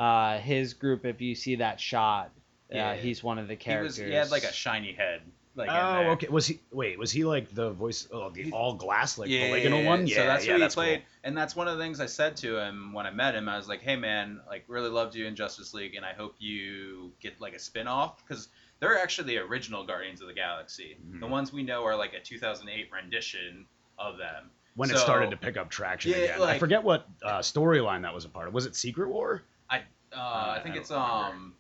uh, 0.01 0.39
his 0.39 0.73
group. 0.75 1.05
If 1.05 1.21
you 1.21 1.35
see 1.35 1.57
that 1.57 1.79
shot, 1.81 2.31
Yeah. 2.71 2.91
uh, 2.91 2.95
he's 2.95 3.23
one 3.23 3.39
of 3.39 3.47
the 3.49 3.55
He 3.55 3.59
characters. 3.59 3.99
was. 3.99 4.07
He 4.09 4.13
had 4.15 4.31
like 4.31 4.45
a 4.45 4.53
shiny 4.53 4.93
head. 4.93 5.23
Like 5.57 5.69
in 5.69 5.75
oh, 5.75 5.93
there. 5.95 6.11
okay. 6.13 6.29
Was 6.29 6.47
he? 6.47 6.61
Wait, 6.71 6.97
was 6.99 7.11
he 7.11 7.25
like 7.25 7.53
the 7.53 7.71
voice? 7.73 8.07
Oh, 8.13 8.31
the 8.31 8.43
He's- 8.45 8.53
all 8.53 8.75
glass, 8.75 9.19
like 9.19 9.29
yeah, 9.29 9.49
polygonal 9.49 9.85
one. 9.85 10.07
Yeah, 10.07 10.17
so 10.17 10.27
that's 10.27 10.47
yeah, 10.47 10.53
what 10.53 10.59
that's 10.61 10.75
he 10.75 10.79
played, 10.81 10.99
cool. 11.01 11.07
and 11.25 11.37
that's 11.37 11.57
one 11.57 11.67
of 11.67 11.77
the 11.77 11.83
things 11.83 12.01
I 12.01 12.07
said 12.07 12.37
to 12.39 12.57
him 12.57 12.93
when 12.93 13.05
I 13.05 13.11
met 13.11 13.35
him. 13.35 13.49
I 13.49 13.57
was 13.57 13.69
like, 13.69 13.81
"Hey, 13.83 13.97
man, 13.97 14.41
like 14.49 14.65
really 14.69 14.89
loved 14.89 15.17
you 15.17 15.27
in 15.27 15.35
Justice 15.35 15.75
League, 15.75 15.97
and 15.97 16.07
I 16.07 16.13
hope 16.15 16.37
you 16.39 17.13
get 17.21 17.39
like 17.41 17.55
a 17.55 17.59
spin-off 17.59 18.25
because 18.25 18.49
they're 18.79 18.97
actually 18.97 19.27
the 19.35 19.39
original 19.39 19.85
Guardians 19.85 20.21
of 20.23 20.29
the 20.29 20.35
Galaxy. 20.35 20.97
Mhm. 21.05 21.19
The 21.21 21.27
ones 21.27 21.53
we 21.53 21.65
know 21.65 21.85
are 21.85 21.97
like 21.97 22.15
a 22.15 22.21
2008 22.21 22.89
rendition 22.93 23.67
of 23.99 24.17
them. 24.19 24.51
When 24.77 24.89
it 24.91 24.99
started 24.99 25.31
to 25.33 25.37
pick 25.37 25.57
up 25.57 25.69
traction 25.69 26.13
Yeah, 26.13 26.17
again. 26.19 26.43
I 26.43 26.59
forget 26.59 26.83
what 26.83 27.07
uh, 27.25 27.41
storyline 27.41 28.03
that 28.03 28.15
was 28.15 28.25
a 28.25 28.29
part 28.29 28.47
of. 28.49 28.55
Was 28.55 28.67
it 28.67 28.77
Secret 28.77 29.09
War? 29.09 29.43
Uh, 29.71 29.77
I 30.17 30.57
I 30.59 30.61
think 30.63 30.75
don't 30.75 30.83
it's 30.83 30.91
remember. 30.91 31.13
um, 31.13 31.55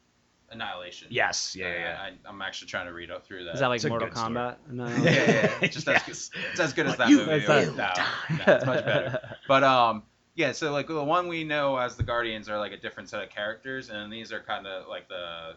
Annihilation. 0.50 1.08
Yes. 1.10 1.54
Yeah. 1.56 1.66
Uh, 1.66 1.70
Yeah. 1.70 1.98
I, 2.02 2.28
I'm 2.28 2.42
actually 2.42 2.68
trying 2.68 2.86
to 2.86 2.92
read 2.92 3.10
up 3.10 3.24
through 3.24 3.44
that. 3.44 3.54
Is 3.54 3.60
that 3.60 3.68
like 3.68 3.76
It's 3.76 3.84
Mortal 3.86 4.08
good. 4.08 4.16
Kombat? 4.16 4.56
No. 4.68 4.86
yeah, 5.02 5.10
yeah, 5.10 5.58
yeah. 5.62 5.68
Just 5.68 5.86
as 5.88 6.02
Yes. 6.08 6.28
good, 6.30 6.40
it's 6.50 6.60
as 6.60 6.72
good 6.72 6.86
as 6.86 6.96
that 6.96 7.08
you 7.08 7.18
movie. 7.18 7.30
will 7.30 7.36
without 7.36 7.76
doubt. 7.76 7.94
die. 7.96 8.44
No, 8.46 8.54
it's 8.56 8.66
much 8.66 8.84
better. 8.84 9.20
But 9.46 9.62
um, 9.64 10.02
yeah. 10.34 10.50
So 10.52 10.72
like 10.72 10.88
the 10.88 11.04
one 11.04 11.28
we 11.28 11.44
know 11.44 11.76
as 11.76 11.94
the 11.96 12.02
Guardians 12.02 12.48
are 12.48 12.58
like 12.58 12.72
a 12.72 12.76
different 12.76 13.08
set 13.08 13.22
of 13.22 13.30
characters, 13.30 13.90
and 13.90 14.12
these 14.12 14.32
are 14.32 14.40
kind 14.40 14.66
of 14.66 14.88
like 14.88 15.08
the 15.08 15.54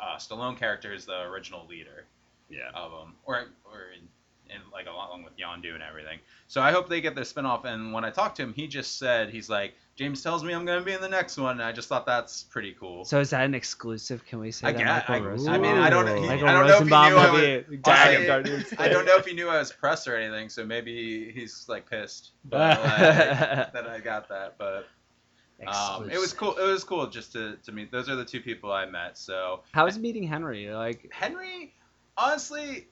uh, 0.00 0.16
Stallone 0.16 0.56
character 0.56 0.94
is 0.94 1.04
the 1.04 1.20
original 1.22 1.66
leader 1.66 2.06
yeah. 2.48 2.70
of 2.74 2.90
them, 2.92 3.14
or 3.24 3.44
or 3.66 3.90
in, 3.94 4.08
in 4.54 4.62
like 4.72 4.86
along 4.86 5.24
with 5.24 5.36
Yondu 5.36 5.74
and 5.74 5.82
everything. 5.82 6.18
So 6.48 6.62
I 6.62 6.72
hope 6.72 6.88
they 6.88 7.02
get 7.02 7.14
their 7.14 7.24
spinoff. 7.24 7.66
And 7.66 7.92
when 7.92 8.04
I 8.06 8.10
talked 8.10 8.36
to 8.36 8.42
him, 8.42 8.54
he 8.54 8.66
just 8.66 8.98
said 8.98 9.28
he's 9.28 9.50
like 9.50 9.74
James 10.00 10.22
tells 10.22 10.42
me 10.42 10.54
I'm 10.54 10.64
gonna 10.64 10.80
be 10.80 10.94
in 10.94 11.02
the 11.02 11.10
next 11.10 11.36
one. 11.36 11.60
And 11.60 11.62
I 11.62 11.72
just 11.72 11.86
thought 11.86 12.06
that's 12.06 12.44
pretty 12.44 12.74
cool. 12.80 13.04
So 13.04 13.20
is 13.20 13.28
that 13.30 13.44
an 13.44 13.54
exclusive? 13.54 14.24
Can 14.24 14.38
we 14.38 14.50
say 14.50 14.68
I 14.68 14.72
that? 14.72 14.78
guess- 14.78 15.08
Michael 15.10 15.26
I- 15.26 15.28
Rosenbaum? 15.28 15.54
I 15.54 15.58
mean, 15.58 15.76
I 15.76 15.90
don't- 15.90 16.06
he- 16.06 16.26
Michael 16.26 16.48
I 16.48 16.52
don't 16.54 16.66
know 16.68 16.76
if 16.76 16.78
he 16.78 16.84
knew 16.86 16.94
I 16.94 17.30
was- 17.30 17.78
I- 18.78 18.84
I 18.86 18.88
don't 18.88 19.04
know 19.04 19.16
if 19.18 19.26
he 19.26 19.34
knew 19.34 19.50
I 19.50 19.58
was 19.58 19.70
press 19.72 20.08
or 20.08 20.16
anything, 20.16 20.48
so 20.48 20.64
maybe 20.64 21.30
he's 21.32 21.66
like 21.68 21.88
pissed 21.90 22.30
but, 22.46 22.80
like, 22.80 22.96
that 23.74 23.86
I 23.86 24.00
got 24.00 24.30
that. 24.30 24.56
But 24.56 24.88
Um, 25.66 26.08
it 26.10 26.18
was 26.18 26.32
cool. 26.32 26.56
It 26.56 26.64
was 26.64 26.82
cool 26.82 27.06
just 27.06 27.34
to, 27.34 27.56
to 27.66 27.70
meet. 27.70 27.92
Those 27.92 28.08
are 28.08 28.16
the 28.16 28.24
two 28.24 28.40
people 28.40 28.72
I 28.72 28.86
met. 28.86 29.18
So 29.18 29.64
How 29.72 29.84
was 29.84 29.98
meeting 29.98 30.22
Henry? 30.22 30.70
Like, 30.70 31.10
Henry, 31.12 31.74
honestly, 32.16 32.88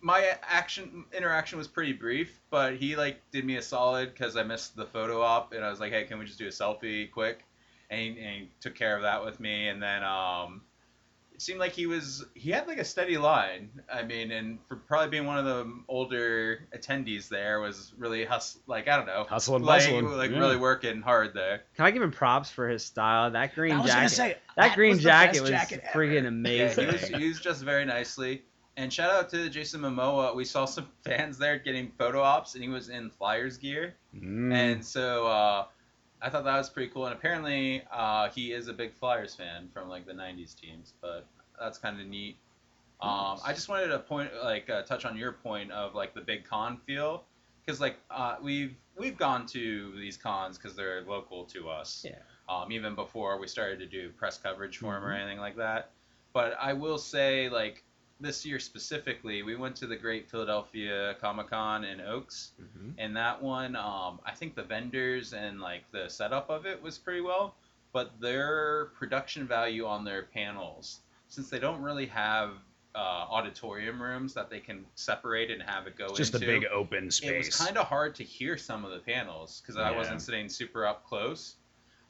my 0.00 0.36
action 0.42 1.04
interaction 1.16 1.58
was 1.58 1.68
pretty 1.68 1.92
brief, 1.92 2.40
but 2.50 2.76
he 2.76 2.96
like 2.96 3.20
did 3.32 3.44
me 3.44 3.56
a 3.56 3.62
solid 3.62 4.12
because 4.12 4.36
I 4.36 4.42
missed 4.42 4.76
the 4.76 4.86
photo 4.86 5.20
op, 5.20 5.52
and 5.52 5.64
I 5.64 5.70
was 5.70 5.80
like, 5.80 5.92
hey, 5.92 6.04
can 6.04 6.18
we 6.18 6.24
just 6.24 6.38
do 6.38 6.46
a 6.46 6.50
selfie 6.50 7.10
quick? 7.10 7.44
And 7.90 8.00
he, 8.00 8.08
and 8.08 8.42
he 8.42 8.48
took 8.60 8.74
care 8.74 8.96
of 8.96 9.02
that 9.02 9.24
with 9.24 9.40
me, 9.40 9.68
and 9.68 9.82
then 9.82 10.02
um, 10.04 10.62
it 11.40 11.42
seemed 11.42 11.58
like 11.58 11.72
he 11.72 11.86
was 11.86 12.24
he 12.34 12.50
had 12.50 12.66
like 12.68 12.76
a 12.76 12.84
steady 12.84 13.16
line. 13.16 13.70
I 13.92 14.02
mean, 14.02 14.30
and 14.30 14.58
for 14.68 14.76
probably 14.76 15.08
being 15.08 15.24
one 15.24 15.38
of 15.38 15.46
the 15.46 15.72
older 15.88 16.68
attendees 16.76 17.28
there 17.28 17.60
was 17.60 17.94
really 17.96 18.26
hustle 18.26 18.60
like 18.66 18.88
I 18.88 18.96
don't 18.96 19.06
know. 19.06 19.24
Hustle 19.28 19.56
and 19.56 19.64
like, 19.64 19.80
bustling. 19.80 20.04
like 20.16 20.30
yeah. 20.30 20.38
really 20.38 20.58
working 20.58 21.00
hard 21.00 21.32
there. 21.34 21.62
can 21.76 21.86
I 21.86 21.90
give 21.92 22.02
him 22.02 22.12
props 22.12 22.50
for 22.50 22.68
his 22.68 22.84
style? 22.84 23.30
That 23.30 23.54
green 23.54 23.72
I 23.72 23.80
was 23.80 23.90
jacket. 23.90 24.08
say 24.10 24.36
that, 24.56 24.74
green 24.74 24.96
was 24.96 25.02
jacket 25.02 25.40
was 25.40 25.50
jacket 25.50 25.80
ever. 25.82 25.98
friggin' 25.98 26.22
Yeah, 26.22 26.28
amazing. 26.28 26.86
he 26.86 26.92
was, 26.92 27.08
he 27.08 27.28
was 27.28 27.40
just 27.40 27.62
very 27.62 27.86
nicely. 27.86 28.42
And 28.76 28.92
shout 28.92 29.10
out 29.10 29.28
to 29.30 29.50
Jason 29.50 29.80
Momoa. 29.80 30.34
We 30.34 30.44
saw 30.44 30.64
some 30.64 30.88
fans 31.04 31.38
there 31.38 31.58
getting 31.58 31.90
photo 31.98 32.22
ops, 32.22 32.54
and 32.54 32.62
he 32.62 32.68
was 32.70 32.88
in 32.88 33.10
Flyers 33.10 33.56
gear. 33.58 33.94
Mm. 34.16 34.52
And 34.52 34.84
so 34.84 35.26
uh, 35.26 35.66
I 36.22 36.30
thought 36.30 36.44
that 36.44 36.56
was 36.56 36.70
pretty 36.70 36.90
cool. 36.90 37.06
And 37.06 37.14
apparently, 37.14 37.82
uh, 37.92 38.30
he 38.30 38.52
is 38.52 38.68
a 38.68 38.72
big 38.72 38.94
Flyers 38.94 39.34
fan 39.34 39.68
from 39.72 39.88
like 39.88 40.06
the 40.06 40.12
'90s 40.12 40.58
teams. 40.58 40.94
But 41.00 41.26
that's 41.58 41.78
kind 41.78 42.00
of 42.00 42.06
neat. 42.06 42.36
Um, 43.02 43.38
I 43.44 43.52
just 43.54 43.68
wanted 43.70 43.88
to 43.88 43.98
point, 43.98 44.30
like, 44.44 44.68
uh, 44.68 44.82
touch 44.82 45.06
on 45.06 45.16
your 45.16 45.32
point 45.32 45.70
of 45.72 45.94
like 45.94 46.12
the 46.14 46.20
big 46.20 46.44
con 46.44 46.76
feel, 46.86 47.24
because 47.64 47.80
like 47.80 47.96
uh, 48.10 48.36
we've 48.42 48.76
we've 48.98 49.16
gone 49.16 49.46
to 49.46 49.92
these 49.96 50.16
cons 50.16 50.58
because 50.58 50.76
they're 50.76 51.02
local 51.02 51.44
to 51.46 51.68
us. 51.68 52.04
Yeah. 52.06 52.16
Um, 52.48 52.72
even 52.72 52.94
before 52.94 53.38
we 53.38 53.46
started 53.46 53.78
to 53.78 53.86
do 53.86 54.10
press 54.10 54.36
coverage 54.36 54.78
for 54.78 54.96
'em 54.96 55.04
or 55.04 55.12
Mhm. 55.12 55.20
anything 55.20 55.38
like 55.38 55.56
that. 55.56 55.90
But 56.32 56.56
I 56.60 56.72
will 56.72 56.98
say, 56.98 57.48
like 57.48 57.84
this 58.20 58.44
year 58.44 58.58
specifically, 58.58 59.42
we 59.42 59.56
went 59.56 59.74
to 59.76 59.86
the 59.86 59.96
Great 59.96 60.28
Philadelphia 60.30 61.16
Comic 61.20 61.48
Con 61.50 61.84
in 61.84 62.00
Oaks, 62.00 62.52
Mhm. 62.60 62.94
and 62.98 63.16
that 63.16 63.40
one, 63.42 63.74
um, 63.76 64.20
I 64.24 64.32
think 64.32 64.54
the 64.54 64.62
vendors 64.62 65.32
and 65.32 65.60
like 65.60 65.90
the 65.90 66.08
setup 66.08 66.50
of 66.50 66.66
it 66.66 66.80
was 66.80 66.98
pretty 66.98 67.22
well, 67.22 67.54
but 67.92 68.20
their 68.20 68.86
production 68.96 69.46
value 69.46 69.86
on 69.86 70.04
their 70.04 70.24
panels, 70.24 71.00
since 71.28 71.48
they 71.50 71.58
don't 71.58 71.80
really 71.82 72.06
have 72.06 72.56
uh, 72.92 72.98
auditorium 72.98 74.02
rooms 74.02 74.34
that 74.34 74.50
they 74.50 74.58
can 74.58 74.84
separate 74.96 75.48
and 75.48 75.62
have 75.62 75.86
it 75.86 75.94
go 75.94 76.06
It's 76.06 76.16
just 76.16 76.34
into, 76.34 76.44
a 76.50 76.58
big 76.58 76.68
open 76.72 77.08
space. 77.08 77.30
it 77.30 77.36
was 77.36 77.56
kind 77.56 77.78
of 77.78 77.86
hard 77.86 78.16
to 78.16 78.24
hear 78.24 78.56
some 78.58 78.84
of 78.84 78.90
the 78.90 78.98
panels 78.98 79.60
because 79.60 79.76
I 79.76 79.92
wasn't 79.92 80.20
sitting 80.20 80.48
super 80.48 80.84
up 80.84 81.04
close. 81.06 81.54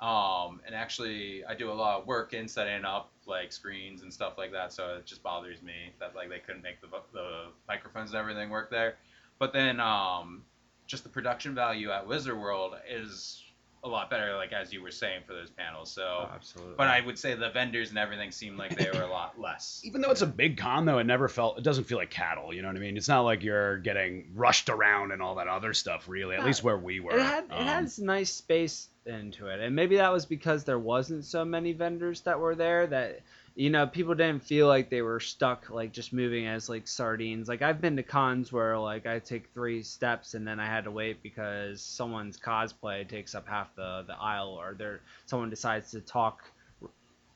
Um, 0.01 0.63
and 0.65 0.75
actually, 0.75 1.45
I 1.45 1.55
do 1.55 1.71
a 1.71 1.75
lot 1.75 2.01
of 2.01 2.07
work 2.07 2.33
in 2.33 2.49
setting 2.49 2.87
up 2.87 3.13
like 3.31 3.53
screens 3.53 4.03
and 4.03 4.13
stuff 4.13 4.35
like 4.37 4.53
that, 4.53 4.73
so 4.73 4.97
it 4.97 5.07
just 5.07 5.23
bothers 5.23 5.63
me 5.63 5.93
that 6.01 6.15
like 6.15 6.29
they 6.29 6.41
couldn't 6.41 6.63
make 6.63 6.81
the 6.83 6.89
the 7.15 7.47
microphones 7.67 8.11
and 8.11 8.19
everything 8.19 8.51
work 8.51 8.71
there. 8.71 8.97
But 9.39 9.55
then, 9.55 9.81
um, 9.81 10.43
just 10.87 11.03
the 11.05 11.09
production 11.09 11.55
value 11.55 11.91
at 11.91 12.07
Wizard 12.07 12.39
World 12.39 12.75
is 12.87 13.43
a 13.83 13.89
lot 13.89 14.11
better, 14.11 14.37
like 14.37 14.53
as 14.53 14.71
you 14.75 14.83
were 14.83 14.91
saying 14.91 15.23
for 15.27 15.33
those 15.33 15.49
panels. 15.49 15.91
So, 15.91 16.03
Oh, 16.03 16.31
absolutely. 16.35 16.75
but 16.77 16.89
I 16.89 17.01
would 17.01 17.19
say 17.19 17.35
the 17.35 17.49
vendors 17.49 17.89
and 17.89 17.99
everything 17.99 18.31
seemed 18.31 18.59
like 18.59 18.77
they 18.77 18.91
were 18.91 19.01
a 19.05 19.09
lot 19.11 19.41
less. 19.41 19.81
Even 19.85 20.03
though 20.03 20.11
it's 20.11 20.21
a 20.21 20.27
big 20.27 20.59
con, 20.59 20.85
though, 20.85 20.99
it 20.99 21.05
never 21.05 21.29
felt. 21.29 21.57
It 21.57 21.65
doesn't 21.65 21.85
feel 21.85 21.97
like 21.97 22.11
cattle. 22.11 22.53
You 22.53 22.61
know 22.61 22.69
what 22.69 22.77
I 22.77 22.81
mean? 22.81 22.99
It's 22.99 23.09
not 23.09 23.23
like 23.23 23.43
you're 23.43 23.79
getting 23.79 24.33
rushed 24.35 24.69
around 24.69 25.13
and 25.13 25.23
all 25.23 25.37
that 25.37 25.49
other 25.49 25.73
stuff. 25.73 26.07
Really, 26.11 26.35
at 26.35 26.43
Yeah. 26.43 26.47
least 26.49 26.63
where 26.63 26.77
we 26.77 27.01
were. 27.01 27.17
It 27.17 27.23
had 27.23 27.45
it 27.45 27.53
Um, 27.53 27.67
has 27.67 27.99
nice 27.99 28.31
space 28.31 28.90
into 29.07 29.47
it, 29.47 29.61
and 29.61 29.75
maybe 29.75 29.97
that 29.97 30.13
was 30.13 30.27
because 30.27 30.65
there 30.65 30.79
wasn't 30.79 31.25
so 31.25 31.45
many 31.45 31.73
vendors 31.73 32.21
that 32.23 32.39
were 32.39 32.55
there 32.55 32.87
that 32.87 33.21
you 33.55 33.71
know 33.71 33.87
people 33.87 34.15
didn't 34.15 34.43
feel 34.43 34.67
like 34.69 34.91
they 34.91 35.03
were 35.03 35.21
stuck 35.21 35.71
like 35.71 35.93
just 35.93 36.13
moving 36.13 36.47
as 36.47 36.69
like 36.69 36.87
sardines. 36.87 37.49
Like 37.49 37.63
I've 37.63 37.81
been 37.81 37.97
to 37.97 38.03
cons 38.03 38.53
where 38.53 38.79
like 38.79 39.07
I 39.07 39.19
take 39.19 39.53
three 39.53 39.83
steps 39.83 40.35
and 40.35 40.47
then 40.47 40.61
I 40.61 40.67
had 40.67 40.85
to 40.85 40.91
wait 40.91 41.23
because 41.23 41.83
someone's 41.83 42.39
cosplay 42.39 43.09
takes 43.09 43.35
up 43.35 43.49
half 43.49 43.75
the 43.75 44.05
the 44.07 44.15
aisle, 44.15 44.57
or 44.61 44.75
there 44.75 45.01
someone 45.27 45.51
decides 45.51 45.91
to 45.93 46.01
talk 46.01 46.43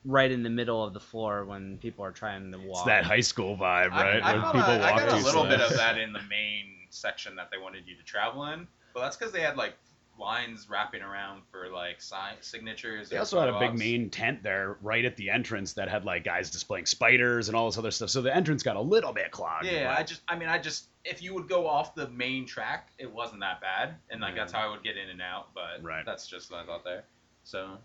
right 0.05 0.31
in 0.31 0.43
the 0.43 0.49
middle 0.49 0.83
of 0.83 0.93
the 0.93 0.99
floor 0.99 1.45
when 1.45 1.77
people 1.79 2.05
are 2.05 2.11
trying 2.11 2.51
to 2.51 2.57
walk. 2.59 2.77
It's 2.77 2.85
that 2.85 3.03
high 3.05 3.21
school 3.21 3.57
vibe, 3.57 3.91
right? 3.91 4.21
I, 4.23 4.31
I, 4.31 4.33
When 4.33 4.41
got 4.41 4.55
people 4.55 4.69
a, 4.69 4.79
I 4.79 4.91
walk 4.91 4.99
got 5.09 5.21
a 5.21 5.23
little 5.23 5.43
bit 5.43 5.61
of 5.61 5.75
that 5.75 5.97
in 5.97 6.13
the 6.13 6.21
main 6.29 6.87
section 6.91 7.35
that 7.35 7.49
they 7.51 7.57
wanted 7.57 7.87
you 7.87 7.95
to 7.95 8.03
travel 8.03 8.45
in, 8.45 8.67
but 8.93 9.01
that's 9.01 9.17
because 9.17 9.33
they 9.33 9.41
had 9.41 9.57
like 9.57 9.75
lines 10.19 10.67
wrapping 10.69 11.01
around 11.01 11.41
for 11.51 11.69
like 11.69 12.01
sign 12.01 12.35
signatures. 12.41 13.09
They 13.09 13.17
also 13.17 13.39
had 13.39 13.49
a 13.49 13.53
photo 13.53 13.71
big 13.71 13.79
main 13.79 14.09
tent 14.09 14.43
there 14.43 14.77
right 14.81 15.03
at 15.05 15.15
the 15.17 15.29
entrance 15.29 15.73
that 15.73 15.89
had 15.89 16.05
like 16.05 16.23
guys 16.23 16.49
displaying 16.49 16.85
spiders 16.85 17.47
and 17.49 17.55
all 17.57 17.65
this 17.67 17.77
other 17.77 17.91
stuff. 17.91 18.09
So 18.09 18.21
the 18.21 18.33
entrance 18.35 18.63
got 18.63 18.75
a 18.75 18.81
little 18.81 19.11
bit 19.13 19.31
clogged. 19.31 19.65
Yeah, 19.65 19.87
but- 19.93 19.99
I 19.99 20.03
just, 20.03 20.21
I 20.27 20.35
mean, 20.37 20.49
I 20.49 20.57
just, 20.57 20.87
if 21.03 21.21
you 21.21 21.33
would 21.33 21.47
go 21.49 21.67
off 21.67 21.93
the 21.95 22.07
main 22.09 22.45
track, 22.45 22.89
it 22.97 23.11
wasn't 23.11 23.41
that 23.41 23.61
bad, 23.61 23.95
and 24.09 24.21
like 24.21 24.35
that's 24.35 24.51
how 24.53 24.67
I 24.67 24.71
would 24.71 24.83
get 24.83 24.97
in 24.97 25.09
and 25.09 25.21
out. 25.21 25.49
But 25.53 25.83
Right. 25.83 26.05
that's 26.05 26.27
just 26.27 26.49
what 26.51 26.61
I 26.61 26.65
thought 26.65 26.83
there. 26.83 27.03
So 27.43 27.77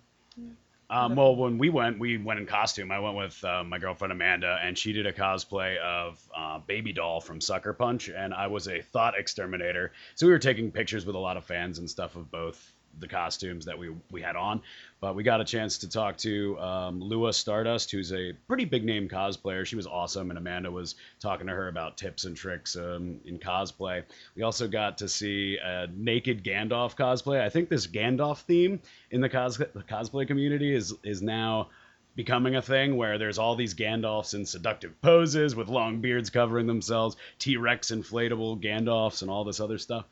Um, 0.90 1.14
well, 1.14 1.36
when 1.36 1.56
we 1.56 1.70
went, 1.70 2.00
we 2.00 2.18
went 2.18 2.40
in 2.40 2.46
costume. 2.46 2.90
I 2.90 2.98
went 2.98 3.16
with 3.16 3.44
uh, 3.44 3.62
my 3.62 3.78
girlfriend 3.78 4.10
Amanda, 4.10 4.58
and 4.62 4.76
she 4.76 4.92
did 4.92 5.06
a 5.06 5.12
cosplay 5.12 5.78
of 5.78 6.20
uh, 6.36 6.58
Baby 6.58 6.92
Doll 6.92 7.20
from 7.20 7.40
Sucker 7.40 7.72
Punch, 7.72 8.08
and 8.08 8.34
I 8.34 8.48
was 8.48 8.66
a 8.66 8.82
Thought 8.82 9.16
Exterminator. 9.16 9.92
So 10.16 10.26
we 10.26 10.32
were 10.32 10.40
taking 10.40 10.72
pictures 10.72 11.06
with 11.06 11.14
a 11.14 11.18
lot 11.18 11.36
of 11.36 11.44
fans 11.44 11.78
and 11.78 11.88
stuff 11.88 12.16
of 12.16 12.28
both 12.32 12.72
the 13.00 13.08
costumes 13.08 13.64
that 13.64 13.78
we 13.78 13.90
we 14.10 14.22
had 14.22 14.36
on. 14.36 14.62
But 15.00 15.14
we 15.14 15.22
got 15.22 15.40
a 15.40 15.44
chance 15.44 15.78
to 15.78 15.88
talk 15.88 16.18
to 16.18 16.58
um, 16.60 17.00
Lua 17.00 17.32
Stardust, 17.32 17.90
who's 17.90 18.12
a 18.12 18.34
pretty 18.46 18.66
big 18.66 18.84
name 18.84 19.08
cosplayer. 19.08 19.64
She 19.64 19.76
was 19.76 19.86
awesome, 19.86 20.30
and 20.30 20.38
Amanda 20.38 20.70
was 20.70 20.94
talking 21.20 21.46
to 21.46 21.54
her 21.54 21.68
about 21.68 21.96
tips 21.96 22.24
and 22.24 22.36
tricks 22.36 22.76
um, 22.76 23.18
in 23.24 23.38
cosplay. 23.38 24.04
We 24.36 24.42
also 24.42 24.68
got 24.68 24.98
to 24.98 25.08
see 25.08 25.56
a 25.56 25.86
naked 25.94 26.44
Gandalf 26.44 26.96
cosplay. 26.96 27.40
I 27.40 27.48
think 27.48 27.68
this 27.68 27.86
Gandalf 27.86 28.42
theme 28.42 28.80
in 29.10 29.20
the, 29.20 29.28
cos- 29.28 29.56
the 29.56 29.84
cosplay 29.88 30.26
community 30.26 30.74
is 30.74 30.94
is 31.02 31.22
now 31.22 31.68
becoming 32.16 32.56
a 32.56 32.62
thing 32.62 32.96
where 32.96 33.18
there's 33.18 33.38
all 33.38 33.56
these 33.56 33.74
Gandalfs 33.74 34.34
in 34.34 34.44
seductive 34.44 35.00
poses 35.00 35.54
with 35.54 35.68
long 35.68 36.00
beards 36.00 36.28
covering 36.28 36.66
themselves, 36.66 37.16
T-Rex 37.38 37.90
inflatable 37.90 38.62
Gandalfs, 38.62 39.22
and 39.22 39.30
all 39.30 39.44
this 39.44 39.60
other 39.60 39.78
stuff. 39.78 40.04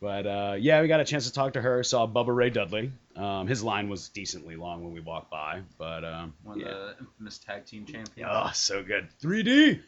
But 0.00 0.26
uh, 0.26 0.56
yeah, 0.58 0.80
we 0.80 0.88
got 0.88 1.00
a 1.00 1.04
chance 1.04 1.26
to 1.26 1.32
talk 1.32 1.52
to 1.54 1.60
her. 1.60 1.82
Saw 1.82 2.06
Bubba 2.06 2.34
Ray 2.34 2.48
Dudley. 2.48 2.90
Um, 3.16 3.46
his 3.46 3.62
line 3.62 3.90
was 3.90 4.08
decently 4.08 4.56
long 4.56 4.82
when 4.82 4.94
we 4.94 5.00
walked 5.00 5.30
by, 5.30 5.60
but 5.76 6.04
um, 6.06 6.32
one 6.42 6.58
yeah. 6.58 6.68
of 6.68 6.74
the 6.74 6.96
infamous 7.00 7.36
tag 7.36 7.66
team 7.66 7.84
champions. 7.84 8.30
Oh, 8.32 8.50
so 8.54 8.82
good. 8.82 9.08
3D. 9.22 9.80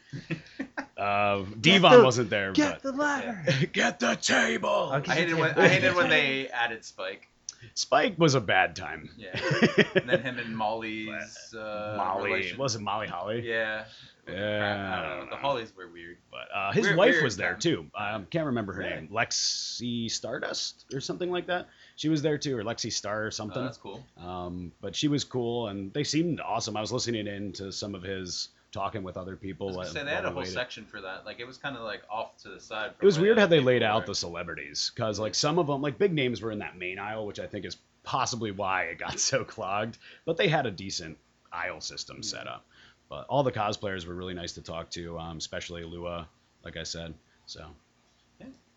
uh, 0.97 1.43
Devon 1.59 1.91
the- 1.91 2.03
wasn't 2.03 2.29
there, 2.29 2.51
Get 2.51 2.83
but 2.83 2.91
the 2.91 2.91
ladder. 2.91 3.43
get 3.73 3.99
the 3.99 4.15
table. 4.15 4.91
Okay. 4.93 5.11
I 5.11 5.15
hated 5.15 5.39
when 5.39 5.51
I 5.57 5.67
hated 5.67 5.95
when 5.95 6.09
they 6.09 6.47
added 6.49 6.85
Spike. 6.85 7.27
Spike 7.75 8.15
was 8.17 8.35
a 8.35 8.41
bad 8.41 8.75
time. 8.75 9.09
Yeah, 9.17 9.29
and 9.95 10.09
then 10.09 10.21
him 10.21 10.37
and 10.39 10.55
Molly's 10.55 11.53
uh, 11.53 11.95
Molly 11.97 12.31
relation- 12.31 12.57
was 12.57 12.75
it 12.75 12.81
Molly 12.81 13.07
Holly? 13.07 13.41
Yeah. 13.47 13.85
Yeah, 14.25 14.99
I 15.03 15.09
don't 15.17 15.25
know. 15.25 15.31
The 15.31 15.35
Hollies 15.35 15.73
were 15.75 15.89
weird. 15.89 16.17
But 16.31 16.47
uh, 16.55 16.71
his 16.71 16.85
Weird- 16.85 16.97
wife 16.97 17.11
weird 17.11 17.23
was 17.25 17.35
there 17.35 17.51
time. 17.51 17.59
too. 17.59 17.85
I 17.93 18.11
um, 18.13 18.25
can't 18.29 18.45
remember 18.45 18.71
her 18.71 18.79
Really? 18.79 18.93
name. 18.95 19.09
Lexi 19.11 20.09
Stardust 20.09 20.85
or 20.93 21.01
something 21.01 21.29
like 21.29 21.45
that. 21.47 21.67
She 21.97 22.07
was 22.07 22.21
there 22.21 22.37
too, 22.37 22.57
or 22.57 22.63
Lexi 22.63 22.89
Star 22.91 23.23
or 23.23 23.27
Oh, 23.27 23.29
something. 23.31 23.61
that's 23.61 23.77
cool. 23.77 24.01
Um, 24.17 24.71
but 24.79 24.95
she 24.95 25.09
was 25.09 25.25
cool, 25.25 25.67
and 25.67 25.91
they 25.93 26.05
seemed 26.05 26.39
awesome. 26.39 26.77
I 26.77 26.81
was 26.81 26.93
listening 26.93 27.27
in 27.27 27.51
to 27.53 27.69
some 27.73 27.95
of 27.95 28.01
his 28.03 28.47
talking 28.73 29.03
with 29.03 29.15
other 29.15 29.33
I 29.33 29.35
people. 29.35 29.67
was 29.67 29.75
gonna 29.77 29.89
say 29.89 30.03
they 30.03 30.11
had 30.11 30.25
a 30.25 30.31
whole 30.31 30.39
waited. 30.39 30.53
section 30.53 30.85
for 30.85 30.99
that. 31.01 31.25
Like 31.25 31.39
it 31.39 31.47
was 31.47 31.57
kind 31.57 31.77
of 31.77 31.83
like 31.83 32.01
off 32.09 32.35
to 32.39 32.49
the 32.49 32.59
side. 32.59 32.91
It 32.99 33.05
was 33.05 33.19
weird 33.19 33.37
how 33.37 33.45
they 33.45 33.57
people 33.57 33.67
laid 33.67 33.83
out 33.83 34.01
were. 34.01 34.07
the 34.07 34.15
celebrities, 34.15 34.91
because 34.93 35.19
like 35.19 35.35
some 35.35 35.59
of 35.59 35.67
them, 35.67 35.81
like 35.81 35.97
big 35.97 36.13
names, 36.13 36.41
were 36.41 36.51
in 36.51 36.59
that 36.59 36.77
main 36.77 36.99
aisle, 36.99 37.25
which 37.25 37.39
I 37.39 37.47
think 37.47 37.65
is 37.65 37.77
possibly 38.03 38.51
why 38.51 38.83
it 38.83 38.97
got 38.99 39.19
so 39.19 39.45
clogged. 39.45 39.97
But 40.25 40.37
they 40.37 40.47
had 40.49 40.65
a 40.65 40.71
decent 40.71 41.17
aisle 41.51 41.81
system 41.81 42.21
set 42.23 42.47
up. 42.47 42.65
But 43.09 43.25
all 43.29 43.43
the 43.43 43.51
cosplayers 43.51 44.07
were 44.07 44.15
really 44.15 44.33
nice 44.33 44.53
to 44.53 44.61
talk 44.61 44.89
to, 44.91 45.19
um, 45.19 45.37
especially 45.37 45.83
Lua, 45.83 46.27
like 46.65 46.77
I 46.77 46.83
said. 46.83 47.13
So 47.45 47.65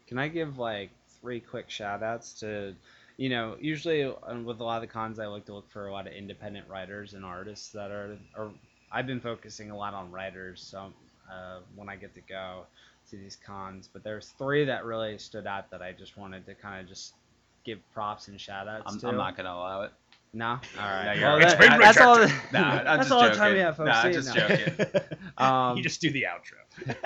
Can 0.07 0.19
I 0.19 0.29
give 0.29 0.59
like 0.59 0.91
three 1.21 1.41
quick 1.41 1.71
shout 1.71 2.03
outs 2.03 2.35
to, 2.41 2.75
you 3.17 3.29
know, 3.31 3.57
usually 3.61 4.05
uh, 4.05 4.13
with 4.45 4.61
a 4.61 4.65
lot 4.65 4.77
of 4.77 4.83
the 4.83 4.93
cons, 4.93 5.19
I 5.19 5.27
like 5.27 5.47
to 5.47 5.55
look 5.55 5.71
for 5.71 5.87
a 5.87 5.93
lot 5.93 6.07
of 6.07 6.13
independent 6.13 6.69
writers 6.69 7.15
and 7.15 7.25
artists 7.25 7.71
that 7.71 7.91
are, 7.91 8.19
or 8.37 8.51
I've 8.93 9.07
been 9.07 9.21
focusing 9.21 9.71
a 9.71 9.77
lot 9.77 9.95
on 9.95 10.11
writers. 10.11 10.61
So 10.63 10.93
uh, 11.31 11.61
when 11.75 11.89
I 11.89 11.97
get 11.97 12.15
to 12.15 12.21
go 12.21 12.63
to 13.11 13.17
these 13.17 13.37
cons, 13.45 13.89
but 13.93 14.03
there's 14.05 14.29
three 14.39 14.65
that 14.65 14.85
really 14.85 15.19
stood 15.19 15.47
out 15.47 15.71
that 15.71 15.83
I 15.83 15.93
just 15.93 16.17
wanted 16.17 16.47
to 16.47 16.55
kind 16.55 16.81
of 16.81 16.89
just 16.89 17.15
give 17.65 17.79
props 17.93 18.29
and 18.29 18.41
shout 18.41 18.69
outs 18.69 18.85
I'm, 18.93 19.01
to. 19.01 19.09
I'm 19.09 19.17
not 19.17 19.37
gonna 19.37 19.51
allow 19.51 19.83
it. 19.83 19.93
No? 20.33 20.47
All 20.47 20.59
right. 20.79 21.19
No, 21.19 21.39
well, 21.39 21.39
that- 21.41 21.59
It's 21.61 21.79
that's 21.79 21.99
all. 22.01 22.19
rejected. 22.19 22.41
Nah, 22.53 22.79
I'm 22.79 22.85
that's 22.85 22.99
just 22.99 23.13
all 23.13 23.21
I'm 23.21 23.27
joking. 23.29 23.39
trying 23.39 23.53
to 23.53 23.59
get 23.59 23.77
folks 23.77 23.89
Nah, 23.89 24.03
see. 24.03 24.13
just 24.13 24.35
No. 24.35 24.49
joking. 24.49 25.19
Um, 25.39 25.77
you 25.77 25.83
just 25.83 26.01
do 26.01 26.11
the 26.11 26.25
outro. 26.25 26.97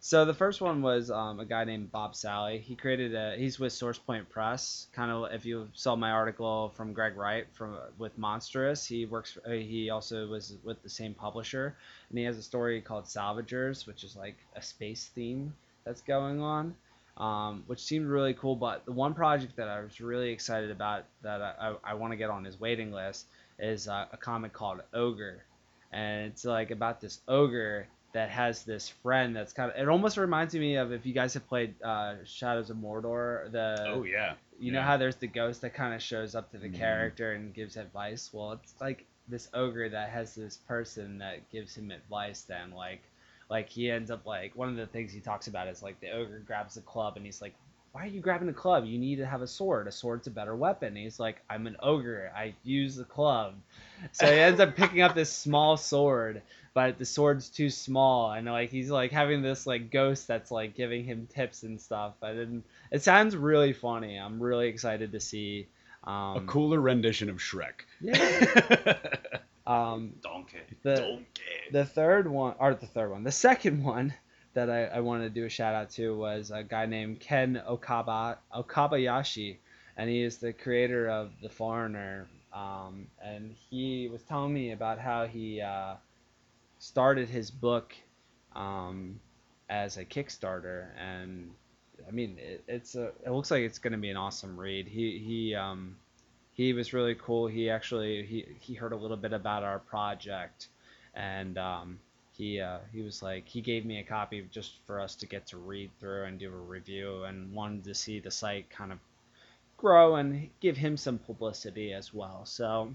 So 0.00 0.24
the 0.24 0.34
first 0.34 0.60
one 0.60 0.82
was 0.82 1.12
um, 1.12 1.38
a 1.38 1.44
guy 1.44 1.62
named 1.64 1.92
Bob 1.92 2.14
Salley. 2.14 2.60
He 2.60 2.74
created 2.74 3.14
a. 3.14 3.36
He's 3.36 3.60
with 3.60 3.72
SourcePoint 3.72 4.28
Press. 4.28 4.88
Kind 4.92 5.12
of 5.12 5.32
if 5.32 5.46
you 5.46 5.68
saw 5.74 5.94
my 5.94 6.10
article 6.10 6.72
from 6.76 6.92
Greg 6.92 7.16
Wright 7.16 7.46
from 7.52 7.78
with 7.96 8.16
Monstrous, 8.18 8.84
he 8.84 9.06
works. 9.06 9.32
For, 9.32 9.46
uh, 9.46 9.50
he 9.52 9.90
also 9.90 10.26
was 10.26 10.54
with 10.64 10.82
the 10.82 10.88
same 10.88 11.14
publisher, 11.14 11.76
and 12.08 12.18
he 12.18 12.24
has 12.24 12.36
a 12.36 12.42
story 12.42 12.80
called 12.80 13.04
Salvagers, 13.04 13.86
which 13.86 14.02
is 14.02 14.16
like 14.16 14.36
a 14.56 14.62
space 14.62 15.08
theme 15.14 15.54
that's 15.84 16.00
going 16.00 16.40
on, 16.40 16.74
um, 17.16 17.62
which 17.68 17.80
seemed 17.80 18.08
really 18.08 18.34
cool. 18.34 18.56
But 18.56 18.84
the 18.86 18.92
one 18.92 19.14
project 19.14 19.54
that 19.56 19.68
I 19.68 19.80
was 19.80 20.00
really 20.00 20.30
excited 20.30 20.72
about 20.72 21.04
that 21.22 21.40
I, 21.40 21.54
I, 21.60 21.92
I 21.92 21.94
want 21.94 22.12
to 22.12 22.16
get 22.16 22.28
on 22.28 22.44
his 22.44 22.58
waiting 22.58 22.90
list 22.90 23.26
is 23.60 23.86
uh, 23.86 24.06
a 24.12 24.16
comic 24.16 24.52
called 24.52 24.80
Ogre, 24.92 25.44
and 25.92 26.26
it's 26.26 26.44
like 26.44 26.72
about 26.72 27.00
this 27.00 27.20
ogre 27.28 27.86
that 28.16 28.30
has 28.30 28.64
this 28.64 28.88
friend 28.88 29.36
that's 29.36 29.52
kind 29.52 29.70
of. 29.70 29.76
It 29.80 29.88
almost 29.88 30.16
reminds 30.16 30.54
me 30.54 30.76
of 30.76 30.90
if 30.92 31.06
you 31.06 31.12
guys 31.14 31.34
have 31.34 31.46
played 31.48 31.74
uh, 31.82 32.14
Shadows 32.24 32.70
of 32.70 32.76
Mordor. 32.76 33.50
The 33.52 33.84
Oh 33.88 34.02
yeah. 34.04 34.34
you 34.58 34.72
know 34.72 34.82
how 34.82 34.96
there's 34.96 35.16
the 35.16 35.26
ghost 35.26 35.60
that 35.60 35.74
kind 35.74 35.94
of 35.94 36.02
shows 36.02 36.34
up 36.34 36.50
to 36.52 36.58
the 36.58 36.68
Mhm. 36.68 36.76
character 36.78 37.32
and 37.32 37.54
gives 37.54 37.76
advice. 37.76 38.30
Well, 38.32 38.52
it's 38.52 38.74
like 38.80 39.04
this 39.28 39.48
ogre 39.54 39.88
that 39.90 40.10
has 40.10 40.34
this 40.34 40.56
person 40.68 41.18
that 41.18 41.50
gives 41.50 41.74
him 41.76 41.90
advice. 41.90 42.42
Then 42.42 42.72
like. 42.72 43.02
Like 43.48 43.68
he 43.68 43.88
ends 43.92 44.10
up 44.10 44.26
like 44.26 44.56
one 44.56 44.68
of 44.70 44.74
the 44.76 44.86
things 44.88 45.12
he 45.12 45.20
talks 45.20 45.46
about 45.46 45.68
is 45.68 45.80
like 45.80 46.00
the 46.00 46.10
ogre 46.10 46.42
grabs 46.44 46.76
a 46.78 46.80
club 46.80 47.16
and 47.16 47.24
he's 47.24 47.40
like, 47.40 47.54
why 47.92 48.02
are 48.02 48.08
you 48.08 48.20
grabbing 48.20 48.48
a 48.48 48.52
club? 48.52 48.84
You 48.86 48.98
need 48.98 49.16
to 49.18 49.24
have 49.26 49.40
a 49.40 49.46
sword. 49.46 49.86
A 49.86 49.92
sword's 49.92 50.26
a 50.26 50.32
better 50.32 50.56
weapon. 50.56 50.88
And 50.88 50.96
he's 50.96 51.20
like, 51.20 51.40
I'm 51.48 51.68
an 51.68 51.76
ogre. 51.80 52.32
I 52.36 52.54
use 52.64 52.96
the 52.96 53.04
club. 53.04 53.54
So 54.10 54.26
he 54.26 54.38
ends 54.40 54.58
up 54.58 54.74
picking 54.74 55.00
up 55.00 55.14
this 55.14 55.30
small 55.32 55.76
sword, 55.76 56.42
but 56.76 56.98
the 56.98 57.06
sword's 57.06 57.48
too 57.48 57.70
small. 57.70 58.32
And 58.32 58.46
like 58.46 58.68
he's 58.68 58.90
like 58.90 59.10
having 59.10 59.40
this 59.40 59.66
like 59.66 59.90
ghost 59.90 60.28
that's 60.28 60.50
like 60.50 60.74
giving 60.74 61.06
him 61.06 61.26
tips 61.26 61.62
and 61.62 61.80
stuff. 61.80 62.12
But 62.20 62.34
then 62.34 62.62
it 62.92 63.02
sounds 63.02 63.34
really 63.34 63.72
funny. 63.72 64.18
I'm 64.18 64.38
really 64.42 64.68
excited 64.68 65.10
to 65.12 65.18
see. 65.18 65.68
Um, 66.04 66.36
a 66.36 66.40
cooler 66.46 66.78
rendition 66.78 67.30
of 67.30 67.38
Shrek. 67.38 67.86
Yeah. 68.00 68.94
Um, 69.66 70.12
Donkey. 70.22 70.58
the 70.84 70.94
Donkey. 70.94 71.26
the 71.72 71.84
third 71.84 72.28
one, 72.28 72.54
or 72.60 72.72
the 72.74 72.86
third 72.86 73.10
one, 73.10 73.24
the 73.24 73.32
second 73.32 73.82
one 73.82 74.14
that 74.54 74.70
I, 74.70 74.84
I 74.84 75.00
wanted 75.00 75.24
to 75.24 75.40
do 75.40 75.44
a 75.44 75.48
shout 75.48 75.74
out 75.74 75.90
to 75.92 76.16
was 76.16 76.52
a 76.52 76.62
guy 76.62 76.86
named 76.86 77.18
Ken 77.18 77.60
Okaba 77.66 78.38
Okabayashi, 78.54 79.56
and 79.96 80.08
he 80.08 80.22
is 80.22 80.36
the 80.36 80.52
creator 80.52 81.08
of 81.08 81.32
The 81.42 81.48
Foreigner. 81.48 82.28
Um, 82.52 83.08
and 83.20 83.56
he 83.68 84.08
was 84.08 84.22
telling 84.22 84.54
me 84.54 84.70
about 84.70 85.00
how 85.00 85.26
he 85.26 85.60
uh, 85.60 85.94
started 86.78 87.28
his 87.28 87.50
book 87.50 87.94
um, 88.54 89.20
as 89.68 89.96
a 89.96 90.04
Kickstarter, 90.04 90.88
and 90.98 91.50
I 92.06 92.10
mean 92.10 92.38
it, 92.38 92.64
it's 92.68 92.94
a 92.94 93.12
it 93.24 93.30
looks 93.30 93.50
like 93.50 93.62
it's 93.62 93.78
going 93.78 93.92
to 93.92 93.98
be 93.98 94.10
an 94.10 94.16
awesome 94.16 94.58
read. 94.58 94.86
He 94.86 95.18
he 95.18 95.54
um, 95.54 95.96
he 96.54 96.72
was 96.72 96.92
really 96.92 97.14
cool. 97.14 97.46
He 97.46 97.70
actually 97.70 98.24
he, 98.24 98.46
he 98.60 98.74
heard 98.74 98.92
a 98.92 98.96
little 98.96 99.16
bit 99.16 99.32
about 99.32 99.62
our 99.62 99.78
project, 99.78 100.68
and 101.14 101.58
um, 101.58 101.98
he 102.32 102.60
uh, 102.60 102.78
he 102.92 103.02
was 103.02 103.22
like 103.22 103.46
he 103.46 103.60
gave 103.60 103.84
me 103.84 103.98
a 103.98 104.04
copy 104.04 104.46
just 104.50 104.74
for 104.86 105.00
us 105.00 105.14
to 105.16 105.26
get 105.26 105.46
to 105.48 105.56
read 105.56 105.90
through 105.98 106.24
and 106.24 106.38
do 106.38 106.48
a 106.48 106.56
review, 106.56 107.24
and 107.24 107.52
wanted 107.52 107.84
to 107.84 107.94
see 107.94 108.20
the 108.20 108.30
site 108.30 108.70
kind 108.70 108.92
of 108.92 108.98
grow 109.76 110.16
and 110.16 110.48
give 110.60 110.76
him 110.76 110.96
some 110.96 111.18
publicity 111.18 111.92
as 111.92 112.14
well. 112.14 112.46
So 112.46 112.94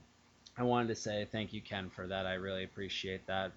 I 0.57 0.63
wanted 0.63 0.87
to 0.87 0.95
say 0.95 1.27
thank 1.31 1.53
you, 1.53 1.61
Ken, 1.61 1.89
for 1.89 2.07
that. 2.07 2.25
I 2.25 2.33
really 2.33 2.63
appreciate 2.63 3.27
that 3.27 3.51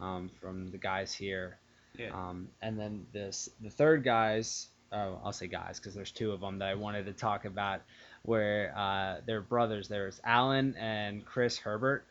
um, 0.00 0.30
from 0.40 0.70
the 0.70 0.78
guys 0.78 1.12
here. 1.12 1.58
Yeah. 1.98 2.10
Um, 2.12 2.48
and 2.60 2.78
then 2.78 3.06
this 3.12 3.48
the 3.62 3.70
third 3.70 4.04
guys, 4.04 4.68
oh, 4.92 5.18
I'll 5.24 5.32
say 5.32 5.46
guys 5.46 5.78
because 5.78 5.94
there's 5.94 6.10
two 6.10 6.32
of 6.32 6.40
them 6.40 6.58
that 6.58 6.68
I 6.68 6.74
wanted 6.74 7.06
to 7.06 7.12
talk 7.12 7.44
about, 7.44 7.80
where 8.22 8.74
uh, 8.76 9.20
they're 9.26 9.40
brothers. 9.40 9.88
There's 9.88 10.20
Alan 10.24 10.74
and 10.76 11.24
Chris 11.24 11.58
Herbert, 11.58 12.04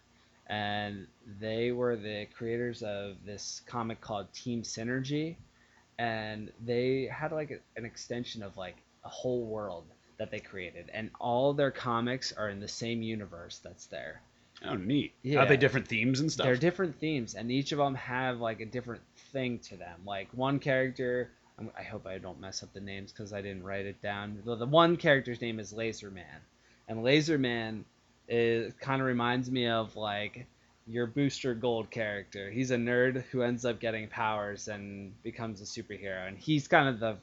and 0.47 1.07
they 1.39 1.71
were 1.71 1.95
the 1.95 2.27
creators 2.36 2.81
of 2.81 3.17
this 3.25 3.61
comic 3.67 4.01
called 4.01 4.33
Team 4.33 4.63
Synergy, 4.63 5.36
and 5.99 6.51
they 6.63 7.07
had 7.11 7.31
like 7.31 7.51
a, 7.51 7.59
an 7.77 7.86
extension 7.86 8.41
of 8.41 8.57
like 8.57 8.77
a 9.03 9.09
whole 9.09 9.45
world 9.45 9.86
that 10.17 10.31
they 10.31 10.39
created, 10.39 10.89
and 10.93 11.11
all 11.19 11.53
their 11.53 11.71
comics 11.71 12.31
are 12.31 12.49
in 12.49 12.59
the 12.59 12.67
same 12.67 13.03
universe 13.03 13.59
that's 13.63 13.86
there. 13.88 14.21
Oh, 14.68 14.76
neat. 14.76 15.13
Yeah. 15.22 15.39
Are 15.39 15.45
they 15.45 15.57
different 15.57 15.88
themes 15.88 16.20
and 16.20 16.32
stuff? 16.32 16.45
They're 16.45 16.55
different 16.55 16.99
themes, 16.99 17.36
and 17.36 17.51
each 17.51 17.72
of 17.72 17.78
them 17.78 17.95
have 17.95 18.39
like 18.39 18.61
a 18.61 18.66
different 18.66 19.01
thing 19.32 19.59
to 19.59 19.78
them. 19.78 20.01
Like 20.05 20.28
one 20.34 20.59
character, 20.59 21.32
I'm- 21.57 21.72
hope 21.89 22.05
I 22.07 22.18
don't 22.18 22.39
mess 22.39 22.63
up 22.63 22.74
the 22.74 22.82
names 22.82 23.11
because 23.11 23.34
I 23.34 23.41
didn't 23.41 23.63
write 23.63 23.86
it 23.86 24.01
down. 24.01 24.41
The, 24.43 24.55
the 24.55 24.66
one 24.66 24.97
character's 24.97 25.41
name 25.41 25.59
is 25.59 25.72
Laser 25.74 26.11
Man, 26.11 26.41
and 26.88 27.03
Laser 27.03 27.38
Man 27.38 27.86
is 28.28 28.74
kind 28.80 29.01
of 29.01 29.07
reminds 29.07 29.51
me 29.51 29.68
of 29.68 29.95
like 29.95 30.47
your 30.88 31.07
Booster 31.07 31.53
Gold 31.55 31.89
character. 31.89 32.49
He's 32.51 32.72
a 32.72 32.76
nerd 32.78 33.24
who 33.32 33.41
ends 33.41 33.66
up 33.66 33.80
getting 33.80 34.07
powers 34.07 34.68
and 34.68 35.13
becomes 35.24 35.61
a 35.61 35.63
superhero, 35.63 36.28
and 36.28 36.38
he's 36.38 36.68
kind 36.68 36.89
of 36.89 36.99
the 36.99 37.18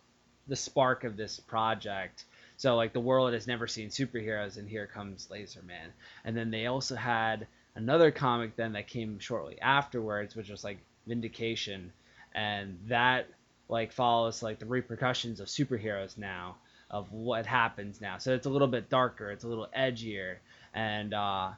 the 0.49 0.57
spark 0.57 1.05
of 1.05 1.17
this 1.17 1.39
project. 1.39 2.25
So 2.63 2.77
like 2.77 2.93
the 2.93 3.01
world 3.01 3.33
has 3.33 3.49
never 3.49 3.67
seen 3.67 3.89
superheroes, 3.89 4.57
and 4.57 4.69
here 4.69 4.87
comes 4.87 5.29
Laser 5.29 5.63
Man. 5.63 5.93
And 6.25 6.37
then 6.37 6.53
they 6.53 6.67
also 6.67 6.95
had 6.95 7.49
another 7.75 8.13
comic 8.13 8.55
then 8.55 8.75
that 8.75 8.87
came 8.87 9.19
shortly 9.19 9.61
afterwards, 9.61 10.37
which 10.37 10.49
was 10.49 10.63
like 10.63 10.79
Vindication, 11.09 11.93
and 12.37 12.79
that 12.87 13.27
like 13.69 13.91
follows 13.91 14.45
like 14.45 14.61
the 14.61 14.67
repercussions 14.67 15.41
of 15.41 15.49
superheroes 15.49 16.17
now 16.17 16.55
of 16.89 17.11
what 17.11 17.47
happens 17.47 18.01
now. 18.01 18.19
So 18.19 18.33
it's 18.33 18.47
a 18.47 18.51
little 18.51 18.69
bit 18.69 18.89
darker, 18.89 19.33
it's 19.33 19.43
a 19.43 19.49
little 19.49 19.67
edgier, 19.77 20.37
and 20.73 21.13
uh, 21.13 21.51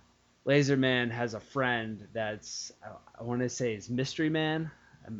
Laser 0.47 0.79
Man 0.79 1.11
has 1.11 1.35
a 1.35 1.41
friend 1.41 2.09
that's 2.15 2.73
I, 3.21 3.23
want 3.23 3.43
to 3.43 3.51
say 3.51 3.75
is 3.75 3.91
Mystery 3.91 4.31
Man 4.31 4.71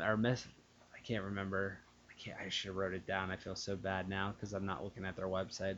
or 0.01 0.17
Miss 0.17 0.47
I 0.97 1.01
can't 1.01 1.25
remember. 1.25 1.77
I 2.25 2.29
can't. 2.29 2.39
I 2.47 2.49
should 2.49 2.69
have 2.69 2.77
wrote 2.77 2.95
it 2.95 3.07
down. 3.07 3.31
I 3.31 3.37
feel 3.37 3.55
so 3.55 3.77
bad 3.77 4.09
now 4.09 4.35
because 4.35 4.53
I'm 4.53 4.67
not 4.67 4.85
looking 4.85 5.05
at 5.05 5.17
their 5.17 5.27
website. 5.27 5.77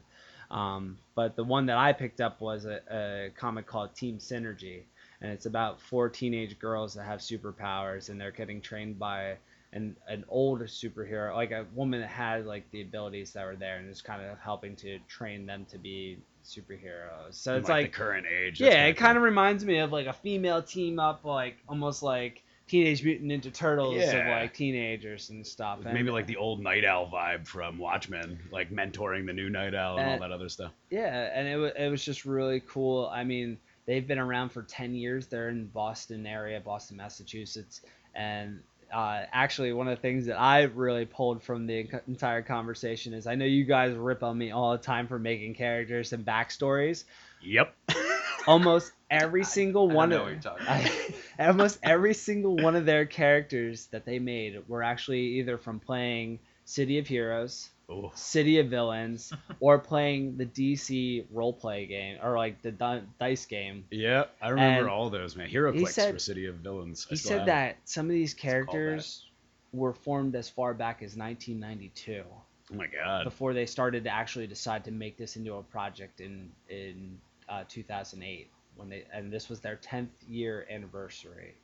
Um, 0.50 0.98
but 1.14 1.36
the 1.36 1.44
one 1.44 1.66
that 1.66 1.76
I 1.76 1.92
picked 1.92 2.20
up 2.20 2.40
was 2.40 2.66
a, 2.66 2.80
a 2.90 3.30
comic 3.36 3.66
called 3.66 3.94
Team 3.94 4.18
Synergy, 4.18 4.82
and 5.20 5.32
it's 5.32 5.46
about 5.46 5.80
four 5.80 6.08
teenage 6.08 6.58
girls 6.58 6.94
that 6.94 7.04
have 7.04 7.20
superpowers, 7.20 8.08
and 8.08 8.20
they're 8.20 8.30
getting 8.30 8.60
trained 8.60 8.98
by 8.98 9.36
an 9.72 9.96
an 10.08 10.24
older 10.28 10.66
superhero, 10.66 11.34
like 11.34 11.50
a 11.50 11.66
woman 11.74 12.00
that 12.00 12.08
had 12.08 12.46
like 12.46 12.70
the 12.70 12.82
abilities 12.82 13.32
that 13.32 13.44
were 13.44 13.56
there, 13.56 13.78
and 13.78 13.90
is 13.90 14.02
kind 14.02 14.22
of 14.22 14.38
helping 14.38 14.76
to 14.76 14.98
train 15.08 15.46
them 15.46 15.66
to 15.70 15.78
be 15.78 16.18
superheroes. 16.44 17.34
So 17.34 17.56
it's 17.56 17.68
like, 17.68 17.86
like, 17.86 17.92
the 17.92 17.98
current 17.98 18.26
age. 18.26 18.60
Yeah, 18.60 18.86
it 18.86 18.96
kind 18.96 19.16
of 19.16 19.24
reminds 19.24 19.64
me 19.64 19.78
of 19.78 19.90
like 19.90 20.06
a 20.06 20.12
female 20.12 20.62
team 20.62 21.00
up, 21.00 21.24
like 21.24 21.56
almost 21.68 22.04
like 22.04 22.42
Teenage 22.68 23.04
Mutant 23.04 23.30
Ninja 23.30 23.52
Turtles 23.52 23.96
of 24.02 24.14
like 24.26 24.54
teenagers 24.54 25.30
and 25.30 25.46
stuff. 25.46 25.80
And- 25.84 25.94
maybe 25.94 26.10
like 26.10 26.26
the 26.26 26.36
old 26.36 26.60
Night 26.60 26.84
Owl 26.84 27.08
vibe 27.08 27.46
from 27.46 27.78
Watchmen, 27.78 28.38
like 28.50 28.70
mentoring 28.70 29.24
the 29.26 29.32
new 29.32 29.48
Night 29.48 29.74
Owl 29.74 29.98
and 29.98 30.08
all 30.08 30.16
Uh, 30.16 30.18
that 30.18 30.32
other 30.32 30.48
stuff. 30.48 30.72
Yeah, 30.90 31.30
and 31.32 31.46
it 31.46 31.56
was 31.56 31.72
it 31.78 31.88
was 31.88 32.04
just 32.04 32.24
really 32.24 32.60
cool. 32.66 33.08
I 33.12 33.22
mean, 33.24 33.58
they've 33.86 34.06
been 34.06 34.18
around 34.18 34.50
for 34.50 34.62
ten 34.62 34.94
years. 34.94 35.26
They're 35.28 35.48
in 35.48 35.66
Boston 35.68 36.26
area, 36.26 36.58
Boston, 36.60 36.96
Massachusetts, 36.96 37.82
and 38.14 38.60
uh, 38.92 39.22
actually 39.32 39.72
one 39.72 39.88
of 39.88 39.96
the 39.96 40.00
things 40.02 40.26
that 40.26 40.38
I 40.38 40.62
really 40.62 41.04
pulled 41.06 41.42
from 41.42 41.66
the 41.66 41.80
en- 41.80 42.00
entire 42.08 42.40
conversation 42.42 43.14
is 43.14 43.26
I 43.26 43.34
know 43.34 43.44
you 43.44 43.64
guys 43.64 43.94
rip 43.96 44.22
on 44.22 44.38
me 44.38 44.50
all 44.52 44.72
the 44.72 44.78
time 44.78 45.06
for 45.08 45.18
making 45.18 45.54
characters 45.54 46.12
and 46.12 46.24
backstories. 46.24 47.04
Yep. 47.42 47.74
Almost 48.46 48.92
every 49.10 49.44
single 49.44 49.90
I 49.90 49.94
one 49.94 50.08
know 50.10 50.16
of 50.16 50.22
what 50.22 50.32
you're 50.32 50.40
talking 50.40 50.66
I- 50.68 51.14
almost 51.46 51.78
every 51.82 52.14
single 52.14 52.56
one 52.56 52.76
of 52.76 52.86
their 52.86 53.06
characters 53.06 53.86
that 53.92 54.04
they 54.04 54.18
made 54.18 54.68
were 54.68 54.82
actually 54.82 55.20
either 55.38 55.58
from 55.58 55.80
playing 55.80 56.38
City 56.64 56.98
of 56.98 57.06
Heroes, 57.06 57.68
Ooh. 57.90 58.10
City 58.14 58.58
of 58.58 58.68
Villains, 58.68 59.32
or 59.60 59.78
playing 59.78 60.36
the 60.36 60.46
DC 60.46 61.24
roleplay 61.32 61.88
game 61.88 62.18
or 62.22 62.36
like 62.36 62.60
the 62.62 62.72
di- 62.72 63.02
dice 63.20 63.46
game. 63.46 63.84
Yeah, 63.90 64.24
I 64.42 64.48
remember 64.48 64.80
And 64.82 64.90
all 64.90 65.10
those, 65.10 65.36
man. 65.36 65.48
HeroClix 65.48 66.12
for 66.12 66.18
City 66.18 66.46
of 66.46 66.56
Villains. 66.56 67.06
I 67.08 67.14
He 67.14 67.16
said 67.16 67.46
that 67.46 67.76
some 67.84 68.06
of 68.06 68.12
these 68.12 68.34
characters 68.34 69.24
were 69.72 69.92
formed 69.92 70.34
as 70.34 70.48
far 70.48 70.74
back 70.74 71.02
as 71.02 71.16
1992. 71.16 72.24
Oh 72.72 72.74
my 72.74 72.88
god. 72.88 73.22
before 73.24 73.54
they 73.54 73.64
started 73.66 74.02
to 74.04 74.10
actually 74.10 74.48
decide 74.48 74.84
to 74.86 74.90
make 74.90 75.16
this 75.16 75.36
into 75.36 75.54
a 75.54 75.62
project 75.62 76.20
in 76.20 76.50
in 76.68 77.18
uh, 77.48 77.64
2008 77.68 78.50
when 78.76 78.88
they 78.88 79.04
and 79.12 79.32
this 79.32 79.48
was 79.48 79.60
their 79.60 79.76
10th 79.76 80.08
year 80.28 80.66
anniversary 80.70 81.54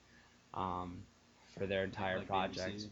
um, 0.54 1.02
for 1.58 1.66
their 1.66 1.84
entire 1.84 2.18
Like 2.18 2.26
project. 2.28 2.86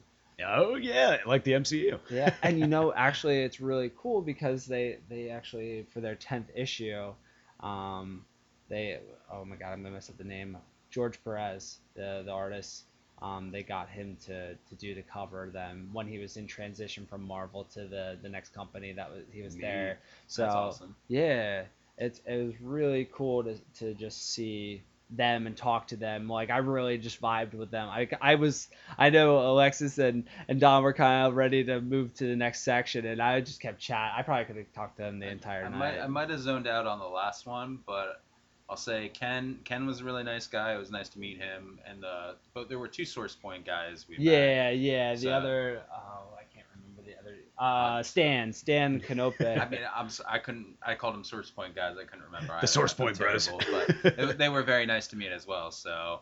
Oh 0.46 0.76
yeah, 0.76 1.18
like 1.26 1.44
the 1.44 1.52
MCU. 1.52 1.98
yeah 2.10 2.32
and 2.42 2.58
you 2.58 2.66
know 2.66 2.92
actually 2.94 3.42
it's 3.42 3.60
really 3.60 3.90
cool 3.96 4.22
because 4.22 4.66
they 4.66 4.98
they 5.08 5.28
actually 5.28 5.86
for 5.92 6.00
their 6.00 6.16
10th 6.16 6.46
issue 6.54 7.12
um 7.60 8.24
they 8.68 8.98
oh 9.30 9.44
my 9.44 9.56
god 9.56 9.72
i'm 9.72 9.82
gonna 9.82 9.94
mess 9.94 10.08
up 10.08 10.16
the 10.16 10.24
name 10.24 10.56
george 10.90 11.22
perez 11.22 11.78
the 11.94 12.22
the 12.24 12.30
artist 12.32 12.84
um, 13.22 13.50
they 13.50 13.62
got 13.62 13.90
him 13.90 14.16
to, 14.26 14.54
to 14.54 14.74
do 14.78 14.94
the 14.94 15.02
cover 15.02 15.50
then 15.52 15.90
when 15.92 16.06
he 16.08 16.18
was 16.18 16.36
in 16.38 16.46
transition 16.46 17.06
from 17.06 17.22
Marvel 17.22 17.64
to 17.74 17.86
the, 17.86 18.16
the 18.22 18.28
next 18.30 18.54
company 18.54 18.92
that 18.92 19.10
was 19.10 19.24
he 19.30 19.42
was 19.42 19.56
Neat. 19.56 19.62
there. 19.62 19.98
So 20.26 20.42
That's 20.42 20.54
awesome. 20.54 20.96
yeah, 21.08 21.64
it's 22.00 22.20
it 22.26 22.44
was 22.46 22.54
really 22.60 23.08
cool 23.12 23.44
to 23.44 23.56
to 23.78 23.94
just 23.94 24.30
see 24.32 24.82
them 25.12 25.46
and 25.48 25.56
talk 25.56 25.88
to 25.88 25.96
them. 25.96 26.28
Like 26.28 26.50
I 26.50 26.58
really 26.58 26.96
just 26.96 27.20
vibed 27.20 27.54
with 27.54 27.70
them. 27.72 27.88
I, 27.88 28.08
I 28.20 28.36
was 28.36 28.68
I 28.98 29.10
know 29.10 29.38
Alexis 29.50 29.98
and 29.98 30.24
and 30.48 30.58
Don 30.60 30.82
were 30.82 30.92
kind 30.92 31.26
of 31.26 31.34
ready 31.34 31.62
to 31.64 31.80
move 31.80 32.14
to 32.14 32.26
the 32.26 32.36
next 32.36 32.60
section, 32.62 33.04
and 33.06 33.20
I 33.20 33.40
just 33.40 33.60
kept 33.60 33.80
chat. 33.80 34.12
I 34.16 34.22
probably 34.22 34.44
could 34.46 34.56
have 34.56 34.72
talked 34.72 34.96
to 34.96 35.02
them 35.02 35.18
the 35.18 35.28
entire 35.28 35.64
I 35.64 35.68
night. 35.68 35.78
might 35.78 35.98
I 36.00 36.06
might 36.06 36.30
have 36.30 36.40
zoned 36.40 36.66
out 36.68 36.86
on 36.86 36.98
the 37.00 37.06
last 37.08 37.44
one, 37.46 37.80
but 37.86 38.22
I'll 38.68 38.76
say 38.76 39.08
Ken 39.08 39.58
Ken 39.64 39.84
was 39.84 40.00
a 40.00 40.04
really 40.04 40.22
nice 40.22 40.46
guy. 40.46 40.74
It 40.74 40.78
was 40.78 40.92
nice 40.92 41.08
to 41.08 41.18
meet 41.18 41.38
him, 41.38 41.80
and 41.84 42.04
uh, 42.04 42.34
but 42.54 42.68
there 42.68 42.78
were 42.78 42.86
two 42.86 43.04
source 43.04 43.34
point 43.34 43.66
guys 43.66 44.06
we 44.08 44.16
met. 44.16 44.24
yeah, 44.24 44.70
yeah. 44.70 45.12
The 45.14 45.20
So- 45.22 45.30
other 45.32 45.82
oh 45.92 46.34
I 46.38 46.44
can't 46.54 46.66
remember 46.76 47.02
the 47.02 47.18
other. 47.18 47.36
Uh, 47.60 48.02
Stan 48.02 48.52
Stan 48.54 49.00
Canope. 49.06 49.40
I 49.40 49.68
mean, 49.68 49.80
I'm 49.94 50.06
s- 50.06 50.22
I 50.26 50.38
couldn't 50.38 50.76
I 50.82 50.94
called 50.94 51.14
them 51.14 51.24
source 51.24 51.50
point 51.50 51.74
guys. 51.76 51.96
I 52.00 52.04
couldn't 52.04 52.24
remember. 52.24 52.48
The 52.48 52.54
either. 52.58 52.66
Source 52.66 52.94
Point 52.94 53.18
bros. 53.18 53.46
terrible, 53.46 53.66
but 54.02 54.16
they, 54.16 54.32
they 54.32 54.48
were 54.48 54.62
very 54.62 54.86
nice 54.86 55.06
to 55.08 55.16
meet 55.16 55.30
as 55.30 55.46
well. 55.46 55.70
So 55.70 56.20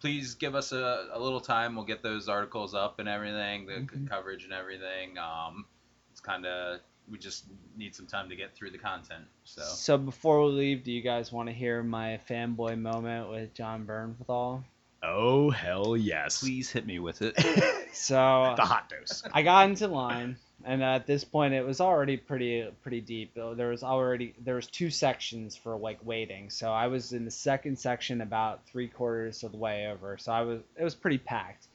please 0.00 0.34
give 0.34 0.54
us 0.54 0.72
a, 0.72 1.08
a 1.12 1.18
little 1.20 1.40
time. 1.40 1.76
We'll 1.76 1.84
get 1.84 2.02
those 2.02 2.28
articles 2.28 2.74
up 2.74 3.00
and 3.00 3.08
everything, 3.08 3.66
the 3.66 3.80
c- 3.80 3.98
Mhm. 3.98 4.08
coverage 4.08 4.44
and 4.44 4.52
everything. 4.52 5.18
Um, 5.18 5.66
it's 6.10 6.20
kind 6.20 6.46
of 6.46 6.80
we 7.10 7.18
just 7.18 7.44
need 7.76 7.94
some 7.94 8.06
time 8.06 8.28
to 8.30 8.36
get 8.36 8.54
through 8.54 8.70
the 8.70 8.78
content. 8.78 9.24
So 9.44 9.62
So 9.62 9.98
before 9.98 10.44
we 10.44 10.52
leave, 10.52 10.84
do 10.84 10.92
you 10.92 11.02
guys 11.02 11.30
want 11.32 11.48
to 11.48 11.54
hear 11.54 11.82
my 11.82 12.18
fanboy 12.28 12.78
moment 12.78 13.28
with 13.30 13.52
Jon 13.54 13.84
Bernthal? 13.86 14.62
oh 15.02 15.48
hell 15.50 15.96
yes. 15.96 16.40
please 16.40 16.70
hit 16.70 16.86
me 16.86 16.98
with 16.98 17.20
it. 17.22 17.34
So 17.92 18.54
the 18.56 18.64
hot 18.64 18.88
dose. 18.90 19.22
I 19.32 19.42
got 19.42 19.68
into 19.70 19.88
line, 19.88 20.36
and 20.64 20.82
at 20.82 21.06
this 21.06 21.24
point, 21.24 21.54
it 21.54 21.64
was 21.64 21.80
already 21.80 22.16
pretty 22.16 22.68
pretty 22.82 23.00
deep. 23.00 23.34
There 23.34 23.68
was 23.68 23.82
already 23.82 24.34
there 24.40 24.56
was 24.56 24.66
two 24.66 24.90
sections 24.90 25.56
for 25.56 25.76
like 25.76 26.04
waiting, 26.04 26.50
so 26.50 26.72
I 26.72 26.88
was 26.88 27.12
in 27.12 27.24
the 27.24 27.30
second 27.30 27.78
section 27.78 28.20
about 28.20 28.66
three 28.66 28.88
quarters 28.88 29.44
of 29.44 29.52
the 29.52 29.58
way 29.58 29.86
over. 29.86 30.18
So 30.18 30.32
I 30.32 30.42
was 30.42 30.60
it 30.76 30.84
was 30.84 30.94
pretty 30.94 31.18
packed. 31.18 31.68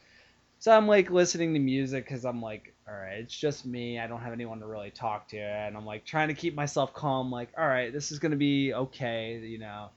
So 0.60 0.72
I'm 0.72 0.88
like 0.88 1.10
listening 1.10 1.54
to 1.54 1.60
music 1.60 2.06
because 2.06 2.26
I'm 2.26 2.42
like, 2.42 2.74
all 2.88 2.96
right, 2.96 3.20
it's 3.20 3.38
just 3.38 3.66
me. 3.66 4.00
I 4.00 4.08
don't 4.08 4.22
have 4.22 4.34
anyone 4.34 4.60
to 4.60 4.66
really 4.66 4.92
talk 4.92 5.30
to, 5.30 5.40
and 5.40 5.78
I'm 5.78 5.86
like 5.86 6.06
trying 6.06 6.28
to 6.28 6.34
keep 6.34 6.56
myself 6.56 6.94
calm. 6.94 7.32
Like, 7.32 7.50
all 7.58 7.68
right, 7.68 7.92
this 7.92 8.12
is 8.12 8.20
gonna 8.20 8.36
be 8.36 8.74
okay. 8.74 9.40
You 9.40 9.60
know, 9.60 9.90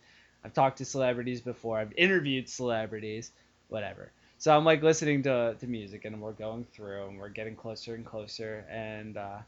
I've 0.45 0.55
talked 0.55 0.79
to 0.79 0.85
celebrities 0.85 1.41
before. 1.41 1.79
I've 1.79 1.93
interviewed 1.97 2.49
celebrities, 2.49 3.33
whatever. 3.69 4.13
So 4.39 4.57
I'm 4.57 4.65
like 4.65 4.83
listening 4.83 5.23
to, 5.25 5.57
to 5.59 5.67
music 5.67 6.05
and 6.05 6.21
we're 6.21 6.33
going 6.33 6.67
through 6.73 7.07
and 7.09 7.19
we're 7.19 7.31
getting 7.31 7.57
closer 7.57 7.95
and 7.95 8.05
closer 8.05 8.67
and 8.71 9.17
uh, 9.17 9.39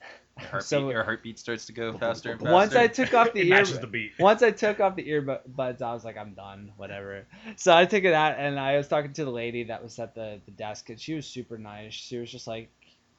Your 0.40 0.46
heartbeat, 0.48 0.62
So- 0.68 0.90
your 0.90 1.02
heartbeat 1.04 1.38
starts 1.38 1.66
to 1.66 1.72
go 1.72 1.92
faster 1.98 2.30
and 2.30 2.40
faster. 2.40 2.52
once 2.52 2.74
I 2.76 2.86
took 2.86 3.12
off 3.14 3.32
the 3.32 3.40
ear 3.42 3.48
matches 3.56 3.80
the 3.80 3.86
beat. 3.88 4.12
once 4.20 4.42
I 4.42 4.52
took 4.52 4.78
off 4.78 4.94
the 4.94 5.08
earbuds 5.08 5.82
I 5.82 5.92
was 5.92 6.04
like 6.04 6.16
I'm 6.16 6.34
done 6.34 6.72
whatever 6.76 7.26
so 7.56 7.76
I 7.76 7.84
took 7.86 8.04
it 8.04 8.12
out 8.14 8.36
and 8.38 8.58
I 8.60 8.76
was 8.76 8.86
talking 8.86 9.12
to 9.14 9.24
the 9.24 9.30
lady 9.30 9.64
that 9.64 9.82
was 9.82 9.98
at 9.98 10.14
the, 10.14 10.40
the 10.44 10.52
desk 10.52 10.88
and 10.90 11.00
she 11.00 11.14
was 11.14 11.26
super 11.26 11.58
nice 11.58 11.92
she 11.92 12.18
was 12.18 12.30
just 12.30 12.46
like 12.46 12.70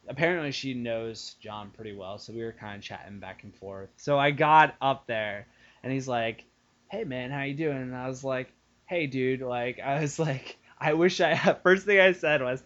apparently 0.08 0.52
she 0.52 0.74
knows 0.74 1.36
Jon 1.42 1.70
pretty 1.72 1.94
well 1.94 2.18
so 2.18 2.32
we 2.32 2.42
were 2.44 2.54
kind 2.54 2.78
of 2.78 2.82
chatting 2.84 3.20
back 3.20 3.44
and 3.44 3.54
forth 3.54 3.90
so 3.98 4.18
I 4.18 4.32
got 4.32 4.76
up 4.82 5.06
there 5.06 5.46
and 5.84 5.92
he's 5.92 6.08
like 6.08 6.46
hey 6.90 7.04
man 7.04 7.30
how 7.32 7.44
you 7.44 7.54
doing 7.54 7.78
and 7.78 7.96
I 7.96 8.08
was 8.08 8.24
like 8.24 8.52
hey 8.86 9.06
dude 9.08 9.42
like 9.42 9.80
I 9.82 10.00
was 10.02 10.18
like 10.30 10.58
I 10.90 10.94
wish 10.94 11.20
I 11.22 11.36
first 11.64 11.86
thing 11.86 12.00
I 12.00 12.12
said 12.14 12.42
was 12.42 12.64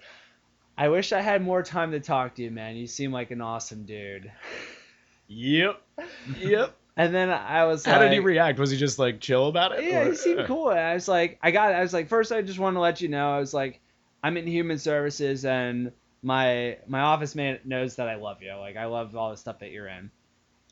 I 0.77 0.89
wish 0.89 1.11
I 1.13 1.21
had 1.21 1.41
more 1.43 1.61
time 1.63 1.91
to 1.91 1.99
talk 1.99 2.35
to 2.35 2.43
you 2.43 2.51
man 2.51 2.75
you 2.75 2.87
seem 2.87 3.11
like 3.11 3.31
an 3.31 3.41
awesome 3.41 3.85
dude 3.85 4.31
Yep. 5.27 5.81
Yep. 6.39 6.75
and 6.97 7.15
then 7.15 7.29
I 7.29 7.65
was 7.65 7.85
How 7.85 7.93
like, 7.93 8.01
did 8.09 8.13
he 8.13 8.19
react? 8.19 8.59
Was 8.59 8.69
he 8.71 8.77
just 8.77 8.99
like 8.99 9.19
chill 9.19 9.47
about 9.47 9.71
it? 9.71 9.83
Yeah, 9.85 10.01
or- 10.01 10.09
he 10.11 10.15
seemed 10.15 10.45
cool. 10.45 10.69
And 10.69 10.79
I 10.79 10.93
was 10.93 11.07
like, 11.07 11.39
I 11.41 11.51
got, 11.51 11.73
I 11.73 11.81
was 11.81 11.93
like, 11.93 12.07
first, 12.07 12.31
I 12.31 12.41
just 12.41 12.59
want 12.59 12.75
to 12.75 12.79
let 12.81 13.01
you 13.01 13.07
know, 13.07 13.31
I 13.31 13.39
was 13.39 13.53
like, 13.53 13.79
I'm 14.21 14.37
in 14.37 14.45
human 14.47 14.77
services, 14.77 15.43
and 15.45 15.91
my 16.21 16.77
my 16.87 16.99
office 17.01 17.35
man 17.35 17.59
knows 17.65 17.95
that 17.95 18.07
I 18.09 18.15
love 18.15 18.41
you. 18.41 18.53
Like, 18.55 18.77
I 18.77 18.85
love 18.85 19.15
all 19.15 19.31
the 19.31 19.37
stuff 19.37 19.59
that 19.59 19.71
you're 19.71 19.87
in. 19.87 20.11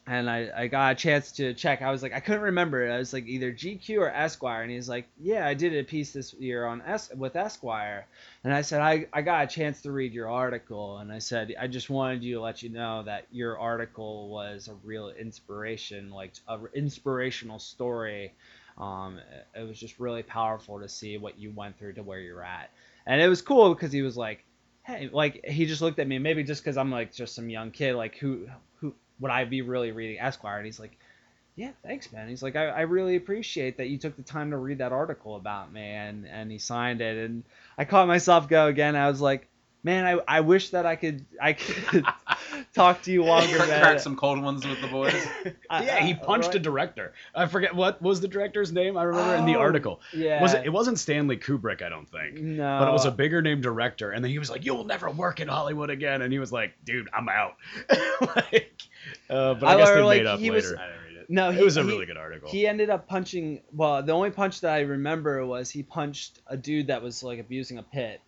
And 0.08 0.30
I, 0.30 0.49
I 0.56 0.68
got 0.68 0.93
a 0.93 0.95
chance 0.95 1.32
to 1.34 1.54
check. 1.54 1.82
I 1.82 1.91
was 1.91 2.02
like, 2.02 2.14
I 2.14 2.20
couldn't 2.20 2.41
remember. 2.41 2.91
I 2.91 2.97
was 2.97 3.14
like 3.14 3.28
either 3.28 3.52
GQ 3.54 3.99
or 3.99 4.10
Esquire, 4.10 4.64
and 4.64 4.72
he's 4.72 4.89
like, 4.89 5.08
Yeah, 5.20 5.47
I 5.47 5.54
did 5.54 5.74
a 5.76 5.84
piece 5.84 6.12
this 6.12 6.34
year 6.34 6.66
on 6.66 6.82
Es- 6.82 7.14
with 7.14 7.36
Esquire. 7.36 8.08
And 8.43 8.54
I 8.54 8.62
said, 8.62 8.82
I, 8.82 9.08
I 9.14 9.22
got 9.22 9.43
a 9.43 9.47
chance 9.47 9.82
to 9.84 9.91
read 9.91 10.12
your 10.12 10.30
article, 10.30 10.97
and 10.97 11.12
I 11.12 11.20
said, 11.20 11.54
I 11.60 11.68
just 11.68 11.89
wanted 11.89 12.24
you 12.24 12.36
to 12.36 12.41
let 12.41 12.64
you 12.64 12.70
know 12.70 13.04
that 13.04 13.28
your 13.32 13.60
article 13.60 14.30
was 14.30 14.68
a 14.68 14.74
real 14.84 15.10
inspiration, 15.10 16.10
like 16.10 16.34
a 16.47 16.60
inspirational 16.74 17.60
story 17.60 18.34
um, 18.78 19.20
it 19.56 19.68
was 19.68 19.80
just 19.80 19.99
really 19.99 20.24
powerful 20.24 20.80
to 20.80 20.89
see 20.89 21.18
what 21.18 21.38
you 21.38 21.52
went 21.52 21.78
through 21.78 21.93
to 21.93 22.04
where 22.04 22.20
you're 22.20 22.43
at, 22.43 22.72
and 23.06 23.22
it 23.22 23.28
was 23.28 23.41
cool 23.41 23.74
because 23.74 23.91
he 23.91 24.02
was 24.02 24.18
like, 24.18 24.43
"Hey," 24.84 25.10
like 25.12 25.45
he 25.45 25.66
just 25.66 25.82
looked 25.82 25.99
at 25.99 26.08
me, 26.08 26.18
maybe 26.20 26.43
just 26.43 26.64
because 26.64 26.78
I'm 26.78 26.91
like 26.91 27.14
just 27.14 27.36
some 27.36 27.49
young 27.49 27.72
kid, 27.72 27.95
like 27.95 28.16
who 28.18 28.47
who 28.80 28.95
would 29.22 29.32
I 29.32 29.46
be 29.46 29.62
really 29.62 29.92
reading 29.94 30.20
Esquire? 30.20 30.58
And 30.58 30.66
he's 30.66 30.80
like, 30.80 30.98
"Yeah, 31.56 31.72
thanks, 31.84 32.12
man." 32.12 32.28
He's 32.28 32.44
like, 32.44 32.56
"I, 32.58 32.66
I 32.68 32.82
really 32.82 33.16
appreciate 33.16 33.78
that 33.78 33.88
you 33.88 33.98
took 33.98 34.18
the 34.18 34.24
time 34.24 34.52
to 34.52 34.58
read 34.58 34.80
that 34.80 34.92
article 34.92 35.36
about 35.38 35.72
me," 35.72 35.82
and 35.84 36.28
and 36.28 36.52
he 36.52 36.58
signed 36.58 37.00
it, 37.02 37.18
and 37.30 37.44
I 37.78 37.86
caught 37.86 38.08
myself 38.08 38.50
go 38.50 38.68
again. 38.68 38.96
I 38.98 39.08
was 39.10 39.22
like, 39.22 39.48
"Man, 39.84 40.06
I, 40.06 40.20
I 40.28 40.42
wish 40.42 40.72
that 40.72 40.86
I 40.86 40.96
could 40.98 41.26
I 41.42 41.54
could 41.54 42.06
talk 42.74 43.02
to 43.04 43.12
you 43.12 43.24
longer, 43.24 43.56
crack, 43.58 43.70
man." 43.70 43.82
crack 43.82 44.00
some 44.00 44.16
cold 44.16 44.42
ones 44.42 44.66
with 44.66 44.82
the 44.82 44.88
boys. 44.88 45.14
I- 45.70 45.84
yeah, 45.86 46.00
he 46.04 46.12
I- 46.12 46.16
punched 46.16 46.56
a 46.56 46.60
director. 46.60 47.14
I 47.36 47.46
forget 47.48 47.76
what 47.76 48.02
was 48.02 48.22
the 48.22 48.28
director's 48.28 48.72
name. 48.72 48.98
I 48.98 49.04
remember 49.04 49.36
in 49.36 49.46
the 49.46 49.56
Oh, 49.56 49.60
article. 49.62 50.02
Yeah. 50.14 50.42
Was 50.42 50.54
it? 50.54 50.66
It 50.66 50.70
wasn't 50.70 51.00
Stanley 51.00 51.38
Kubrick, 51.38 51.82
I 51.82 51.90
don't 51.90 52.10
think. 52.10 52.40
No. 52.40 52.80
But 52.80 52.88
it 52.90 52.92
was 52.92 53.06
a 53.06 53.12
bigger 53.12 53.42
name 53.42 53.62
director, 53.62 54.12
and 54.12 54.24
then 54.24 54.32
he 54.32 54.40
was 54.40 54.50
like, 54.50 54.66
"You'll 54.66 54.84
never 54.86 55.10
work 55.10 55.40
in 55.40 55.48
Hollywood 55.48 55.90
again," 55.90 56.22
and 56.22 56.32
he 56.34 56.40
was 56.40 56.52
like, 56.52 56.74
"Dude, 56.86 57.10
I'm 57.14 57.30
out." 57.30 57.56
like, 58.36 58.82
uh, 59.32 59.54
but 59.56 59.68
I, 59.68 59.74
I 59.74 59.78
guess 59.78 59.90
they 59.90 60.02
like, 60.02 60.18
made 60.20 60.26
up 60.28 60.40
he 60.40 60.52
later. 60.52 60.56
was- 60.72 60.74
I 60.80 60.88
didn't 60.88 61.04
read 61.04 61.18
it. 61.22 61.30
No, 61.30 61.52
he, 61.52 61.60
it 61.60 61.64
was 61.64 61.78
a 61.78 61.84
he- 61.84 61.88
really 61.88 62.06
good 62.06 62.18
article. 62.18 62.50
He 62.50 62.68
ended 62.68 62.90
up 62.90 63.08
punching. 63.08 63.62
Well, 63.74 64.04
the 64.04 64.12
only 64.12 64.32
punch 64.32 64.62
that 64.62 64.74
I 64.74 64.82
remember 64.82 65.46
was 65.46 65.70
he 65.70 65.84
punched 65.84 66.40
a 66.48 66.58
dude 66.58 66.88
that 66.88 67.02
was 67.02 67.24
like 67.24 67.40
abusing 67.40 67.78
a 67.78 67.84
pit. 67.84 68.22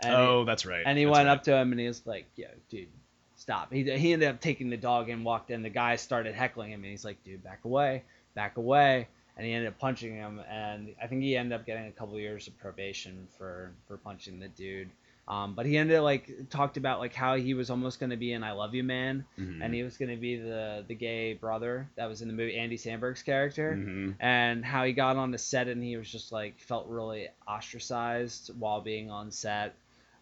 And 0.00 0.14
oh, 0.14 0.40
he, 0.40 0.46
that's 0.46 0.66
right. 0.66 0.82
and 0.84 0.98
he 0.98 1.04
That's 1.04 1.14
went 1.16 1.26
right. 1.28 1.32
up 1.32 1.44
to 1.44 1.54
him 1.56 1.70
and 1.70 1.80
he 1.80 1.86
was 1.86 2.04
like, 2.06 2.26
"Yo, 2.36 2.48
dude, 2.68 2.88
stop." 3.36 3.72
He 3.72 3.84
he 3.96 4.12
ended 4.12 4.28
up 4.28 4.40
taking 4.40 4.68
the 4.68 4.76
dog 4.76 5.08
and 5.08 5.24
walked 5.24 5.50
in. 5.50 5.62
The 5.62 5.70
guy 5.70 5.96
started 5.96 6.34
heckling 6.34 6.72
him 6.72 6.82
and 6.82 6.90
he's 6.90 7.04
like, 7.04 7.22
"Dude, 7.24 7.42
back 7.44 7.60
away, 7.64 8.02
back 8.34 8.56
away." 8.56 9.08
And 9.36 9.46
he 9.46 9.52
ended 9.54 9.68
up 9.68 9.78
punching 9.78 10.14
him, 10.14 10.42
and 10.50 10.94
I 11.02 11.06
think 11.06 11.22
he 11.22 11.38
ended 11.38 11.58
up 11.58 11.64
getting 11.64 11.86
a 11.86 11.90
couple 11.92 12.18
years 12.18 12.48
of 12.48 12.58
probation 12.58 13.28
for 13.38 13.72
for 13.88 13.96
punching 13.96 14.40
the 14.40 14.48
dude. 14.48 14.90
Um, 15.28 15.54
but 15.54 15.66
he 15.66 15.76
ended 15.78 15.96
up 15.96 16.02
like 16.02 16.30
talked 16.50 16.76
about 16.76 16.98
like 16.98 17.14
how 17.14 17.36
he 17.36 17.54
was 17.54 17.70
almost 17.70 18.00
gonna 18.00 18.16
be 18.16 18.32
an 18.32 18.42
"I 18.42 18.52
Love 18.52 18.74
You" 18.74 18.82
man, 18.82 19.24
Mhm. 19.38 19.62
and 19.62 19.72
he 19.72 19.82
was 19.84 19.96
gonna 19.96 20.16
be 20.16 20.36
the 20.36 20.84
the 20.88 20.94
gay 20.94 21.34
brother 21.34 21.88
that 21.94 22.06
was 22.08 22.22
in 22.22 22.28
the 22.28 22.34
movie 22.34 22.56
Andy 22.56 22.76
Samberg's 22.76 23.22
character 23.22 23.76
Mhm. 23.76 24.16
and 24.18 24.64
how 24.64 24.84
he 24.84 24.92
got 24.92 25.16
on 25.16 25.30
the 25.30 25.38
set 25.38 25.68
and 25.68 25.82
he 25.82 25.96
was 25.96 26.10
just 26.10 26.32
like 26.32 26.58
felt 26.58 26.88
really 26.88 27.28
ostracized 27.46 28.50
while 28.58 28.80
being 28.80 29.10
on 29.10 29.30
set 29.30 29.74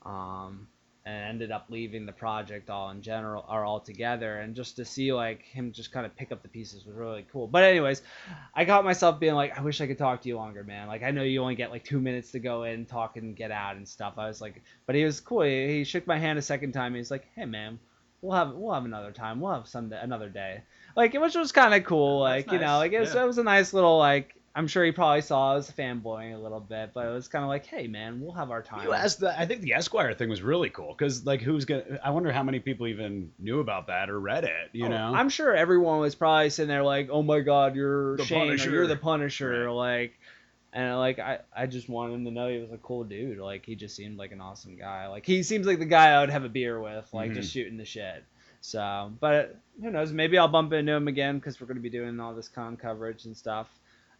um, 0.04 0.68
and 1.06 1.24
ended 1.24 1.50
up 1.50 1.66
leaving 1.70 2.04
the 2.04 2.12
project 2.12 2.68
all 2.68 2.90
in 2.90 3.00
general 3.00 3.44
or 3.48 3.64
all 3.64 3.80
together. 3.80 4.40
And 4.40 4.54
just 4.54 4.76
to 4.76 4.84
see 4.84 5.12
like 5.12 5.42
him 5.42 5.72
just 5.72 5.92
kind 5.92 6.04
of 6.04 6.14
pick 6.16 6.32
up 6.32 6.42
the 6.42 6.48
pieces 6.48 6.84
was 6.84 6.94
really 6.94 7.26
cool. 7.32 7.46
But 7.46 7.64
anyways 7.64 8.02
i 8.54 8.64
got 8.64 8.84
myself 8.84 9.18
being 9.18 9.34
like 9.34 9.56
i 9.58 9.62
wish 9.62 9.80
i 9.80 9.86
could 9.86 9.98
talk 9.98 10.22
to 10.22 10.28
you 10.28 10.36
longer 10.36 10.64
man. 10.64 10.88
Like 10.88 11.02
i 11.02 11.10
know 11.10 11.22
you 11.22 11.40
only 11.40 11.54
get 11.54 11.70
like 11.70 11.84
two 11.84 12.00
minutes 12.00 12.32
to 12.32 12.38
go 12.38 12.64
in 12.64 12.86
talk 12.86 13.16
and 13.16 13.36
get 13.36 13.50
out 13.50 13.76
and 13.76 13.88
stuff. 13.88 14.14
I 14.18 14.26
was 14.26 14.40
like 14.40 14.62
but 14.86 14.94
he 14.94 15.04
was 15.04 15.20
cool. 15.20 15.42
He, 15.42 15.68
he 15.68 15.84
shook 15.84 16.06
my 16.06 16.18
hand 16.18 16.38
a 16.38 16.42
second 16.42 16.72
time. 16.72 16.94
He's 16.94 17.10
like 17.10 17.26
hey 17.34 17.46
man 17.46 17.78
we'll 18.22 18.36
have 18.36 18.52
we'll 18.54 18.74
have 18.74 18.84
another 18.84 19.12
time. 19.12 19.40
We'll 19.40 19.54
have 19.54 19.68
some 19.68 19.92
another 19.92 20.28
day. 20.28 20.62
Like 20.96 21.14
which 21.14 21.34
was 21.34 21.52
kind 21.52 21.74
of 21.74 21.84
cool 21.84 22.20
like 22.20 22.50
you 22.50 22.58
know 22.58 22.66
nice, 22.66 22.78
like 22.78 22.92
it 22.92 23.00
was, 23.00 23.14
yeah. 23.14 23.24
it 23.24 23.26
was 23.26 23.38
a 23.38 23.44
nice 23.44 23.72
little 23.72 23.98
like 23.98 24.34
i'm 24.54 24.66
sure 24.66 24.84
he 24.84 24.90
probably 24.92 25.20
saw 25.20 25.52
I 25.52 25.54
was 25.54 25.70
fanboying 25.70 26.34
a 26.34 26.38
little 26.38 26.60
bit 26.60 26.90
but 26.92 27.06
it 27.06 27.10
was 27.12 27.28
kind 27.28 27.44
of 27.44 27.48
like 27.48 27.66
hey 27.66 27.86
man 27.86 28.20
we'll 28.20 28.32
have 28.32 28.50
our 28.50 28.62
time 28.62 28.84
You 28.84 28.92
asked 28.92 29.20
the. 29.20 29.38
I 29.38 29.46
think 29.46 29.60
the 29.62 29.74
Esquire 29.74 30.12
thing 30.14 30.28
was 30.28 30.42
really 30.42 30.70
cool 30.70 30.92
because, 30.96 31.24
like, 31.24 31.40
who's 31.40 31.64
gonna? 31.64 32.00
I 32.02 32.10
wonder 32.10 32.32
how 32.32 32.42
many 32.42 32.58
people 32.58 32.86
even 32.88 33.30
knew 33.38 33.60
about 33.60 33.86
that 33.86 34.10
or 34.10 34.18
read 34.18 34.44
it. 34.44 34.70
You 34.72 34.86
Oh, 34.86 34.88
know, 34.88 35.12
i'm 35.14 35.28
sure 35.28 35.54
everyone 35.54 36.00
was 36.00 36.14
probably 36.14 36.50
sitting 36.50 36.68
there 36.68 36.82
like 36.82 37.08
oh 37.10 37.22
my 37.22 37.40
god 37.40 37.76
you're 37.76 38.16
The 38.16 38.24
shane 38.24 38.46
Punisher. 38.48 38.70
you're 38.70 38.86
the 38.86 38.96
punisher 38.96 39.66
Right. 39.66 39.72
like 39.72 40.18
and 40.72 40.98
like 40.98 41.18
I, 41.18 41.38
I 41.56 41.66
just 41.66 41.88
wanted 41.88 42.14
him 42.14 42.24
to 42.26 42.30
know 42.30 42.48
he 42.48 42.58
was 42.58 42.70
a 42.72 42.78
cool 42.78 43.04
dude 43.04 43.38
like 43.38 43.64
he 43.66 43.74
just 43.74 43.94
seemed 43.96 44.18
like 44.18 44.30
an 44.32 44.40
awesome 44.40 44.76
guy 44.76 45.08
like 45.08 45.26
he 45.26 45.42
seems 45.42 45.66
like 45.66 45.78
the 45.80 45.84
guy 45.84 46.10
i 46.10 46.20
would 46.20 46.30
have 46.30 46.44
a 46.44 46.48
beer 46.48 46.80
with 46.80 47.08
like 47.12 47.32
just 47.32 47.48
mm-hmm. 47.50 47.52
shooting 47.60 47.76
the 47.76 47.84
shit 47.84 48.22
so 48.60 49.10
but 49.20 49.56
who 49.82 49.90
knows 49.90 50.12
maybe 50.12 50.38
i'll 50.38 50.46
bump 50.48 50.72
into 50.72 50.92
him 50.92 51.08
again 51.08 51.38
because 51.38 51.60
we're 51.60 51.66
going 51.66 51.76
to 51.76 51.82
be 51.82 51.90
doing 51.90 52.20
all 52.20 52.34
this 52.34 52.48
con 52.48 52.76
coverage 52.76 53.24
and 53.24 53.36
stuff 53.36 53.68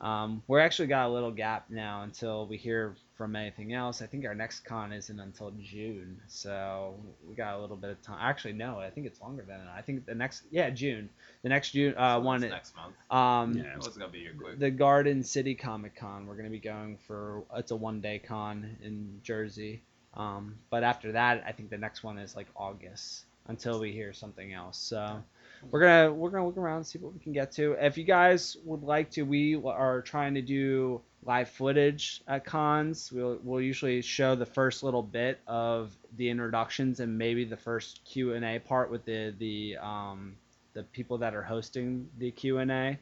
Um, 0.01 0.43
we're 0.49 0.61
actually 0.61 0.89
got 0.89 1.09
a 1.09 1.13
little 1.13 1.31
gap 1.31 1.67
now 1.69 2.03
until 2.03 2.47
we 2.47 2.57
hear 2.57 2.95
from 3.19 3.37
anything 3.37 3.75
else. 3.75 4.01
I 4.01 4.07
think 4.07 4.25
our 4.25 4.35
next 4.35 4.61
con 4.61 4.95
isn't 4.95 5.21
until 5.21 5.53
June, 5.63 6.19
so 6.27 6.95
we 7.29 7.35
got 7.35 7.55
a 7.55 7.61
little 7.61 7.77
bit 7.77 7.91
of 7.91 8.01
time. 8.01 8.17
Actually, 8.19 8.55
no, 8.55 8.79
I 8.79 8.89
think 8.89 9.07
it's 9.07 9.21
longer 9.21 9.45
than 9.47 9.59
that. 9.59 9.75
I 9.77 9.83
think 9.83 10.07
the 10.07 10.15
next, 10.15 10.45
yeah, 10.51 10.71
June. 10.71 11.11
The 11.43 11.51
next 11.51 11.73
June 11.73 11.95
uh, 11.99 12.17
So 12.17 12.21
one. 12.21 12.41
next 12.41 12.75
month. 12.77 12.95
Um, 13.11 13.59
Yeah. 13.59 13.75
It 13.75 13.77
wasn't 13.77 13.99
gonna 13.99 14.13
be 14.13 14.21
here 14.21 14.35
quick. 14.41 14.59
the 14.59 14.71
Garden 14.71 15.23
City 15.23 15.55
Comic 15.55 15.97
Con. 15.97 16.27
We're 16.27 16.37
gonna 16.37 16.49
be 16.49 16.59
going 16.61 16.97
for 17.07 17.43
it's 17.55 17.71
a 17.71 17.77
one 17.77 18.01
day 18.01 18.19
con 18.21 18.77
in 18.83 19.21
Jersey. 19.23 19.83
Um, 20.15 20.57
but 20.71 20.83
after 20.83 21.13
that, 21.13 21.45
I 21.47 21.53
think 21.53 21.69
the 21.69 21.79
next 21.79 22.03
one 22.03 22.19
is 22.19 22.35
like 22.35 22.47
August 22.57 23.27
until 23.49 23.79
we 23.81 23.93
hear 23.93 24.13
something 24.15 24.55
else. 24.55 24.79
So 24.79 25.23
we're 25.71 25.81
gonna 25.81 26.13
we're 26.13 26.31
gonna 26.31 26.47
look 26.47 26.57
around 26.57 26.79
and 26.79 26.87
see 26.87 26.99
what 26.99 27.13
we 27.13 27.21
can 27.21 27.33
get 27.33 27.53
to. 27.53 27.73
If 27.73 27.99
you 27.99 28.05
guys 28.05 28.57
would 28.65 28.83
like 28.83 29.11
to, 29.13 29.23
we 29.23 29.61
are 29.65 30.03
trying 30.03 30.35
to 30.35 30.43
do 30.43 31.01
live 31.25 31.51
footage 31.51 32.23
at 32.27 32.45
cons. 32.45 33.11
We'll 33.13 33.39
we'll 33.43 33.61
usually 33.61 34.03
show 34.03 34.35
the 34.35 34.47
first 34.47 34.83
little 34.83 35.03
bit 35.03 35.41
of 35.47 35.95
the 36.17 36.31
introductions 36.31 37.01
and 37.01 37.19
maybe 37.19 37.45
the 37.45 37.57
first 37.57 38.01
Q 38.05 38.35
and 38.35 38.45
A 38.45 38.59
part 38.59 38.91
with 38.91 39.05
the 39.05 39.35
the 39.39 39.77
um, 39.81 40.37
the 40.73 40.83
people 40.85 41.19
that 41.19 41.35
are 41.35 41.43
hosting 41.43 42.09
the 42.19 42.31
Q 42.31 42.59
and 42.59 42.71
A 42.71 42.99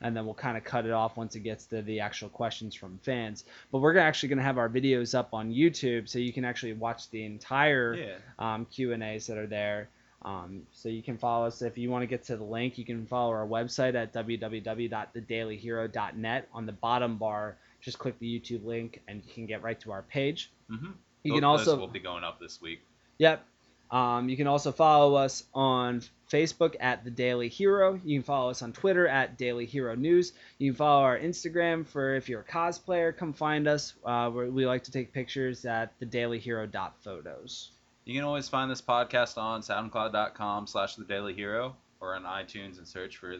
and 0.00 0.16
then 0.16 0.24
we'll 0.24 0.34
kind 0.34 0.56
of 0.56 0.64
cut 0.64 0.86
it 0.86 0.92
off 0.92 1.16
once 1.16 1.34
it 1.34 1.40
gets 1.40 1.66
to 1.66 1.82
the 1.82 2.00
actual 2.00 2.28
questions 2.28 2.74
from 2.74 2.98
fans. 3.02 3.44
But 3.70 3.80
we're 3.80 3.98
actually 3.98 4.30
going 4.30 4.38
to 4.38 4.44
have 4.44 4.58
our 4.58 4.68
videos 4.68 5.14
up 5.14 5.34
on 5.34 5.52
YouTube, 5.52 6.08
so 6.08 6.18
you 6.18 6.32
can 6.32 6.44
actually 6.44 6.72
watch 6.72 7.10
the 7.10 7.24
entire 7.24 7.94
yeah. 7.94 8.14
um, 8.38 8.66
Q 8.66 8.92
and 8.92 9.02
A's 9.02 9.26
that 9.26 9.36
are 9.36 9.46
there. 9.46 9.88
Um, 10.22 10.62
so 10.72 10.88
you 10.88 11.02
can 11.02 11.16
follow 11.16 11.46
us 11.46 11.62
if 11.62 11.78
you 11.78 11.90
want 11.90 12.02
to 12.02 12.06
get 12.06 12.24
to 12.24 12.36
the 12.36 12.44
link. 12.44 12.76
You 12.76 12.84
can 12.84 13.06
follow 13.06 13.30
our 13.30 13.46
website 13.46 13.94
at 13.94 14.12
www.thedailyhero.net. 14.12 16.48
On 16.52 16.66
the 16.66 16.72
bottom 16.72 17.16
bar, 17.16 17.56
just 17.80 17.98
click 17.98 18.18
the 18.18 18.26
YouTube 18.26 18.64
link, 18.64 19.00
and 19.08 19.22
you 19.26 19.32
can 19.32 19.46
get 19.46 19.62
right 19.62 19.80
to 19.80 19.92
our 19.92 20.02
page. 20.02 20.52
Mm-hmm. 20.70 20.90
You 21.22 21.32
can 21.32 21.40
This 21.40 21.44
also 21.44 21.76
will 21.76 21.88
be 21.88 22.00
going 22.00 22.24
up 22.24 22.38
this 22.38 22.60
week. 22.60 22.80
Yep. 23.18 23.46
Um, 23.90 24.28
you 24.28 24.36
can 24.36 24.46
also 24.46 24.70
follow 24.70 25.16
us 25.16 25.44
on 25.52 26.02
Facebook 26.30 26.76
at 26.78 27.02
The 27.04 27.10
Daily 27.10 27.48
Hero. 27.48 28.00
You 28.04 28.18
can 28.18 28.24
follow 28.24 28.50
us 28.50 28.62
on 28.62 28.72
Twitter 28.72 29.08
at 29.08 29.36
Daily 29.36 29.66
Hero 29.66 29.96
News. 29.96 30.32
You 30.58 30.70
can 30.70 30.76
follow 30.76 31.02
our 31.02 31.18
Instagram 31.18 31.84
for 31.86 32.14
if 32.14 32.28
you're 32.28 32.42
a 32.42 32.44
cosplayer, 32.44 33.16
come 33.16 33.32
find 33.32 33.66
us. 33.66 33.94
Uh, 34.04 34.30
we 34.32 34.48
we 34.48 34.66
like 34.66 34.84
to 34.84 34.92
take 34.92 35.12
pictures 35.12 35.64
at 35.64 35.98
thedailyhero.photos. 36.00 37.70
You 38.10 38.16
can 38.16 38.24
always 38.24 38.48
find 38.48 38.68
this 38.68 38.82
podcast 38.82 39.38
on 39.38 39.60
SoundCloud.com 39.60 40.66
slash 40.66 40.96
The 40.96 41.04
Daily 41.04 41.32
Hero 41.32 41.76
or 42.00 42.16
on 42.16 42.24
iTunes 42.24 42.78
and 42.78 42.88
search 42.88 43.18
for 43.18 43.36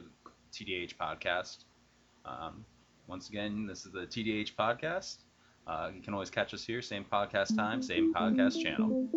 TDH 0.53 0.95
Podcast. 0.97 1.65
Um, 2.25 2.65
once 3.09 3.29
again, 3.29 3.67
this 3.67 3.85
is 3.85 3.91
the 3.91 4.07
TDH 4.07 4.55
Podcast. 4.55 5.17
Uh, 5.67 5.91
you 5.93 6.01
can 6.01 6.15
always 6.15 6.31
catch 6.31 6.55
us 6.55 6.63
here, 6.65 6.83
same 6.83 7.05
podcast 7.05 7.57
time, 7.57 7.83
same 7.83 8.15
podcast 8.15 8.63
channel. 8.63 9.09